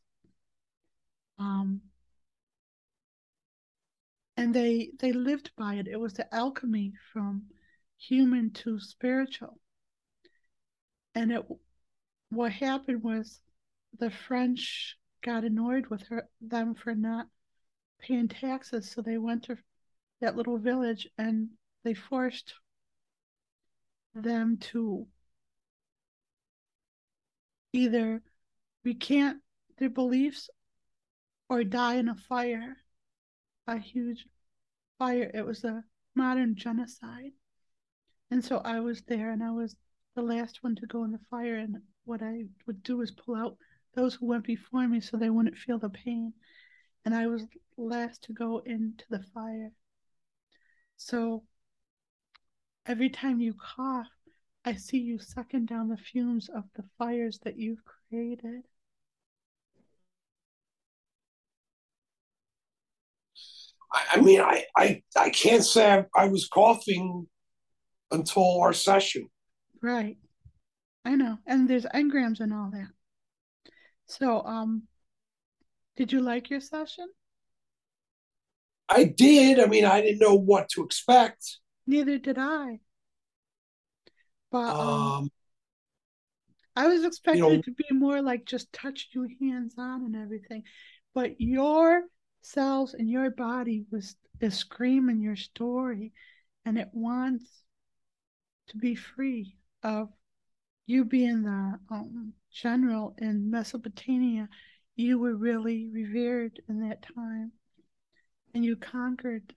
Um 1.38 1.82
and 4.38 4.54
they 4.54 4.92
they 5.00 5.14
lived 5.14 5.52
by 5.58 5.76
it. 5.76 5.88
It 5.88 6.00
was 6.00 6.14
the 6.14 6.34
alchemy 6.34 6.94
from 7.14 7.44
human 7.98 8.52
to 8.52 8.80
spiritual. 8.80 9.60
And 11.14 11.32
it 11.32 11.46
what 12.30 12.52
happened 12.52 13.04
was 13.04 13.40
the 13.98 14.10
French 14.10 14.98
got 15.22 15.44
annoyed 15.44 15.88
with 15.88 16.04
her 16.08 16.28
them 16.42 16.76
for 16.76 16.94
not 16.94 17.28
paying 18.00 18.28
taxes, 18.28 18.92
so 18.92 19.02
they 19.02 19.18
went 19.18 19.44
to 19.44 19.58
that 20.22 20.36
little 20.36 20.58
village 20.58 21.08
and 21.18 21.50
they 21.84 21.94
forced 21.94 22.54
them 24.14 24.58
to 24.58 25.08
either 27.74 28.22
recant 28.84 29.42
their 29.78 29.90
beliefs 29.90 30.50
or 31.50 31.64
die 31.64 31.96
in 31.96 32.10
a 32.10 32.16
fire, 32.16 32.78
a 33.68 33.78
huge 33.78 34.28
fire. 34.98 35.32
It 35.34 35.46
was 35.46 35.64
a 35.64 35.84
modern 36.16 36.56
genocide. 36.56 37.32
And 38.32 38.44
so 38.44 38.58
I 38.58 38.80
was 38.80 39.02
there 39.04 39.32
and 39.32 39.44
I 39.44 39.52
was 39.52 39.76
the 40.16 40.22
last 40.22 40.64
one 40.64 40.76
to 40.76 40.88
go 40.88 41.04
in 41.04 41.12
the 41.12 41.20
fire. 41.30 41.56
And 41.56 41.78
what 42.06 42.22
I 42.22 42.46
would 42.66 42.84
do 42.84 43.02
is 43.02 43.12
pull 43.12 43.36
out 43.36 43.58
those 43.94 44.16
who 44.16 44.26
went 44.26 44.46
before 44.46 44.88
me 44.88 45.00
so 45.00 45.18
they 45.18 45.30
wouldn't 45.30 45.58
feel 45.58 45.80
the 45.80 45.90
pain. 45.90 46.34
And 47.06 47.14
I 47.14 47.28
was 47.28 47.44
last 47.78 48.24
to 48.24 48.34
go 48.34 48.60
into 48.66 49.06
the 49.10 49.24
fire. 49.34 49.72
So 50.98 51.44
every 52.86 53.10
time 53.10 53.40
you 53.40 53.54
cough, 53.54 54.08
I 54.64 54.74
see 54.76 54.98
you 54.98 55.20
sucking 55.20 55.66
down 55.66 55.90
the 55.90 55.98
fumes 55.98 56.50
of 56.50 56.64
the 56.76 56.84
fires 56.98 57.40
that 57.44 57.58
you've 57.58 57.84
created. 57.86 58.64
I 64.14 64.22
mean, 64.22 64.42
I, 64.42 64.66
I, 64.78 65.02
I 65.16 65.30
can't 65.30 65.64
say 65.64 65.90
I, 65.92 66.06
I 66.16 66.28
was 66.28 66.48
coughing 66.48 67.28
until 68.12 68.60
our 68.62 68.74
session. 68.74 69.28
Right. 69.82 70.18
I 71.06 71.16
know. 71.16 71.38
And 71.46 71.70
there's 71.70 71.86
engrams 71.86 72.40
and 72.40 72.54
all 72.54 72.72
that. 72.74 72.88
So, 74.08 74.42
um, 74.44 74.84
did 75.96 76.12
you 76.12 76.20
like 76.20 76.50
your 76.50 76.60
session? 76.62 77.08
I 78.90 79.06
did. 79.06 79.60
I 79.60 79.66
mean, 79.66 79.86
I 79.86 80.02
didn't 80.02 80.20
know 80.20 80.36
what 80.36 80.70
to 80.70 80.84
expect. 80.84 81.58
Neither 81.88 82.18
did 82.18 82.38
I. 82.38 82.80
But 84.52 84.76
um, 84.76 84.88
Um, 84.90 85.32
I 86.76 86.88
was 86.88 87.06
expecting 87.06 87.42
know- 87.42 87.52
it 87.52 87.64
to 87.66 87.72
be 87.72 87.86
more 87.92 88.22
like 88.22 88.46
just 88.46 88.72
touch 88.74 89.10
you 89.14 89.28
hands 89.42 89.76
on 89.78 90.04
and 90.06 90.16
everything. 90.16 90.64
But 91.14 91.40
your 91.40 92.04
cells 92.46 92.94
in 92.94 93.08
your 93.08 93.30
body 93.32 93.86
was 93.92 94.16
is 94.40 94.56
screaming 94.56 95.22
your 95.22 95.36
story 95.36 96.12
and 96.66 96.78
it 96.78 96.90
wants 96.94 97.64
to 98.68 98.78
be 98.78 98.96
free 98.96 99.56
of 99.84 100.10
you 100.86 101.06
being 101.06 101.44
the 101.44 101.80
um, 101.90 102.34
general 102.52 103.16
in 103.18 103.50
Mesopotamia. 103.50 104.48
You 104.96 105.20
were 105.20 105.36
really 105.36 105.90
revered 105.92 106.62
in 106.68 106.88
that 106.88 107.06
time 107.16 107.52
and 108.54 108.64
you 108.64 108.76
conquered 108.76 109.54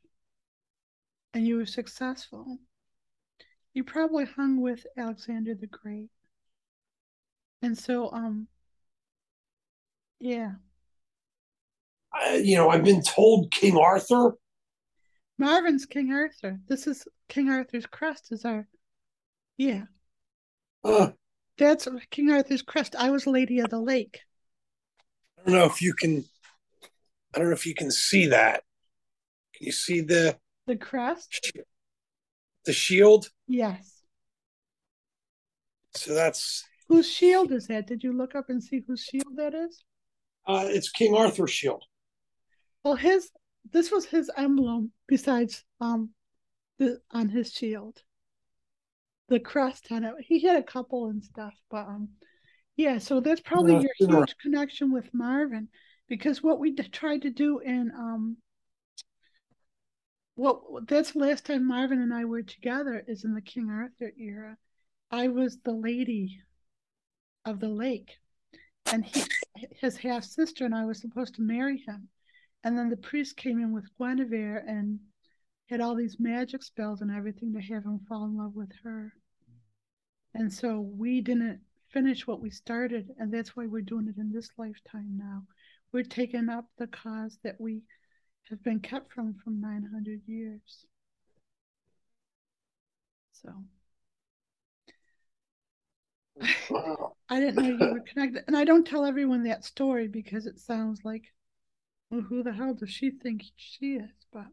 and 1.34 1.46
you 1.46 1.56
were 1.56 1.66
successful. 1.66 2.58
You 3.74 3.84
probably 3.84 4.24
hung 4.24 4.60
with 4.60 4.86
Alexander 4.96 5.54
the 5.54 5.66
Great. 5.66 6.10
And 7.62 7.76
so, 7.76 8.10
um, 8.12 8.48
yeah, 10.20 10.52
You 12.32 12.56
know, 12.56 12.68
I've 12.70 12.84
been 12.84 13.02
told 13.02 13.50
King 13.50 13.76
Arthur. 13.76 14.34
Marvin's 15.38 15.86
King 15.86 16.12
Arthur. 16.12 16.58
This 16.68 16.86
is 16.86 17.06
King 17.28 17.48
Arthur's 17.48 17.86
crest. 17.86 18.32
Is 18.32 18.44
our, 18.44 18.66
yeah, 19.56 19.82
Uh, 20.82 21.10
that's 21.56 21.86
King 22.10 22.30
Arthur's 22.30 22.62
crest. 22.62 22.96
I 22.98 23.10
was 23.10 23.26
Lady 23.26 23.60
of 23.60 23.70
the 23.70 23.78
Lake. 23.80 24.20
I 25.38 25.42
don't 25.50 25.54
know 25.58 25.66
if 25.66 25.80
you 25.80 25.94
can. 25.94 26.24
I 27.34 27.38
don't 27.38 27.48
know 27.48 27.54
if 27.54 27.66
you 27.66 27.74
can 27.74 27.90
see 27.90 28.26
that. 28.26 28.62
Can 29.54 29.66
you 29.66 29.72
see 29.72 30.00
the 30.00 30.36
The 30.66 30.76
crest? 30.76 31.52
the 32.64 32.72
shield? 32.72 33.28
Yes. 33.46 34.02
So 35.94 36.14
that's 36.14 36.64
Whose 36.88 37.08
shield 37.10 37.52
is 37.52 37.66
that? 37.68 37.86
Did 37.86 38.02
you 38.02 38.12
look 38.12 38.34
up 38.34 38.48
and 38.48 38.62
see 38.62 38.82
whose 38.86 39.02
shield 39.02 39.36
that 39.36 39.54
is? 39.54 39.84
uh, 40.46 40.64
it's 40.68 40.88
King 40.90 41.14
Arthur's 41.14 41.50
shield. 41.50 41.84
Well, 42.82 42.96
his 42.96 43.30
this 43.70 43.92
was 43.92 44.06
his 44.06 44.30
emblem 44.36 44.92
besides 45.06 45.64
um 45.80 46.14
the 46.78 47.02
on 47.10 47.28
his 47.30 47.52
shield. 47.52 48.02
The 49.28 49.38
crest 49.38 49.92
on 49.92 50.04
it. 50.04 50.16
He 50.20 50.40
had 50.40 50.56
a 50.56 50.62
couple 50.62 51.06
and 51.06 51.24
stuff, 51.24 51.54
but 51.70 51.86
um 51.86 52.16
yeah, 52.76 52.98
so 52.98 53.20
that's 53.20 53.40
probably 53.40 53.74
Yeah, 53.74 53.82
your 53.82 53.94
sure. 53.94 54.26
huge 54.26 54.36
connection 54.38 54.92
with 54.92 55.14
Marvin 55.14 55.68
because 56.08 56.42
what 56.42 56.58
we 56.60 56.72
d- 56.72 56.82
tried 56.88 57.22
to 57.22 57.30
do 57.30 57.60
in 57.60 57.90
um 57.92 58.38
what 60.36 60.86
that's 60.86 61.12
the 61.12 61.18
last 61.18 61.44
time 61.44 61.66
Marvin 61.66 62.00
and 62.00 62.14
I 62.14 62.24
were 62.24 62.42
together 62.42 63.04
is 63.06 63.24
in 63.24 63.34
the 63.34 63.42
King 63.42 63.68
Arthur 63.68 64.10
era. 64.16 64.56
I 65.10 65.28
was 65.28 65.58
the 65.58 65.72
lady 65.72 66.42
of 67.44 67.58
the 67.58 67.68
lake 67.68 68.18
and 68.90 69.04
he 69.04 69.32
his 69.54 69.98
half 69.98 70.24
sister 70.24 70.64
and 70.64 70.74
I 70.74 70.84
was 70.86 71.00
supposed 71.00 71.34
to 71.36 71.42
marry 71.42 71.78
him. 71.78 72.08
And 72.62 72.78
then 72.78 72.88
the 72.88 72.96
priest 72.96 73.36
came 73.36 73.58
in 73.58 73.72
with 73.72 73.90
Guinevere 73.98 74.58
and 74.66 75.00
had 75.68 75.80
all 75.80 75.94
these 75.94 76.20
magic 76.20 76.62
spells 76.62 77.00
and 77.02 77.10
everything 77.10 77.52
to 77.54 77.60
have 77.60 77.84
him 77.84 78.00
fall 78.08 78.24
in 78.26 78.36
love 78.36 78.54
with 78.54 78.72
her. 78.84 79.14
And 80.32 80.50
so 80.50 80.80
we 80.80 81.20
didn't 81.20 81.60
finish 81.90 82.26
what 82.26 82.40
we 82.40 82.48
started, 82.48 83.14
and 83.18 83.30
that's 83.30 83.54
why 83.54 83.66
we're 83.66 83.82
doing 83.82 84.08
it 84.08 84.16
in 84.16 84.32
this 84.32 84.48
lifetime 84.56 85.18
now. 85.18 85.46
We're 85.92 86.02
taking 86.02 86.48
up 86.48 86.70
the 86.78 86.86
cause 86.86 87.38
that 87.42 87.60
we 87.60 87.82
have 88.44 88.62
been 88.62 88.80
kept 88.80 89.12
from 89.12 89.34
from 89.34 89.60
900 89.60 90.26
years. 90.26 90.86
So 93.32 93.64
Wow. 96.70 97.16
I 97.28 97.40
didn't 97.40 97.56
know 97.56 97.68
you 97.86 97.92
were 97.92 98.00
connected. 98.00 98.44
And 98.46 98.56
I 98.56 98.64
don't 98.64 98.86
tell 98.86 99.04
everyone 99.04 99.42
that 99.44 99.64
story 99.64 100.08
because 100.08 100.46
it 100.46 100.58
sounds 100.58 101.00
like, 101.04 101.24
well, 102.10 102.20
who 102.22 102.42
the 102.42 102.52
hell 102.52 102.74
does 102.74 102.90
she 102.90 103.10
think 103.10 103.42
she 103.56 103.94
is? 103.94 104.10
But 104.32 104.46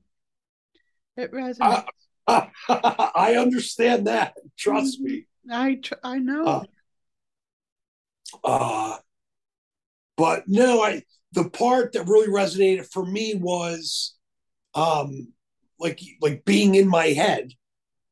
it 1.17 1.31
resonates. 1.31 1.85
I 2.27 3.35
understand 3.37 4.07
that. 4.07 4.33
Trust 4.57 4.99
me. 4.99 5.25
I 5.49 5.75
tr- 5.75 5.93
I 6.03 6.17
know. 6.19 6.45
Uh, 6.45 6.63
Uh, 8.43 8.97
But 10.17 10.47
no, 10.47 10.81
I 10.81 11.03
the 11.33 11.49
part 11.49 11.93
that 11.93 12.07
really 12.07 12.27
resonated 12.27 12.85
for 12.91 13.05
me 13.05 13.35
was 13.35 14.15
um 14.73 15.29
like 15.79 15.99
like 16.21 16.45
being 16.45 16.75
in 16.75 16.87
my 16.87 17.07
head 17.07 17.51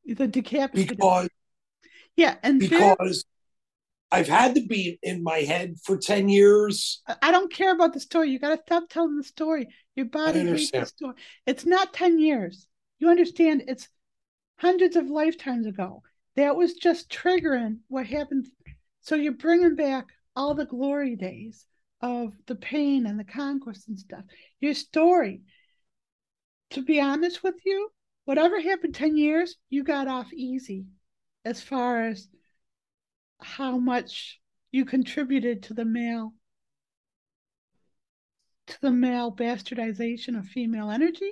The 0.06 0.26
decapitated. 0.28 0.98
because 0.98 1.28
yeah, 2.16 2.36
and 2.42 2.60
because 2.60 3.24
I've 4.14 4.28
had 4.28 4.54
to 4.54 4.66
be 4.66 4.98
in 5.02 5.22
my 5.22 5.38
head 5.38 5.76
for 5.82 5.96
10 5.98 6.28
years. 6.28 7.02
I- 7.06 7.16
I 7.22 7.30
don't 7.32 7.52
care 7.52 7.72
about 7.72 7.92
the 7.92 8.00
story. 8.00 8.30
You 8.30 8.38
got 8.38 8.54
to 8.56 8.62
stop 8.62 8.88
telling 8.88 9.16
the 9.16 9.24
story. 9.24 9.68
Your 9.96 10.06
body 10.06 10.40
hates 10.56 10.70
the 10.70 10.78
story. 10.86 11.14
It's 11.46 11.66
not 11.66 11.92
10 11.92 12.18
years. 12.18 12.66
You 12.98 13.08
understand? 13.10 13.64
It's 13.66 13.88
hundreds 14.56 14.96
of 14.96 15.06
lifetimes 15.10 15.66
ago. 15.66 16.02
That 16.36 16.56
was 16.56 16.74
just 16.74 17.10
triggering 17.10 17.78
what 17.88 18.06
happened. 18.06 18.46
So 19.00 19.14
you're 19.16 19.32
bringing 19.32 19.74
back 19.74 20.06
all 20.36 20.54
the 20.54 20.64
glory 20.64 21.16
days 21.16 21.66
of 22.00 22.32
the 22.46 22.54
pain 22.56 23.06
and 23.06 23.18
the 23.18 23.24
conquest 23.24 23.88
and 23.88 23.98
stuff. 23.98 24.24
Your 24.60 24.74
story. 24.74 25.42
To 26.70 26.82
be 26.82 27.00
honest 27.00 27.42
with 27.42 27.54
you, 27.64 27.90
whatever 28.24 28.60
happened 28.60 28.94
10 28.94 29.16
years, 29.16 29.56
you 29.70 29.84
got 29.84 30.08
off 30.08 30.32
easy 30.32 30.86
as 31.44 31.60
far 31.60 32.06
as 32.06 32.28
how 33.44 33.78
much 33.78 34.40
you 34.72 34.84
contributed 34.84 35.62
to 35.62 35.74
the 35.74 35.84
male 35.84 36.32
to 38.66 38.80
the 38.80 38.90
male 38.90 39.30
bastardization 39.30 40.38
of 40.38 40.46
female 40.46 40.90
energy. 40.90 41.30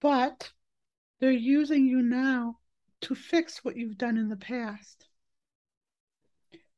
But 0.00 0.52
they're 1.20 1.30
using 1.30 1.86
you 1.86 2.02
now 2.02 2.58
to 3.02 3.14
fix 3.14 3.64
what 3.64 3.76
you've 3.76 3.96
done 3.96 4.16
in 4.16 4.28
the 4.28 4.36
past. 4.36 5.06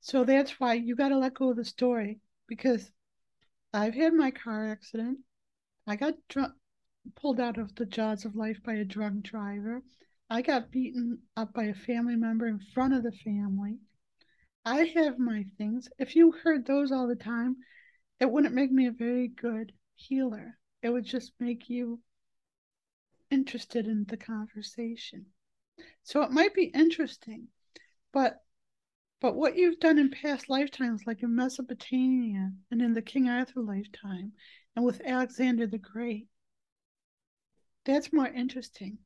So 0.01 0.25
that's 0.25 0.61
why 0.61 0.75
you 0.75 0.95
got 0.95 1.09
to 1.09 1.19
let 1.19 1.35
go 1.35 1.51
of 1.51 1.57
the 1.57 1.65
story 1.65 2.21
because 2.47 2.93
I've 3.73 3.95
had 3.95 4.13
my 4.13 4.31
car 4.31 4.69
accident. 4.69 5.21
I 5.87 5.97
got 5.97 6.15
drunk, 6.29 6.53
pulled 7.17 7.41
out 7.41 7.57
of 7.57 7.75
the 7.75 7.87
jaws 7.87 8.27
of 8.27 8.37
life 8.37 8.63
by 8.63 8.75
a 8.75 8.85
drunk 8.85 9.25
driver. 9.25 9.83
I 10.33 10.43
got 10.43 10.71
beaten 10.71 11.19
up 11.37 11.53
by 11.53 11.65
a 11.65 11.75
family 11.75 12.15
member 12.15 12.47
in 12.47 12.61
front 12.61 12.95
of 12.95 13.03
the 13.03 13.11
family. 13.11 13.81
I 14.65 14.85
have 14.85 15.19
my 15.19 15.45
things. 15.59 15.89
If 15.99 16.15
you 16.15 16.31
heard 16.31 16.65
those 16.65 16.93
all 16.93 17.09
the 17.09 17.17
time, 17.17 17.57
it 18.21 18.31
wouldn't 18.31 18.55
make 18.55 18.71
me 18.71 18.87
a 18.87 18.93
very 18.93 19.27
good 19.27 19.73
healer. 19.97 20.57
It 20.83 20.91
would 20.91 21.05
just 21.05 21.33
make 21.41 21.69
you 21.69 22.01
interested 23.31 23.89
in 23.89 24.05
the 24.05 24.17
conversation. 24.17 25.27
So 26.05 26.23
it 26.23 26.31
might 26.31 26.55
be 26.55 26.65
interesting, 26.65 27.49
but 28.13 28.41
but 29.21 29.35
what 29.35 29.57
you've 29.57 29.81
done 29.81 29.99
in 29.99 30.11
past 30.11 30.49
lifetimes, 30.49 31.03
like 31.07 31.23
in 31.23 31.35
Mesopotamia 31.35 32.53
and 32.71 32.81
in 32.81 32.95
the 32.95 33.03
King 33.03 33.29
Arthur 33.29 33.61
lifetime, 33.61 34.33
and 34.77 34.85
with 34.85 35.03
Alexander 35.05 35.67
the 35.67 35.79
Great, 35.79 36.29
that's 37.85 38.13
more 38.13 38.29
interesting. 38.29 38.99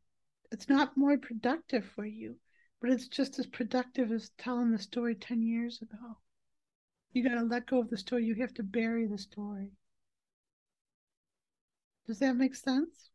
It's 0.54 0.68
not 0.68 0.96
more 0.96 1.18
productive 1.18 1.84
for 1.84 2.06
you, 2.06 2.36
but 2.80 2.88
it's 2.90 3.08
just 3.08 3.40
as 3.40 3.46
productive 3.46 4.12
as 4.12 4.30
telling 4.38 4.70
the 4.70 4.78
story 4.78 5.16
10 5.16 5.42
years 5.42 5.82
ago. 5.82 6.18
You 7.12 7.28
got 7.28 7.34
to 7.34 7.42
let 7.42 7.66
go 7.66 7.80
of 7.80 7.90
the 7.90 7.98
story. 7.98 8.24
You 8.24 8.36
have 8.36 8.54
to 8.54 8.62
bury 8.62 9.08
the 9.08 9.18
story. 9.18 9.72
Does 12.06 12.20
that 12.20 12.36
make 12.36 12.54
sense? 12.54 13.10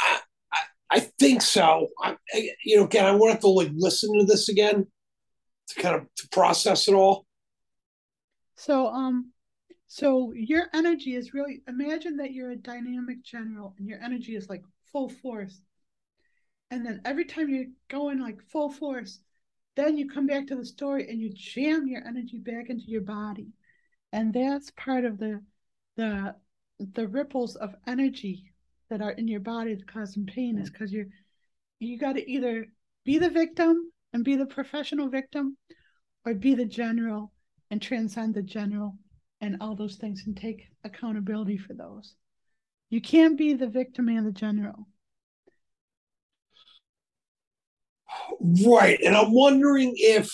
I 0.00 0.20
I 0.90 1.00
think 1.00 1.42
so. 1.42 1.88
I, 2.02 2.16
I- 2.32 2.54
you 2.64 2.76
know, 2.78 2.84
again, 2.84 3.04
I 3.04 3.12
want 3.12 3.38
to 3.42 3.48
like 3.48 3.72
listen 3.74 4.18
to 4.18 4.24
this 4.24 4.48
again 4.48 4.86
to 5.68 5.82
kind 5.82 5.96
of 5.96 6.06
to 6.16 6.28
process 6.30 6.88
it 6.88 6.94
all. 6.94 7.26
So, 8.54 8.86
um, 8.86 9.32
so 9.86 10.32
your 10.32 10.68
energy 10.72 11.14
is 11.14 11.34
really 11.34 11.62
imagine 11.68 12.16
that 12.16 12.32
you're 12.32 12.52
a 12.52 12.56
dynamic 12.56 13.22
general 13.22 13.74
and 13.76 13.86
your 13.86 14.00
energy 14.02 14.34
is 14.34 14.48
like 14.48 14.62
full 14.92 15.08
force. 15.08 15.60
And 16.70 16.84
then 16.84 17.00
every 17.04 17.24
time 17.24 17.48
you're 17.48 17.66
going 17.88 18.20
like 18.20 18.42
full 18.42 18.70
force, 18.70 19.20
then 19.76 19.96
you 19.96 20.08
come 20.08 20.26
back 20.26 20.46
to 20.48 20.56
the 20.56 20.64
story 20.64 21.08
and 21.08 21.20
you 21.20 21.30
jam 21.32 21.86
your 21.86 22.06
energy 22.06 22.38
back 22.38 22.70
into 22.70 22.86
your 22.86 23.02
body. 23.02 23.48
And 24.12 24.32
that's 24.32 24.70
part 24.72 25.04
of 25.04 25.18
the 25.18 25.42
the 25.96 26.34
the 26.78 27.08
ripples 27.08 27.56
of 27.56 27.74
energy 27.86 28.52
that 28.90 29.00
are 29.00 29.12
in 29.12 29.28
your 29.28 29.40
body 29.40 29.74
that 29.74 29.86
causing 29.86 30.26
pain 30.26 30.58
is 30.58 30.70
because 30.70 30.92
you're 30.92 31.06
you 31.78 31.98
got 31.98 32.14
to 32.14 32.30
either 32.30 32.66
be 33.04 33.18
the 33.18 33.30
victim 33.30 33.92
and 34.12 34.24
be 34.24 34.36
the 34.36 34.46
professional 34.46 35.08
victim 35.08 35.56
or 36.24 36.34
be 36.34 36.54
the 36.54 36.64
general 36.64 37.32
and 37.70 37.80
transcend 37.80 38.34
the 38.34 38.42
general 38.42 38.96
and 39.40 39.56
all 39.60 39.74
those 39.74 39.96
things 39.96 40.24
and 40.26 40.36
take 40.36 40.66
accountability 40.84 41.56
for 41.56 41.74
those. 41.74 42.14
You 42.88 43.00
can't 43.00 43.36
be 43.36 43.54
the 43.54 43.66
victim 43.66 44.08
and 44.08 44.26
the 44.26 44.32
general. 44.32 44.86
Right. 48.40 48.98
And 49.04 49.16
I'm 49.16 49.32
wondering 49.32 49.94
if 49.96 50.30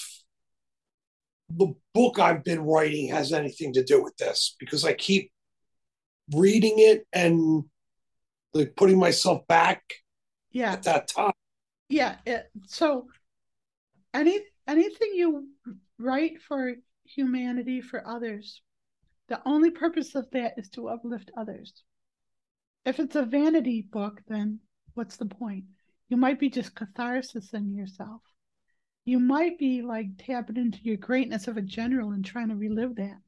the 1.50 1.74
book 1.94 2.18
I've 2.18 2.44
been 2.44 2.60
writing 2.60 3.08
has 3.08 3.32
anything 3.32 3.72
to 3.74 3.84
do 3.84 4.02
with 4.02 4.16
this 4.16 4.56
because 4.58 4.84
I 4.84 4.94
keep 4.94 5.30
reading 6.34 6.74
it 6.76 7.06
and 7.12 7.64
like 8.54 8.74
putting 8.76 8.98
myself 8.98 9.46
back 9.46 9.82
Yeah, 10.50 10.72
at 10.72 10.82
that 10.84 11.08
time. 11.08 11.32
yeah. 11.88 12.16
It, 12.24 12.46
so 12.66 13.08
any 14.14 14.40
anything 14.66 15.12
you 15.14 15.48
write 15.98 16.40
for 16.42 16.74
humanity 17.04 17.80
for 17.80 18.06
others, 18.06 18.62
the 19.28 19.40
only 19.46 19.70
purpose 19.70 20.14
of 20.14 20.30
that 20.32 20.54
is 20.58 20.68
to 20.70 20.88
uplift 20.88 21.30
others. 21.36 21.82
If 22.84 22.98
it's 22.98 23.14
a 23.14 23.24
vanity 23.24 23.82
book, 23.82 24.22
then 24.26 24.60
what's 24.94 25.16
the 25.16 25.26
point? 25.26 25.66
You 26.08 26.16
might 26.16 26.40
be 26.40 26.50
just 26.50 26.74
catharsis 26.74 27.54
in 27.54 27.74
yourself. 27.74 28.22
You 29.04 29.20
might 29.20 29.56
be 29.58 29.82
like 29.82 30.16
tapping 30.18 30.56
into 30.56 30.78
your 30.82 30.96
greatness 30.96 31.46
of 31.46 31.56
a 31.56 31.62
general 31.62 32.10
and 32.10 32.24
trying 32.24 32.48
to 32.48 32.56
relive 32.56 32.96
that. 32.96 33.20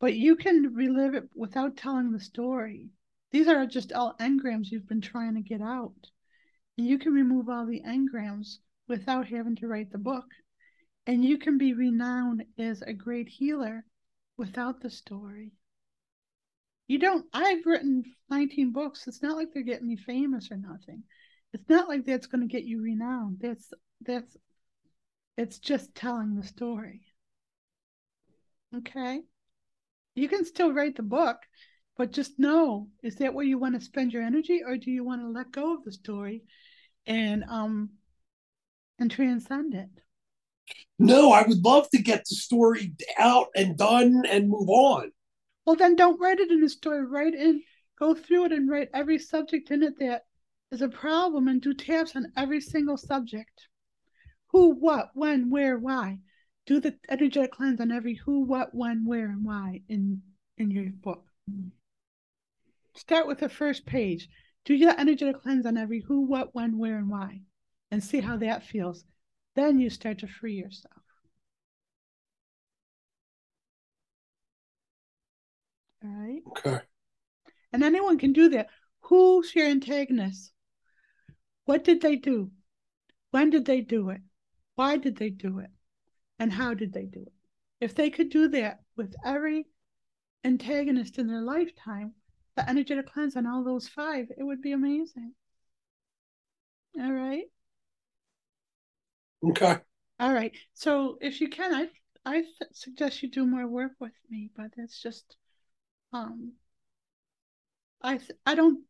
But 0.00 0.14
you 0.14 0.36
can 0.36 0.74
relive 0.74 1.14
it 1.14 1.28
without 1.34 1.76
telling 1.76 2.12
the 2.12 2.20
story. 2.20 2.90
These 3.30 3.46
are 3.48 3.66
just 3.66 3.92
all 3.92 4.16
engrams 4.20 4.70
you've 4.70 4.88
been 4.88 5.02
trying 5.02 5.34
to 5.34 5.42
get 5.42 5.60
out. 5.60 6.10
And 6.78 6.86
you 6.86 6.98
can 6.98 7.12
remove 7.12 7.48
all 7.48 7.66
the 7.66 7.82
engrams 7.82 8.58
without 8.86 9.26
having 9.28 9.56
to 9.56 9.68
write 9.68 9.90
the 9.92 9.98
book. 9.98 10.32
And 11.06 11.24
you 11.24 11.36
can 11.36 11.58
be 11.58 11.74
renowned 11.74 12.44
as 12.58 12.80
a 12.80 12.94
great 12.94 13.28
healer 13.28 13.84
without 14.38 14.80
the 14.80 14.90
story. 14.90 15.52
You 16.88 16.98
don't, 16.98 17.26
I've 17.32 17.64
written 17.66 18.02
19 18.30 18.72
books. 18.72 19.06
It's 19.06 19.22
not 19.22 19.36
like 19.36 19.48
they're 19.52 19.62
getting 19.62 19.86
me 19.86 19.96
famous 19.96 20.50
or 20.50 20.56
nothing. 20.56 21.04
It's 21.52 21.68
not 21.68 21.88
like 21.88 22.04
that's 22.04 22.26
going 22.26 22.40
to 22.40 22.52
get 22.52 22.64
you 22.64 22.82
renowned. 22.82 23.38
That's, 23.40 23.72
that's, 24.00 24.36
it's 25.36 25.58
just 25.58 25.94
telling 25.94 26.34
the 26.34 26.46
story. 26.46 27.02
Okay? 28.76 29.20
You 30.14 30.28
can 30.28 30.44
still 30.44 30.72
write 30.72 30.96
the 30.96 31.02
book, 31.02 31.36
but 31.96 32.12
just 32.12 32.38
know 32.38 32.88
is 33.02 33.16
that 33.16 33.34
where 33.34 33.44
you 33.44 33.58
want 33.58 33.74
to 33.74 33.84
spend 33.84 34.12
your 34.12 34.22
energy 34.22 34.62
or 34.66 34.76
do 34.76 34.90
you 34.90 35.04
want 35.04 35.22
to 35.22 35.28
let 35.28 35.52
go 35.52 35.74
of 35.74 35.84
the 35.84 35.92
story 35.92 36.42
and 37.06 37.44
um 37.48 37.90
and 38.98 39.10
transcend 39.10 39.74
it? 39.74 39.90
No, 40.98 41.32
I 41.32 41.42
would 41.46 41.64
love 41.64 41.88
to 41.90 42.02
get 42.02 42.24
the 42.28 42.34
story 42.34 42.94
out 43.16 43.46
and 43.54 43.76
done 43.76 44.24
and 44.28 44.48
move 44.48 44.68
on. 44.68 45.12
Well, 45.68 45.76
then 45.76 45.96
don't 45.96 46.18
write 46.18 46.40
it 46.40 46.50
in 46.50 46.64
a 46.64 46.68
story. 46.70 47.04
Write 47.04 47.34
in, 47.34 47.62
go 47.98 48.14
through 48.14 48.46
it 48.46 48.52
and 48.52 48.70
write 48.70 48.88
every 48.94 49.18
subject 49.18 49.70
in 49.70 49.82
it 49.82 49.98
that 49.98 50.22
is 50.72 50.80
a 50.80 50.88
problem 50.88 51.46
and 51.46 51.60
do 51.60 51.74
taps 51.74 52.16
on 52.16 52.32
every 52.38 52.62
single 52.62 52.96
subject. 52.96 53.68
Who, 54.46 54.70
what, 54.76 55.10
when, 55.12 55.50
where, 55.50 55.76
why. 55.76 56.20
Do 56.64 56.80
the 56.80 56.96
energetic 57.10 57.52
cleanse 57.52 57.82
on 57.82 57.92
every 57.92 58.14
who, 58.14 58.46
what, 58.46 58.74
when, 58.74 59.04
where, 59.04 59.26
and 59.26 59.44
why 59.44 59.82
in 59.90 60.22
in 60.56 60.70
your 60.70 60.86
book. 60.86 61.26
Start 62.94 63.26
with 63.26 63.40
the 63.40 63.50
first 63.50 63.84
page. 63.84 64.26
Do 64.64 64.72
your 64.72 64.98
energetic 64.98 65.42
cleanse 65.42 65.66
on 65.66 65.76
every 65.76 66.00
who, 66.00 66.22
what, 66.22 66.54
when, 66.54 66.78
where, 66.78 66.96
and 66.96 67.10
why, 67.10 67.42
and 67.90 68.02
see 68.02 68.20
how 68.20 68.38
that 68.38 68.62
feels. 68.62 69.04
Then 69.54 69.78
you 69.78 69.90
start 69.90 70.20
to 70.20 70.28
free 70.28 70.54
yourself. 70.54 71.02
All 76.04 76.10
right. 76.10 76.42
Okay. 76.48 76.80
And 77.72 77.82
anyone 77.82 78.18
can 78.18 78.32
do 78.32 78.48
that. 78.50 78.68
Who's 79.02 79.54
your 79.54 79.66
antagonist? 79.66 80.52
What 81.64 81.84
did 81.84 82.00
they 82.00 82.16
do? 82.16 82.50
When 83.30 83.50
did 83.50 83.64
they 83.66 83.80
do 83.80 84.10
it? 84.10 84.20
Why 84.74 84.96
did 84.96 85.16
they 85.16 85.30
do 85.30 85.58
it? 85.58 85.70
And 86.38 86.52
how 86.52 86.74
did 86.74 86.92
they 86.92 87.04
do 87.04 87.20
it? 87.22 87.32
If 87.80 87.94
they 87.94 88.10
could 88.10 88.30
do 88.30 88.48
that 88.48 88.80
with 88.96 89.14
every 89.24 89.66
antagonist 90.44 91.18
in 91.18 91.26
their 91.26 91.42
lifetime, 91.42 92.14
the 92.56 92.68
energetic 92.68 93.06
cleanse 93.12 93.36
on 93.36 93.46
all 93.46 93.64
those 93.64 93.88
five, 93.88 94.26
it 94.36 94.42
would 94.42 94.62
be 94.62 94.72
amazing. 94.72 95.34
All 96.98 97.12
right. 97.12 97.44
Okay. 99.44 99.76
All 100.18 100.32
right. 100.32 100.52
So 100.74 101.18
if 101.20 101.40
you 101.40 101.48
can, 101.48 101.74
I 101.74 101.88
I 102.24 102.44
suggest 102.72 103.22
you 103.22 103.30
do 103.30 103.46
more 103.46 103.66
work 103.66 103.92
with 104.00 104.12
me, 104.28 104.50
but 104.56 104.70
it's 104.76 105.00
just, 105.00 105.36
um, 106.12 106.52
I 108.02 108.20
I 108.46 108.54
don't 108.54 108.84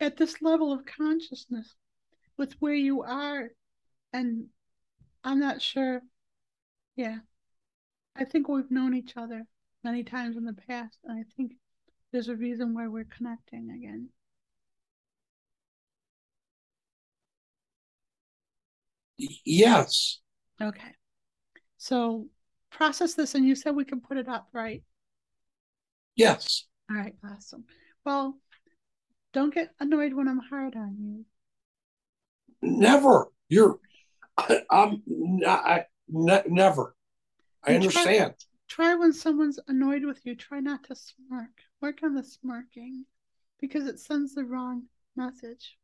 at 0.00 0.16
this 0.16 0.42
level 0.42 0.72
of 0.72 0.84
consciousness 0.86 1.74
with 2.36 2.54
where 2.60 2.74
you 2.74 3.02
are, 3.02 3.50
and 4.12 4.48
I'm 5.24 5.40
not 5.40 5.62
sure. 5.62 6.02
Yeah, 6.96 7.18
I 8.16 8.24
think 8.24 8.48
we've 8.48 8.70
known 8.70 8.94
each 8.94 9.16
other 9.16 9.46
many 9.82 10.04
times 10.04 10.36
in 10.36 10.44
the 10.44 10.52
past, 10.52 10.98
and 11.04 11.18
I 11.18 11.24
think 11.36 11.54
there's 12.12 12.28
a 12.28 12.36
reason 12.36 12.74
why 12.74 12.88
we're 12.88 13.04
connecting 13.04 13.70
again. 13.70 14.10
Yes. 19.44 20.20
Okay. 20.60 20.94
So 21.78 22.28
process 22.70 23.14
this, 23.14 23.34
and 23.34 23.46
you 23.46 23.54
said 23.54 23.76
we 23.76 23.84
can 23.84 24.00
put 24.00 24.16
it 24.16 24.28
up, 24.28 24.48
right? 24.52 24.82
Yes. 26.16 26.64
All 26.90 26.96
right, 26.96 27.14
awesome. 27.24 27.64
Well, 28.04 28.38
don't 29.32 29.52
get 29.54 29.70
annoyed 29.80 30.12
when 30.12 30.28
I'm 30.28 30.38
hard 30.38 30.76
on 30.76 30.96
you. 30.98 31.24
Never. 32.62 33.28
You're. 33.48 33.78
I, 34.36 34.62
I'm. 34.70 35.02
I, 35.46 35.84
ne- 36.08 36.42
never. 36.48 36.94
I 37.64 37.72
And 37.72 37.82
try- 37.90 38.00
understand. 38.02 38.34
Try 38.68 38.94
when 38.94 39.12
someone's 39.12 39.60
annoyed 39.68 40.04
with 40.04 40.24
you, 40.24 40.34
try 40.34 40.60
not 40.60 40.84
to 40.84 40.96
smirk. 40.96 41.50
Work 41.80 42.02
on 42.02 42.14
the 42.14 42.24
smirking 42.24 43.04
because 43.60 43.86
it 43.86 44.00
sends 44.00 44.34
the 44.34 44.44
wrong 44.44 44.84
message. 45.16 45.76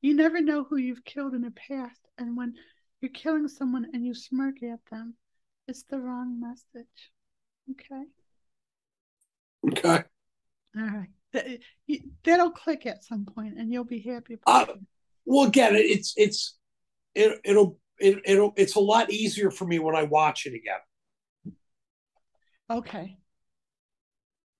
You 0.00 0.14
never 0.14 0.40
know 0.40 0.64
who 0.64 0.76
you've 0.76 1.04
killed 1.04 1.34
in 1.34 1.42
the 1.42 1.52
past, 1.52 2.00
and 2.18 2.36
when 2.36 2.54
you're 3.00 3.10
killing 3.12 3.48
someone 3.48 3.86
and 3.92 4.04
you 4.04 4.14
smirk 4.14 4.62
at 4.62 4.80
them, 4.90 5.14
it's 5.68 5.82
the 5.84 6.00
wrong 6.00 6.40
message. 6.40 7.10
Okay? 7.70 8.04
Okay. 9.70 10.02
All 10.76 10.82
right. 10.82 11.08
Th- 11.32 11.60
you- 11.86 12.10
That'll 12.24 12.50
click 12.50 12.86
at 12.86 13.04
some 13.04 13.24
point 13.24 13.58
and 13.58 13.72
you'll 13.72 13.84
be 13.84 14.00
happy. 14.00 14.34
about 14.34 14.70
Uh. 14.70 14.74
Well, 15.24 15.46
again, 15.48 15.74
it- 15.74 15.86
it's 15.86 16.12
it's 16.16 16.56
it, 17.14 17.40
it'll 17.44 17.78
it, 17.98 18.20
it'll 18.24 18.52
it's 18.56 18.74
a 18.76 18.80
lot 18.80 19.10
easier 19.10 19.50
for 19.50 19.64
me 19.66 19.78
when 19.78 19.94
I 19.96 20.02
watch 20.02 20.46
it 20.46 20.54
again. 20.54 21.54
Okay. 22.70 23.18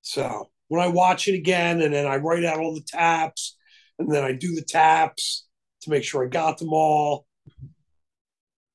So 0.02 0.50
when 0.68 0.82
I 0.82 0.88
watch 0.88 1.28
it 1.28 1.34
again, 1.34 1.82
and 1.82 1.92
then 1.92 2.06
I 2.06 2.16
write 2.16 2.44
out 2.44 2.60
all 2.60 2.74
the 2.74 2.82
taps, 2.86 3.56
and 3.98 4.10
then 4.10 4.24
I 4.24 4.32
do 4.32 4.54
the 4.54 4.62
taps 4.62 5.46
to 5.82 5.90
make 5.90 6.04
sure 6.04 6.24
I 6.24 6.28
got 6.28 6.58
them 6.58 6.72
all. 6.72 7.26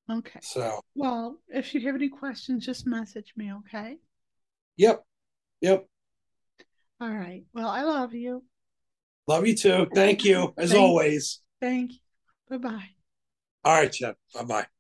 Okay. 0.10 0.40
So 0.42 0.82
Well, 0.96 1.40
if 1.50 1.74
you 1.76 1.82
have 1.82 1.96
any 1.96 2.10
questions, 2.10 2.66
just 2.66 2.88
message 2.88 3.34
me, 3.38 3.54
okay? 3.54 3.98
yep, 4.76 5.04
yep. 5.62 5.86
All 7.02 7.10
right. 7.10 7.44
Well, 7.54 7.70
I 7.70 7.84
love 7.84 8.14
you. 8.14 8.44
Love 9.28 9.48
you 9.48 9.56
too. 9.56 9.88
Thank 9.94 10.26
you 10.26 10.54
as 10.58 10.72
Thank- 10.72 10.82
always. 10.82 11.42
Thank 11.62 11.92
you. 11.94 12.00
Bye 12.50 12.58
bye. 12.58 12.90
All 13.64 13.74
right, 13.74 13.92
Jen. 13.92 14.16
Bye 14.34 14.44
bye. 14.44 14.79